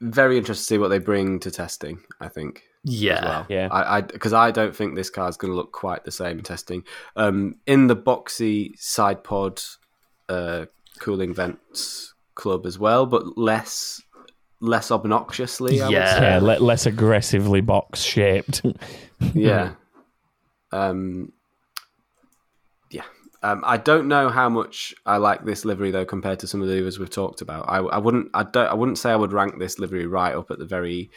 very 0.00 0.38
interested 0.38 0.62
to 0.62 0.66
see 0.66 0.78
what 0.78 0.88
they 0.88 0.98
bring 0.98 1.40
to 1.40 1.50
testing. 1.50 2.00
I 2.20 2.28
think. 2.28 2.62
Yeah. 2.84 3.24
Well. 3.24 3.46
Yeah. 3.48 3.68
I 3.72 4.02
because 4.02 4.32
I, 4.32 4.50
don't 4.52 4.74
think 4.74 4.94
this 4.94 5.10
car 5.10 5.28
is 5.28 5.36
going 5.36 5.50
to 5.52 5.56
look 5.56 5.72
quite 5.72 6.04
the 6.04 6.12
same 6.12 6.38
in 6.38 6.44
testing. 6.44 6.84
Um, 7.16 7.56
in 7.66 7.88
the 7.88 7.96
boxy 7.96 8.78
side 8.78 9.24
pod 9.24 9.60
uh, 10.28 10.66
cooling 11.00 11.34
vents 11.34 12.14
club 12.34 12.66
as 12.66 12.78
well, 12.78 13.04
but 13.06 13.36
less 13.36 14.00
less 14.60 14.90
obnoxiously. 14.90 15.80
I 15.80 15.86
would 15.86 15.92
Yeah. 15.92 16.14
say. 16.14 16.22
yeah, 16.22 16.38
le- 16.38 16.60
less 16.60 16.86
aggressively 16.86 17.60
box 17.60 18.02
shaped. 18.02 18.62
yeah. 19.34 19.72
Um, 20.72 21.32
yeah. 22.90 23.02
Um, 23.42 23.62
I 23.64 23.76
don't 23.76 24.08
know 24.08 24.28
how 24.28 24.48
much 24.48 24.94
I 25.06 25.16
like 25.18 25.44
this 25.44 25.64
livery 25.64 25.90
though 25.90 26.04
compared 26.04 26.40
to 26.40 26.46
some 26.46 26.60
of 26.62 26.68
the 26.68 26.78
others 26.80 26.98
we've 26.98 27.10
talked 27.10 27.40
about. 27.40 27.66
I, 27.68 27.78
I 27.78 27.98
wouldn't. 27.98 28.30
I 28.34 28.42
don't. 28.42 28.66
I 28.68 28.74
wouldn't 28.74 28.98
say 28.98 29.10
I 29.10 29.16
would 29.16 29.32
rank 29.32 29.58
this 29.58 29.78
livery 29.78 30.06
right 30.06 30.34
up 30.34 30.50
at 30.50 30.58
the 30.58 30.66
very. 30.66 31.10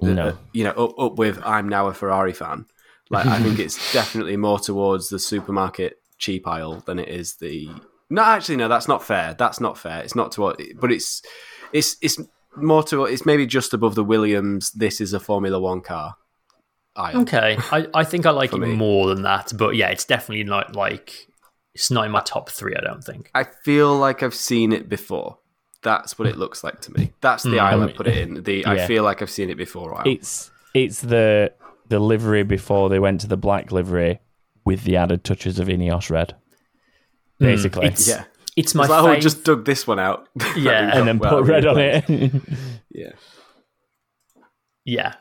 the- 0.00 0.14
No. 0.14 0.26
uh, 0.28 0.36
you 0.52 0.64
know, 0.64 0.70
up 0.72 0.98
up 0.98 1.16
with 1.18 1.40
I'm 1.44 1.68
now 1.68 1.86
a 1.86 1.94
Ferrari 1.94 2.32
fan. 2.32 2.66
Like 3.10 3.26
I 3.26 3.40
think 3.42 3.58
it's 3.66 3.92
definitely 3.92 4.36
more 4.36 4.58
towards 4.58 5.08
the 5.08 5.18
supermarket 5.18 5.98
cheap 6.18 6.46
aisle 6.46 6.82
than 6.86 6.98
it 6.98 7.08
is 7.08 7.36
the. 7.36 7.68
No, 8.10 8.22
actually, 8.22 8.56
no. 8.56 8.68
That's 8.68 8.88
not 8.88 9.02
fair. 9.02 9.34
That's 9.34 9.60
not 9.60 9.78
fair. 9.78 10.02
It's 10.02 10.14
not 10.14 10.32
to 10.32 10.40
what, 10.42 10.60
but 10.80 10.92
it's 10.92 11.22
it's 11.72 11.96
it's 12.02 12.20
more 12.56 12.82
to 12.84 13.04
it's 13.04 13.24
maybe 13.26 13.46
just 13.46 13.72
above 13.72 13.94
the 13.94 14.04
Williams. 14.04 14.72
This 14.72 15.00
is 15.00 15.12
a 15.14 15.20
Formula 15.20 15.58
One 15.58 15.80
car. 15.80 16.16
Aisle. 16.96 17.22
Okay. 17.22 17.56
I, 17.70 17.86
I 17.94 18.04
think 18.04 18.26
I 18.26 18.30
like 18.30 18.52
it 18.54 18.58
me. 18.58 18.74
more 18.74 19.08
than 19.08 19.22
that, 19.22 19.52
but 19.56 19.76
yeah, 19.76 19.88
it's 19.88 20.04
definitely 20.04 20.44
not 20.44 20.74
like 20.74 21.28
it's 21.74 21.90
not 21.90 22.06
in 22.06 22.10
my 22.10 22.20
top 22.20 22.50
three. 22.50 22.74
I 22.74 22.80
don't 22.80 23.04
think. 23.04 23.30
I 23.34 23.44
feel 23.44 23.96
like 23.96 24.22
I've 24.22 24.34
seen 24.34 24.72
it 24.72 24.88
before. 24.88 25.38
That's 25.82 26.18
what 26.18 26.26
it 26.26 26.36
looks 26.36 26.64
like 26.64 26.80
to 26.82 26.92
me. 26.92 27.12
That's 27.20 27.42
the 27.42 27.50
mm-hmm. 27.50 27.60
aisle 27.60 27.82
I 27.84 27.92
put 27.92 28.08
it 28.08 28.16
in. 28.16 28.42
The 28.42 28.66
I 28.66 28.86
feel 28.86 29.04
like 29.04 29.22
I've 29.22 29.30
seen 29.30 29.50
it 29.50 29.56
before. 29.56 29.94
Aisle. 29.94 30.02
It's 30.06 30.50
it's 30.74 31.00
the 31.00 31.52
the 31.88 32.00
livery 32.00 32.42
before 32.42 32.88
they 32.88 32.98
went 32.98 33.20
to 33.20 33.26
the 33.26 33.36
black 33.36 33.72
livery 33.72 34.20
with 34.64 34.84
the 34.84 34.96
added 34.96 35.22
touches 35.24 35.58
of 35.58 35.68
Ineos 35.68 36.10
red. 36.10 36.34
Mm. 37.40 37.46
Basically. 37.46 37.86
It's 37.86 38.08
yeah. 38.08 38.24
it's 38.56 38.74
my 38.74 38.84
It's 38.84 38.90
like, 38.90 39.02
oh, 39.02 39.06
fav- 39.06 39.20
just 39.20 39.44
dug 39.44 39.64
this 39.64 39.86
one 39.86 39.98
out. 39.98 40.28
Yeah. 40.56 40.96
and 40.96 41.06
then 41.06 41.18
Well, 41.18 41.42
put 41.42 41.46
red 41.46 41.66
on 41.66 41.76
replaced. 41.76 42.10
it. 42.10 42.42
Yeah, 42.90 43.12
yeah. 44.86 45.14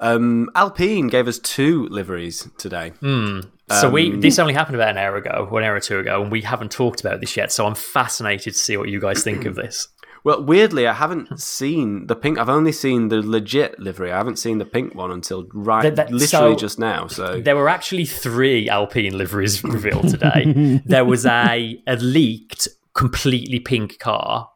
Um, 0.00 0.48
Alpine 0.54 1.08
gave 1.08 1.28
us 1.28 1.38
two 1.38 1.86
liveries 1.88 2.48
today. 2.58 2.92
So 3.00 3.88
we 3.90 4.12
Um, 4.14 4.20
this 4.20 4.38
only 4.38 4.54
happened 4.54 4.76
about 4.76 4.88
an 4.90 4.98
hour 4.98 5.16
ago, 5.16 5.46
one 5.50 5.62
hour 5.62 5.74
or 5.76 5.80
two 5.80 5.98
ago, 5.98 6.22
and 6.22 6.32
we 6.32 6.40
haven't 6.42 6.72
talked 6.72 7.00
about 7.00 7.20
this 7.20 7.36
yet. 7.36 7.52
So 7.52 7.66
I'm 7.66 7.74
fascinated 7.74 8.54
to 8.54 8.58
see 8.58 8.76
what 8.76 8.88
you 8.88 9.00
guys 9.00 9.22
think 9.22 9.44
of 9.44 9.54
this. 9.54 9.88
Well, 10.22 10.44
weirdly, 10.44 10.86
I 10.86 10.92
haven't 10.92 11.40
seen 11.40 12.06
the 12.06 12.14
pink. 12.14 12.36
I've 12.36 12.50
only 12.50 12.72
seen 12.72 13.08
the 13.08 13.22
legit 13.22 13.80
livery. 13.80 14.12
I 14.12 14.18
haven't 14.18 14.36
seen 14.38 14.58
the 14.58 14.66
pink 14.66 14.94
one 14.94 15.10
until 15.10 15.46
right, 15.54 15.82
That- 15.82 15.96
that- 15.96 16.12
literally 16.12 16.52
so- 16.52 16.56
just 16.56 16.78
now. 16.78 17.06
So 17.06 17.40
There 17.40 17.56
were 17.56 17.70
actually 17.70 18.04
three 18.04 18.68
Alpine 18.68 19.16
liveries 19.16 19.64
revealed 19.76 20.10
today. 20.10 20.82
there 20.84 21.06
was 21.06 21.24
a, 21.24 21.80
a 21.86 21.96
leaked, 21.96 22.68
completely 22.92 23.60
pink 23.60 23.98
car 23.98 24.50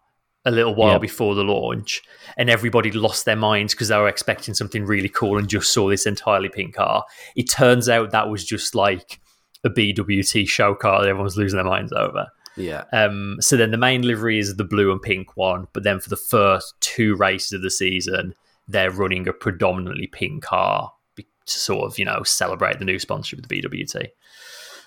a 0.46 0.50
little 0.50 0.74
while 0.74 0.98
before 0.98 1.34
the 1.34 1.42
launch, 1.44 2.02
and 2.36 2.50
everybody 2.50 2.90
lost 2.92 3.24
their 3.24 3.36
minds 3.36 3.72
because 3.74 3.88
they 3.88 3.96
were 3.96 4.08
expecting 4.08 4.54
something 4.54 4.84
really 4.84 5.08
cool 5.08 5.38
and 5.38 5.48
just 5.48 5.72
saw 5.72 5.88
this 5.88 6.06
entirely 6.06 6.48
pink 6.48 6.74
car. 6.74 7.04
It 7.34 7.48
turns 7.48 7.88
out 7.88 8.10
that 8.10 8.28
was 8.28 8.44
just 8.44 8.74
like 8.74 9.20
a 9.64 9.70
BWT 9.70 10.46
show 10.48 10.74
car 10.74 11.00
that 11.00 11.08
everyone's 11.08 11.36
losing 11.38 11.56
their 11.56 11.64
minds 11.64 11.92
over. 11.92 12.26
yeah, 12.56 12.84
Um, 12.92 13.36
so 13.40 13.56
then 13.56 13.70
the 13.70 13.78
main 13.78 14.02
livery 14.02 14.38
is 14.38 14.56
the 14.56 14.64
blue 14.64 14.92
and 14.92 15.00
pink 15.00 15.36
one, 15.36 15.66
but 15.72 15.82
then 15.82 15.98
for 16.00 16.10
the 16.10 16.16
first 16.16 16.74
two 16.80 17.16
races 17.16 17.52
of 17.52 17.62
the 17.62 17.70
season, 17.70 18.34
they're 18.68 18.90
running 18.90 19.26
a 19.26 19.32
predominantly 19.32 20.06
pink 20.06 20.42
car 20.44 20.92
to 21.16 21.58
sort 21.58 21.84
of 21.90 21.98
you 21.98 22.04
know 22.04 22.22
celebrate 22.22 22.78
the 22.78 22.84
new 22.84 22.98
sponsorship 22.98 23.38
with 23.40 23.48
the 23.48 23.60
BWT. 23.62 24.08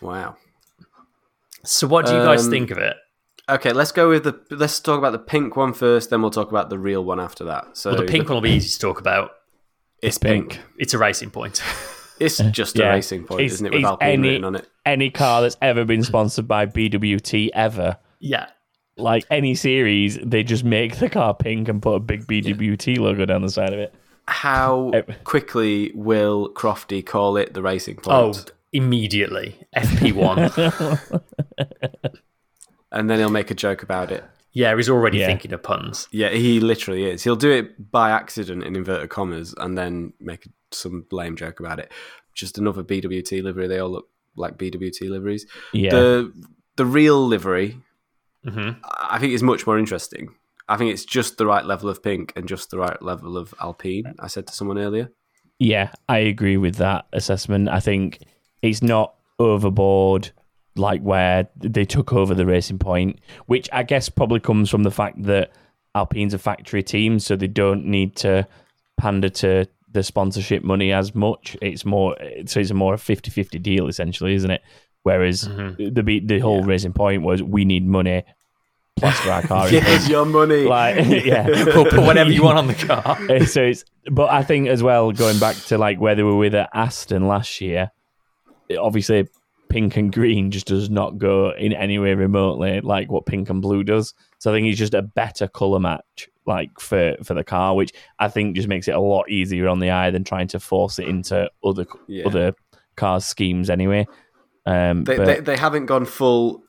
wow. 0.02 0.36
So 1.64 1.88
what 1.88 2.06
do 2.06 2.14
you 2.14 2.20
guys 2.20 2.46
Um, 2.46 2.52
think 2.52 2.72
of 2.72 2.78
it? 2.78 2.96
Okay, 3.50 3.72
let's 3.72 3.92
go 3.94 4.10
with 4.10 4.24
the. 4.26 4.40
Let's 4.52 4.80
talk 4.80 4.98
about 4.98 5.12
the 5.12 5.20
pink 5.20 5.56
one 5.56 5.74
first. 5.74 6.10
Then 6.10 6.22
we'll 6.22 6.32
talk 6.32 6.50
about 6.50 6.70
the 6.70 6.78
real 6.80 7.04
one 7.04 7.20
after 7.20 7.44
that. 7.46 7.78
So 7.78 7.92
Well, 7.92 8.02
the 8.02 8.06
pink 8.06 8.28
one 8.28 8.36
will 8.36 8.42
be 8.42 8.52
easy 8.52 8.70
to 8.70 8.80
talk 8.80 9.00
about. 9.00 9.32
it's 10.02 10.18
pink. 10.18 10.54
pink. 10.56 10.66
It's 10.78 10.94
a 10.94 10.98
racing 10.98 11.32
point. 11.32 11.62
It's 12.20 12.40
just 12.40 12.80
a 12.80 12.84
racing 12.84 13.26
point, 13.26 13.42
It's- 13.42 13.54
isn't 13.54 13.68
it? 13.68 13.74
With 13.74 13.82
it's 13.82 13.88
Alpine 13.88 14.10
any- 14.10 14.28
written 14.30 14.44
on 14.44 14.56
it. 14.56 14.68
Any 14.88 15.12
car 15.12 15.44
that's 15.44 15.56
ever 15.62 15.86
been 15.86 16.02
sponsored 16.02 16.48
by 16.48 16.66
BWT 16.66 17.52
ever. 17.54 17.98
yeah, 18.20 18.48
Like 18.98 19.24
any 19.30 19.54
series, 19.54 20.18
they 20.24 20.42
just 20.42 20.64
make 20.64 20.96
the 20.98 21.10
car 21.10 21.36
pink 21.36 21.68
and 21.68 21.80
put 21.80 21.94
a 21.94 22.00
big 22.00 22.26
BWT 22.26 22.98
logo 22.98 23.24
down 23.28 23.44
the 23.44 23.50
side 23.50 23.72
of 23.72 23.78
it. 23.78 23.94
How 24.28 24.92
quickly 25.26 25.92
will 25.94 26.50
Crofty 26.56 27.06
call 27.06 27.38
it 27.38 27.54
the 27.54 27.62
racing 27.62 27.98
point? 27.98 28.08
Oh, 28.08 28.32
point? 28.34 28.52
immediately 28.74 29.56
FP1. 29.76 31.22
And 32.92 33.10
then 33.10 33.20
he'll 33.20 33.30
make 33.30 33.52
a 33.52 33.56
joke 33.56 33.84
about 33.84 34.12
it. 34.12 34.24
yeah, 34.54 34.76
he's 34.76 34.90
already 34.90 35.20
Yeah. 35.20 35.28
thinking 35.28 35.54
of 35.54 35.62
puns. 35.62 36.08
Yeah, 36.12 36.30
he 36.30 36.60
literally 36.60 37.04
is. 37.04 37.24
He'll 37.24 37.36
do 37.36 37.52
it 37.52 37.92
by 37.92 38.10
accident 38.10 38.64
in 38.64 38.76
inverted 38.76 39.10
commas 39.10 39.54
and 39.58 39.78
then 39.78 40.14
make 40.20 40.48
some 40.72 41.06
lame 41.12 41.36
joke 41.36 41.60
about 41.60 41.78
it. 41.80 41.92
Just 42.34 42.58
another 42.58 42.82
BWT 42.84 43.44
livery. 43.44 43.68
They 43.68 43.78
all 43.78 43.90
look 43.92 44.10
like 44.36 44.58
BWT 44.58 45.10
liveries. 45.12 45.46
Yeah. 45.74 45.92
The 45.92 46.34
the 46.76 46.86
real 46.86 47.28
livery, 47.28 47.78
hmm 48.44 48.72
I 49.12 49.20
think, 49.20 49.34
is 49.34 49.44
much 49.44 49.68
more 49.68 49.78
interesting. 49.78 50.30
I 50.70 50.76
think 50.78 50.92
it's 50.92 51.06
just 51.06 51.38
the 51.38 51.46
right 51.46 51.66
level 51.66 51.88
of 51.90 52.02
pink 52.02 52.34
and 52.36 52.48
just 52.48 52.72
the 52.72 52.78
right 52.80 53.00
level 53.02 53.38
of 53.38 53.54
Alpine. 53.62 54.16
I 54.20 54.28
said 54.28 54.48
to 54.48 54.54
someone 54.54 54.80
earlier. 54.80 55.12
Yeah, 55.60 55.92
I 56.10 56.18
agree 56.20 56.58
with 56.58 56.76
that 56.76 57.06
assessment. 57.14 57.70
I 57.70 57.80
think 57.80 58.20
it's 58.64 58.82
not 58.82 59.14
overboard 59.40 60.32
like 60.78 61.02
where 61.02 61.48
they 61.58 61.86
took 61.86 62.14
over 62.14 62.34
the 62.34 62.46
racing 62.46 62.80
point, 62.80 63.20
which 63.46 63.70
I 63.72 63.84
guess 63.84 64.10
probably 64.10 64.40
comes 64.40 64.70
from 64.70 64.84
the 64.84 64.92
fact 64.92 65.22
that 65.24 65.52
Alpine's 65.96 66.34
a 66.34 66.38
factory 66.38 66.84
team, 66.84 67.20
so 67.20 67.36
they 67.36 67.48
don't 67.48 67.86
need 67.86 68.16
to 68.18 68.48
pander 68.98 69.30
to 69.30 69.68
the 69.92 70.04
sponsorship 70.04 70.64
money 70.64 70.92
as 70.92 71.16
much. 71.16 71.58
It's 71.62 71.86
more 71.86 72.16
so 72.46 72.60
it's 72.60 72.72
a 72.72 72.76
more 72.76 72.96
50-50 72.96 73.62
deal 73.62 73.88
essentially, 73.88 74.34
isn't 74.36 74.52
it? 74.52 74.62
Whereas 75.04 75.48
mm-hmm. 75.48 75.94
the 75.94 76.04
be- 76.04 76.20
the 76.20 76.40
whole 76.40 76.64
racing 76.64 76.94
point 76.94 77.24
was 77.24 77.42
we 77.42 77.66
need 77.66 77.86
money 77.86 78.24
plaster 78.98 79.32
our 79.32 79.42
car 79.48 79.68
in 79.68 79.82
Here's 79.82 80.10
your 80.10 80.26
money. 80.26 80.64
like 80.64 81.06
yeah 81.26 81.48
Or 81.78 81.86
put 81.86 82.02
whatever 82.02 82.32
you 82.32 82.44
want 82.44 82.58
on 82.58 82.68
the 82.68 82.74
car. 82.74 83.46
So 83.46 83.64
it's 83.64 83.86
but 84.12 84.30
I 84.32 84.44
think 84.44 84.68
as 84.68 84.84
well 84.84 85.12
going 85.12 85.40
back 85.40 85.56
to 85.68 85.78
like 85.78 86.00
where 86.00 86.16
they 86.16 86.24
were 86.24 86.36
with 86.36 86.56
Aston 86.56 87.28
last 87.28 87.62
year, 87.62 87.92
obviously 88.78 89.30
pink 89.70 89.98
and 89.98 90.12
green 90.14 90.52
just 90.52 90.66
does 90.68 90.90
not 90.90 91.18
go 91.18 91.52
in 91.52 91.74
any 91.74 92.00
way 92.00 92.14
remotely 92.14 92.82
like 92.82 93.12
what 93.12 93.26
pink 93.26 93.50
and 93.50 93.62
blue 93.62 93.84
does. 93.84 94.14
So 94.40 94.52
I 94.52 94.56
think 94.56 94.68
it's 94.68 94.78
just 94.80 94.94
a 94.94 95.02
better 95.02 95.48
color 95.48 95.80
match 95.80 96.30
like 96.46 96.80
for 96.80 97.16
for 97.24 97.34
the 97.34 97.44
car, 97.44 97.76
which 97.76 97.92
I 98.20 98.28
think 98.30 98.56
just 98.56 98.68
makes 98.68 98.88
it 98.88 98.96
a 98.96 99.00
lot 99.00 99.30
easier 99.30 99.68
on 99.68 99.80
the 99.80 99.90
eye 99.92 100.12
than 100.12 100.24
trying 100.24 100.48
to 100.50 100.60
force 100.60 100.98
it 101.00 101.08
into 101.08 101.50
other 101.64 101.86
Yeah. 102.08 102.26
other 102.26 102.54
cars 102.96 103.26
schemes 103.26 103.70
anyway. 103.70 104.08
Um, 104.66 105.04
They, 105.04 105.18
but 105.18 105.26
they, 105.26 105.40
they 105.42 105.58
haven't 105.58 105.86
gone 105.86 106.06
full. 106.06 106.64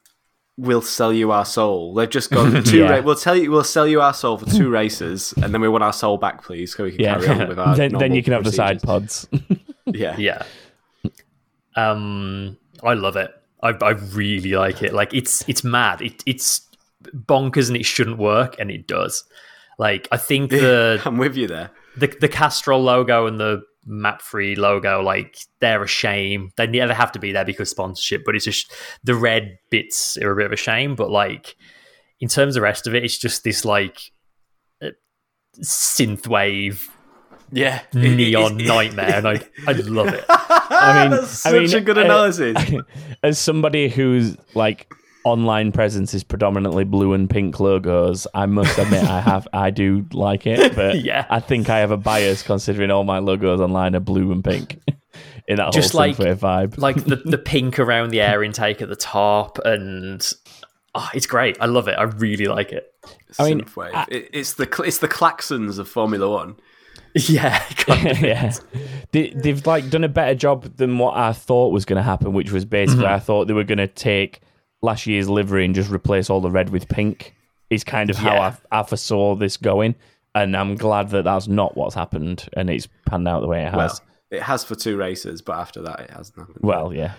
We'll 0.56 0.82
sell 0.82 1.12
you 1.12 1.30
our 1.30 1.44
soul. 1.44 1.94
They've 1.94 2.10
just 2.10 2.32
gone 2.32 2.64
two. 2.64 2.78
Yeah. 2.78 2.90
ra- 2.96 3.00
we'll 3.00 3.14
tell 3.14 3.36
you. 3.36 3.50
We'll 3.52 3.62
sell 3.62 3.86
you 3.86 4.00
our 4.00 4.12
soul 4.12 4.38
for 4.38 4.46
two 4.46 4.68
races, 4.80 5.32
and 5.40 5.54
then 5.54 5.60
we 5.60 5.68
want 5.68 5.84
our 5.84 5.92
soul 5.92 6.16
back, 6.18 6.42
please, 6.42 6.74
so 6.74 6.82
we 6.84 6.90
can 6.90 7.00
yeah, 7.00 7.14
carry 7.20 7.42
on 7.42 7.48
with 7.50 7.58
our. 7.60 7.76
then, 7.76 7.92
then 7.92 8.12
you 8.12 8.22
can 8.24 8.32
have 8.32 8.42
the 8.44 8.50
side 8.52 8.82
pods. 8.82 9.28
Yeah, 9.86 10.16
Yeah. 10.18 10.42
Um, 11.76 12.56
I 12.82 12.94
love 12.94 13.16
it. 13.16 13.30
I, 13.62 13.70
I 13.70 13.90
really 13.90 14.52
like 14.52 14.82
it. 14.82 14.94
Like 14.94 15.12
it's 15.14 15.46
it's 15.48 15.64
mad. 15.64 16.02
It, 16.02 16.22
it's 16.26 16.66
bonkers 17.14 17.68
and 17.68 17.76
it 17.76 17.84
shouldn't 17.84 18.18
work, 18.18 18.56
and 18.58 18.70
it 18.70 18.86
does. 18.86 19.24
Like 19.78 20.08
I 20.12 20.16
think 20.16 20.50
the 20.50 21.00
I'm 21.06 21.18
with 21.18 21.36
you 21.36 21.46
there. 21.46 21.70
the 21.96 22.06
the 22.20 22.28
Castrol 22.28 22.82
logo 22.82 23.26
and 23.26 23.40
the 23.40 23.62
Mapfre 23.88 24.56
logo, 24.56 25.00
like 25.00 25.38
they're 25.60 25.82
a 25.82 25.88
shame. 25.88 26.50
They 26.56 26.66
never 26.66 26.92
have 26.92 27.12
to 27.12 27.18
be 27.18 27.32
there 27.32 27.44
because 27.44 27.70
sponsorship, 27.70 28.22
but 28.24 28.36
it's 28.36 28.44
just 28.44 28.72
the 29.02 29.14
red 29.14 29.58
bits 29.70 30.18
are 30.18 30.32
a 30.32 30.36
bit 30.36 30.46
of 30.46 30.52
a 30.52 30.56
shame. 30.56 30.94
But 30.94 31.10
like 31.10 31.56
in 32.20 32.28
terms 32.28 32.50
of 32.50 32.60
the 32.60 32.64
rest 32.64 32.86
of 32.86 32.94
it, 32.94 33.04
it's 33.04 33.18
just 33.18 33.44
this 33.44 33.64
like 33.64 34.12
synthwave 35.62 36.88
Yeah, 37.50 37.80
neon 37.94 38.56
nightmare, 38.58 39.14
and 39.16 39.28
I 39.28 39.40
I 39.66 39.72
love 39.72 40.08
it. 40.08 40.24
I 40.28 41.02
mean, 41.02 41.10
That's 41.18 41.46
I 41.46 41.50
such 41.50 41.68
mean, 41.70 41.76
a 41.76 41.80
good 41.80 41.98
uh, 41.98 42.02
analysis. 42.02 42.56
As 43.22 43.38
somebody 43.38 43.88
whose 43.88 44.36
like 44.54 44.92
online 45.24 45.72
presence 45.72 46.14
is 46.14 46.22
predominantly 46.24 46.84
blue 46.84 47.12
and 47.12 47.28
pink 47.28 47.58
logos, 47.60 48.26
I 48.34 48.46
must 48.46 48.78
admit 48.78 49.04
I 49.04 49.20
have 49.20 49.48
I 49.52 49.70
do 49.70 50.06
like 50.12 50.46
it, 50.46 50.74
but 50.76 51.02
Yeah. 51.04 51.26
I 51.28 51.40
think 51.40 51.68
I 51.68 51.78
have 51.78 51.90
a 51.90 51.96
bias 51.96 52.42
considering 52.42 52.90
all 52.90 53.04
my 53.04 53.18
logos 53.18 53.60
online 53.60 53.94
are 53.96 54.00
blue 54.00 54.30
and 54.32 54.42
pink. 54.44 54.80
In 55.48 55.56
that 55.56 55.72
Just 55.72 55.92
whole 55.92 56.02
like- 56.02 56.16
Synthwave 56.16 56.36
vibe. 56.38 56.78
like 56.78 57.04
the, 57.04 57.16
the 57.16 57.38
pink 57.38 57.78
around 57.78 58.10
the 58.10 58.20
air 58.20 58.42
intake 58.44 58.82
at 58.82 58.88
the 58.90 58.96
top 58.96 59.58
and 59.64 60.30
oh, 60.94 61.08
it's 61.14 61.26
great 61.26 61.56
i 61.60 61.64
love 61.66 61.88
it 61.88 61.94
i 61.98 62.02
really 62.02 62.44
like 62.44 62.70
it 62.70 62.92
I 63.38 63.44
mean, 63.48 63.64
I- 63.78 64.06
It- 64.10 64.28
it's 64.34 64.54
the 64.54 64.66
cl- 64.66 64.86
it's 64.86 64.98
the 64.98 65.08
klaxons 65.08 65.78
of 65.78 65.88
Formula 65.88 66.28
One. 66.30 66.56
yeah 67.28 67.62
yeah, 67.88 68.52
they, 69.12 69.30
they've 69.30 69.66
like 69.66 69.88
done 69.90 70.04
a 70.04 70.08
better 70.08 70.34
job 70.34 70.64
than 70.76 70.98
what 70.98 71.16
I 71.16 71.32
thought 71.32 71.72
was 71.72 71.84
going 71.84 71.96
to 71.96 72.02
happen, 72.02 72.32
which 72.32 72.52
was 72.52 72.64
basically 72.64 73.04
Mm-hmm. 73.04 73.14
I 73.14 73.18
thought 73.18 73.46
they 73.46 73.54
were 73.54 73.64
going 73.64 73.78
to 73.78 73.86
take 73.88 74.40
last 74.82 75.06
year's 75.06 75.28
livery 75.28 75.64
and 75.64 75.74
just 75.74 75.90
replace 75.90 76.28
all 76.30 76.40
the 76.40 76.50
red 76.50 76.70
with 76.70 76.88
pink. 76.88 77.34
Is 77.70 77.84
kind 77.84 78.08
of 78.10 78.16
how 78.16 78.34
Yeah. 78.34 78.54
I, 78.70 78.80
I 78.80 78.82
foresaw 78.82 79.34
this 79.34 79.56
going, 79.58 79.94
and 80.34 80.56
I'm 80.56 80.74
glad 80.74 81.10
that 81.10 81.24
that's 81.24 81.48
not 81.48 81.76
what's 81.76 81.94
happened, 81.94 82.48
and 82.54 82.70
it's 82.70 82.88
panned 83.06 83.28
out 83.28 83.40
the 83.40 83.46
way 83.46 83.62
it 83.62 83.70
has. 83.72 83.76
Well, 83.76 84.00
it 84.30 84.42
has 84.42 84.64
for 84.64 84.74
two 84.74 84.96
races, 84.96 85.42
but 85.42 85.56
after 85.58 85.82
that, 85.82 86.00
it 86.00 86.10
hasn't 86.10 86.38
happened. 86.38 86.58
Well, 86.60 86.94
yeah, 86.94 87.12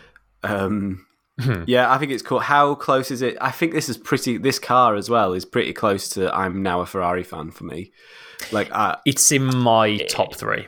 Um, 0.44 1.06
Hmm. 1.40 1.64
yeah, 1.68 1.90
I 1.90 1.98
think 1.98 2.12
it's 2.12 2.22
cool. 2.24 2.40
How 2.40 2.76
close 2.76 3.12
is 3.12 3.22
it? 3.22 3.38
I 3.40 3.52
think 3.52 3.72
this 3.74 3.88
is 3.90 3.98
pretty. 3.98 4.38
This 4.38 4.60
car 4.60 4.96
as 4.96 5.10
well 5.10 5.34
is 5.34 5.46
pretty 5.46 5.72
close 5.72 6.10
to. 6.10 6.36
I'm 6.36 6.62
now 6.64 6.82
a 6.82 6.86
Ferrari 6.86 7.24
fan 7.24 7.52
for 7.52 7.64
me. 7.64 7.92
Like, 8.52 8.70
uh, 8.72 8.96
it's 9.06 9.32
in 9.32 9.44
my 9.58 9.98
top 10.10 10.36
three. 10.36 10.68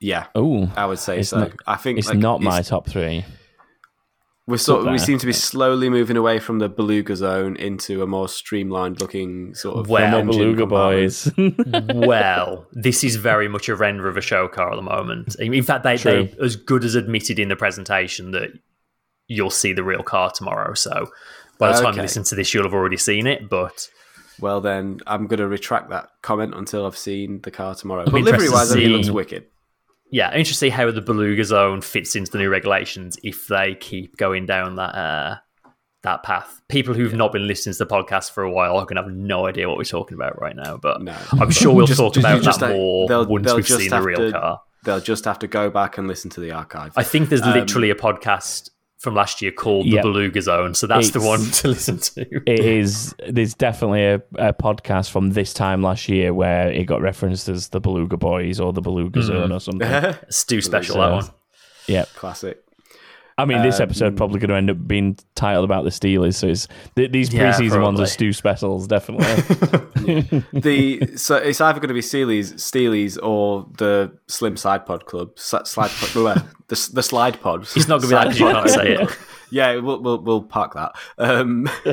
Yeah, 0.00 0.26
oh, 0.34 0.72
I 0.76 0.86
would 0.86 0.98
say 0.98 1.20
It's 1.20 1.28
so. 1.30 1.40
not- 1.40 1.52
I 1.66 1.76
think 1.76 1.98
it's 1.98 2.08
like, 2.08 2.18
not 2.18 2.40
my 2.40 2.50
it's- 2.60 2.68
top 2.68 2.88
three. 2.88 3.24
We're 4.46 4.56
sort 4.56 4.84
of, 4.84 4.90
we 4.92 4.98
seem 4.98 5.18
to 5.18 5.26
be 5.26 5.32
slowly 5.32 5.88
moving 5.88 6.16
away 6.16 6.40
from 6.40 6.58
the 6.58 6.68
beluga 6.68 7.14
zone 7.14 7.54
into 7.54 8.02
a 8.02 8.06
more 8.06 8.28
streamlined 8.28 9.00
looking 9.00 9.54
sort 9.54 9.76
of 9.78 9.88
Well, 9.88 10.24
beluga 10.24 10.66
boys. 10.66 11.30
well 11.94 12.66
this 12.72 13.04
is 13.04 13.14
very 13.14 13.46
much 13.46 13.68
a 13.68 13.76
render 13.76 14.08
of 14.08 14.16
a 14.16 14.20
show 14.20 14.48
car 14.48 14.72
at 14.72 14.76
the 14.76 14.82
moment. 14.82 15.36
In 15.38 15.62
fact 15.62 15.84
they, 15.84 15.96
they 15.98 16.34
as 16.42 16.56
good 16.56 16.82
as 16.84 16.96
admitted 16.96 17.38
in 17.38 17.48
the 17.48 17.54
presentation 17.54 18.32
that 18.32 18.50
you'll 19.28 19.50
see 19.50 19.72
the 19.72 19.84
real 19.84 20.02
car 20.02 20.32
tomorrow. 20.32 20.74
So 20.74 21.06
by 21.58 21.68
the 21.68 21.74
time 21.74 21.86
Okay. 21.88 21.96
you 21.96 22.02
listen 22.02 22.24
to 22.24 22.34
this 22.34 22.52
you'll 22.52 22.64
have 22.64 22.74
already 22.74 22.96
seen 22.96 23.28
it 23.28 23.48
but 23.48 23.88
Well, 24.40 24.60
then 24.60 25.00
I'm 25.06 25.26
going 25.26 25.38
to 25.40 25.48
retract 25.48 25.90
that 25.90 26.08
comment 26.22 26.54
until 26.54 26.86
I've 26.86 26.96
seen 26.98 27.40
the 27.42 27.50
car 27.50 27.74
tomorrow. 27.74 28.04
But 28.04 28.22
livery 28.22 28.48
wise, 28.48 28.68
to 28.68 28.74
I 28.74 28.76
think 28.78 28.86
it 28.86 28.96
looks 28.96 29.10
wicked. 29.10 29.46
yeah, 30.10 30.28
interested 30.32 30.52
to 30.54 30.58
see 30.58 30.68
how 30.70 30.90
the 30.90 31.00
beluga 31.02 31.44
zone 31.44 31.80
fits 31.80 32.16
into 32.16 32.30
the 32.32 32.38
new 32.38 32.48
regulations 32.50 33.18
if 33.22 33.46
they 33.48 33.74
keep 33.74 34.16
going 34.16 34.46
down 34.46 34.76
that 34.76 34.94
uh, 34.94 35.36
that 36.02 36.22
path. 36.22 36.62
People 36.68 36.94
who've 36.94 37.14
not 37.14 37.30
been 37.32 37.46
listening 37.46 37.74
to 37.74 37.84
the 37.84 37.86
podcast 37.86 38.30
for 38.32 38.42
a 38.42 38.50
while 38.50 38.76
are 38.78 38.84
going 38.86 38.96
to 38.96 39.02
have 39.02 39.12
no 39.12 39.46
idea 39.46 39.68
what 39.68 39.76
we're 39.76 39.84
talking 39.84 40.14
about 40.14 40.40
right 40.40 40.56
now, 40.56 40.78
but 40.78 41.02
No. 41.02 41.14
I'm 41.32 41.50
sure 41.50 41.74
we'll 41.76 41.86
Just- 41.86 42.00
talk 42.00 42.14
just- 42.14 42.24
about 42.26 42.60
that 42.60 42.72
more 42.74 43.06
they'll- 43.06 43.26
once 43.26 43.44
they'll 43.46 43.56
we've 43.56 43.66
seen 43.68 43.90
the 43.90 44.00
real 44.02 44.18
to- 44.18 44.32
car. 44.32 44.60
They'll 44.82 44.98
just 45.00 45.26
have 45.26 45.38
to 45.40 45.46
go 45.46 45.68
back 45.68 45.98
and 45.98 46.08
listen 46.08 46.30
to 46.30 46.40
the 46.40 46.52
archive. 46.52 46.94
I 46.96 47.02
think 47.02 47.28
there's 47.28 47.42
Um, 47.42 47.52
literally 47.52 47.90
a 47.90 47.94
podcast 47.94 48.70
from 49.00 49.14
last 49.14 49.40
year 49.42 49.50
called 49.50 49.86
Yeah. 49.86 50.02
the 50.02 50.08
Beluga 50.08 50.40
Zone, 50.42 50.74
so 50.74 50.86
that's 50.86 51.10
the 51.10 51.20
one 51.20 51.40
to 51.42 51.68
listen 51.68 51.98
to. 51.98 52.20
it 52.46 52.60
is. 52.60 53.14
There's 53.28 53.54
definitely 53.54 54.04
a, 54.04 54.14
a 54.36 54.52
podcast 54.52 55.10
from 55.10 55.30
this 55.30 55.52
time 55.54 55.82
last 55.82 56.08
year 56.08 56.32
where 56.34 56.70
it 56.70 56.84
got 56.84 57.00
referenced 57.00 57.48
as 57.48 57.68
the 57.68 57.80
Beluga 57.80 58.16
Boys 58.18 58.60
or 58.60 58.72
the 58.72 58.82
Beluga 58.82 59.22
Zone 59.22 59.52
or 59.52 59.58
something. 59.60 60.14
Stu 60.28 60.60
special 60.60 60.94
So- 60.96 61.00
that 61.00 61.12
one. 61.12 61.24
yeah, 61.86 62.04
Classic. 62.14 62.62
I 63.38 63.46
mean, 63.46 63.62
this 63.62 63.76
Um, 63.80 63.84
episode 63.84 64.16
probably 64.18 64.38
going 64.38 64.50
to 64.50 64.56
end 64.56 64.68
up 64.68 64.86
being 64.86 65.16
titled 65.34 65.64
about 65.64 65.84
the 65.84 65.90
Steelies. 65.90 66.34
So 66.34 66.48
it's 66.48 66.68
th- 66.94 67.10
these 67.10 67.32
Yeah, 67.32 67.50
preseason 67.54 67.80
ones 67.82 67.98
are 67.98 68.04
Stu 68.04 68.34
specials, 68.34 68.86
definitely. 68.86 69.24
The 70.52 71.16
so 71.16 71.36
it's 71.36 71.58
either 71.60 71.80
going 71.80 71.88
to 71.88 71.94
be 71.94 72.02
Steely's, 72.02 72.62
Steely's 72.62 73.16
or 73.16 73.66
the 73.78 74.12
Slim 74.26 74.58
Side 74.58 74.84
Pod 74.84 75.06
Club. 75.06 75.30
S- 75.38 75.54
Slide 75.70 75.88
pod, 75.90 76.08
bleh, 76.10 76.46
the 76.70 76.90
the 76.94 77.02
Slide 77.02 77.40
Pod. 77.42 77.62
It's 77.76 77.86
not 77.86 78.00
going 78.00 78.02
to 78.02 78.06
be 78.08 78.14
that 78.14 78.24
because 78.24 78.40
you 78.40 78.46
can't 78.50 78.70
say 78.70 78.94
it. 78.94 79.18
yeah, 79.50 79.76
we'll, 79.76 80.00
we'll 80.02 80.22
we'll 80.22 80.42
park 80.42 80.72
that. 80.74 80.92
Um, 81.18 81.68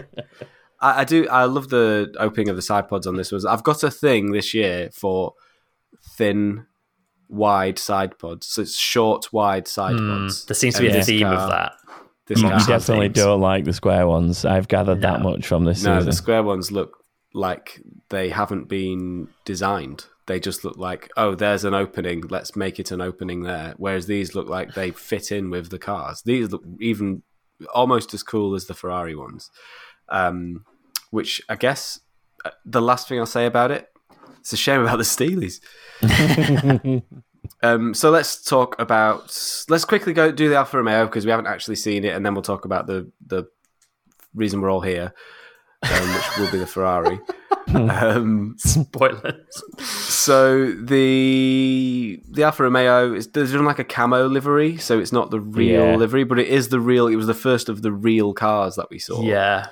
I, 0.79 1.01
I 1.01 1.03
do. 1.03 1.27
I 1.27 1.43
love 1.45 1.67
the 1.69 2.13
opening 2.19 2.47
of 2.49 2.55
the 2.55 2.61
side 2.61 2.87
pods 2.87 3.05
on 3.07 3.15
this. 3.17 3.31
Was 3.31 3.45
I've 3.45 3.63
got 3.63 3.83
a 3.83 3.91
thing 3.91 4.31
this 4.31 4.53
year 4.53 4.89
for 4.93 5.33
thin, 6.15 6.65
wide 7.27 7.79
side 7.79 8.17
pods. 8.19 8.47
So 8.47 8.61
it's 8.61 8.77
short, 8.77 9.33
wide 9.33 9.67
side 9.67 9.97
pods. 9.97 10.43
Hmm, 10.43 10.47
There 10.47 10.55
seems 10.55 10.75
to 10.75 10.81
be 10.81 10.87
And 10.87 10.95
a 10.95 10.99
this 10.99 11.07
theme 11.07 11.23
car- 11.27 11.33
of 11.35 11.49
that. 11.49 11.73
This 12.27 12.41
you 12.41 12.49
definitely 12.49 13.07
themes. 13.07 13.15
don't 13.19 13.41
like 13.41 13.63
the 13.63 13.71
square 13.73 14.05
ones. 14.05 14.43
I've 14.45 14.67
gathered 14.67 15.01
that 15.01 15.21
much 15.21 15.47
from 15.47 15.63
this 15.63 15.81
No, 15.83 15.95
season. 15.97 16.09
the 16.09 16.15
square 16.15 16.43
ones 16.43 16.71
look 16.73 16.97
like 17.33 17.81
they 18.09 18.27
haven't 18.29 18.67
been 18.67 19.29
designed. 19.45 20.05
They 20.27 20.39
just 20.39 20.63
look 20.65 20.77
like, 20.77 21.09
oh, 21.17 21.35
there's 21.35 21.63
an 21.63 21.73
opening. 21.73 22.21
Let's 22.29 22.55
make 22.55 22.79
it 22.79 22.91
an 22.91 23.01
opening 23.01 23.43
there. 23.43 23.73
Whereas 23.77 24.07
these 24.07 24.35
look 24.35 24.49
like 24.49 24.73
they 24.73 24.91
fit 24.91 25.31
in 25.31 25.49
with 25.49 25.69
the 25.69 25.79
cars. 25.79 26.21
These 26.21 26.51
look 26.51 26.63
even 26.79 27.23
almost 27.73 28.13
as 28.13 28.23
cool 28.23 28.53
as 28.53 28.65
the 28.65 28.73
Ferrari 28.73 29.15
ones. 29.15 29.49
Um, 30.09 30.65
which 31.11 31.41
I 31.49 31.55
guess 31.55 31.99
uh, 32.45 32.51
the 32.65 32.81
last 32.81 33.07
thing 33.07 33.19
I'll 33.19 33.25
say 33.25 33.45
about 33.45 33.71
it, 33.71 33.87
it's 34.39 34.53
a 34.53 34.57
shame 34.57 34.81
about 34.81 34.97
the 34.97 35.03
Steelies. 35.03 35.61
um, 37.63 37.93
so 37.93 38.09
let's 38.09 38.43
talk 38.43 38.79
about. 38.79 39.23
Let's 39.69 39.85
quickly 39.85 40.13
go 40.13 40.31
do 40.31 40.49
the 40.49 40.55
Alfa 40.55 40.77
Romeo 40.77 41.05
because 41.05 41.25
we 41.25 41.31
haven't 41.31 41.47
actually 41.47 41.75
seen 41.75 42.03
it, 42.03 42.15
and 42.15 42.25
then 42.25 42.33
we'll 42.33 42.43
talk 42.43 42.65
about 42.65 42.87
the 42.87 43.11
the 43.25 43.45
reason 44.33 44.61
we're 44.61 44.69
all 44.69 44.81
here, 44.81 45.13
um, 45.83 46.13
which 46.15 46.37
will 46.37 46.51
be 46.51 46.57
the 46.57 46.67
Ferrari. 46.67 47.19
um, 47.73 48.55
Spoilers. 48.59 49.63
so 49.79 50.71
the 50.71 52.21
the 52.29 52.43
Alfa 52.43 52.63
Romeo 52.63 53.13
is 53.13 53.27
there's 53.29 53.53
like 53.53 53.79
a 53.79 53.83
camo 53.83 54.27
livery, 54.27 54.77
so 54.77 54.99
it's 54.99 55.11
not 55.11 55.31
the 55.31 55.39
real 55.39 55.87
Yeah. 55.91 55.95
livery, 55.95 56.23
but 56.23 56.39
it 56.39 56.47
is 56.47 56.69
the 56.69 56.79
real. 56.79 57.07
It 57.07 57.15
was 57.15 57.27
the 57.27 57.33
first 57.33 57.69
of 57.69 57.81
the 57.81 57.91
real 57.91 58.33
cars 58.33 58.75
that 58.75 58.89
we 58.89 58.99
saw. 58.99 59.21
Yeah. 59.21 59.67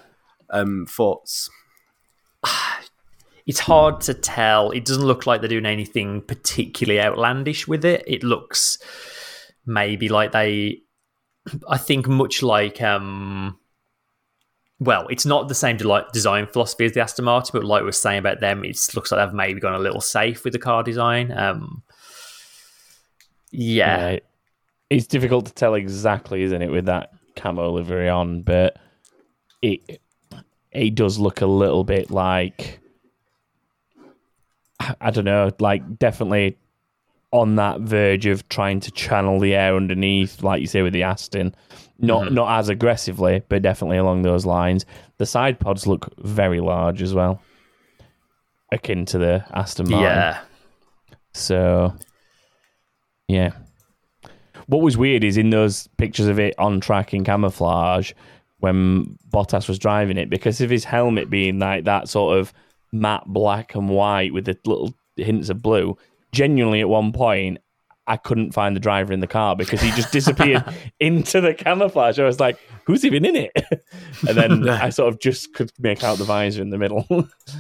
Um, 0.50 0.86
thoughts. 0.88 1.50
It's 3.48 3.60
hard 3.60 4.02
to 4.02 4.14
tell. 4.16 4.72
It 4.72 4.86
doesn't 4.86 5.06
look 5.06 5.28
like 5.28 5.40
they're 5.42 5.48
doing 5.50 5.66
anything 5.68 6.22
particularly 6.22 7.00
outlandish 7.00 7.68
with 7.68 7.86
it. 7.86 8.04
It 8.08 8.24
looks 8.24 8.80
maybe 9.68 10.10
like 10.10 10.32
they 10.32 10.82
I 11.70 11.78
think 11.78 12.08
much 12.08 12.42
like 12.42 12.82
um 12.82 13.58
well, 14.80 15.08
it's 15.08 15.26
not 15.26 15.48
the 15.48 15.56
same 15.56 15.78
design 15.78 16.48
philosophy 16.48 16.86
as 16.86 16.92
the 16.94 17.02
Aston 17.02 17.26
Martin, 17.26 17.52
but 17.54 17.64
like 17.64 17.82
we 17.82 17.86
were 17.86 17.92
saying 17.92 18.20
about 18.20 18.42
them, 18.42 18.64
it 18.66 18.78
looks 18.96 19.12
like 19.12 19.26
they've 19.26 19.34
maybe 19.34 19.60
gone 19.60 19.74
a 19.74 19.80
little 19.80 20.02
safe 20.02 20.44
with 20.44 20.54
the 20.54 20.60
car 20.60 20.84
design. 20.84 21.32
Um, 21.32 21.84
yeah, 23.52 24.10
Yeah, 24.10 24.20
it's 24.90 25.08
difficult 25.08 25.46
to 25.46 25.54
tell 25.54 25.76
exactly, 25.76 26.44
isn't 26.44 26.62
it, 26.62 26.72
with 26.72 26.86
that 26.86 27.12
camo 27.36 27.72
livery 27.72 28.10
on, 28.10 28.42
but 28.42 28.78
it 29.62 30.02
it 30.72 30.94
does 30.94 31.18
look 31.18 31.42
a 31.42 31.46
little 31.46 31.86
bit 31.86 32.12
like 32.12 32.82
I 35.00 35.12
don't 35.12 35.26
know, 35.26 35.52
like 35.60 35.98
definitely 35.98 36.58
on 37.32 37.56
that 37.56 37.82
verge 37.82 38.26
of 38.26 38.48
trying 38.50 38.80
to 38.82 38.92
channel 38.92 39.40
the 39.40 39.56
air 39.56 39.76
underneath, 39.76 40.44
like 40.44 40.62
you 40.62 40.68
say 40.68 40.82
with 40.82 40.94
the 40.94 41.04
Aston. 41.04 41.56
Not 41.98 42.26
mm-hmm. 42.26 42.36
not 42.36 42.60
as 42.60 42.70
aggressively, 42.70 43.42
but 43.48 43.62
definitely 43.62 43.98
along 43.98 44.24
those 44.24 44.46
lines. 44.46 44.86
The 45.18 45.26
side 45.26 45.60
pods 45.60 45.88
look 45.88 46.14
very 46.18 46.60
large 46.60 47.02
as 47.02 47.14
well, 47.14 47.42
akin 48.72 49.06
to 49.06 49.18
the 49.18 49.46
Aston 49.54 49.90
Martin. 49.90 50.06
yeah. 50.06 50.42
So, 51.34 51.94
yeah. 53.28 53.52
what 54.68 54.82
was 54.82 54.98
weird 54.98 55.24
is 55.24 55.38
in 55.38 55.50
those 55.50 55.88
pictures 55.98 56.28
of 56.28 56.40
it 56.40 56.56
on 56.58 56.80
track 56.80 57.14
in 57.14 57.24
camouflage 57.24 58.14
when 58.60 59.18
Bottas 59.30 59.68
was 59.68 59.78
driving 59.80 60.18
it, 60.18 60.30
because 60.30 60.62
of 60.62 60.70
his 60.70 60.86
helmet 60.86 61.30
being 61.30 61.60
like 61.60 61.84
that 61.84 62.10
sort 62.10 62.38
of 62.38 62.54
matte 62.92 63.26
black 63.28 63.76
and 63.76 63.90
white 63.90 64.34
with 64.34 64.46
the 64.46 64.58
little 64.66 64.94
hints 65.18 65.50
of 65.50 65.62
blue. 65.62 65.98
Genuinely, 66.32 66.82
at 66.82 66.90
one 66.90 67.12
point, 67.12 67.60
I 68.08 68.18
couldn't 68.18 68.52
find 68.52 68.76
the 68.76 68.80
driver 68.80 69.12
in 69.14 69.20
the 69.20 69.28
car 69.28 69.56
because 69.56 69.82
he 69.82 69.90
just 69.92 70.12
disappeared 70.12 70.64
into 71.00 71.42
the 71.42 71.54
camouflage. 71.54 72.20
I 72.20 72.24
was 72.24 72.40
like, 72.40 72.60
who's 72.86 73.04
even 73.04 73.26
in 73.26 73.36
it? 73.36 73.52
and 74.28 74.38
then 74.38 74.70
I 74.86 74.90
sort 74.90 75.12
of 75.12 75.20
just 75.20 75.54
could 75.56 75.72
make 75.80 76.04
out 76.04 76.18
the 76.20 76.24
visor 76.24 76.62
in 76.62 76.70
the 76.70 76.78
middle. 76.78 77.06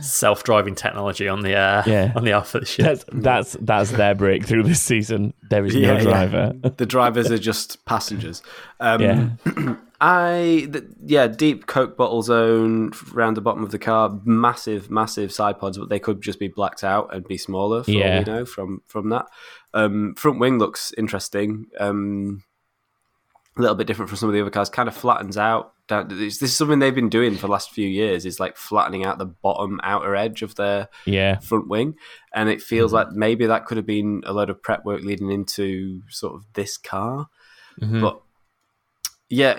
Self-driving 0.01 0.75
technology 0.75 1.27
on 1.27 1.41
the 1.41 1.55
uh, 1.55 1.83
Yeah. 1.85 2.11
on 2.15 2.23
the 2.25 2.31
Alfa 2.33 2.63
ship. 2.65 2.85
that's 2.85 3.05
that's 3.11 3.57
that's 3.61 3.91
their 3.91 4.13
breakthrough 4.15 4.63
this 4.63 4.81
season. 4.81 5.33
There 5.49 5.65
is 5.65 5.73
Yeah, 5.75 5.93
no 5.93 5.97
yeah. 5.97 6.03
driver. 6.03 6.53
the 6.77 6.85
drivers 6.85 7.31
are 7.31 7.37
just 7.39 7.83
passengers. 7.85 8.41
Um, 8.79 9.01
Yeah. 9.01 9.75
I 10.01 10.67
th- 10.71 10.83
yeah, 11.05 11.27
deep 11.27 11.67
Coke 11.67 11.95
bottle 11.95 12.21
zone 12.21 12.91
around 13.15 13.35
the 13.35 13.41
bottom 13.41 13.63
of 13.63 13.71
the 13.71 13.79
car, 13.79 14.19
massive, 14.25 14.91
massive 14.91 15.31
side 15.31 15.57
pods, 15.57 15.77
but 15.77 15.87
they 15.87 15.99
could 15.99 16.21
just 16.21 16.37
be 16.37 16.49
blacked 16.49 16.83
out 16.83 17.15
and 17.15 17.25
be 17.25 17.37
smaller. 17.37 17.81
For 17.83 17.91
all 17.91 17.97
Yeah. 17.97 18.19
we 18.19 18.25
know 18.25 18.45
from 18.45 18.81
from 18.87 19.09
that. 19.09 19.25
Um, 19.75 20.15
front 20.15 20.39
wing 20.39 20.57
looks 20.57 20.91
interesting. 20.97 21.67
Um, 21.79 22.43
a 23.57 23.61
little 23.61 23.75
bit 23.75 23.85
different 23.87 24.09
from 24.09 24.17
some 24.17 24.29
of 24.29 24.33
the 24.33 24.41
other 24.41 24.49
cars. 24.49 24.69
Kind 24.69 24.89
of 24.89 24.95
flattens 24.95 25.37
out. 25.37 25.73
Down, 25.87 26.07
this, 26.07 26.39
this 26.39 26.49
is 26.49 26.55
something 26.55 26.79
they've 26.79 26.95
been 26.95 27.09
doing 27.09 27.35
for 27.35 27.41
the 27.41 27.51
last 27.51 27.69
few 27.71 27.87
years. 27.87 28.25
Is 28.25 28.39
like 28.39 28.57
flattening 28.57 29.05
out 29.05 29.19
the 29.19 29.25
bottom 29.27 29.79
outer 29.83 30.15
edge 30.15 30.41
of 30.41 30.55
their 30.55 30.89
Yeah. 31.05 31.37
front 31.39 31.67
wing, 31.67 31.95
and 32.33 32.49
it 32.49 32.61
feels 32.61 32.91
Mm-hmm. 32.91 33.09
like 33.09 33.15
maybe 33.15 33.45
that 33.45 33.65
could 33.65 33.77
have 33.77 33.85
been 33.85 34.23
a 34.25 34.33
load 34.33 34.49
of 34.49 34.63
prep 34.63 34.83
work 34.83 35.03
leading 35.03 35.29
into 35.31 36.01
sort 36.09 36.33
of 36.35 36.45
this 36.53 36.75
car. 36.77 37.27
Mm-hmm. 37.79 38.01
But 38.01 38.19
yeah, 39.29 39.55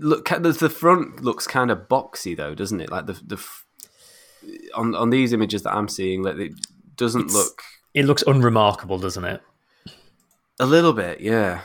look 0.00 0.28
the 0.28 0.52
the 0.52 0.68
front 0.70 1.22
looks 1.22 1.46
kind 1.46 1.70
of 1.70 1.88
boxy 1.88 2.36
though, 2.36 2.54
doesn't 2.54 2.80
it? 2.80 2.90
Like 2.90 3.06
the 3.06 3.14
the 3.26 3.38
on 4.74 4.94
on 4.94 5.10
these 5.10 5.32
images 5.32 5.62
that 5.62 5.74
I'm 5.74 5.88
seeing, 5.88 6.22
like 6.22 6.36
it 6.36 6.52
doesn't 6.96 7.26
It's- 7.26 7.34
look 7.36 7.62
It 7.94 8.04
looks 8.04 8.22
unremarkable, 8.26 8.98
doesn't 8.98 9.24
it? 9.24 9.42
a 10.60 10.66
little 10.66 10.92
bit, 10.92 11.20
yeah. 11.20 11.60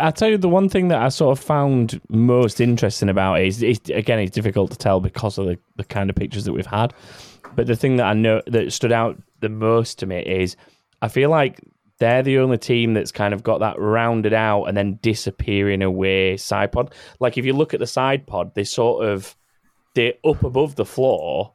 I 0.00 0.10
tell 0.10 0.28
you, 0.28 0.38
the 0.38 0.48
one 0.48 0.68
thing 0.68 0.88
that 0.88 1.02
I 1.02 1.08
sort 1.08 1.36
of 1.36 1.44
found 1.44 2.00
most 2.08 2.60
interesting 2.60 3.08
about 3.08 3.40
it 3.40 3.46
is, 3.46 3.62
it's, 3.62 3.90
again, 3.90 4.18
it's 4.18 4.34
difficult 4.34 4.70
to 4.70 4.78
tell 4.78 5.00
because 5.00 5.38
of 5.38 5.46
the, 5.46 5.58
the 5.76 5.84
kind 5.84 6.08
of 6.08 6.16
pictures 6.16 6.44
that 6.44 6.52
we've 6.52 6.66
had. 6.66 6.94
But 7.54 7.66
the 7.66 7.76
thing 7.76 7.96
that 7.96 8.06
I 8.06 8.14
know 8.14 8.40
that 8.46 8.72
stood 8.72 8.92
out 8.92 9.20
the 9.40 9.48
most 9.48 9.98
to 9.98 10.06
me 10.06 10.20
is 10.20 10.56
I 11.02 11.08
feel 11.08 11.28
like 11.28 11.60
they're 11.98 12.22
the 12.22 12.38
only 12.38 12.58
team 12.58 12.94
that's 12.94 13.12
kind 13.12 13.34
of 13.34 13.42
got 13.42 13.60
that 13.60 13.78
rounded 13.78 14.32
out 14.32 14.64
and 14.64 14.76
then 14.76 14.98
disappearing 15.02 15.82
away 15.82 16.36
side 16.38 16.72
pod. 16.72 16.94
Like 17.20 17.36
if 17.36 17.44
you 17.44 17.52
look 17.52 17.74
at 17.74 17.80
the 17.80 17.86
side 17.86 18.26
pod, 18.26 18.54
they 18.54 18.64
sort 18.64 19.04
of 19.04 19.36
they're 19.94 20.14
up 20.24 20.42
above 20.42 20.76
the 20.76 20.86
floor 20.86 21.52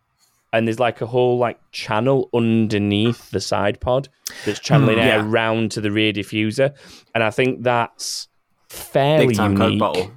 and 0.54 0.68
there's 0.68 0.80
like 0.80 1.02
a 1.02 1.06
whole 1.06 1.38
like 1.38 1.60
channel 1.72 2.30
underneath 2.34 3.30
the 3.32 3.42
side 3.42 3.80
pod 3.80 4.10
that's 4.46 4.60
channeling 4.60 4.98
mm. 4.98 5.02
air 5.04 5.20
yeah. 5.20 5.26
round 5.28 5.72
to 5.72 5.82
the 5.82 5.92
rear 5.92 6.14
diffuser 6.14 6.74
and 7.14 7.24
i 7.24 7.30
think 7.30 7.64
that's 7.64 8.28
fairly 8.70 9.28
Big 9.28 9.38
time 9.38 9.56
Coke 9.56 9.66
unique 9.66 9.80
bottle. 9.80 10.12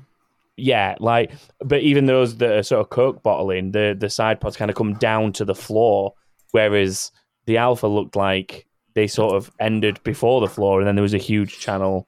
yeah 0.56 0.94
like 1.00 1.32
but 1.60 1.80
even 1.80 2.06
those 2.06 2.36
that 2.38 2.52
are 2.52 2.62
sort 2.62 2.80
of 2.80 2.90
coke 2.90 3.22
bottling 3.22 3.72
the 3.72 3.96
the 3.98 4.10
side 4.10 4.40
pods 4.40 4.56
kind 4.56 4.70
of 4.70 4.76
come 4.76 4.94
down 4.94 5.32
to 5.32 5.44
the 5.44 5.54
floor 5.54 6.14
whereas 6.52 7.12
the 7.46 7.56
Alfa 7.56 7.86
looked 7.86 8.16
like 8.16 8.66
they 8.94 9.06
sort 9.06 9.34
of 9.34 9.50
ended 9.58 10.00
before 10.04 10.40
the 10.40 10.48
floor 10.48 10.80
and 10.80 10.86
then 10.86 10.96
there 10.96 11.02
was 11.02 11.14
a 11.14 11.18
huge 11.18 11.58
channel 11.58 12.06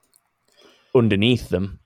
underneath 0.94 1.48
them 1.48 1.80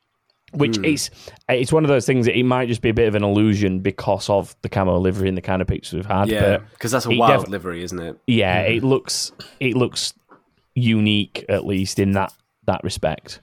which 0.56 0.76
hmm. 0.76 0.84
is 0.84 1.10
it's 1.48 1.72
one 1.72 1.84
of 1.84 1.88
those 1.88 2.06
things 2.06 2.26
that 2.26 2.36
it 2.36 2.44
might 2.44 2.68
just 2.68 2.82
be 2.82 2.88
a 2.88 2.94
bit 2.94 3.08
of 3.08 3.14
an 3.14 3.22
illusion 3.22 3.80
because 3.80 4.28
of 4.28 4.56
the 4.62 4.68
camo 4.68 4.98
livery 4.98 5.28
and 5.28 5.36
the 5.36 5.42
kind 5.42 5.62
of 5.62 5.68
pictures 5.68 5.94
we've 5.94 6.06
had 6.06 6.28
Yeah, 6.28 6.58
because 6.72 6.90
that's 6.90 7.06
a 7.06 7.10
wild 7.10 7.44
def- 7.44 7.50
livery, 7.50 7.82
isn't 7.82 7.98
it? 7.98 8.18
yeah 8.26 8.64
hmm. 8.64 8.72
it 8.72 8.84
looks 8.84 9.32
it 9.60 9.76
looks 9.76 10.14
unique 10.74 11.44
at 11.48 11.66
least 11.66 11.98
in 11.98 12.12
that 12.12 12.32
that 12.66 12.82
respect 12.82 13.40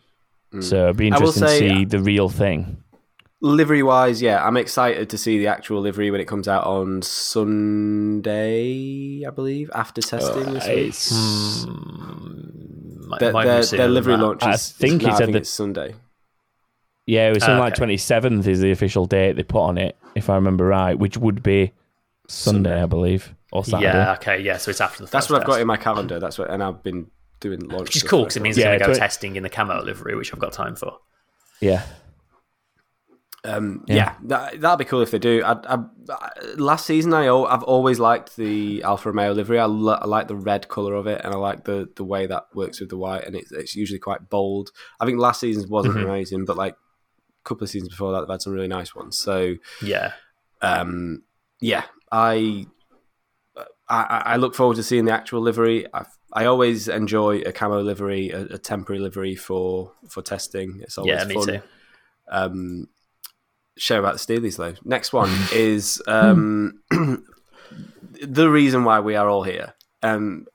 hmm. 0.51 0.61
so 0.61 0.85
it'd 0.85 0.97
be 0.97 1.11
I 1.11 1.17
will 1.17 1.27
interesting 1.27 1.47
to 1.47 1.57
see 1.57 1.85
uh, 1.85 1.87
the 1.87 1.99
real 1.99 2.29
thing 2.29 2.83
Livery 3.45 3.83
wise, 3.83 4.21
yeah, 4.21 4.41
I'm 4.41 4.55
excited 4.55 5.09
to 5.09 5.17
see 5.17 5.37
the 5.37 5.47
actual 5.47 5.81
livery 5.81 6.09
when 6.11 6.21
it 6.21 6.29
comes 6.29 6.47
out 6.47 6.63
on 6.63 7.01
Sunday, 8.23 9.25
I 9.27 9.31
believe, 9.31 9.69
after 9.75 9.99
uh, 9.99 10.01
testing. 10.01 10.53
this 10.53 10.65
week. 10.65 10.77
it's 10.77 11.11
Might, 13.05 13.19
their, 13.19 13.33
might 13.33 13.43
their, 13.43 13.65
their 13.65 13.89
livery 13.89 14.15
that. 14.15 14.23
launch 14.23 14.43
I 14.43 14.53
is, 14.53 14.71
think 14.71 15.01
no, 15.01 15.09
he 15.09 15.13
I 15.13 15.17
said 15.17 15.25
think 15.25 15.33
that- 15.33 15.39
it's 15.39 15.49
Sunday. 15.49 15.95
Yeah 17.05 17.27
it 17.29 17.33
was 17.33 17.43
something 17.43 17.57
Ah, 17.59 17.65
like 17.65 17.79
okay. 17.81 17.95
27th 17.95 18.47
is 18.47 18.59
the 18.61 18.71
official 18.71 19.05
date 19.05 19.33
they 19.35 19.43
put 19.43 19.61
on 19.61 19.77
it 19.77 19.97
if 20.15 20.29
i 20.29 20.35
remember 20.35 20.65
right 20.65 20.97
which 20.97 21.17
would 21.17 21.43
be 21.43 21.71
sunday, 22.27 22.81
i 22.81 22.85
believe 22.85 23.33
or 23.51 23.63
saturday 23.65 23.85
Yeah, 23.97 24.13
okay, 24.13 24.39
yeah. 24.41 24.57
So 24.57 24.71
it's 24.71 24.81
after 24.81 25.03
the. 25.05 25.11
That's 25.11 25.27
first 25.27 25.31
what 25.31 25.41
I've 25.41 25.47
got 25.47 25.61
in 25.61 25.67
my 25.67 25.77
calendar. 25.77 26.19
That's 26.19 26.39
what, 26.39 26.49
and 26.49 26.63
I've 26.63 26.81
been 26.81 27.05
doing 27.39 27.59
launch. 27.67 27.83
Which 27.89 27.97
is 27.97 28.01
cool 28.03 28.21
because 28.21 28.35
it 28.35 28.39
it. 28.39 28.43
means 28.43 28.57
Yeah, 28.57 28.71
it's 28.71 28.79
going 28.79 28.93
to 28.93 28.93
go 28.93 28.93
tw- 28.95 28.99
testing 28.99 29.35
in 29.35 29.43
the 29.43 29.49
camo 29.49 29.83
livery, 29.83 30.15
which 30.15 30.33
I've 30.33 30.39
got 30.39 30.53
time 30.53 30.75
for. 30.75 30.97
yeah 31.61 31.83
Um, 33.45 33.83
Yeah. 33.87 33.95
yeah, 33.95 34.15
that, 34.23 34.61
that'd 34.61 34.79
be 34.79 34.85
cool 34.85 35.01
if 35.01 35.11
they 35.11 35.19
do. 35.19 35.43
I, 35.43 35.51
I, 35.51 35.77
I, 36.09 36.29
last 36.55 36.85
season, 36.85 37.13
I 37.13 37.27
I've 37.27 37.61
always 37.63 37.99
liked 37.99 38.37
the 38.37 38.81
Alfa 38.83 39.09
Romeo 39.11 39.33
livery. 39.33 39.59
I, 39.59 39.65
lo- 39.65 39.99
I 40.01 40.07
like 40.07 40.27
the 40.29 40.35
red 40.35 40.69
color 40.69 40.93
of 40.95 41.07
it, 41.07 41.21
and 41.23 41.33
I 41.33 41.37
like 41.37 41.65
the, 41.65 41.89
the 41.95 42.05
way 42.05 42.25
that 42.25 42.47
works 42.55 42.79
with 42.79 42.89
the 42.89 42.97
white, 42.97 43.25
and 43.25 43.35
it's, 43.35 43.51
it's 43.51 43.75
usually 43.75 43.99
quite 43.99 44.29
bold. 44.29 44.71
I 44.99 45.05
think 45.05 45.19
last 45.19 45.41
season's 45.41 45.67
wasn't 45.67 45.95
Mm-hmm. 45.97 46.05
amazing, 46.09 46.45
but 46.45 46.55
like 46.57 46.73
a 46.73 46.77
couple 47.43 47.63
of 47.63 47.69
seasons 47.69 47.89
before 47.89 48.11
that, 48.13 48.21
they've 48.21 48.29
had 48.29 48.41
some 48.41 48.53
really 48.53 48.67
nice 48.67 48.95
ones. 48.95 49.17
So 49.17 49.55
Yeah, 49.81 50.13
um, 50.61 51.23
yeah, 51.59 51.83
I, 52.11 52.65
I 53.89 54.23
I 54.25 54.35
look 54.37 54.55
forward 54.55 54.77
to 54.77 54.83
seeing 54.83 55.05
the 55.05 55.11
actual 55.11 55.41
livery. 55.41 55.85
I 55.93 56.05
I 56.33 56.45
always 56.45 56.87
enjoy 56.87 57.41
a 57.41 57.51
camo 57.51 57.81
livery, 57.81 58.31
a, 58.31 58.41
a 58.45 58.57
temporary 58.57 58.99
livery 58.99 59.35
for 59.35 59.91
for 60.09 60.21
testing. 60.21 60.79
It's 60.81 60.97
always 60.97 61.19
yeah, 61.19 61.25
me 61.25 61.35
fun 61.35 61.47
too. 61.47 61.61
um, 62.29 62.87
share 63.77 63.99
about 63.99 64.13
the 64.13 64.19
Steelies 64.19 64.57
though. 64.57 64.75
Next 64.83 65.13
one 65.13 65.29
is 65.53 66.01
um, 66.07 66.81
the 68.21 68.49
reason 68.49 68.83
why 68.83 68.99
we 68.99 69.15
are 69.15 69.29
all 69.29 69.43
here. 69.43 69.75
Um, 70.01 70.47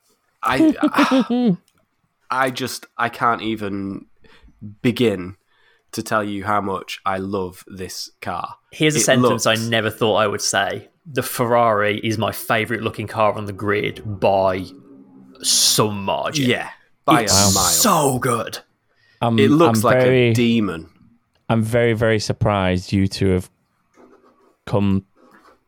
I, 0.42 1.56
I 2.30 2.50
just 2.50 2.86
I 2.96 3.08
can't 3.08 3.42
even 3.42 4.06
begin 4.82 5.36
to 5.92 6.02
tell 6.02 6.22
you 6.22 6.44
how 6.44 6.60
much 6.60 7.00
I 7.06 7.18
love 7.18 7.64
this 7.66 8.10
car. 8.20 8.56
Here's 8.72 8.94
a 8.94 8.98
It 8.98 9.02
sentence 9.02 9.46
I 9.46 9.54
never 9.54 9.90
thought 9.90 10.16
I 10.16 10.26
would 10.26 10.42
say. 10.42 10.88
The 11.10 11.22
Ferrari 11.22 11.98
is 12.04 12.18
my 12.18 12.32
favourite 12.32 12.82
looking 12.82 13.06
car 13.06 13.32
on 13.32 13.46
the 13.46 13.52
grid 13.52 14.02
by 14.20 14.64
some 15.42 16.04
margin. 16.04 16.48
Yeah, 16.50 16.68
by 17.04 17.22
it's 17.22 17.32
a 17.32 17.54
mile. 17.54 17.64
so 17.64 18.18
good. 18.18 18.58
I'm, 19.22 19.38
it 19.38 19.50
looks 19.50 19.78
I'm 19.84 19.90
like 19.90 20.02
very, 20.02 20.28
a 20.28 20.34
demon. 20.34 20.90
I'm 21.48 21.62
very, 21.62 21.94
very 21.94 22.18
surprised 22.18 22.92
you 22.92 23.08
two 23.08 23.28
have 23.30 23.50
come 24.66 25.04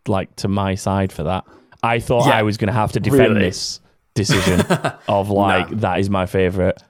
like 0.07 0.35
to 0.37 0.49
my 0.49 0.75
side 0.75 1.13
for 1.13 1.23
that. 1.25 1.45
I 1.83 1.99
thought 2.01 2.27
Yeah, 2.27 2.37
I 2.37 2.43
was 2.43 2.59
going 2.59 2.67
to 2.69 2.75
have 2.75 2.93
to 2.93 3.01
defend 3.01 3.35
really. 3.37 3.41
this 3.47 3.81
decision 4.15 4.61
of 5.09 5.31
like 5.31 5.69
that 5.81 5.99
is 6.01 6.11
my 6.11 6.27
favorite. 6.27 6.83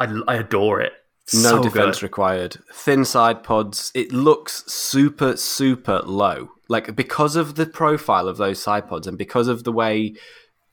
I, 0.00 0.20
I 0.26 0.34
adore 0.36 0.80
it. 0.80 0.92
No 1.34 1.40
so 1.50 1.62
defense 1.62 1.96
good. 1.98 2.02
required. 2.04 2.56
Thin 2.72 3.04
side 3.04 3.42
pods. 3.42 3.90
It 3.94 4.12
looks 4.12 4.64
super, 4.66 5.36
super 5.36 6.00
low. 6.04 6.50
Like 6.68 6.94
because 6.96 7.36
of 7.36 7.54
the 7.54 7.66
profile 7.66 8.28
of 8.28 8.36
those 8.36 8.62
side 8.62 8.88
pods 8.88 9.06
and 9.06 9.16
because 9.18 9.48
of 9.48 9.64
the 9.64 9.72
way 9.72 10.14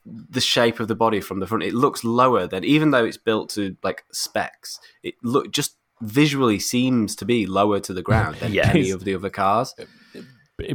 the 0.05 0.41
shape 0.41 0.79
of 0.79 0.87
the 0.87 0.95
body 0.95 1.21
from 1.21 1.39
the 1.39 1.47
front, 1.47 1.63
it 1.63 1.73
looks 1.73 2.03
lower 2.03 2.47
than 2.47 2.63
even 2.63 2.91
though 2.91 3.05
it's 3.05 3.17
built 3.17 3.49
to 3.51 3.75
like 3.83 4.03
specs. 4.11 4.79
It 5.03 5.15
look 5.23 5.51
just 5.51 5.75
visually 6.01 6.59
seems 6.59 7.15
to 7.17 7.25
be 7.25 7.45
lower 7.45 7.79
to 7.81 7.93
the 7.93 8.01
ground 8.01 8.37
than 8.37 8.53
Yeah. 8.53 8.69
any 8.69 8.89
of 8.91 9.03
the 9.03 9.13
other 9.15 9.29
cars. 9.29 9.75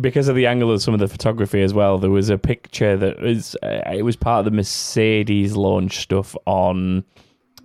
because 0.00 0.28
of 0.28 0.36
the 0.36 0.46
angle 0.46 0.70
of 0.70 0.82
some 0.82 0.94
of 0.94 1.00
the 1.00 1.08
photography 1.08 1.62
as 1.62 1.74
well, 1.74 1.98
there 1.98 2.10
was 2.10 2.30
a 2.30 2.38
picture 2.38 2.96
that 2.96 3.20
was 3.20 3.56
uh, 3.62 3.82
it 3.92 4.02
was 4.02 4.16
part 4.16 4.40
of 4.40 4.44
the 4.44 4.50
Mercedes 4.56 5.56
launch 5.56 5.98
stuff 5.98 6.36
on 6.46 7.04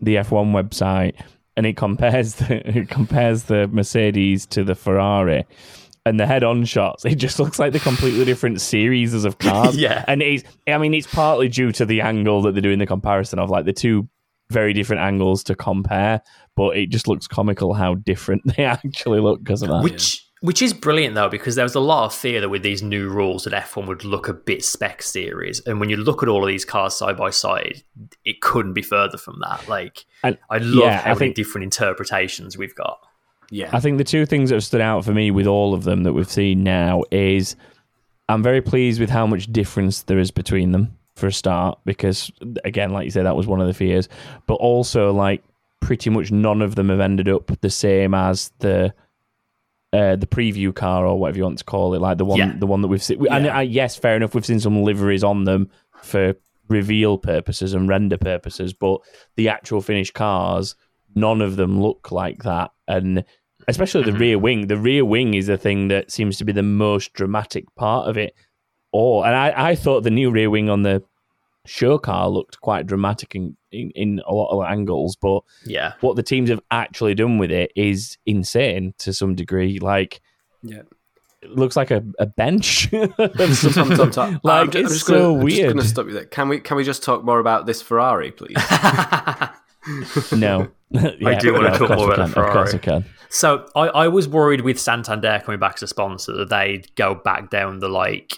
the 0.02 0.16
F1 0.16 0.54
website, 0.54 1.16
and 1.60 1.68
it 1.68 1.76
compares 1.76 2.36
the 2.36 2.66
it 2.80 2.88
compares 2.90 3.44
the 3.44 3.68
Mercedes 3.68 4.46
to 4.48 4.64
the 4.64 4.76
Ferrari. 4.76 5.46
And 6.06 6.18
the 6.18 6.26
head-on 6.26 6.64
shots, 6.64 7.04
it 7.04 7.16
just 7.16 7.38
looks 7.38 7.60
like 7.60 7.74
the 7.74 7.80
completely 7.80 8.24
different 8.24 8.62
series 8.62 9.14
of 9.26 9.38
cars. 9.38 9.76
Yeah. 9.78 10.06
and 10.08 10.22
it's, 10.22 10.44
I 10.66 10.78
mean, 10.78 10.94
it's 10.94 11.06
partly 11.06 11.50
due 11.50 11.74
to 11.74 11.86
the 11.86 12.00
angle 12.00 12.42
that 12.44 12.54
they're 12.54 12.62
doing 12.62 12.80
the 12.80 12.88
comparison 12.88 13.38
of, 13.38 13.50
like 13.50 13.66
the 13.66 13.74
two 13.74 14.08
very 14.50 14.72
different 14.72 15.02
angles 15.02 15.44
to 15.44 15.56
compare. 15.56 16.22
But 16.56 16.78
it 16.78 16.90
just 16.90 17.10
looks 17.10 17.28
comical 17.28 17.74
how 17.74 17.96
different 17.96 18.44
they 18.56 18.64
actually 18.64 19.20
look 19.20 19.44
because 19.44 19.62
of 19.62 19.70
that. 19.70 19.84
Which 19.84 20.26
Which 20.42 20.62
is 20.62 20.74
brilliant 20.74 21.16
though, 21.16 21.28
because 21.30 21.56
there 21.56 21.66
was 21.66 21.76
a 21.76 21.82
lot 21.82 22.06
of 22.06 22.14
fear 22.16 22.40
that 22.40 22.50
with 22.50 22.64
these 22.64 22.82
new 22.82 23.10
rules 23.10 23.44
that 23.44 23.54
F1 23.54 23.88
would 23.88 24.06
look 24.06 24.30
a 24.30 24.34
bit 24.34 24.64
spec 24.64 25.02
series, 25.02 25.60
and 25.66 25.80
when 25.80 25.90
you 25.90 25.98
look 25.98 26.24
at 26.24 26.30
all 26.30 26.44
of 26.44 26.48
these 26.48 26.64
cars 26.64 26.96
side 26.96 27.18
by 27.18 27.30
side, 27.30 27.84
it 28.24 28.40
couldn't 28.40 28.74
be 28.74 28.82
further 28.82 29.18
from 29.18 29.40
that. 29.42 29.68
Like, 29.68 30.06
And- 30.24 30.38
I 30.50 30.60
love 30.60 30.86
yeah, 30.86 31.02
how 31.02 31.12
I 31.12 31.16
many 31.16 31.34
different 31.34 31.64
interpretations 31.66 32.58
we've 32.58 32.76
got. 32.76 33.00
Yeah. 33.52 33.70
I 33.74 33.80
think 33.80 33.98
the 33.98 34.04
two 34.04 34.26
things 34.26 34.50
that 34.50 34.56
have 34.58 34.64
stood 34.64 34.80
out 34.82 35.04
for 35.04 35.12
me 35.14 35.32
with 35.32 35.48
all 35.48 35.74
of 35.74 35.84
them 35.84 36.04
that 36.04 36.14
we've 36.14 36.30
seen 36.30 36.64
now 36.64 37.04
is 37.12 37.56
I'm 38.30 38.44
very 38.44 38.62
pleased 38.62 39.00
with 39.02 39.10
how 39.10 39.26
much 39.26 39.52
difference 39.52 40.04
there 40.04 40.20
is 40.20 40.30
between 40.32 40.72
them 40.72 40.96
for 41.16 41.28
a 41.28 41.34
start, 41.34 41.80
because 41.84 42.32
again, 42.64 42.92
like 42.92 43.06
you 43.06 43.12
said, 43.12 43.26
that 43.26 43.36
was 43.36 43.48
one 43.48 43.60
of 43.60 43.68
the 43.68 43.74
fears. 43.74 44.08
But 44.46 44.54
also, 44.56 45.12
like 45.12 45.44
pretty 45.82 46.10
much 46.12 46.32
none 46.32 46.62
of 46.62 46.76
them 46.76 46.90
have 46.90 47.00
ended 47.00 47.28
up 47.28 47.52
the 47.62 47.70
same 47.70 48.14
as 48.14 48.52
the 48.60 48.94
uh, 49.94 50.16
the 50.16 50.28
preview 50.28 50.74
car 50.74 51.06
or 51.06 51.20
whatever 51.20 51.38
you 51.38 51.44
want 51.44 51.58
to 51.58 51.64
call 51.64 51.94
it, 51.94 52.00
like 52.02 52.18
the 52.18 52.26
one 52.26 52.38
Yeah. 52.38 52.54
the 52.58 52.68
one 52.68 52.82
that 52.82 52.88
we've 52.90 53.02
seen. 53.04 53.26
And 53.28 53.48
uh, 53.48 53.60
yes, 53.60 53.96
fair 53.96 54.16
enough, 54.16 54.36
we've 54.36 54.46
seen 54.46 54.60
some 54.60 54.84
liveries 54.84 55.24
on 55.24 55.46
them 55.46 55.70
for 56.04 56.36
reveal 56.68 57.18
purposes 57.18 57.74
and 57.74 57.90
render 57.90 58.18
purposes, 58.18 58.74
but 58.74 59.00
the 59.36 59.50
actual 59.50 59.82
finished 59.82 60.14
cars, 60.14 60.76
none 61.16 61.42
of 61.42 61.56
them 61.56 61.82
look 61.82 62.12
like 62.12 62.44
that, 62.44 62.70
and 62.88 63.24
especially 63.68 64.04
the 64.04 64.12
Mhm. 64.12 64.20
rear 64.20 64.40
wing. 64.40 64.68
The 64.68 64.78
rear 64.78 65.04
wing 65.04 65.34
is 65.34 65.48
the 65.48 65.58
thing 65.58 65.88
that 65.88 66.12
seems 66.12 66.38
to 66.38 66.46
be 66.46 66.52
the 66.52 66.62
most 66.64 67.14
dramatic 67.14 67.66
part 67.76 68.08
of 68.08 68.18
it. 68.18 68.34
All 68.92 69.24
and 69.24 69.36
I, 69.36 69.70
I 69.72 69.76
thought 69.76 70.04
the 70.04 70.10
new 70.12 70.30
rear 70.32 70.50
wing 70.50 70.70
on 70.70 70.84
the 70.84 71.04
show 71.66 71.98
car 71.98 72.30
looked 72.30 72.60
quite 72.62 72.88
dramatic 72.88 73.36
in, 73.36 73.56
in, 73.72 73.92
in 73.96 74.22
a 74.28 74.34
lot 74.34 74.50
of 74.52 74.64
angles, 74.70 75.16
but 75.16 75.42
Yeah. 75.66 75.94
what 76.02 76.16
the 76.16 76.24
teams 76.24 76.50
have 76.50 76.62
actually 76.72 77.16
done 77.16 77.38
with 77.38 77.52
it 77.52 77.72
is 77.76 78.18
insane 78.26 78.94
to 79.00 79.14
some 79.14 79.36
degree. 79.36 79.78
Like, 79.80 80.22
Yeah. 80.64 80.82
it 81.42 81.52
looks 81.52 81.76
like 81.76 81.92
a, 81.92 82.04
a 82.18 82.26
bench. 82.26 82.90
Like, 82.94 83.12
I'm 83.20 84.72
ju- 84.72 84.80
I'm 84.80 84.86
it's 84.86 84.94
just 84.94 85.06
gonna, 85.08 85.20
so 85.20 85.36
I'm 85.36 85.48
just 85.48 85.58
weird. 85.58 85.74
gonna 85.74 85.88
stop 85.88 86.06
you 86.08 86.14
there. 86.14 86.26
Can 86.26 86.50
we 86.50 86.60
can 86.60 86.76
we 86.78 86.84
just 86.84 87.04
talk 87.04 87.24
more 87.24 87.40
about 87.40 87.66
this 87.66 87.82
Ferrari, 87.82 88.32
please? 88.32 88.56
no, 90.32 90.68
I 90.96 91.36
do 91.36 91.54
wanna 91.54 91.78
talk 91.78 91.90
more 91.98 92.14
about 92.14 92.30
the 92.34 92.42
Of 92.42 92.52
course, 92.54 92.74
I 92.74 92.78
Ferrari. 92.78 93.02
can. 93.04 93.06
So 93.30 93.68
I, 93.76 93.88
I 93.88 94.08
was 94.08 94.28
worried 94.28 94.62
with 94.62 94.80
Santander 94.80 95.42
coming 95.46 95.60
back 95.60 95.76
as 95.76 95.84
a 95.84 95.88
sponsor 95.88 96.34
that 96.38 96.50
they'd 96.50 96.94
go 96.96 97.16
back 97.16 97.50
down 97.50 97.80
the 97.80 97.90
like 97.90 98.34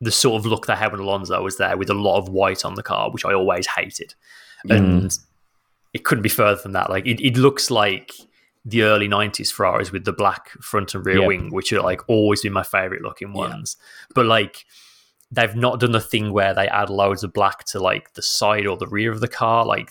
the 0.00 0.10
sort 0.10 0.38
of 0.40 0.46
look 0.46 0.66
they 0.66 0.74
had 0.76 0.92
when 0.92 1.00
Alonso 1.00 1.42
was 1.42 1.58
there 1.58 1.76
with 1.76 1.90
a 1.90 1.94
lot 1.94 2.18
of 2.18 2.28
white 2.28 2.64
on 2.64 2.74
the 2.74 2.82
car, 2.82 3.10
which 3.10 3.24
I 3.24 3.34
always 3.34 3.66
hated. 3.66 4.14
And 4.68 5.16
it 5.92 6.04
couldn't 6.04 6.22
be 6.22 6.28
further 6.28 6.60
from 6.60 6.72
that. 6.72 6.88
Like 6.90 7.06
it, 7.06 7.20
it 7.20 7.36
looks 7.36 7.70
like 7.70 8.12
the 8.64 8.82
early 8.82 9.08
nineties 9.08 9.50
Ferraris 9.50 9.90
with 9.90 10.04
the 10.04 10.12
black 10.12 10.50
front 10.62 10.94
and 10.94 11.04
rear 11.04 11.18
Yep. 11.20 11.26
wing, 11.28 11.50
which 11.50 11.72
are 11.72 11.80
like 11.82 12.02
always 12.08 12.42
been 12.42 12.52
my 12.52 12.62
favourite 12.62 13.02
looking 13.02 13.32
ones. 13.32 13.76
But 14.14 14.26
like 14.26 14.64
they've 15.30 15.54
not 15.56 15.80
done 15.80 15.92
the 15.92 16.00
thing 16.00 16.32
where 16.32 16.54
they 16.54 16.68
add 16.68 16.90
loads 16.90 17.22
of 17.24 17.32
black 17.32 17.64
to 17.64 17.78
like 17.80 18.14
the 18.14 18.22
side 18.22 18.66
or 18.66 18.76
the 18.76 18.86
rear 18.86 19.12
of 19.12 19.20
the 19.20 19.28
car. 19.28 19.64
Like 19.64 19.90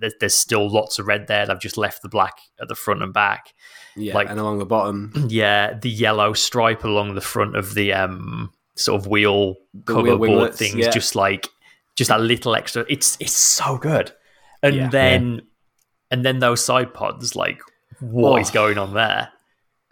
there's, 0.00 0.14
there's 0.20 0.34
still 0.36 0.68
lots 0.70 0.98
of 0.98 1.06
red 1.06 1.26
there. 1.26 1.46
They've 1.46 1.58
just 1.60 1.76
left 1.78 2.02
the 2.02 2.08
black 2.08 2.38
at 2.60 2.68
the 2.68 2.74
front 2.76 3.02
and 3.02 3.12
back 3.12 3.52
Yeah, 3.96 4.14
Like- 4.14 4.30
and 4.30 4.38
along 4.38 4.58
the 4.58 4.66
bottom, 4.66 5.12
yeah, 5.28 5.74
the 5.74 5.90
yellow 5.90 6.32
stripe 6.34 6.84
along 6.84 7.14
the 7.14 7.20
front 7.20 7.56
of 7.56 7.74
the 7.74 7.92
um 7.92 8.52
sort 8.78 9.00
of 9.00 9.06
wheel 9.06 9.56
The 9.74 9.92
cover 9.92 10.16
wheel 10.16 10.38
board 10.38 10.54
things, 10.54 10.74
yeah. 10.74 10.90
just 10.90 11.14
like 11.14 11.48
just 11.96 12.08
that 12.08 12.20
little 12.20 12.54
extra. 12.54 12.84
It's 12.88 13.16
it's 13.20 13.32
so 13.36 13.76
good, 13.78 14.12
and 14.62 14.74
Yeah. 14.76 14.88
then 14.88 15.42
and 16.10 16.24
then 16.24 16.38
those 16.38 16.64
side 16.64 16.94
pods, 16.94 17.34
like 17.36 17.60
what 18.00 18.40
is 18.40 18.50
Oh. 18.50 18.54
going 18.54 18.78
on 18.78 18.94
there? 18.94 19.30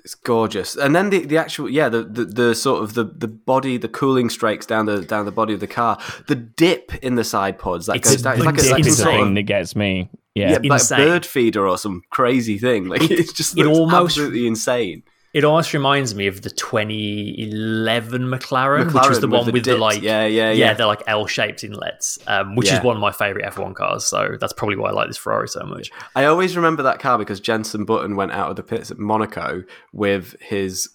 it's 0.04 0.14
gorgeous. 0.14 0.76
And 0.76 0.94
then 0.94 1.10
the, 1.10 1.26
the 1.26 1.36
actual 1.36 1.68
yeah, 1.68 1.88
the, 1.88 2.04
the 2.04 2.24
the 2.24 2.54
sort 2.54 2.80
of 2.84 2.94
the 2.94 3.02
the 3.02 3.26
body, 3.26 3.76
the 3.76 3.88
cooling 3.88 4.30
strikes 4.30 4.64
down 4.64 4.86
the 4.86 5.00
down 5.02 5.24
the 5.24 5.32
body 5.32 5.52
of 5.52 5.58
the 5.58 5.66
car, 5.66 5.98
the 6.28 6.36
dip 6.36 6.94
in 7.02 7.16
the 7.16 7.24
side 7.24 7.58
pods 7.58 7.86
that 7.86 7.96
It's 7.96 8.10
goes 8.12 8.22
down. 8.22 8.34
It's 8.36 8.44
like 8.44 8.58
a, 8.58 8.70
like 8.70 8.86
a 8.86 8.90
sort 8.92 9.08
of 9.10 9.14
thing 9.14 9.34
that 9.34 9.42
gets 9.42 9.74
me. 9.74 10.08
Yeah, 10.36 10.58
yeah, 10.62 10.70
like 10.70 10.82
a 10.82 10.94
bird 10.94 11.26
feeder 11.26 11.66
or 11.66 11.76
some 11.76 12.02
crazy 12.10 12.56
thing. 12.56 12.86
Like 12.86 13.10
it's 13.10 13.32
just 13.32 13.58
it 13.58 13.66
almost- 13.66 14.16
absolutely 14.16 14.46
insane. 14.46 15.02
It 15.36 15.44
almost 15.44 15.74
reminds 15.74 16.14
me 16.14 16.26
of 16.28 16.40
the 16.42 16.50
2011 16.50 18.22
McLaren, 18.22 18.86
which 18.86 18.94
was 18.94 19.18
McLaren 19.18 19.20
the 19.20 19.26
with 19.28 19.32
one 19.38 19.46
the 19.46 19.52
with 19.52 19.64
the 19.64 19.70
dips. 19.72 19.80
like 19.80 20.02
Yeah, 20.02 20.24
yeah, 20.26 20.50
yeah, 20.50 20.52
yeah. 20.52 20.74
they're 20.74 20.86
like 20.86 21.02
L-shaped 21.06 21.62
inlets, 21.64 22.18
um, 22.26 22.54
which 22.56 22.68
Yeah. 22.68 22.78
is 22.78 22.84
one 22.84 22.96
of 22.96 23.00
my 23.02 23.12
favorite 23.12 23.44
F1 23.44 23.74
cars. 23.74 24.04
So 24.04 24.36
that's 24.40 24.52
probably 24.52 24.76
why 24.76 24.88
I 24.90 24.92
like 24.92 25.08
this 25.08 25.16
Ferrari 25.18 25.48
so 25.48 25.64
much. 25.64 25.90
I 26.14 26.24
always 26.24 26.56
remember 26.56 26.82
that 26.84 26.98
car 27.00 27.18
because 27.18 27.40
Jenson 27.40 27.84
Button 27.84 28.16
went 28.16 28.32
out 28.32 28.50
of 28.50 28.56
the 28.56 28.62
pits 28.62 28.90
at 28.90 28.98
Monaco 28.98 29.62
with 29.92 30.34
his 30.40 30.88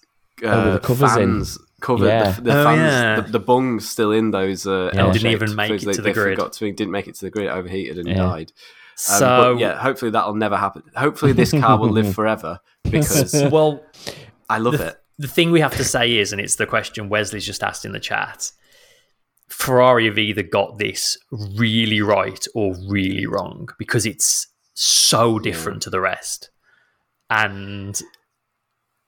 uh, 0.44 0.48
Oh, 0.48 0.64
with 0.72 0.82
the 0.82 0.86
covers 0.88 1.12
in. 1.12 1.18
fans 1.18 1.58
covered. 1.80 2.06
Yeah. 2.06 2.30
The, 2.32 2.40
the 2.42 2.60
Oh, 2.60 2.64
fans, 2.64 2.78
yeah. 2.92 3.20
the, 3.20 3.32
the 3.32 3.38
bungs 3.40 3.88
still 3.88 4.10
in 4.12 4.30
those. 4.32 4.66
Uh, 4.66 4.90
Yeah. 4.94 5.12
Didn't 5.12 5.30
even 5.30 5.54
make 5.54 5.68
things. 5.70 5.82
it 5.84 5.86
they, 5.86 5.92
to 5.92 6.02
the 6.02 6.08
they 6.08 6.12
grid. 6.14 6.36
Forgot 6.38 6.52
to, 6.54 6.72
didn't 6.72 6.90
make 6.92 7.06
it 7.06 7.14
to 7.16 7.26
the 7.26 7.30
grid. 7.30 7.46
Overheated 7.48 7.98
and 7.98 8.08
Yeah. 8.08 8.16
died. 8.16 8.50
Um, 8.50 8.96
So 8.96 9.54
but 9.54 9.60
yeah, 9.60 9.76
hopefully 9.78 10.10
that'll 10.10 10.34
never 10.34 10.56
happen. 10.56 10.82
Hopefully 10.96 11.32
this 11.32 11.52
car 11.52 11.78
will 11.78 11.88
live 11.90 12.12
forever 12.18 12.58
because 12.90 13.32
well, 13.52 13.82
I 14.52 14.58
love 14.58 14.78
the, 14.78 14.88
it. 14.88 14.96
the 15.18 15.28
thing 15.28 15.50
we 15.50 15.60
have 15.60 15.76
to 15.76 15.84
say 15.84 16.16
is, 16.16 16.32
and 16.32 16.40
it's 16.40 16.56
the 16.56 16.66
question 16.66 17.08
Wesley's 17.08 17.46
just 17.46 17.62
asked 17.62 17.84
in 17.84 17.92
the 17.92 18.00
chat. 18.00 18.52
Ferrari 19.48 20.06
have 20.06 20.18
either 20.18 20.42
got 20.42 20.78
this 20.78 21.18
really 21.30 22.00
right 22.00 22.44
or 22.54 22.74
really 22.88 23.26
wrong 23.26 23.68
because 23.78 24.06
it's 24.06 24.46
so 24.74 25.36
hmm. 25.36 25.42
different 25.42 25.82
to 25.82 25.90
the 25.90 26.00
rest. 26.00 26.50
And 27.28 28.00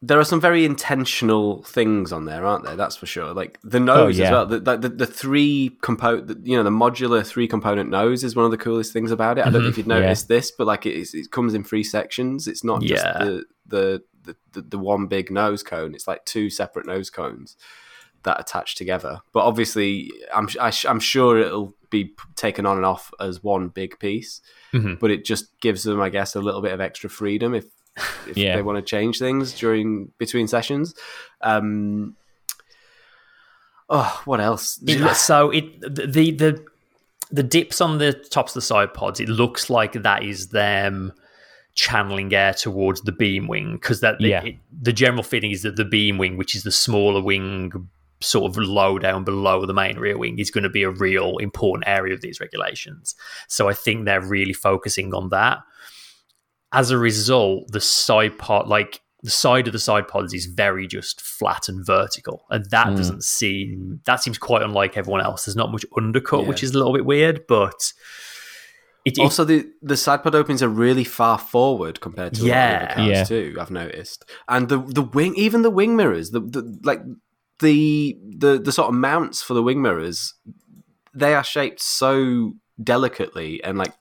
There 0.02 0.20
are 0.20 0.24
some 0.24 0.40
very 0.40 0.66
intentional 0.66 1.62
things 1.62 2.12
on 2.12 2.26
there, 2.26 2.44
aren't 2.44 2.64
there? 2.66 2.76
That's 2.76 2.96
for 2.96 3.06
sure. 3.06 3.32
Like 3.32 3.58
the 3.62 3.80
nose 3.80 4.18
oh, 4.18 4.22
yeah. 4.22 4.26
as 4.26 4.32
well. 4.32 4.46
The, 4.46 4.60
the, 4.76 4.88
the, 4.90 5.06
three 5.06 5.78
component, 5.80 6.46
you 6.46 6.58
know, 6.58 6.62
the 6.62 6.68
modular 6.70 7.26
three 7.26 7.48
component 7.48 7.88
nose 7.88 8.22
is 8.22 8.36
one 8.36 8.44
of 8.44 8.50
the 8.50 8.58
coolest 8.58 8.92
things 8.92 9.10
about 9.10 9.38
it. 9.38 9.42
I 9.42 9.44
don't 9.44 9.54
know 9.54 9.60
mm-hmm. 9.60 9.68
if 9.68 9.78
you've 9.78 9.86
Yeah. 9.86 10.00
noticed 10.00 10.28
this, 10.28 10.50
but 10.50 10.66
like 10.66 10.84
it, 10.84 11.08
it 11.14 11.30
comes 11.30 11.54
in 11.54 11.64
three 11.64 11.84
sections. 11.84 12.46
It's 12.46 12.62
not 12.62 12.82
just 12.82 13.02
the, 13.02 13.44
the 13.66 14.02
the 14.24 14.36
the 14.52 14.62
the 14.62 14.78
one 14.78 15.06
big 15.06 15.30
nose 15.30 15.62
cone. 15.62 15.94
It's 15.94 16.08
like 16.08 16.24
two 16.24 16.50
separate 16.50 16.86
nose 16.86 17.10
cones 17.10 17.56
that 18.24 18.40
attach 18.40 18.74
together. 18.74 19.20
But 19.32 19.40
obviously, 19.44 20.10
I'm 20.34 20.48
I, 20.60 20.72
I'm 20.88 21.00
sure 21.00 21.38
it'll 21.38 21.74
be 21.90 22.14
taken 22.36 22.66
on 22.66 22.76
and 22.76 22.86
off 22.86 23.12
as 23.20 23.42
one 23.44 23.68
big 23.68 23.98
piece. 23.98 24.40
Mhm. 24.72 24.98
But 24.98 25.10
it 25.10 25.24
just 25.24 25.58
gives 25.60 25.82
them, 25.84 26.00
I 26.00 26.08
guess, 26.08 26.34
a 26.34 26.40
little 26.40 26.60
bit 26.62 26.72
of 26.72 26.80
extra 26.80 27.08
freedom 27.10 27.54
if 27.54 27.66
if 28.28 28.36
Yeah. 28.36 28.56
they 28.56 28.62
want 28.62 28.76
to 28.78 28.82
change 28.82 29.18
things 29.18 29.52
during 29.52 30.10
between 30.18 30.48
sessions. 30.48 30.94
Um, 31.42 32.16
oh, 33.88 34.22
what 34.24 34.40
else? 34.40 34.80
so 35.18 35.50
it 35.50 35.80
the 35.80 36.30
the 36.32 36.64
the 37.30 37.42
dips 37.42 37.80
on 37.80 37.98
the 37.98 38.12
tops 38.12 38.52
of 38.52 38.54
the 38.54 38.62
side 38.62 38.94
pods, 38.94 39.20
it 39.20 39.28
looks 39.28 39.68
like 39.70 39.92
that 39.94 40.22
is 40.22 40.48
them 40.48 41.12
channeling 41.74 42.32
air 42.32 42.54
towards 42.54 43.02
the 43.02 43.12
beam 43.12 43.46
wing 43.48 43.72
because 43.74 44.00
that 44.00 44.20
Yeah. 44.20 44.42
it, 44.44 44.56
the 44.82 44.92
general 44.92 45.22
feeling 45.22 45.50
is 45.50 45.62
that 45.62 45.76
the 45.76 45.84
beam 45.84 46.18
wing, 46.18 46.36
which 46.36 46.54
is 46.54 46.62
the 46.62 46.70
smaller 46.72 47.20
wing, 47.20 47.72
sort 48.20 48.48
of 48.50 48.56
low 48.56 48.98
down 48.98 49.24
below 49.24 49.66
the 49.66 49.74
main 49.74 49.98
rear 49.98 50.16
wing, 50.16 50.38
is 50.38 50.50
going 50.50 50.62
to 50.64 50.70
be 50.70 50.82
a 50.84 50.90
real 50.90 51.36
important 51.38 51.86
area 51.88 52.14
of 52.14 52.20
these 52.20 52.40
regulations. 52.40 53.14
So 53.48 53.68
I 53.68 53.74
think 53.74 54.04
they're 54.04 54.20
really 54.20 54.52
focusing 54.52 55.12
on 55.14 55.28
that. 55.30 55.58
As 56.72 56.90
a 56.90 56.98
result, 56.98 57.70
the 57.72 57.80
side 57.80 58.38
part, 58.38 58.66
like 58.66 59.00
the 59.22 59.30
side 59.30 59.66
of 59.66 59.72
the 59.72 59.78
side 59.78 60.06
pods, 60.08 60.34
is 60.34 60.46
very 60.46 60.86
just 60.86 61.20
flat 61.20 61.68
and 61.68 61.84
vertical, 61.84 62.44
and 62.50 62.68
that 62.70 62.88
Mm. 62.88 62.96
doesn't 62.96 63.24
seem 63.24 64.00
that 64.04 64.22
seems 64.22 64.38
quite 64.38 64.62
unlike 64.62 64.96
everyone 64.96 65.22
else. 65.22 65.44
There's 65.44 65.56
not 65.56 65.72
much 65.72 65.84
undercut, 65.96 66.42
Yeah. 66.42 66.48
which 66.48 66.62
is 66.62 66.70
a 66.74 66.78
little 66.78 66.92
bit 66.92 67.04
weird, 67.06 67.46
but 67.46 67.92
it, 69.04 69.18
it- 69.18 69.20
Also, 69.22 69.44
the 69.44 69.66
the 69.82 69.96
side 69.96 70.22
pod 70.22 70.34
openings 70.34 70.62
are 70.62 70.68
really 70.68 71.04
far 71.04 71.38
forward 71.38 72.00
compared 72.00 72.34
to 72.34 72.40
a 72.40 72.44
lot 72.44 72.46
of 72.46 72.54
Yeah. 72.56 72.86
other 72.90 72.94
cars 72.94 73.08
Yeah. 73.08 73.24
too. 73.24 73.56
I've 73.60 73.70
noticed, 73.70 74.24
and 74.48 74.68
the 74.68 74.78
the 74.78 75.02
wing, 75.02 75.34
even 75.36 75.62
the 75.62 75.70
wing 75.70 75.96
mirrors, 75.96 76.30
the, 76.30 76.40
the 76.40 76.78
like 76.84 77.02
the 77.60 78.18
the 78.36 78.58
the 78.58 78.72
sort 78.72 78.88
of 78.88 78.94
mounts 78.94 79.42
for 79.42 79.54
the 79.54 79.62
wing 79.62 79.80
mirrors, 79.82 80.34
they 81.14 81.34
are 81.34 81.44
shaped 81.44 81.80
so 81.80 82.54
delicately 82.82 83.62
and 83.62 83.78
like 83.78 83.92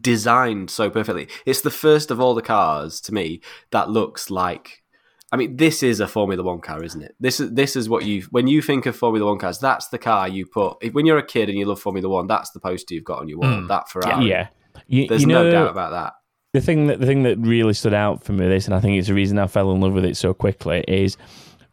designed 0.00 0.70
so 0.70 0.90
perfectly. 0.90 1.28
It's 1.46 1.62
the 1.62 1.70
first 1.70 2.10
of 2.10 2.20
all 2.20 2.34
the 2.34 2.42
cars 2.42 3.00
to 3.02 3.14
me 3.14 3.40
that 3.70 3.90
looks 3.90 4.30
like. 4.30 4.82
I 5.30 5.36
mean, 5.36 5.56
this 5.56 5.82
is 5.82 6.00
a 6.00 6.08
Formula 6.08 6.42
One 6.42 6.60
car, 6.60 6.82
isn't 6.82 7.02
it? 7.02 7.14
This 7.20 7.38
is 7.40 7.52
this 7.52 7.76
is 7.76 7.88
what 7.88 8.04
you 8.04 8.22
when 8.30 8.46
you 8.46 8.62
think 8.62 8.86
of 8.86 8.96
Formula 8.96 9.26
One 9.26 9.38
cars. 9.38 9.58
That's 9.58 9.88
the 9.88 9.98
car 9.98 10.28
you 10.28 10.46
put. 10.46 10.78
If, 10.80 10.94
when 10.94 11.04
you're 11.04 11.18
a 11.18 11.26
kid 11.26 11.48
and 11.48 11.58
you 11.58 11.66
love 11.66 11.80
Formula 11.80 12.08
One, 12.08 12.26
that's 12.26 12.50
the 12.50 12.60
poster 12.60 12.94
you've 12.94 13.04
got 13.04 13.20
on 13.20 13.28
your 13.28 13.38
wall. 13.38 13.50
Mm. 13.50 13.68
That 13.68 13.88
Ferrari. 13.88 14.28
yeah. 14.28 14.48
You, 14.86 15.06
There's 15.08 15.22
you 15.22 15.28
know, 15.28 15.42
no 15.42 15.50
doubt 15.50 15.70
about 15.70 15.90
that. 15.90 16.14
the 16.54 16.60
thing 16.60 16.86
that 16.86 17.00
the 17.00 17.06
thing 17.06 17.24
that 17.24 17.36
really 17.38 17.74
stood 17.74 17.92
out 17.92 18.24
for 18.24 18.32
me 18.32 18.48
this 18.48 18.64
and 18.64 18.74
I 18.74 18.80
think 18.80 18.96
it's 18.96 19.08
the 19.08 19.14
reason 19.14 19.38
I 19.38 19.48
fell 19.48 19.72
in 19.72 19.80
love 19.80 19.92
with 19.92 20.04
it 20.04 20.16
so 20.16 20.32
quickly 20.32 20.84
is 20.88 21.16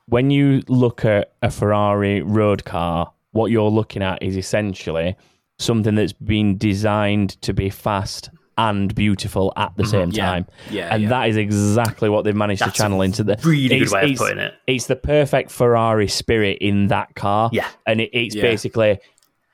when 0.07 0.31
you 0.31 0.63
look 0.67 1.05
at 1.05 1.33
a 1.41 1.49
Ferrari 1.49 2.21
road 2.21 2.65
car 2.65 3.13
what 3.31 3.51
you're 3.51 3.69
looking 3.69 4.01
at 4.01 4.21
is 4.21 4.35
essentially 4.35 5.15
something 5.59 5.95
that's 5.95 6.13
been 6.13 6.57
designed 6.57 7.41
to 7.41 7.53
be 7.53 7.69
fast 7.69 8.29
and 8.57 8.93
beautiful 8.95 9.51
at 9.57 9.75
the 9.75 9.85
same 9.85 10.09
Mm-hmm. 10.09 10.15
Yeah. 10.17 10.25
time. 10.25 10.45
Yeah, 10.69 10.87
and 10.93 11.03
yeah. 11.03 11.09
that 11.09 11.29
is 11.29 11.35
exactly 11.37 12.09
what 12.09 12.23
they've 12.23 12.35
managed 12.35 12.61
That's 12.61 12.73
to 12.73 12.77
channel 12.81 13.01
into 13.01 13.23
the 13.23 13.37
really 13.43 13.67
good 13.67 13.81
it's- 13.87 13.91
way 13.91 14.11
of 14.11 14.17
putting 14.17 14.37
it. 14.39 14.53
It's 14.67 14.85
the 14.87 14.95
perfect 14.95 15.51
Ferrari 15.51 16.07
spirit 16.07 16.59
in 16.61 16.87
that 16.87 17.15
car. 17.15 17.49
Yeah. 17.51 17.67
and 17.85 17.99
it, 18.01 18.09
it's 18.13 18.35
Yeah. 18.35 18.43
basically 18.43 18.99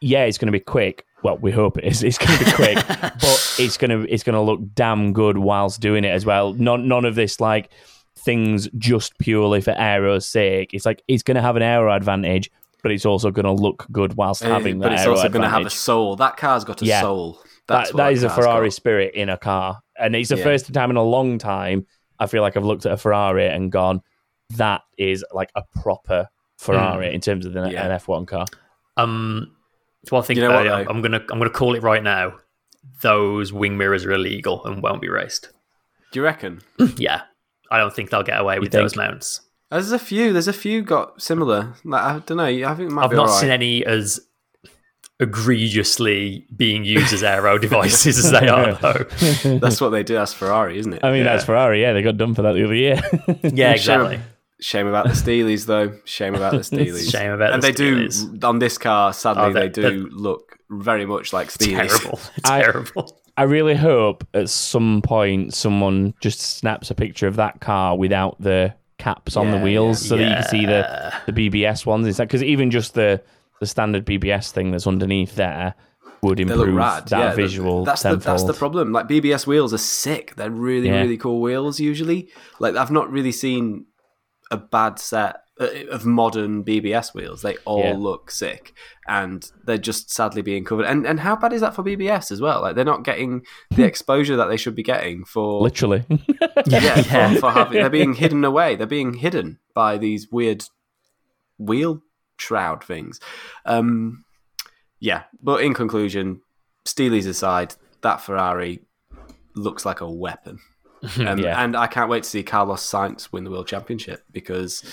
yeah, 0.03 0.23
it's 0.23 0.37
going 0.39 0.47
to 0.47 0.51
be 0.51 0.59
quick. 0.59 1.05
Well, 1.23 1.37
we 1.37 1.51
hope 1.51 1.77
it 1.77 1.83
is. 1.83 2.01
It's 2.03 2.17
going 2.17 2.35
to 2.39 2.45
be 2.45 2.51
quick, 2.53 2.75
but 2.87 3.55
it's 3.59 3.77
going 3.77 3.91
to 3.91 4.11
it's 4.11 4.23
going 4.23 4.33
to 4.33 4.41
look 4.41 4.59
damn 4.73 5.13
good 5.13 5.37
whilst 5.37 5.79
doing 5.79 6.03
it 6.03 6.09
as 6.09 6.25
well. 6.25 6.53
None 6.53 6.87
none 6.87 7.05
of 7.05 7.13
this 7.15 7.39
like 7.39 7.69
things 8.17 8.67
just 8.77 9.17
purely 9.19 9.61
for 9.61 9.71
aero's 9.77 10.25
sake. 10.25 10.73
It's 10.73 10.85
like 10.85 11.03
it's 11.07 11.23
going 11.23 11.35
to 11.35 11.41
have 11.41 11.55
an 11.55 11.61
aero 11.61 11.93
advantage, 11.95 12.49
but 12.81 12.91
it's 12.91 13.05
also 13.05 13.29
going 13.31 13.45
to 13.45 13.51
look 13.51 13.85
good 13.91 14.15
whilst 14.15 14.41
having 14.43 14.79
but 14.79 14.89
that 14.89 14.93
it's 14.93 15.01
aero 15.03 15.15
also 15.15 15.29
going 15.29 15.43
to 15.43 15.49
have 15.49 15.65
a 15.65 15.69
soul. 15.69 16.15
That 16.15 16.37
car's 16.37 16.63
got 16.63 16.81
a 16.81 16.85
Yeah. 16.85 17.01
soul. 17.01 17.39
That, 17.71 17.77
That's 17.79 17.93
what 17.93 17.97
that 18.03 18.13
is 18.13 18.23
a 18.23 18.29
Ferrari 18.29 18.67
got. 18.67 18.73
spirit 18.73 19.15
in 19.15 19.29
a 19.29 19.37
car, 19.37 19.79
and 19.97 20.15
it's 20.15 20.29
the 20.29 20.37
Yeah. 20.37 20.43
first 20.43 20.73
time 20.73 20.89
in 20.89 20.97
a 20.97 21.03
long 21.03 21.37
time 21.37 21.85
I 22.19 22.27
feel 22.27 22.41
like 22.43 22.55
I've 22.55 22.63
looked 22.65 22.85
at 22.85 22.91
a 22.91 22.97
Ferrari 22.97 23.47
and 23.47 23.71
gone, 23.71 24.01
"That 24.57 24.81
is 24.97 25.25
like 25.33 25.49
a 25.55 25.63
proper 25.81 26.27
Ferrari 26.57 27.13
in 27.13 27.19
terms 27.21 27.45
of 27.47 27.53
the, 27.53 27.67
Yeah. 27.71 27.83
an 27.85 27.91
F1 27.91 28.27
car." 28.27 28.45
Um, 28.97 29.55
so 30.07 30.17
I 30.17 30.21
think 30.21 30.37
You 30.37 30.47
know 30.47 30.53
what, 30.53 30.63
though? 30.63 30.85
I'm 30.89 31.01
gonna 31.01 31.21
I'm 31.31 31.39
gonna 31.39 31.49
call 31.49 31.73
it 31.75 31.81
right 31.83 32.03
now. 32.03 32.33
Those 33.01 33.51
wing 33.53 33.77
mirrors 33.77 34.05
are 34.05 34.11
illegal 34.11 34.63
and 34.65 34.81
won't 34.83 35.01
be 35.01 35.09
raced. 35.09 35.49
Do 36.11 36.19
you 36.19 36.23
reckon? 36.23 36.61
Yeah, 36.97 37.21
I 37.71 37.77
don't 37.79 37.93
think 37.93 38.09
they'll 38.09 38.23
get 38.23 38.39
away 38.39 38.59
with 38.59 38.71
think? 38.71 38.83
those 38.83 38.95
mounts. 38.95 39.41
There's 39.69 39.91
a 39.93 39.99
few. 39.99 40.33
There's 40.33 40.47
a 40.49 40.53
few 40.53 40.81
got 40.81 41.21
similar. 41.21 41.73
Like, 41.85 42.03
I 42.03 42.19
don't 42.19 42.37
know. 42.37 42.43
I 42.45 42.75
think 42.75 42.91
it 42.91 42.93
might 42.93 43.05
I've 43.05 43.09
be 43.11 43.15
not 43.15 43.27
all 43.27 43.33
right. 43.33 43.39
seen 43.41 43.49
any 43.49 43.85
as 43.85 44.19
egregiously 45.21 46.45
being 46.55 46.83
used 46.83 47.13
as 47.13 47.23
aero 47.23 47.57
devices 47.59 48.17
as 48.17 48.31
they 48.31 48.47
are, 48.47 48.73
though. 48.73 49.03
That's 49.59 49.79
what 49.79 49.89
they 49.89 50.03
do. 50.03 50.15
That's 50.15 50.33
Ferrari, 50.33 50.79
isn't 50.79 50.93
it? 50.93 51.03
I 51.03 51.11
mean, 51.11 51.23
that's 51.23 51.45
Ferrari. 51.45 51.81
Yeah, 51.81 51.93
they 51.93 52.01
got 52.01 52.17
done 52.17 52.33
for 52.35 52.41
that 52.43 52.53
the 52.53 52.63
other 52.63 52.75
year. 52.75 52.99
Yeah, 53.43 53.71
exactly. 53.73 54.19
Shame 54.59 54.87
about 54.87 55.05
the 55.05 55.13
Steelies, 55.13 55.65
though. 55.65 55.97
Shame 56.05 56.35
about 56.35 56.51
the 56.51 56.59
Steelies. 56.59 57.11
Shame 57.11 57.31
about 57.31 57.53
and 57.53 57.63
the 57.63 57.67
they 57.67 57.73
do 57.73 58.09
on 58.43 58.59
this 58.59 58.77
car. 58.77 59.11
Sadly, 59.13 59.43
Oh, 59.43 59.51
they 59.53 59.69
do 59.69 60.07
look 60.11 60.57
very 60.69 61.05
much 61.05 61.33
like 61.33 61.49
Steelies. 61.49 61.97
Terrible. 61.97 62.19
I- 62.45 62.61
Terrible. 62.61 63.17
I 63.37 63.43
really 63.43 63.75
hope 63.75 64.27
at 64.33 64.49
some 64.49 65.01
point 65.01 65.53
someone 65.53 66.13
just 66.21 66.39
snaps 66.41 66.91
a 66.91 66.95
picture 66.95 67.27
of 67.27 67.37
that 67.37 67.61
car 67.61 67.97
without 67.97 68.39
the 68.41 68.75
caps 68.97 69.35
on 69.35 69.49
the 69.51 69.57
wheels, 69.57 70.03
yeah. 70.03 70.09
so 70.09 70.17
that 70.17 70.27
you 70.27 70.33
can 70.35 70.43
see 70.49 70.65
the 70.65 71.13
the 71.25 71.49
BBS 71.49 71.85
ones. 71.85 72.05
It's 72.05 72.19
because 72.19 72.43
even 72.43 72.69
just 72.69 72.93
the 72.93 73.21
the 73.61 73.65
standard 73.65 74.05
BBS 74.05 74.51
thing 74.51 74.71
that's 74.71 74.85
underneath 74.87 75.35
there 75.35 75.75
would 76.23 76.39
improve 76.39 76.75
rad. 76.75 77.07
that 77.07 77.19
yeah, 77.19 77.33
visual. 77.33 77.85
That's 77.85 78.03
the 78.03 78.15
that's 78.17 78.43
the 78.43 78.53
problem. 78.53 78.91
Like 78.91 79.07
BBS 79.07 79.47
wheels 79.47 79.73
are 79.73 79.77
sick. 79.77 80.35
They're 80.35 80.51
really 80.51 80.89
Yeah. 80.89 81.01
really 81.01 81.17
cool 81.17 81.39
wheels. 81.41 81.79
Usually, 81.79 82.29
like 82.59 82.75
I've 82.75 82.91
not 82.91 83.09
really 83.09 83.31
seen 83.31 83.85
a 84.51 84.57
bad 84.57 84.99
set 84.99 85.37
uh, 85.59 85.67
of 85.91 86.05
modern 86.05 86.63
BBS 86.63 87.13
wheels. 87.13 87.41
They 87.43 87.55
all 87.65 87.83
Yeah. 87.83 87.95
look 87.97 88.29
sick, 88.31 88.73
and 89.07 89.49
they're 89.65 89.77
just 89.77 90.11
sadly 90.11 90.41
being 90.41 90.63
covered. 90.63 90.85
And 90.85 91.05
and 91.07 91.19
how 91.19 91.35
bad 91.35 91.53
is 91.53 91.61
that 91.61 91.73
for 91.75 91.83
BBS 91.83 92.31
as 92.31 92.41
well? 92.41 92.61
Like 92.61 92.75
they're 92.75 92.83
not 92.93 93.03
getting 93.03 93.43
the 93.75 93.83
exposure 93.91 94.35
that 94.37 94.47
they 94.47 94.57
should 94.57 94.75
be 94.75 94.83
getting 94.83 95.23
for 95.25 95.61
Literally. 95.61 96.03
yeah, 96.09 96.17
Yeah. 96.67 97.33
For, 97.35 97.39
for 97.39 97.51
having 97.51 97.73
they're 97.79 97.89
being 97.89 98.13
hidden 98.15 98.43
away. 98.43 98.75
They're 98.75 98.85
being 98.87 99.13
hidden 99.15 99.59
by 99.73 99.97
these 99.97 100.27
weird 100.31 100.65
wheel 101.57 102.01
shroud 102.41 102.83
things. 102.83 103.19
Um, 103.65 104.25
yeah, 104.99 105.23
but 105.41 105.63
in 105.63 105.73
conclusion, 105.73 106.41
Steely's 106.85 107.25
aside, 107.27 107.75
that 108.01 108.21
Ferrari 108.21 108.81
looks 109.55 109.85
like 109.85 110.01
a 110.01 110.09
weapon. 110.09 110.59
Um, 111.17 111.39
Yeah. 111.39 111.63
And 111.63 111.75
I 111.75 111.87
can't 111.87 112.09
wait 112.11 112.23
to 112.23 112.29
see 112.29 112.43
Carlos 112.43 112.81
Sainz 112.87 113.31
win 113.31 113.43
the 113.43 113.49
world 113.51 113.67
championship 113.67 114.23
because. 114.31 114.83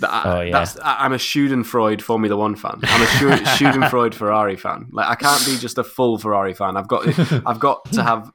That, 0.00 0.26
Oh, 0.26 0.40
yeah. 0.40 0.50
that's, 0.52 0.78
I- 0.80 1.04
I'm 1.04 1.12
a 1.12 1.16
Schadenfreude 1.18 2.00
Formula 2.02 2.36
One 2.36 2.54
fan. 2.56 2.78
I'm 2.82 3.02
a 3.02 3.06
Schu- 3.06 3.28
Schadenfreude 3.56 4.14
Ferrari 4.14 4.56
fan. 4.56 4.88
Like 4.92 5.06
I 5.08 5.14
can't 5.16 5.44
be 5.46 5.56
just 5.60 5.78
a 5.78 5.84
full 5.84 6.18
Ferrari 6.18 6.52
fan. 6.54 6.76
I've 6.76 6.88
got 6.88 7.06
I've 7.46 7.60
got 7.60 7.84
to 7.92 8.02
have 8.02 8.30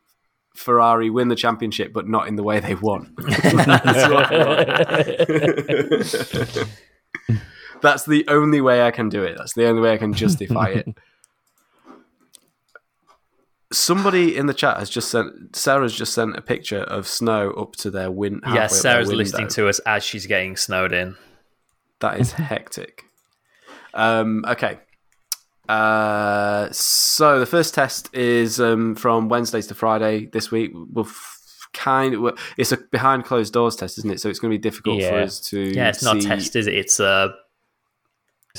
Ferrari 0.56 1.10
win 1.10 1.28
the 1.30 1.36
championship, 1.36 1.92
but 1.94 2.08
not 2.08 2.28
in 2.30 2.36
the 2.38 2.44
way 2.44 2.60
they 2.60 2.76
want. 2.76 3.10
That's 7.82 8.08
what 8.08 8.16
I 8.16 8.18
want. 8.18 8.26
That's 8.26 8.26
the 8.26 8.26
only 8.28 8.62
way 8.62 8.82
I 8.84 8.92
can 8.92 9.10
do 9.10 9.24
it. 9.24 9.38
That's 9.38 9.54
the 9.54 9.68
only 9.68 9.82
way 9.82 9.94
I 9.94 9.98
can 9.98 10.14
justify 10.14 10.70
it. 10.70 10.88
Somebody 13.72 14.36
in 14.36 14.48
the 14.48 14.54
chat 14.54 14.78
has 14.78 14.90
just 14.90 15.12
sent 15.12 15.56
Sarah's 15.56 15.96
just 15.96 16.14
sent 16.14 16.36
a 16.36 16.42
picture 16.42 16.80
of 16.80 17.08
snow 17.08 17.52
up 17.52 17.76
to 17.78 17.92
their 17.92 18.10
win. 18.10 18.42
halfway 18.44 18.62
Yeah, 18.62 18.68
Sarah's 18.68 19.12
listening 19.14 19.48
to 19.50 19.68
us 19.70 19.78
as 19.80 20.04
she's 20.04 20.26
getting 20.26 20.58
snowed 20.58 20.92
in. 20.92 21.16
That 22.00 22.20
is 22.20 22.32
hectic. 22.34 23.04
Um, 23.94 24.44
okay. 24.48 24.80
Uh, 25.68 26.68
so 26.72 27.40
the 27.40 27.46
first 27.46 27.76
test 27.76 28.14
is 28.16 28.60
um, 28.60 28.96
from 28.96 29.30
Wednesdays 29.30 29.68
to 29.68 29.76
Friday 29.76 30.26
this 30.26 30.50
week. 30.50 30.72
We'll 30.74 31.06
f- 31.06 31.68
kind 31.74 32.16
of 32.16 32.40
it's 32.58 32.72
a 32.72 32.78
behind 32.78 33.26
closed 33.26 33.54
doors 33.54 33.76
test, 33.76 34.00
isn't 34.00 34.10
it? 34.10 34.20
So 34.20 34.30
it's 34.30 34.40
going 34.40 34.52
to 34.52 34.58
be 34.58 34.62
difficult 34.62 35.04
for 35.04 35.20
us 35.20 35.40
to 35.52 35.60
Yeah, 35.60 35.90
it's 35.90 36.02
not 36.02 36.18
a 36.18 36.22
test, 36.22 36.56
is 36.56 36.66
it? 36.66 36.74
It's 36.74 37.00
a 37.00 37.36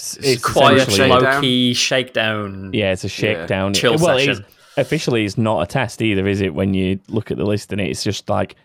It's, 0.01 0.17
it's 0.17 0.43
quiet, 0.43 0.99
low 0.99 1.41
key 1.41 1.75
shakedown. 1.75 2.71
Yeah, 2.73 2.93
it's 2.93 3.05
a 3.05 3.09
shakedown. 3.09 3.75
Chill 3.75 3.97
well, 3.99 4.19
session. 4.19 4.31
is- 4.33 4.41
officially, 4.79 5.25
it's 5.27 5.37
not 5.37 5.63
a 5.63 5.67
test 5.67 6.01
either, 6.01 6.27
is 6.27 6.41
it? 6.41 6.55
When 6.55 6.73
you 6.75 6.99
look 7.09 7.31
at 7.31 7.37
the 7.37 7.45
list, 7.45 7.71
and 7.73 7.81
it's 7.81 8.03
just 8.03 8.29
like 8.31 8.57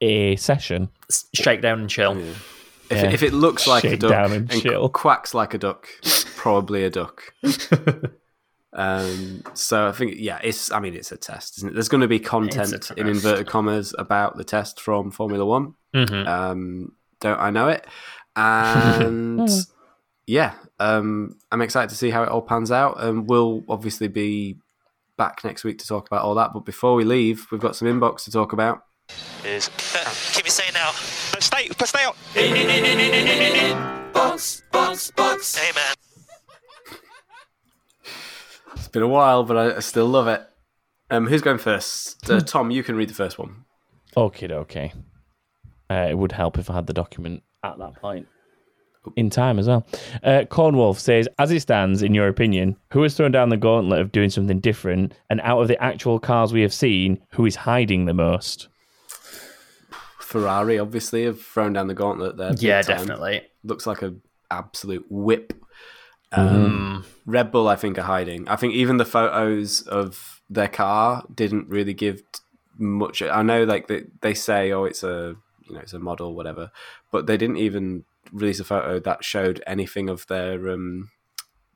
a 0.00 0.36
session. 0.36 0.90
Shakedown 1.34 1.80
and 1.80 1.90
chill. 1.90 2.18
If, 2.18 2.46
Yeah. 2.90 3.04
it, 3.04 3.14
if 3.14 3.22
it 3.22 3.32
looks 3.32 3.66
like 3.66 3.84
a 3.84 3.96
duck 3.96 4.10
down 4.10 4.32
and, 4.32 4.52
and 4.52 4.62
chill. 4.62 4.88
quacks 4.90 5.32
like 5.34 5.54
a 5.54 5.58
duck, 5.58 5.86
probably 6.36 6.84
a 6.84 6.90
duck. 6.90 7.22
um, 8.74 9.42
so 9.54 9.88
I 9.88 9.92
think, 9.92 10.14
yeah, 10.16 10.38
it's. 10.42 10.70
I 10.70 10.78
mean, 10.80 10.94
it's 10.94 11.10
a 11.12 11.16
test, 11.16 11.58
isn't 11.58 11.70
it? 11.70 11.72
There's 11.74 11.88
going 11.88 12.02
to 12.02 12.08
be 12.08 12.20
content 12.20 12.90
in 12.96 13.08
inverted 13.08 13.46
commas 13.46 13.94
about 13.98 14.36
the 14.36 14.44
test 14.44 14.80
from 14.80 15.10
Formula 15.10 15.44
One. 15.44 15.74
Mhm. 15.94 16.26
Um, 16.26 16.92
don't 17.20 17.40
I 17.40 17.50
know 17.50 17.68
it? 17.68 17.86
And 18.36 19.48
yeah, 20.28 20.52
um, 20.78 21.38
I'm 21.50 21.62
excited 21.62 21.88
to 21.88 21.96
see 21.96 22.10
how 22.10 22.22
it 22.22 22.28
all 22.28 22.42
pans 22.42 22.70
out. 22.70 23.02
And 23.02 23.26
we'll 23.26 23.64
obviously 23.66 24.08
be 24.08 24.58
back 25.16 25.42
next 25.42 25.64
week 25.64 25.78
to 25.78 25.86
talk 25.86 26.06
about 26.06 26.22
all 26.22 26.34
that. 26.34 26.52
But 26.52 26.66
before 26.66 26.94
we 26.94 27.04
leave, 27.04 27.46
we've 27.50 27.62
got 27.62 27.74
some 27.74 27.88
inbox 27.88 28.24
to 28.24 28.30
talk 28.30 28.52
about. 28.52 28.82
is. 29.42 29.70
Keep 30.34 30.46
it 30.46 30.52
saying 30.52 30.74
now. 30.74 30.90
But 31.32 31.42
stay, 31.42 31.68
but 31.68 31.88
stay 31.88 32.04
out. 32.04 32.14
Hey 32.34 32.52
man. 35.74 35.94
It's 38.74 38.88
been 38.88 39.02
a 39.02 39.08
while, 39.08 39.44
but 39.44 39.56
I, 39.56 39.76
I 39.76 39.80
still 39.80 40.06
love 40.06 40.28
it. 40.28 40.46
Um, 41.10 41.26
who's 41.26 41.40
going 41.40 41.56
first? 41.56 42.30
Uh, 42.30 42.40
Tom, 42.40 42.70
you 42.70 42.82
can 42.82 42.96
read 42.96 43.08
the 43.08 43.14
first 43.14 43.38
one. 43.38 43.64
Okay, 44.14 44.46
okay. 44.46 44.92
Uh, 45.90 46.06
it 46.10 46.18
would 46.18 46.32
help 46.32 46.58
if 46.58 46.68
I 46.68 46.74
had 46.74 46.86
the 46.86 46.92
document 46.92 47.42
at 47.64 47.78
that 47.78 47.94
point 47.94 48.28
in 49.16 49.30
time 49.30 49.58
as 49.58 49.68
well. 49.68 49.86
Uh, 50.22 50.44
Cornwolf 50.48 50.98
says, 50.98 51.28
as 51.38 51.50
it 51.50 51.60
stands, 51.60 52.02
in 52.02 52.14
your 52.14 52.28
opinion, 52.28 52.76
who 52.92 53.02
has 53.02 53.14
thrown 53.14 53.32
down 53.32 53.48
the 53.48 53.56
gauntlet 53.56 54.00
of 54.00 54.12
doing 54.12 54.30
something 54.30 54.60
different? 54.60 55.14
And 55.30 55.40
out 55.42 55.60
of 55.60 55.68
the 55.68 55.82
actual 55.82 56.18
cars 56.18 56.52
we 56.52 56.62
have 56.62 56.72
seen, 56.72 57.20
who 57.32 57.46
is 57.46 57.56
hiding 57.56 58.06
the 58.06 58.14
most? 58.14 58.68
Ferrari, 60.18 60.78
obviously, 60.78 61.24
have 61.24 61.40
thrown 61.40 61.72
down 61.72 61.86
the 61.86 61.94
gauntlet 61.94 62.36
there. 62.36 62.52
Yeah, 62.58 62.82
definitely. 62.82 63.42
Looks 63.64 63.86
like 63.86 64.02
an 64.02 64.22
absolute 64.50 65.06
whip. 65.08 65.54
Um, 66.32 67.06
Red 67.24 67.50
Bull, 67.50 67.68
I 67.68 67.76
think, 67.76 67.98
are 67.98 68.02
hiding. 68.02 68.46
I 68.48 68.56
think 68.56 68.74
even 68.74 68.98
the 68.98 69.06
photos 69.06 69.80
of 69.82 70.42
their 70.50 70.68
car 70.68 71.24
didn't 71.34 71.68
really 71.68 71.94
give 71.94 72.18
t- 72.18 72.40
much. 72.76 73.22
I 73.22 73.42
know, 73.42 73.64
like 73.64 73.88
they, 73.88 74.04
they 74.20 74.34
say, 74.34 74.70
oh, 74.72 74.84
it's 74.84 75.02
a 75.02 75.36
you 75.68 75.74
know, 75.74 75.80
it's 75.80 75.92
a 75.92 75.98
model, 75.98 76.34
whatever, 76.34 76.70
but 77.10 77.26
they 77.26 77.36
didn't 77.36 77.58
even 77.58 78.04
release 78.32 78.60
a 78.60 78.64
photo 78.64 78.98
that 79.00 79.24
showed 79.24 79.62
anything 79.66 80.08
of 80.08 80.26
their 80.26 80.68
um 80.70 81.10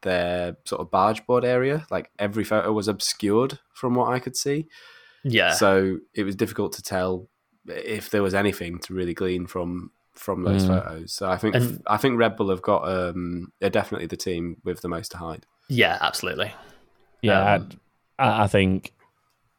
their 0.03 0.57
sort 0.65 0.81
of 0.81 0.91
barge 0.91 1.25
board 1.27 1.45
area. 1.45 1.87
Like 1.91 2.11
every 2.19 2.45
photo 2.45 2.73
was 2.73 2.89
obscured 2.89 3.59
from 3.75 3.95
what 3.95 4.13
I 4.13 4.19
could 4.19 4.37
see. 4.37 4.67
Yeah. 5.25 5.53
So 5.53 5.99
it 6.15 6.25
was 6.25 6.35
difficult 6.35 6.73
to 6.75 6.83
tell 6.83 7.29
if 7.69 8.11
there 8.11 8.23
was 8.23 8.35
anything 8.35 8.79
to 8.81 8.95
really 8.95 9.15
glean 9.15 9.47
from 9.47 9.91
from 10.15 10.43
those 10.43 10.67
photos. 10.67 11.13
So 11.13 11.31
I 11.31 11.39
think 11.39 11.55
And- 11.55 11.83
I 11.87 11.97
think 11.97 12.19
Red 12.19 12.37
Bull 12.37 12.51
have 12.51 12.63
got 12.63 12.89
um 12.89 13.53
are 13.63 13.71
definitely 13.71 14.07
the 14.09 14.17
team 14.17 14.57
with 14.65 14.81
the 14.81 14.89
most 14.89 15.11
to 15.13 15.19
hide. 15.19 15.47
yeah, 15.69 15.97
absolutely. 16.01 16.53
Yeah, 17.23 17.55
Um, 17.55 17.71
I, 18.19 18.43
I 18.45 18.47
think 18.49 18.93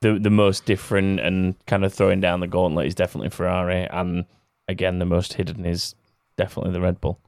the 0.02 0.20
the 0.20 0.30
most 0.30 0.66
different 0.66 1.22
and 1.22 1.56
kind 1.66 1.86
of 1.86 1.94
throwing 1.94 2.20
down 2.20 2.42
the 2.42 2.48
gauntlet 2.48 2.88
is 2.88 2.94
definitely 2.96 3.30
Ferrari, 3.30 3.88
and 3.90 4.26
again, 4.68 5.00
the 5.00 5.06
most 5.06 5.34
hidden 5.34 5.66
is 5.66 5.96
definitely 6.38 6.72
the 6.74 6.82
Red 6.82 7.00
Bull. 7.02 7.20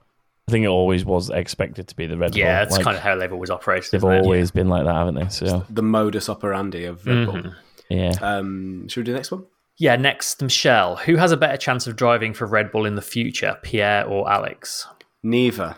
I 0.48 0.52
think 0.52 0.64
it 0.66 0.68
always 0.70 1.04
was 1.04 1.30
expected 1.32 1.88
to 1.88 1.96
be 1.96 2.06
the 2.06 2.18
Red 2.18 2.36
Yeah, 2.36 2.60
Bull. 2.60 2.68
it's 2.68 2.76
Like, 2.78 2.84
kind 2.86 2.98
of 2.98 3.02
how 3.04 3.16
they've 3.16 3.34
always 3.34 3.50
operated. 3.50 3.92
they've 3.92 4.00
isn't 4.00 4.12
it? 4.12 4.22
always 4.22 4.52
been 4.52 4.70
like 4.70 4.86
that, 4.86 4.94
haven't 4.96 5.16
they? 5.16 5.28
So 5.30 5.66
The 5.70 5.82
modus 5.82 6.30
operandi 6.30 6.86
of 6.86 7.06
Red 7.06 7.26
Bull. 7.26 7.42
Yeah. 7.90 8.12
Um, 8.22 8.88
should 8.88 9.02
we 9.02 9.04
do 9.06 9.12
the 9.12 9.18
next 9.18 9.32
one? 9.32 9.46
Yeah, 9.78 9.96
next, 9.96 10.42
Michelle. 10.42 10.96
Who 10.98 11.16
has 11.18 11.32
a 11.32 11.38
better 11.38 11.58
chance 11.58 11.86
of 11.88 11.96
driving 11.96 12.34
for 12.34 12.46
Red 12.46 12.72
Bull 12.72 12.86
in 12.86 12.96
the 12.96 13.02
future, 13.02 13.58
Pierre 13.64 14.06
or 14.06 14.32
Alex? 14.32 14.88
Neither. 15.24 15.76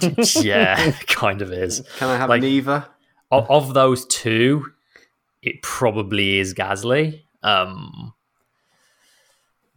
yeah, 0.40 0.92
kind 1.06 1.42
of 1.42 1.52
is. 1.52 1.82
Can 1.98 2.08
I 2.08 2.16
have 2.16 2.28
Like- 2.28 2.42
neither? 2.42 2.86
Of, 3.32 3.50
of 3.50 3.74
those 3.74 4.06
two, 4.06 4.64
it 5.42 5.60
probably 5.62 6.38
is 6.38 6.54
Gasly. 6.54 7.22
Um, 7.42 8.14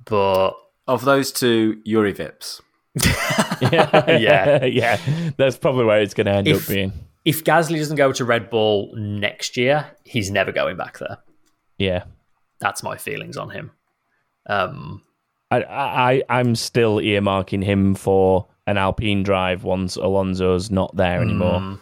but 0.05 0.51
Of 0.89 1.05
those 1.05 1.31
two, 1.31 1.81
Juri 1.85 2.13
Vips. 2.13 2.61
Yeah. 3.61 4.63
yeah. 4.65 4.97
That's 5.37 5.57
probably 5.57 5.85
where 5.85 6.01
it's 6.01 6.13
going 6.13 6.25
to 6.27 6.33
end 6.33 6.47
If- 6.47 6.63
up 6.63 6.67
being. 6.67 6.93
if 7.25 7.43
Gasly 7.43 7.77
doesn't 7.77 7.97
go 7.97 8.11
to 8.13 8.23
Red 8.25 8.49
Bull 8.49 8.91
next 8.95 9.57
year, 9.57 9.85
he's 10.05 10.31
never 10.31 10.51
going 10.53 10.77
back 10.77 10.97
there. 10.99 11.17
Yeah. 11.77 12.03
That's 12.61 12.81
my 12.83 12.95
feelings 12.97 13.35
on 13.37 13.49
him. 13.49 13.71
Um, 14.47 15.03
I, 15.51 15.63
I, 15.63 16.23
I'm 16.29 16.55
still 16.55 16.97
earmarking 16.97 17.63
him 17.63 17.95
for 17.95 18.47
an 18.65 18.77
Alpine 18.77 19.23
drive 19.23 19.63
once 19.65 19.95
Alonso's 19.97 20.71
not 20.71 20.95
there 20.95 21.21
anymore. 21.21 21.59
mm, 21.59 21.79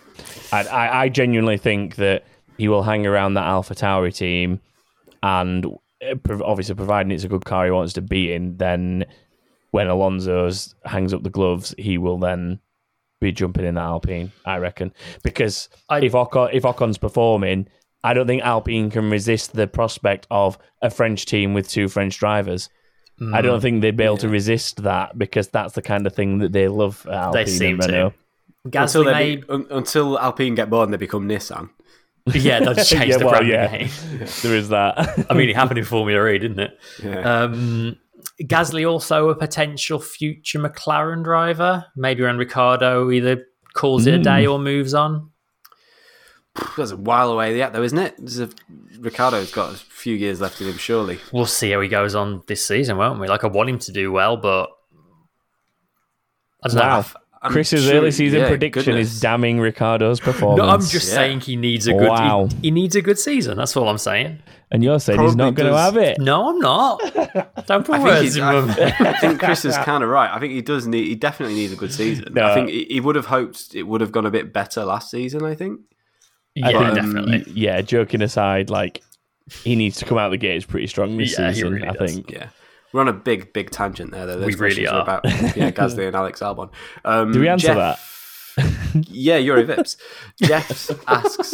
I, 0.52 0.64
I, 0.64 1.02
I 1.04 1.10
genuinely 1.10 1.58
think 1.58 1.96
that 1.98 2.24
he 2.58 2.68
will 2.68 2.84
hang 2.84 3.06
around 3.06 3.36
that 3.36 3.46
AlphaTauri 3.46 4.16
team, 4.16 4.60
and 5.22 5.64
prov- 5.64 5.78
obviously, 6.44 6.76
providing 6.76 7.12
it's 7.12 7.24
a 7.24 7.30
good 7.30 7.46
car 7.46 7.66
he 7.66 7.72
wants 7.72 7.94
to 7.94 8.02
be 8.02 8.34
in, 8.34 8.58
then 8.58 9.06
when 9.72 9.88
Alonso's 9.88 10.76
hangs 10.86 11.14
up 11.14 11.24
the 11.24 11.30
gloves, 11.30 11.76
he 11.78 11.98
will 11.98 12.18
then 12.18 12.60
be 13.20 13.32
jumping 13.32 13.66
in 13.66 13.76
that 13.76 13.82
Alpine. 13.82 14.32
I 14.46 14.58
reckon 14.58 14.94
because 15.24 15.70
I- 15.90 16.02
if 16.02 16.14
Ocon, 16.14 16.50
if 16.54 16.64
Ocon's 16.64 16.98
performing, 16.98 17.68
I 18.04 18.14
don't 18.14 18.28
think 18.28 18.44
Alpine 18.44 18.90
can 18.90 19.10
resist 19.10 19.54
the 19.54 19.68
prospect 19.68 20.28
of 20.30 20.58
a 20.82 20.90
French 20.90 21.26
team 21.26 21.54
with 21.54 21.68
two 21.68 21.88
French 21.88 22.18
drivers. 22.18 22.70
I 23.20 23.24
mm. 23.24 23.44
don't 23.44 23.62
think 23.62 23.82
they'd 23.82 23.98
be 23.98 24.04
able 24.04 24.18
to 24.18 24.30
resist 24.30 24.84
that 24.84 25.18
because 25.18 25.48
that's 25.48 25.74
the 25.74 25.82
kind 25.82 26.06
of 26.06 26.14
thing 26.14 26.38
that 26.40 26.52
they 26.52 26.68
love. 26.68 27.06
At 27.08 27.14
Alpine 27.14 27.46
They 27.46 27.52
seem 27.52 27.80
to. 27.80 27.88
Renault. 27.88 28.14
Until, 28.74 29.04
they 29.06 29.38
be, 29.38 29.44
un, 29.50 29.66
until 29.72 30.20
Alpine 30.20 30.54
get 30.54 30.70
bored 30.70 30.88
and 30.88 30.94
they 30.94 30.98
become 30.98 31.28
Nissan. 31.28 31.70
yeah, 32.36 32.60
they'll 32.60 32.74
just 32.74 32.90
change 32.92 33.08
Yeah, 33.12 33.18
the 33.18 33.26
well, 33.26 33.36
brand 33.36 33.48
yeah. 33.50 33.68
name. 33.72 33.90
There 34.44 34.56
is 34.56 34.70
that. 34.70 35.26
I 35.30 35.34
mean, 35.34 35.50
it 35.50 35.56
happened 35.56 35.80
in 35.80 35.86
Formula 35.86 36.28
E, 36.28 36.38
didn't 36.40 36.60
it? 36.60 36.80
Yeah. 37.04 37.42
Um, 37.44 37.98
Gasly 38.42 38.90
also 38.90 39.30
a 39.30 39.36
potential 39.36 40.00
future 40.00 40.60
McLaren 40.60 41.24
driver. 41.24 41.86
Maybe 41.96 42.24
when 42.24 42.38
Ricciardo 42.38 43.10
either 43.12 43.46
calls 43.74 44.06
it 44.06 44.14
a 44.14 44.20
day 44.20 44.46
or 44.46 44.60
moves 44.60 44.94
on. 44.94 45.32
That's 46.76 46.92
a 46.92 46.98
while 46.98 47.32
away 47.32 47.56
yet, 47.58 47.74
though, 47.74 47.84
isn't 47.84 47.98
it? 48.00 48.16
A, 48.40 48.50
Ricciardo's 49.00 49.52
got 49.52 49.74
a 49.74 49.78
few 49.78 50.16
years 50.16 50.42
left 50.42 50.60
in 50.62 50.68
him, 50.68 50.78
surely. 50.78 51.20
We'll 51.32 51.46
see 51.46 51.72
how 51.72 51.82
he 51.82 51.88
goes 51.88 52.16
on 52.16 52.42
this 52.48 52.66
season, 52.66 52.98
won't 52.98 53.20
we? 53.20 53.28
Like, 53.28 53.44
I 53.44 53.48
want 53.48 53.70
him 53.70 53.80
to 53.80 53.92
do 53.92 54.12
well, 54.12 54.38
but 54.38 54.70
I 56.64 56.68
don't 56.70 56.78
Wow. 56.78 57.02
know. 57.02 57.06
I'm 57.42 57.52
Chris's 57.52 57.86
sure- 57.86 57.96
early 57.96 58.12
season 58.12 58.40
yeah, 58.42 58.48
prediction 58.48 58.84
goodness. 58.94 59.14
is 59.14 59.20
damning 59.22 59.60
Ricciardo's 59.60 60.20
performance. 60.20 60.58
No, 60.66 60.70
I'm 60.70 60.82
just 60.82 61.10
Yeah. 61.10 61.16
saying 61.16 61.40
he 61.42 61.56
needs 61.56 61.88
a 61.88 61.94
good. 61.94 62.10
Wow. 62.10 62.48
He, 62.52 62.58
he 62.68 62.72
needs 62.72 62.96
a 62.96 63.02
good 63.02 63.20
season. 63.20 63.58
That's 63.58 63.76
all 63.78 63.88
I'm 63.90 63.98
saying. 63.98 64.40
and 64.72 64.84
you're 64.84 65.00
saying 65.00 65.22
he's 65.22 65.36
not 65.36 65.56
going 65.56 65.70
to 65.72 65.78
have 65.78 65.96
it. 65.98 66.20
No, 66.20 66.50
I'm 66.50 66.60
not. 66.60 67.00
Don't 67.68 67.86
put 67.86 67.96
I 67.96 67.98
think, 67.98 68.04
words 68.04 68.36
in 68.38 68.44
I, 68.44 68.60
my 68.62 68.94
I 69.00 69.14
think 69.20 69.40
Chris 69.40 69.64
is 69.66 69.78
kind 69.78 70.04
of 70.04 70.10
right. 70.10 70.30
I 70.34 70.40
think 70.40 70.54
he 70.54 70.62
does 70.62 70.88
need. 70.88 71.06
He 71.08 71.16
definitely 71.16 71.56
needs 71.56 71.72
a 71.74 71.78
good 71.78 71.94
season. 71.94 72.34
No. 72.34 72.46
I 72.46 72.54
think 72.54 72.70
he, 72.70 72.86
he 72.90 73.00
would 73.00 73.16
have 73.16 73.28
hoped 73.28 73.76
it 73.76 73.84
would 73.84 74.02
have 74.02 74.12
gone 74.12 74.26
a 74.26 74.32
bit 74.32 74.52
better 74.52 74.84
last 74.84 75.10
season. 75.12 75.44
I 75.46 75.56
think. 75.56 75.80
I 76.62 76.72
Yeah, 76.72 76.80
think- 76.80 76.90
um, 76.90 76.96
definitely. 77.14 77.54
Yeah, 77.54 77.82
joking 77.82 78.22
aside, 78.22 78.70
like 78.70 79.02
he 79.64 79.76
needs 79.76 79.98
to 80.00 80.06
come 80.06 80.18
out 80.18 80.30
the 80.30 80.38
gates 80.38 80.66
pretty 80.66 80.88
strong 80.88 81.16
this 81.18 81.38
Yeah, 81.38 81.50
he 81.50 81.54
season. 81.56 81.74
really 81.74 81.88
I 81.88 81.92
does. 81.94 82.14
think. 82.16 82.32
Yeah, 82.32 82.48
we're 82.94 83.02
on 83.02 83.08
a 83.08 83.14
big, 83.14 83.54
big 83.54 83.70
tangent 83.72 84.12
there. 84.12 84.26
Though. 84.26 84.40
Those 84.40 84.56
We 84.56 84.56
really 84.56 84.86
questions 84.86 84.90
are. 84.90 85.02
About, 85.02 85.26
yeah, 85.58 85.72
Gasly 85.72 86.08
and 86.08 86.16
Alex 86.16 86.40
Albon. 86.42 86.72
Um, 87.06 87.32
Do 87.32 87.40
we 87.40 87.48
answer 87.48 87.74
Jeff- 87.74 88.56
yeah, 89.10 89.40
Juri 89.42 89.66
Vips. 89.66 89.98
Jeff 90.42 90.90
asks. 91.08 91.54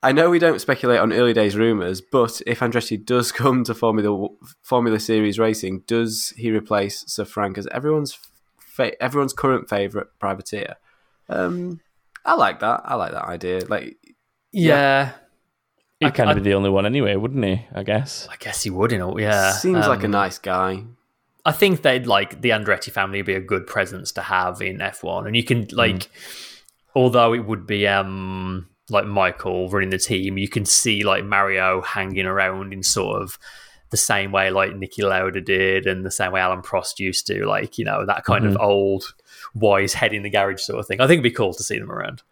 I 0.00 0.12
know 0.12 0.30
we 0.30 0.38
don't 0.38 0.60
speculate 0.60 1.00
on 1.00 1.12
early 1.12 1.32
days 1.32 1.56
rumours, 1.56 2.00
but 2.00 2.40
if 2.46 2.60
Andretti 2.60 3.04
does 3.04 3.32
come 3.32 3.64
to 3.64 3.74
Formula 3.74 4.28
Formula 4.62 5.00
Series 5.00 5.40
racing, 5.40 5.82
does 5.88 6.32
he 6.36 6.52
replace 6.52 7.04
Sir 7.08 7.24
Frank 7.24 7.58
as 7.58 7.66
everyone's 7.68 8.16
fa- 8.60 9.00
everyone's 9.02 9.32
current 9.32 9.68
favourite 9.68 10.06
privateer? 10.20 10.76
Um, 11.28 11.80
I 12.24 12.34
like 12.36 12.60
that. 12.60 12.82
I 12.84 12.94
like 12.94 13.10
that 13.10 13.24
idea. 13.24 13.64
Like, 13.66 13.96
Yeah, 14.52 15.12
He'd 16.00 16.06
I- 16.06 16.10
kind 16.10 16.30
of 16.30 16.36
be 16.36 16.42
the 16.42 16.54
only 16.54 16.70
one 16.70 16.86
anyway, 16.86 17.16
wouldn't 17.16 17.44
he? 17.44 17.66
I 17.74 17.82
guess. 17.82 18.28
I 18.30 18.36
guess 18.38 18.62
he 18.62 18.70
would. 18.70 18.92
In 18.92 19.00
all, 19.02 19.20
yeah, 19.20 19.52
seems 19.52 19.86
like 19.86 20.02
a 20.02 20.06
Um, 20.06 20.12
nice 20.12 20.38
guy. 20.38 20.84
I 21.44 21.52
think 21.52 21.82
they'd 21.82 22.06
like 22.06 22.40
the 22.40 22.50
Andretti 22.50 22.90
family 22.90 23.18
would 23.20 23.26
be 23.26 23.34
a 23.34 23.40
good 23.40 23.66
presence 23.66 24.12
to 24.12 24.22
have 24.22 24.60
in 24.60 24.78
F1, 24.78 25.26
and 25.26 25.34
you 25.36 25.42
can 25.44 25.66
like, 25.72 26.08
although 26.94 27.32
it 27.34 27.44
would 27.46 27.66
be 27.66 27.86
um 27.86 28.68
like 28.90 29.06
Michael 29.06 29.68
running 29.68 29.90
the 29.90 29.98
team, 29.98 30.38
you 30.38 30.48
can 30.48 30.64
see 30.64 31.04
like 31.04 31.24
Mario 31.24 31.82
hanging 31.82 32.26
around 32.26 32.72
in 32.72 32.82
sort 32.82 33.20
of 33.22 33.38
the 33.90 33.96
same 33.96 34.32
way 34.32 34.50
like 34.50 34.70
Niki 34.72 35.02
Lauda 35.02 35.40
did, 35.40 35.86
and 35.86 36.04
the 36.04 36.10
same 36.10 36.32
way 36.32 36.40
Alain 36.42 36.60
Prost 36.62 36.98
used 36.98 37.26
to, 37.28 37.46
like 37.46 37.78
you 37.78 37.84
know 37.84 38.04
that 38.06 38.24
kind 38.24 38.46
of 38.46 38.56
old 38.60 39.14
wise 39.54 39.94
head 39.94 40.12
in 40.12 40.22
the 40.22 40.30
garage 40.30 40.60
sort 40.60 40.78
of 40.78 40.86
thing. 40.86 41.00
I 41.00 41.06
think 41.06 41.20
it'd 41.20 41.22
be 41.32 41.36
cool 41.36 41.54
to 41.54 41.62
see 41.62 41.78
them 41.78 41.90
around. 41.90 42.22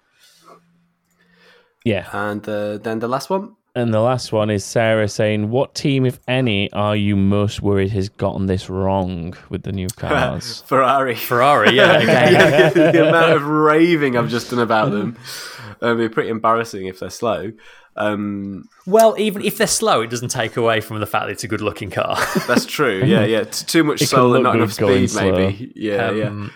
Yeah. 1.87 2.09
And 2.13 2.47
uh, 2.49 2.79
then 2.79 2.99
the 2.99 3.09
last 3.09 3.31
one. 3.31 3.55
And 3.77 3.93
the 3.93 4.01
last 4.01 4.33
one 4.33 4.49
is 4.51 4.65
Sarah 4.65 5.07
saying, 5.07 5.51
"What 5.51 5.75
team, 5.75 6.07
if 6.07 6.19
any, 6.27 6.73
are 6.73 6.97
you 6.97 7.15
most 7.15 7.61
worried 7.61 7.91
has 7.91 8.09
gotten 8.09 8.47
this 8.47 8.71
wrong 8.71 9.35
with 9.51 9.63
the 9.65 9.73
new 9.73 9.87
cars?" 9.97 10.63
Ferrari. 10.67 11.15
Ferrari, 11.15 11.77
yeah, 11.77 11.99
again. 12.01 12.73
the 12.93 13.09
amount 13.09 13.33
of 13.37 13.45
raving 13.47 14.17
I've 14.17 14.31
just 14.31 14.51
done 14.51 14.61
about 14.61 14.91
them. 14.93 15.17
It'd 15.83 15.99
be 15.99 16.09
pretty 16.09 16.31
embarrassing 16.31 16.87
if 16.87 17.01
they're 17.01 17.11
slow. 17.11 17.53
Um, 17.97 18.65
well, 18.87 19.15
even 19.19 19.43
if 19.43 19.59
they're 19.59 19.67
slow, 19.67 20.01
it 20.01 20.09
doesn't 20.11 20.31
take 20.31 20.57
away 20.57 20.81
from 20.81 20.99
the 21.01 21.07
fact 21.07 21.27
that 21.27 21.33
it's 21.33 21.45
a 21.45 21.49
good-looking 21.49 21.91
car. 21.91 22.17
that's 22.47 22.67
true. 22.67 23.03
Yeah, 23.05 23.25
yeah. 23.25 23.45
T- 23.45 23.65
too 23.67 23.85
much 23.85 23.97
It 24.03 24.09
can 24.09 24.17
soul 24.17 24.35
and 24.35 24.45
not 24.45 24.57
enough 24.57 24.77
going 24.79 25.07
speed, 25.07 25.33
maybe. 25.33 25.73
Yeah, 25.77 26.11
yeah. 26.13 26.29
Um, 26.29 26.53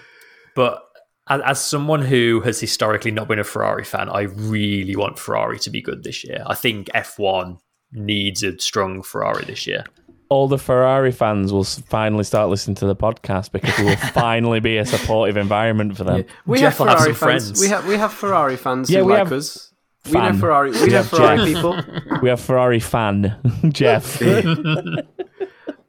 But 0.54 0.89
as, 1.30 1.40
as 1.46 1.64
someone 1.64 2.02
who 2.02 2.40
has 2.42 2.60
historically 2.60 3.10
not 3.10 3.26
been 3.28 3.38
a 3.38 3.44
Ferrari 3.44 3.84
fan, 3.84 4.08
I 4.10 4.22
really 4.22 4.94
want 4.96 5.18
Ferrari 5.18 5.58
to 5.60 5.70
be 5.70 5.80
good 5.80 6.02
this 6.04 6.22
year. 6.24 6.42
I 6.46 6.54
think 6.54 6.88
F1 6.94 7.58
needs 7.92 8.42
a 8.42 8.58
strong 8.58 9.02
Ferrari 9.02 9.44
this 9.46 9.66
year. 9.66 9.84
All 10.28 10.46
the 10.46 10.58
Ferrari 10.58 11.10
fans 11.10 11.52
will 11.52 11.64
finally 11.64 12.22
start 12.24 12.50
listening 12.50 12.76
to 12.76 12.86
the 12.86 12.94
podcast 12.94 13.50
because 13.50 13.76
it 13.78 13.84
will 13.84 13.96
finally 14.12 14.60
be 14.60 14.76
a 14.76 14.84
supportive 14.86 15.36
environment 15.36 15.96
for 15.96 16.04
them. 16.04 16.24
We 16.46 16.58
Jeff 16.58 16.78
have 16.78 16.80
will 16.80 16.86
have 16.86 16.98
Ferrari 16.98 17.14
some 17.14 17.28
fans. 17.28 17.44
friends. 17.46 17.60
We 17.60 17.68
have 17.68 17.86
we 17.88 17.96
have 17.96 18.12
Ferrari 18.12 18.56
fans 18.56 18.88
Yeah, 18.90 19.00
who 19.00 19.06
we 19.06 19.12
like 19.14 19.18
have 19.24 19.32
us. 19.32 19.72
We 20.06 20.12
know. 20.12 20.32
Ferrari. 20.34 20.70
We 20.70 20.80
We 20.82 20.86
know 20.88 20.96
have 20.98 21.08
Ferrari 21.08 21.36
Jeff. 21.38 21.46
people. 21.54 21.82
We 22.22 22.28
have 22.28 22.40
Ferrari 22.40 22.78
fan 22.80 23.36
Jeff. 23.70 24.22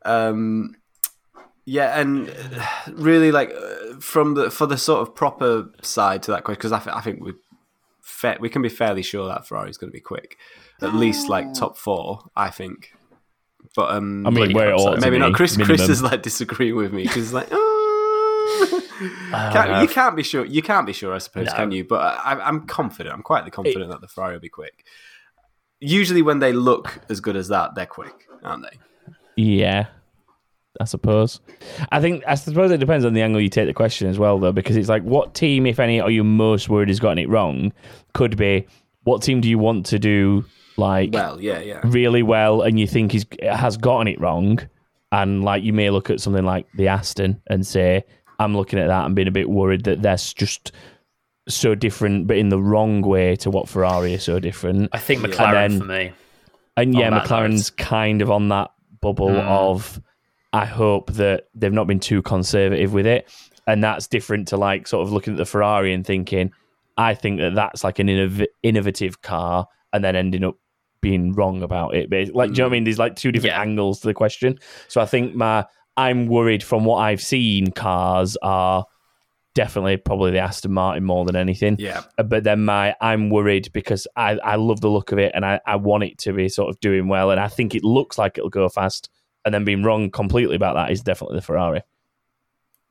Um, 0.03 0.73
yeah, 1.71 1.99
and 1.99 2.29
really 2.91 3.31
like 3.31 3.51
uh, 3.51 3.99
from 3.99 4.33
the 4.33 4.51
for 4.51 4.65
the 4.67 4.77
sort 4.77 5.01
of 5.07 5.15
proper 5.15 5.69
side 5.81 6.23
to 6.23 6.31
that 6.31 6.43
question 6.43 6.59
because 6.59 6.71
I, 6.73 6.79
th- 6.79 6.95
I 6.95 7.01
think 7.01 7.23
we 7.23 7.33
fa- 8.01 8.37
we 8.39 8.49
can 8.49 8.61
be 8.61 8.69
fairly 8.69 9.01
sure 9.03 9.25
that 9.27 9.47
Ferrari's 9.47 9.77
going 9.77 9.89
to 9.91 9.95
be 9.95 10.01
quick, 10.01 10.37
at 10.81 10.93
least 10.95 11.29
like 11.29 11.53
top 11.53 11.77
four. 11.77 12.19
I 12.35 12.49
think. 12.49 12.91
But 13.75 13.91
um, 13.91 14.27
I 14.27 14.29
mean, 14.31 14.35
Bloody 14.35 14.53
where 14.53 14.69
it 14.71 14.75
ought 14.75 14.99
maybe 14.99 15.17
not. 15.17 15.33
Chris 15.33 15.55
Chris 15.55 15.67
minimum. 15.69 15.91
is 15.91 16.03
like 16.03 16.21
disagreeing 16.23 16.75
with 16.75 16.91
me 16.93 17.03
because 17.03 17.31
like. 17.33 17.47
"Oh." 17.51 17.67
Can't- 19.31 19.81
you 19.81 19.87
can't 19.87 20.15
be 20.15 20.23
sure. 20.23 20.45
You 20.45 20.61
can't 20.61 20.85
be 20.85 20.93
sure, 20.93 21.13
I 21.15 21.17
suppose, 21.19 21.47
No. 21.47 21.53
can 21.53 21.71
you? 21.71 21.83
But 21.83 22.01
I, 22.23 22.33
I'm 22.39 22.67
confident. 22.67 23.15
I'm 23.15 23.23
quietly 23.23 23.49
confident 23.49 23.89
that 23.89 24.01
the 24.01 24.07
Ferrari 24.07 24.33
will 24.33 24.41
be 24.41 24.49
quick. 24.49 24.85
Usually, 25.79 26.21
when 26.21 26.37
they 26.39 26.53
look 26.53 26.99
as 27.09 27.19
good 27.21 27.35
as 27.35 27.47
that, 27.47 27.73
they're 27.73 27.87
quick, 27.87 28.27
aren't 28.43 28.63
they? 28.63 28.77
Yeah, 29.35 29.87
I 30.79 30.85
suppose. 30.85 31.41
I 31.91 31.99
think 31.99 32.23
I 32.27 32.35
suppose 32.35 32.71
it 32.71 32.77
depends 32.79 33.03
on 33.05 33.13
the 33.13 33.21
angle 33.21 33.41
you 33.41 33.49
take 33.49 33.67
the 33.67 33.73
question 33.73 34.07
as 34.07 34.17
well, 34.17 34.39
though, 34.39 34.51
because 34.53 34.77
it's 34.77 34.89
like, 34.89 35.03
what 35.03 35.33
team, 35.33 35.65
if 35.65 35.79
any, 35.79 35.99
are 35.99 36.09
you 36.09 36.23
most 36.23 36.69
worried 36.69 36.87
has 36.87 36.99
gotten 36.99 37.17
it 37.17 37.29
wrong? 37.29 37.73
Could 38.13 38.37
be, 38.37 38.65
what 39.03 39.21
team 39.21 39.41
do 39.41 39.49
you 39.49 39.59
want 39.59 39.85
to 39.87 39.99
do 39.99 40.45
like 40.77 41.09
Well, 41.13 41.41
yeah, 41.41 41.59
yeah. 41.59 41.81
really 41.83 42.23
well, 42.23 42.61
and 42.61 42.79
you 42.79 42.87
think 42.87 43.11
he's 43.11 43.25
has 43.41 43.75
gotten 43.77 44.07
it 44.07 44.19
wrong, 44.21 44.59
and 45.11 45.43
like 45.43 45.63
you 45.63 45.73
may 45.73 45.89
look 45.89 46.09
at 46.09 46.21
something 46.21 46.45
like 46.45 46.65
the 46.75 46.87
Aston 46.87 47.41
and 47.47 47.67
say, 47.67 48.03
I'm 48.39 48.55
looking 48.55 48.79
at 48.79 48.87
that 48.87 49.05
and 49.05 49.13
being 49.13 49.27
a 49.27 49.31
bit 49.31 49.49
worried 49.49 49.83
that 49.83 50.01
that's 50.01 50.33
just 50.33 50.71
so 51.49 51.75
different, 51.75 52.27
but 52.27 52.37
in 52.37 52.49
the 52.49 52.59
wrong 52.61 53.01
way 53.01 53.35
to 53.37 53.51
what 53.51 53.67
Ferrari 53.67 54.13
is 54.13 54.23
so 54.23 54.39
different. 54.39 54.89
I 54.93 54.99
think 54.99 55.21
McLaren 55.21 55.65
And 55.65 55.73
then- 55.73 55.79
for 55.79 55.85
me. 55.85 56.11
And 56.77 56.95
yeah, 56.95 57.07
on 57.07 57.13
that 57.15 57.25
McLaren's 57.25 57.69
kind 57.71 58.21
of 58.21 58.31
on 58.31 58.47
that 58.49 58.71
bubble 59.01 59.27
Mm. 59.29 59.45
of 59.45 59.99
I 60.53 60.65
hope 60.65 61.11
that 61.13 61.45
they've 61.55 61.71
not 61.71 61.87
been 61.87 61.99
too 61.99 62.21
conservative 62.21 62.93
with 62.93 63.05
it. 63.05 63.29
And 63.67 63.83
that's 63.83 64.07
different 64.07 64.47
to 64.49 64.57
like 64.57 64.87
sort 64.87 65.05
of 65.05 65.13
looking 65.13 65.33
at 65.33 65.37
the 65.37 65.45
Ferrari 65.45 65.93
and 65.93 66.05
thinking, 66.05 66.51
I 66.97 67.13
think 67.13 67.39
that 67.39 67.55
that's 67.55 67.83
like 67.83 67.99
an 67.99 68.07
innov- 68.07 68.47
innovative 68.63 69.21
car 69.21 69.67
and 69.93 70.03
then 70.03 70.15
ending 70.15 70.43
up 70.43 70.55
being 71.01 71.33
wrong 71.33 71.63
about 71.63 71.95
it. 71.95 72.09
But 72.09 72.33
like, 72.35 72.49
do 72.51 72.53
you 72.53 72.57
know 72.59 72.65
what 72.65 72.71
I 72.71 72.73
mean? 72.73 72.83
There's 72.83 72.99
like 72.99 73.15
two 73.15 73.31
different 73.31 73.55
Yeah. 73.55 73.61
angles 73.61 74.01
to 74.01 74.07
the 74.07 74.13
question. 74.13 74.59
So 74.87 74.99
I 75.01 75.05
think 75.05 75.35
my 75.35 75.65
I'm 75.97 76.27
worried 76.27 76.63
from 76.63 76.85
what 76.85 76.97
I've 76.97 77.21
seen. 77.21 77.71
Cars 77.71 78.37
are 78.41 78.85
definitely 79.53 79.97
probably 79.97 80.31
the 80.31 80.39
Aston 80.39 80.71
Martin 80.71 81.03
more 81.03 81.25
than 81.25 81.35
anything. 81.35 81.75
Yeah. 81.79 82.03
Uh, 82.17 82.23
But 82.23 82.43
then 82.43 82.63
my 82.65 82.95
I'm 83.01 83.29
worried 83.29 83.69
because 83.73 84.07
I, 84.15 84.31
I 84.43 84.55
love 84.55 84.81
the 84.81 84.89
look 84.89 85.11
of 85.11 85.19
it 85.19 85.31
and 85.35 85.45
I, 85.45 85.59
I 85.65 85.75
want 85.75 86.03
it 86.03 86.17
to 86.19 86.33
be 86.33 86.49
sort 86.49 86.69
of 86.69 86.79
doing 86.79 87.07
well 87.07 87.31
and 87.31 87.39
I 87.39 87.47
think 87.47 87.75
it 87.75 87.83
looks 87.83 88.17
like 88.17 88.37
it'll 88.37 88.49
go 88.49 88.69
fast 88.69 89.09
and 89.45 89.53
then 89.53 89.65
being 89.65 89.83
wrong 89.83 90.11
completely 90.11 90.55
about 90.55 90.75
that 90.75 90.91
is 90.91 91.01
definitely 91.01 91.37
the 91.37 91.41
Ferrari. 91.41 91.81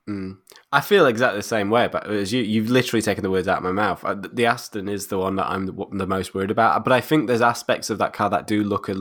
Mm. 0.09 0.39
I 0.73 0.81
feel 0.81 1.07
exactly 1.07 1.39
the 1.39 1.45
same 1.45 1.71
way, 1.71 1.89
but 1.89 2.07
as 2.09 2.33
you, 2.33 2.43
you've 2.43 2.71
literally 2.71 3.03
taken 3.03 3.23
the 3.23 3.31
words 3.31 3.47
out 3.47 3.59
of 3.59 3.65
my 3.65 3.73
mouth. 3.73 4.05
Uh, 4.05 4.15
The 4.15 4.47
Aston 4.47 4.89
is 4.89 5.07
the 5.09 5.19
one 5.19 5.37
that 5.37 5.47
I'm 5.47 5.67
the, 5.67 6.07
most 6.07 6.35
worried 6.35 6.51
about. 6.51 6.85
But 6.85 6.93
I 6.93 7.01
think 7.01 7.27
there's 7.27 7.43
aspects 7.43 7.91
of 7.91 7.99
that 7.99 8.13
car 8.13 8.31
that 8.31 8.47
do 8.47 8.65
look 8.65 8.89
a, 8.89 8.97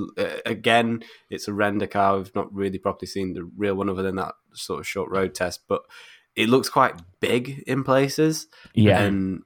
again. 0.45 1.03
It's 1.29 1.47
a 1.47 1.53
render 1.53 1.87
car. 1.87 2.17
We've 2.17 2.35
not 2.35 2.53
really 2.53 2.77
properly 2.77 3.07
seen 3.07 3.33
the 3.33 3.49
real 3.57 3.75
one 3.75 3.89
other 3.89 4.03
than 4.03 4.17
that 4.17 4.35
sort 4.53 4.79
of 4.79 4.87
short 4.87 5.09
road 5.09 5.33
test, 5.33 5.61
but 5.67 5.81
it 6.35 6.49
looks 6.49 6.69
quite 6.69 6.95
big 7.19 7.63
in 7.65 7.83
places. 7.83 8.47
Yeah. 8.73 9.01
and 9.01 9.43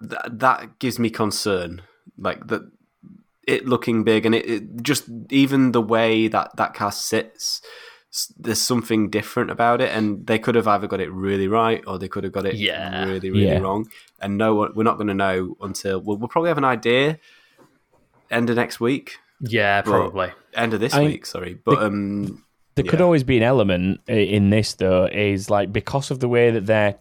th- 0.00 0.20
that 0.30 0.78
gives 0.78 0.98
me 0.98 1.10
concern. 1.10 1.82
Like 2.16 2.46
that, 2.48 2.62
it 3.48 3.66
looking 3.66 4.04
big, 4.04 4.24
and 4.26 4.34
it, 4.34 4.48
it 4.48 4.82
just 4.82 5.04
even 5.30 5.72
the 5.72 5.80
way 5.82 6.28
that 6.28 6.54
that 6.56 6.74
car 6.74 6.92
sits. 6.92 7.60
There's 8.38 8.60
something 8.60 9.10
different 9.10 9.50
about 9.50 9.82
it, 9.82 9.90
and 9.94 10.26
they 10.26 10.38
could 10.38 10.54
have 10.54 10.66
either 10.66 10.86
got 10.86 10.98
it 11.00 11.12
really 11.12 11.46
right 11.46 11.82
or 11.86 11.98
they 11.98 12.08
could 12.08 12.24
have 12.24 12.32
got 12.32 12.46
it 12.46 12.54
Yeah. 12.54 13.04
really, 13.04 13.30
really 13.30 13.46
Yeah. 13.46 13.58
wrong. 13.58 13.86
And 14.18 14.38
no 14.38 14.54
one, 14.54 14.72
we're 14.74 14.82
not 14.82 14.96
going 14.96 15.08
to 15.08 15.14
know 15.14 15.56
until 15.60 16.00
we'll, 16.00 16.16
we'll 16.16 16.28
probably 16.28 16.48
have 16.48 16.56
an 16.56 16.64
idea 16.64 17.18
end 18.30 18.48
of 18.48 18.56
next 18.56 18.80
week, 18.80 19.16
Yeah, 19.40 19.82
probably. 19.82 20.30
end 20.54 20.72
of 20.72 20.80
this 20.80 20.94
I- 20.94 21.02
week. 21.04 21.26
Sorry, 21.26 21.58
but 21.62 21.82
um, 21.82 22.42
There 22.76 22.84
could 22.86 23.02
always 23.02 23.24
be 23.24 23.36
an 23.36 23.42
element 23.42 24.00
in 24.08 24.48
this, 24.48 24.72
though, 24.74 25.04
is 25.04 25.50
like 25.50 25.70
because 25.70 26.10
of 26.10 26.18
the 26.20 26.28
way 26.28 26.50
that 26.50 26.64
they're 26.64 26.96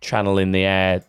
channeling 0.00 0.52
the 0.52 0.62
air 0.64 1.02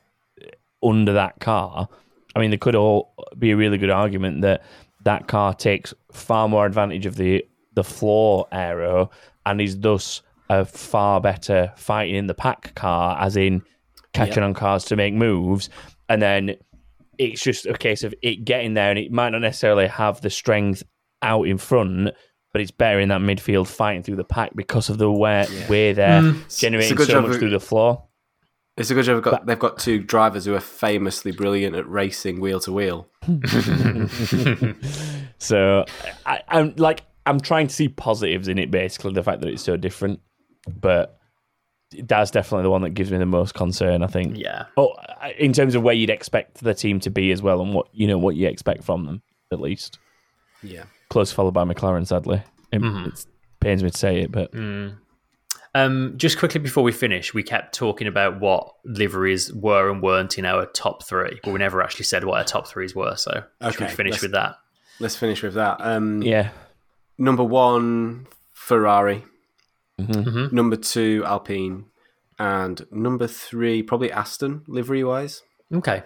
under 0.81 1.13
that 1.13 1.39
car. 1.39 1.89
I 2.35 2.39
mean, 2.39 2.49
there 2.49 2.57
could 2.57 2.75
all 2.75 3.13
be 3.37 3.51
a 3.51 3.55
really 3.55 3.77
good 3.77 3.91
argument 3.91 4.41
that 4.41 4.63
that 5.03 5.27
car 5.27 5.53
takes 5.53 5.93
far 6.11 6.47
more 6.49 6.65
advantage 6.65 7.05
of 7.05 7.15
the 7.15 7.45
the 7.73 7.83
floor 7.83 8.47
aero 8.51 9.09
and 9.45 9.59
is 9.59 9.79
thus 9.79 10.21
a 10.49 10.63
far 10.65 11.19
better 11.19 11.71
fighting 11.75 12.15
in 12.15 12.27
the 12.27 12.33
pack 12.33 12.75
car, 12.75 13.17
as 13.19 13.35
in 13.35 13.63
catching 14.13 14.43
on 14.43 14.53
cars 14.53 14.85
to 14.85 14.95
make 14.95 15.13
moves, 15.13 15.69
and 16.09 16.21
then 16.21 16.55
it's 17.17 17.41
just 17.41 17.65
a 17.65 17.73
case 17.73 18.03
of 18.03 18.13
it 18.21 18.45
getting 18.45 18.73
there, 18.75 18.89
and 18.89 18.99
it 18.99 19.11
might 19.11 19.29
not 19.31 19.41
necessarily 19.41 19.87
have 19.87 20.21
the 20.21 20.29
strength 20.29 20.83
out 21.21 21.47
in 21.47 21.57
front, 21.57 22.09
but 22.51 22.61
it's 22.61 22.71
better 22.71 22.99
in 22.99 23.09
that 23.09 23.21
midfield 23.21 23.67
fighting 23.67 24.03
through 24.03 24.17
the 24.17 24.23
pack 24.23 24.51
because 24.55 24.89
of 24.89 24.97
the 24.99 25.11
way, 25.11 25.47
way 25.69 25.93
they're 25.93 26.21
generating 26.49 26.95
so 26.97 27.21
much 27.21 27.31
of- 27.31 27.39
through 27.39 27.49
the 27.49 27.59
floor. 27.59 28.03
It's 28.77 28.89
a 28.89 28.93
good 28.93 29.05
job. 29.05 29.15
They've 29.15 29.31
got, 29.31 29.45
they've 29.45 29.59
got 29.59 29.79
two 29.79 29.99
drivers 29.99 30.45
who 30.45 30.53
are 30.55 30.59
famously 30.59 31.31
brilliant 31.31 31.75
at 31.75 31.87
racing 31.89 32.39
wheel 32.39 32.59
to 32.61 32.71
wheel. 32.71 33.07
So 35.43 35.83
I, 36.25 36.41
I'm 36.47 36.73
like 36.77 37.03
I'm 37.25 37.39
trying 37.39 37.67
to 37.67 37.75
see 37.75 37.89
positives 37.89 38.47
in 38.47 38.57
it, 38.57 38.71
basically 38.71 39.13
the 39.13 39.23
fact 39.23 39.41
that 39.41 39.49
it's 39.49 39.61
so 39.61 39.75
different, 39.75 40.21
but 40.67 41.19
that's 41.91 42.31
definitely 42.31 42.63
the 42.63 42.69
one 42.69 42.81
that 42.83 42.91
gives 42.91 43.11
me 43.11 43.17
the 43.17 43.25
most 43.25 43.53
concern. 43.53 44.03
I 44.03 44.07
think. 44.07 44.37
Yeah. 44.37 44.65
Oh, 44.77 44.93
in 45.37 45.51
terms 45.51 45.75
of 45.75 45.83
where 45.83 45.93
you'd 45.93 46.09
expect 46.09 46.63
the 46.63 46.73
team 46.73 47.01
to 47.01 47.09
be 47.09 47.31
as 47.31 47.41
well, 47.41 47.61
and 47.61 47.73
what 47.73 47.87
you 47.91 48.07
know 48.07 48.17
what 48.17 48.35
you 48.35 48.47
expect 48.47 48.85
from 48.85 49.05
them, 49.05 49.21
at 49.51 49.59
least. 49.59 49.99
Yeah. 50.61 50.83
Close 51.09 51.31
followed 51.31 51.53
by 51.53 51.65
McLaren, 51.65 52.07
sadly. 52.07 52.41
It 52.71 52.81
it's, 52.81 53.27
pains 53.59 53.83
me 53.83 53.89
to 53.89 53.97
say 53.97 54.21
it, 54.21 54.31
but 54.31 54.53
mm. 54.53 54.95
Um, 55.75 56.13
just 56.17 56.37
quickly 56.37 56.59
before 56.59 56.83
we 56.83 56.91
finish, 56.91 57.33
we 57.33 57.41
kept 57.41 57.73
talking 57.73 58.07
about 58.07 58.39
what 58.39 58.73
liveries 58.85 59.51
were 59.53 59.89
and 59.89 60.01
weren't 60.03 60.37
in 60.37 60.45
our 60.45 60.67
top 60.67 61.03
three, 61.03 61.39
but 61.43 61.51
we 61.51 61.59
never 61.59 61.81
actually 61.81 62.05
said 62.05 62.23
what 62.23 62.37
our 62.37 62.43
top 62.43 62.67
threes 62.67 62.95
were. 62.95 63.15
So 63.15 63.43
should 63.71 63.79
we 63.79 63.87
finish 63.87 64.21
with 64.21 64.33
that? 64.33 64.57
Let's 64.99 65.15
finish 65.15 65.41
with 65.41 65.55
that. 65.55 65.77
Um, 65.79 66.21
yeah, 66.21 66.51
Number 67.17 67.43
one, 67.43 68.27
Ferrari. 68.53 69.23
Mm-hmm. 69.99 70.55
Number 70.55 70.75
two, 70.75 71.23
Alpine. 71.25 71.85
And 72.39 72.85
number 72.91 73.27
three, 73.27 73.83
probably 73.83 74.11
Aston, 74.11 74.63
livery 74.67 75.03
wise. 75.03 75.43
Okay. 75.73 76.03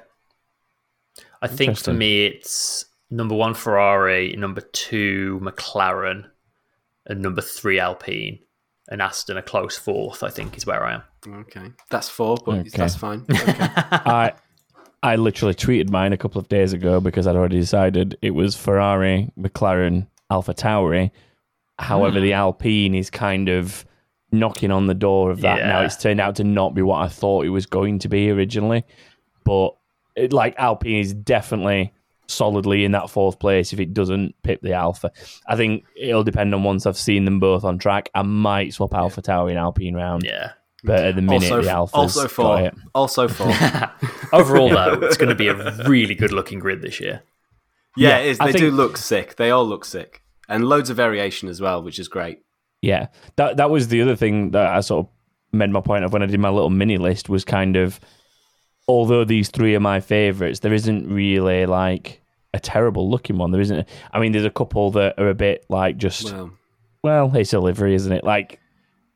I 1.41 1.47
think 1.47 1.77
for 1.77 1.93
me, 1.93 2.25
it's 2.25 2.85
number 3.09 3.35
one 3.35 3.53
Ferrari, 3.53 4.35
number 4.37 4.61
two 4.61 5.39
McLaren, 5.41 6.25
and 7.05 7.21
number 7.21 7.41
three 7.41 7.79
Alpine, 7.79 8.39
and 8.89 9.01
Aston 9.01 9.37
a 9.37 9.41
close 9.41 9.77
fourth. 9.77 10.23
I 10.23 10.29
think 10.29 10.57
is 10.57 10.65
where 10.65 10.83
I 10.85 10.95
am. 10.95 11.03
Okay. 11.41 11.71
That's 11.89 12.09
four, 12.09 12.37
but 12.45 12.59
Okay. 12.59 12.69
that's 12.73 12.95
fine. 12.95 13.25
Okay. 13.29 13.53
I 13.59 14.33
I 15.03 15.15
literally 15.15 15.53
tweeted 15.53 15.89
mine 15.89 16.13
a 16.13 16.17
couple 16.17 16.39
of 16.39 16.49
days 16.49 16.73
ago 16.73 16.99
because 16.99 17.27
I'd 17.27 17.35
already 17.35 17.59
decided 17.59 18.17
it 18.21 18.31
was 18.31 18.55
Ferrari, 18.55 19.29
McLaren, 19.39 20.07
AlphaTauri. 20.31 21.11
However, 21.79 22.19
the 22.19 22.33
ah. 22.33 22.39
Alpine 22.39 22.95
is 22.95 23.09
kind 23.09 23.49
of 23.49 23.85
knocking 24.31 24.71
on 24.71 24.87
the 24.87 24.93
door 24.95 25.29
of 25.31 25.41
that 25.41 25.59
now. 25.59 25.81
It's 25.81 25.95
turned 25.95 26.19
out 26.19 26.35
to 26.37 26.43
not 26.43 26.73
be 26.73 26.81
what 26.81 26.97
I 27.01 27.07
thought 27.07 27.45
it 27.45 27.49
was 27.49 27.65
going 27.65 27.99
to 27.99 28.09
be 28.09 28.31
originally, 28.31 28.83
but 29.43 29.75
it, 30.15 30.33
like 30.33 30.55
Alpine 30.57 30.99
is 30.99 31.13
definitely 31.13 31.93
solidly 32.27 32.83
in 32.85 32.91
that 32.91 33.09
fourth 33.09 33.39
place 33.39 33.73
if 33.73 33.79
it 33.79 33.93
doesn't 33.93 34.35
pip 34.43 34.61
the 34.61 34.73
Alpha. 34.73 35.11
I 35.47 35.55
think 35.55 35.85
it'll 35.95 36.23
depend 36.23 36.53
on 36.53 36.63
once 36.63 36.85
I've 36.85 36.97
seen 36.97 37.25
them 37.25 37.39
both 37.39 37.63
on 37.63 37.77
track. 37.77 38.09
I 38.13 38.21
might 38.21 38.73
swap 38.73 38.91
AlphaTauri 38.91 39.49
and 39.51 39.59
Alpine 39.59 39.95
round, 39.95 40.23
Yeah. 40.23 40.51
but 40.83 41.05
at 41.05 41.15
the 41.15 41.21
minute 41.21 41.43
also, 41.51 41.61
the 41.61 41.69
Alpha's 41.69 41.93
also 41.95 42.21
got 42.23 42.31
four. 42.31 42.59
it. 42.61 42.75
Also 42.93 43.27
four. 43.29 43.47
Overall, 44.33 44.69
though, 44.69 44.93
it's 45.03 45.17
going 45.17 45.29
to 45.29 45.35
be 45.35 45.47
a 45.47 45.55
really 45.87 46.15
good 46.15 46.31
looking 46.31 46.59
grid 46.59 46.81
this 46.81 46.99
year. 46.99 47.21
Yeah, 47.95 48.09
Yeah, 48.09 48.17
it 48.19 48.27
is. 48.27 48.39
I 48.39 48.51
They 48.51 48.59
do 48.59 48.71
look 48.71 48.97
sick. 48.97 49.35
They 49.37 49.49
all 49.51 49.65
look 49.65 49.85
sick. 49.85 50.21
And 50.49 50.65
loads 50.65 50.89
of 50.89 50.95
variation 50.97 51.49
as 51.49 51.59
well, 51.59 51.81
which 51.83 51.99
is 51.99 52.07
great. 52.07 52.39
Yeah, 52.81 53.07
that 53.37 53.57
that 53.57 53.69
was 53.69 53.87
the 53.87 54.01
other 54.01 54.15
thing 54.15 54.51
that 54.51 54.67
I 54.67 54.81
sort 54.81 55.05
of 55.07 55.11
made 55.51 55.71
my 55.71 55.81
point 55.81 56.05
of 56.05 56.13
when 56.13 56.21
I 56.21 56.25
did 56.27 56.39
my 56.39 56.49
little 56.49 56.69
mini 56.69 56.97
list 56.97 57.27
was 57.27 57.43
kind 57.43 57.75
of, 57.75 57.99
although 58.87 59.23
these 59.25 59.49
three 59.49 59.75
are 59.75 59.79
my 59.79 59.99
favourites, 59.99 60.59
there 60.59 60.73
isn't 60.73 61.11
really 61.11 61.65
like 61.65 62.21
a 62.53 62.59
terrible 62.59 63.09
looking 63.09 63.37
one. 63.37 63.51
There 63.51 63.61
isn't. 63.61 63.87
I 64.11 64.19
mean, 64.19 64.31
there's 64.31 64.45
a 64.45 64.49
couple 64.49 64.91
that 64.91 65.19
are 65.19 65.29
a 65.29 65.35
bit 65.35 65.65
like 65.69 65.97
just 65.97 66.31
well, 66.33 66.51
Well, 67.03 67.35
it's 67.35 67.53
a 67.53 67.59
livery, 67.59 67.93
isn't 67.95 68.11
it? 68.11 68.23
Like 68.23 68.59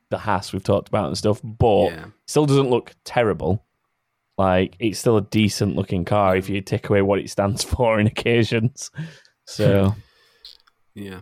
the 0.10 0.18
Haas 0.18 0.52
we've 0.52 0.64
talked 0.64 0.90
about 0.90 1.08
and 1.08 1.18
stuff, 1.18 1.40
but 1.44 1.92
Yeah. 1.92 2.06
still 2.28 2.46
doesn't 2.46 2.70
look 2.70 2.94
terrible. 3.06 3.66
Like 4.38 4.76
it's 4.80 5.00
still 5.00 5.18
a 5.18 5.22
decent 5.22 5.76
looking 5.76 6.04
car 6.06 6.36
if 6.36 6.50
you 6.50 6.62
take 6.62 6.90
away 6.90 7.02
what 7.02 7.20
it 7.20 7.30
stands 7.30 7.64
for 7.72 8.00
in 8.00 8.08
occasions. 8.08 8.92
So 9.46 9.96
yeah. 10.96 11.22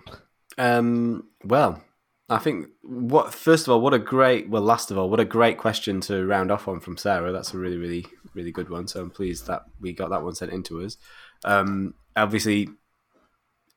Um, 0.57 1.23
well, 1.43 1.81
I 2.29 2.37
think 2.37 2.67
what 2.83 3.33
first 3.33 3.67
of 3.67 3.73
all, 3.73 3.81
what 3.81 3.93
a 3.93 3.99
great 3.99 4.49
well, 4.49 4.61
last 4.61 4.91
of 4.91 4.97
all, 4.97 5.09
what 5.09 5.19
a 5.19 5.25
great 5.25 5.57
question 5.57 5.99
to 6.01 6.25
round 6.25 6.51
off 6.51 6.67
on 6.67 6.79
from 6.79 6.97
Sarah. 6.97 7.31
That's 7.31 7.53
a 7.53 7.57
really, 7.57 7.77
really, 7.77 8.05
really 8.33 8.51
good 8.51 8.69
one. 8.69 8.87
So 8.87 9.01
I'm 9.01 9.09
pleased 9.09 9.47
that 9.47 9.63
we 9.81 9.93
got 9.93 10.09
that 10.11 10.23
one 10.23 10.35
sent 10.35 10.51
into 10.51 10.81
us. 10.81 10.97
Um, 11.43 11.95
obviously, 12.15 12.69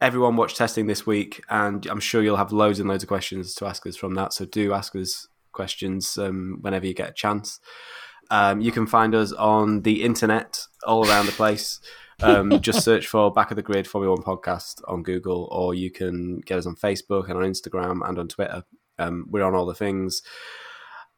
everyone 0.00 0.36
watched 0.36 0.56
testing 0.56 0.86
this 0.86 1.06
week, 1.06 1.42
and 1.48 1.86
I'm 1.86 2.00
sure 2.00 2.22
you'll 2.22 2.36
have 2.36 2.52
loads 2.52 2.78
and 2.78 2.88
loads 2.88 3.04
of 3.04 3.08
questions 3.08 3.54
to 3.54 3.66
ask 3.66 3.86
us 3.86 3.96
from 3.96 4.14
that. 4.14 4.32
So 4.32 4.44
do 4.44 4.74
ask 4.74 4.94
us 4.96 5.28
questions 5.52 6.18
um, 6.18 6.58
whenever 6.60 6.86
you 6.86 6.94
get 6.94 7.10
a 7.10 7.14
chance. 7.14 7.58
Um, 8.30 8.60
you 8.60 8.72
can 8.72 8.86
find 8.86 9.14
us 9.14 9.32
on 9.32 9.82
the 9.82 10.02
internet 10.02 10.66
all 10.86 11.06
around 11.08 11.26
the 11.26 11.32
place. 11.32 11.80
Um, 12.22 12.60
just 12.60 12.84
search 12.84 13.06
for 13.06 13.32
Back 13.32 13.50
of 13.50 13.56
the 13.56 13.62
Grid 13.62 13.86
Formula 13.86 14.14
One 14.14 14.24
podcast 14.24 14.82
on 14.88 15.02
Google, 15.02 15.48
or 15.50 15.74
you 15.74 15.90
can 15.90 16.40
get 16.40 16.58
us 16.58 16.66
on 16.66 16.76
Facebook 16.76 17.28
and 17.28 17.36
on 17.36 17.44
Instagram 17.44 18.06
and 18.06 18.18
on 18.18 18.28
Twitter. 18.28 18.64
Um, 18.98 19.26
we're 19.30 19.42
on 19.42 19.54
all 19.54 19.66
the 19.66 19.74
things. 19.74 20.22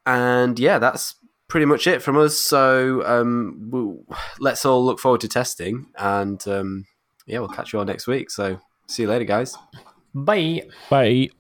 And 0.07 0.59
yeah, 0.59 0.79
that's 0.79 1.17
pretty 1.49 1.67
much 1.67 1.87
it 1.87 2.03
from 2.03 2.17
us. 2.17 2.39
So 2.39 3.05
um, 3.07 3.69
we'll, 3.71 4.05
let's 4.39 4.65
all 4.65 4.85
look 4.85 4.99
forward 4.99 5.21
to 5.23 5.29
testing. 5.29 5.87
And 5.97 6.47
um, 6.49 6.87
yeah, 7.27 7.39
we'll 7.39 7.49
catch 7.49 7.73
you 7.73 7.79
all 7.79 7.85
next 7.85 8.07
week. 8.07 8.31
So 8.31 8.61
see 8.89 9.03
you 9.03 9.09
later, 9.09 9.25
guys. 9.25 9.57
Bye. 10.15 10.69
bye. 10.91 11.31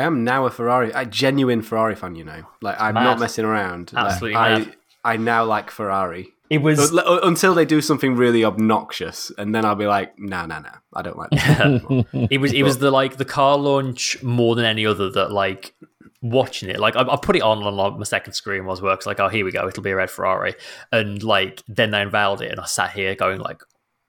I 0.00 0.04
am 0.04 0.24
now 0.24 0.46
a 0.46 0.50
Ferrari, 0.50 0.90
a 0.92 1.06
genuine 1.06 1.62
Ferrari 1.62 1.94
fan. 1.94 2.14
You 2.14 2.24
know, 2.24 2.44
like 2.60 2.80
I'm 2.80 2.94
Mad. 2.94 3.04
not 3.04 3.20
messing 3.20 3.44
around. 3.44 3.92
Like, 3.92 4.12
Absolutely 4.12 4.36
I. 4.36 4.66
I 5.02 5.16
now 5.16 5.44
like 5.44 5.70
Ferrari. 5.70 6.28
It 6.50 6.58
was 6.62 6.92
until 6.92 7.54
they 7.54 7.64
do 7.64 7.80
something 7.80 8.16
really 8.16 8.44
obnoxious, 8.44 9.30
and 9.38 9.54
then 9.54 9.64
I'll 9.64 9.76
be 9.76 9.86
like, 9.86 10.18
no, 10.18 10.46
no, 10.46 10.58
no, 10.58 10.70
I 10.92 11.02
don't 11.02 11.16
like 11.16 11.30
this 11.30 12.04
it 12.30 12.40
was 12.40 12.52
it 12.52 12.64
was 12.64 12.78
the 12.78 12.90
like 12.90 13.16
the 13.18 13.24
car 13.24 13.56
launch 13.56 14.20
more 14.22 14.56
than 14.56 14.64
any 14.64 14.84
other 14.84 15.10
that 15.12 15.30
like 15.30 15.74
watching 16.22 16.68
it 16.68 16.78
like 16.80 16.96
I, 16.96 17.02
I 17.02 17.16
put 17.16 17.36
it 17.36 17.42
on 17.42 17.62
on 17.62 17.76
like, 17.76 17.96
my 17.96 18.04
second 18.04 18.32
screen 18.34 18.66
was 18.66 18.82
works 18.82 19.06
like 19.06 19.20
oh 19.20 19.28
here 19.28 19.44
we 19.44 19.52
go 19.52 19.66
it'll 19.66 19.82
be 19.82 19.90
a 19.90 19.96
red 19.96 20.10
Ferrari 20.10 20.54
and 20.92 21.22
like 21.22 21.62
then 21.66 21.92
they 21.92 22.02
unveiled 22.02 22.42
it 22.42 22.50
and 22.50 22.60
I 22.60 22.66
sat 22.66 22.90
here 22.90 23.14
going 23.14 23.40
like 23.40 23.62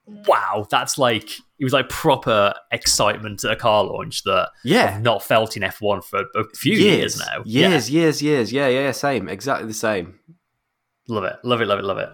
wow 0.08 0.68
that's 0.70 0.98
like 0.98 1.30
it 1.62 1.64
was 1.64 1.74
like 1.74 1.88
proper 1.90 2.56
excitement 2.72 3.44
at 3.46 3.52
a 3.52 3.56
car 3.56 3.84
launch 3.84 4.24
that 4.24 4.50
Yeah. 4.64 4.96
I've 4.96 5.04
not 5.04 5.22
felt 5.22 5.56
in 5.56 5.62
F1 5.62 6.04
for 6.04 6.24
a 6.36 6.44
few 6.56 6.74
years, 6.74 7.20
now 7.20 7.44
years, 7.46 7.88
years, 7.90 8.20
years. 8.22 8.52
Yeah, 8.52 8.68
yeah, 8.68 8.92
same, 8.92 9.30
exactly 9.30 9.68
the 9.68 9.74
same. 9.76 10.20
love 11.08 11.24
it 11.24 11.36
love 11.44 11.62
it 11.62 11.68
love 11.68 11.78
it 11.78 11.86
love 11.86 12.00
it 12.00 12.10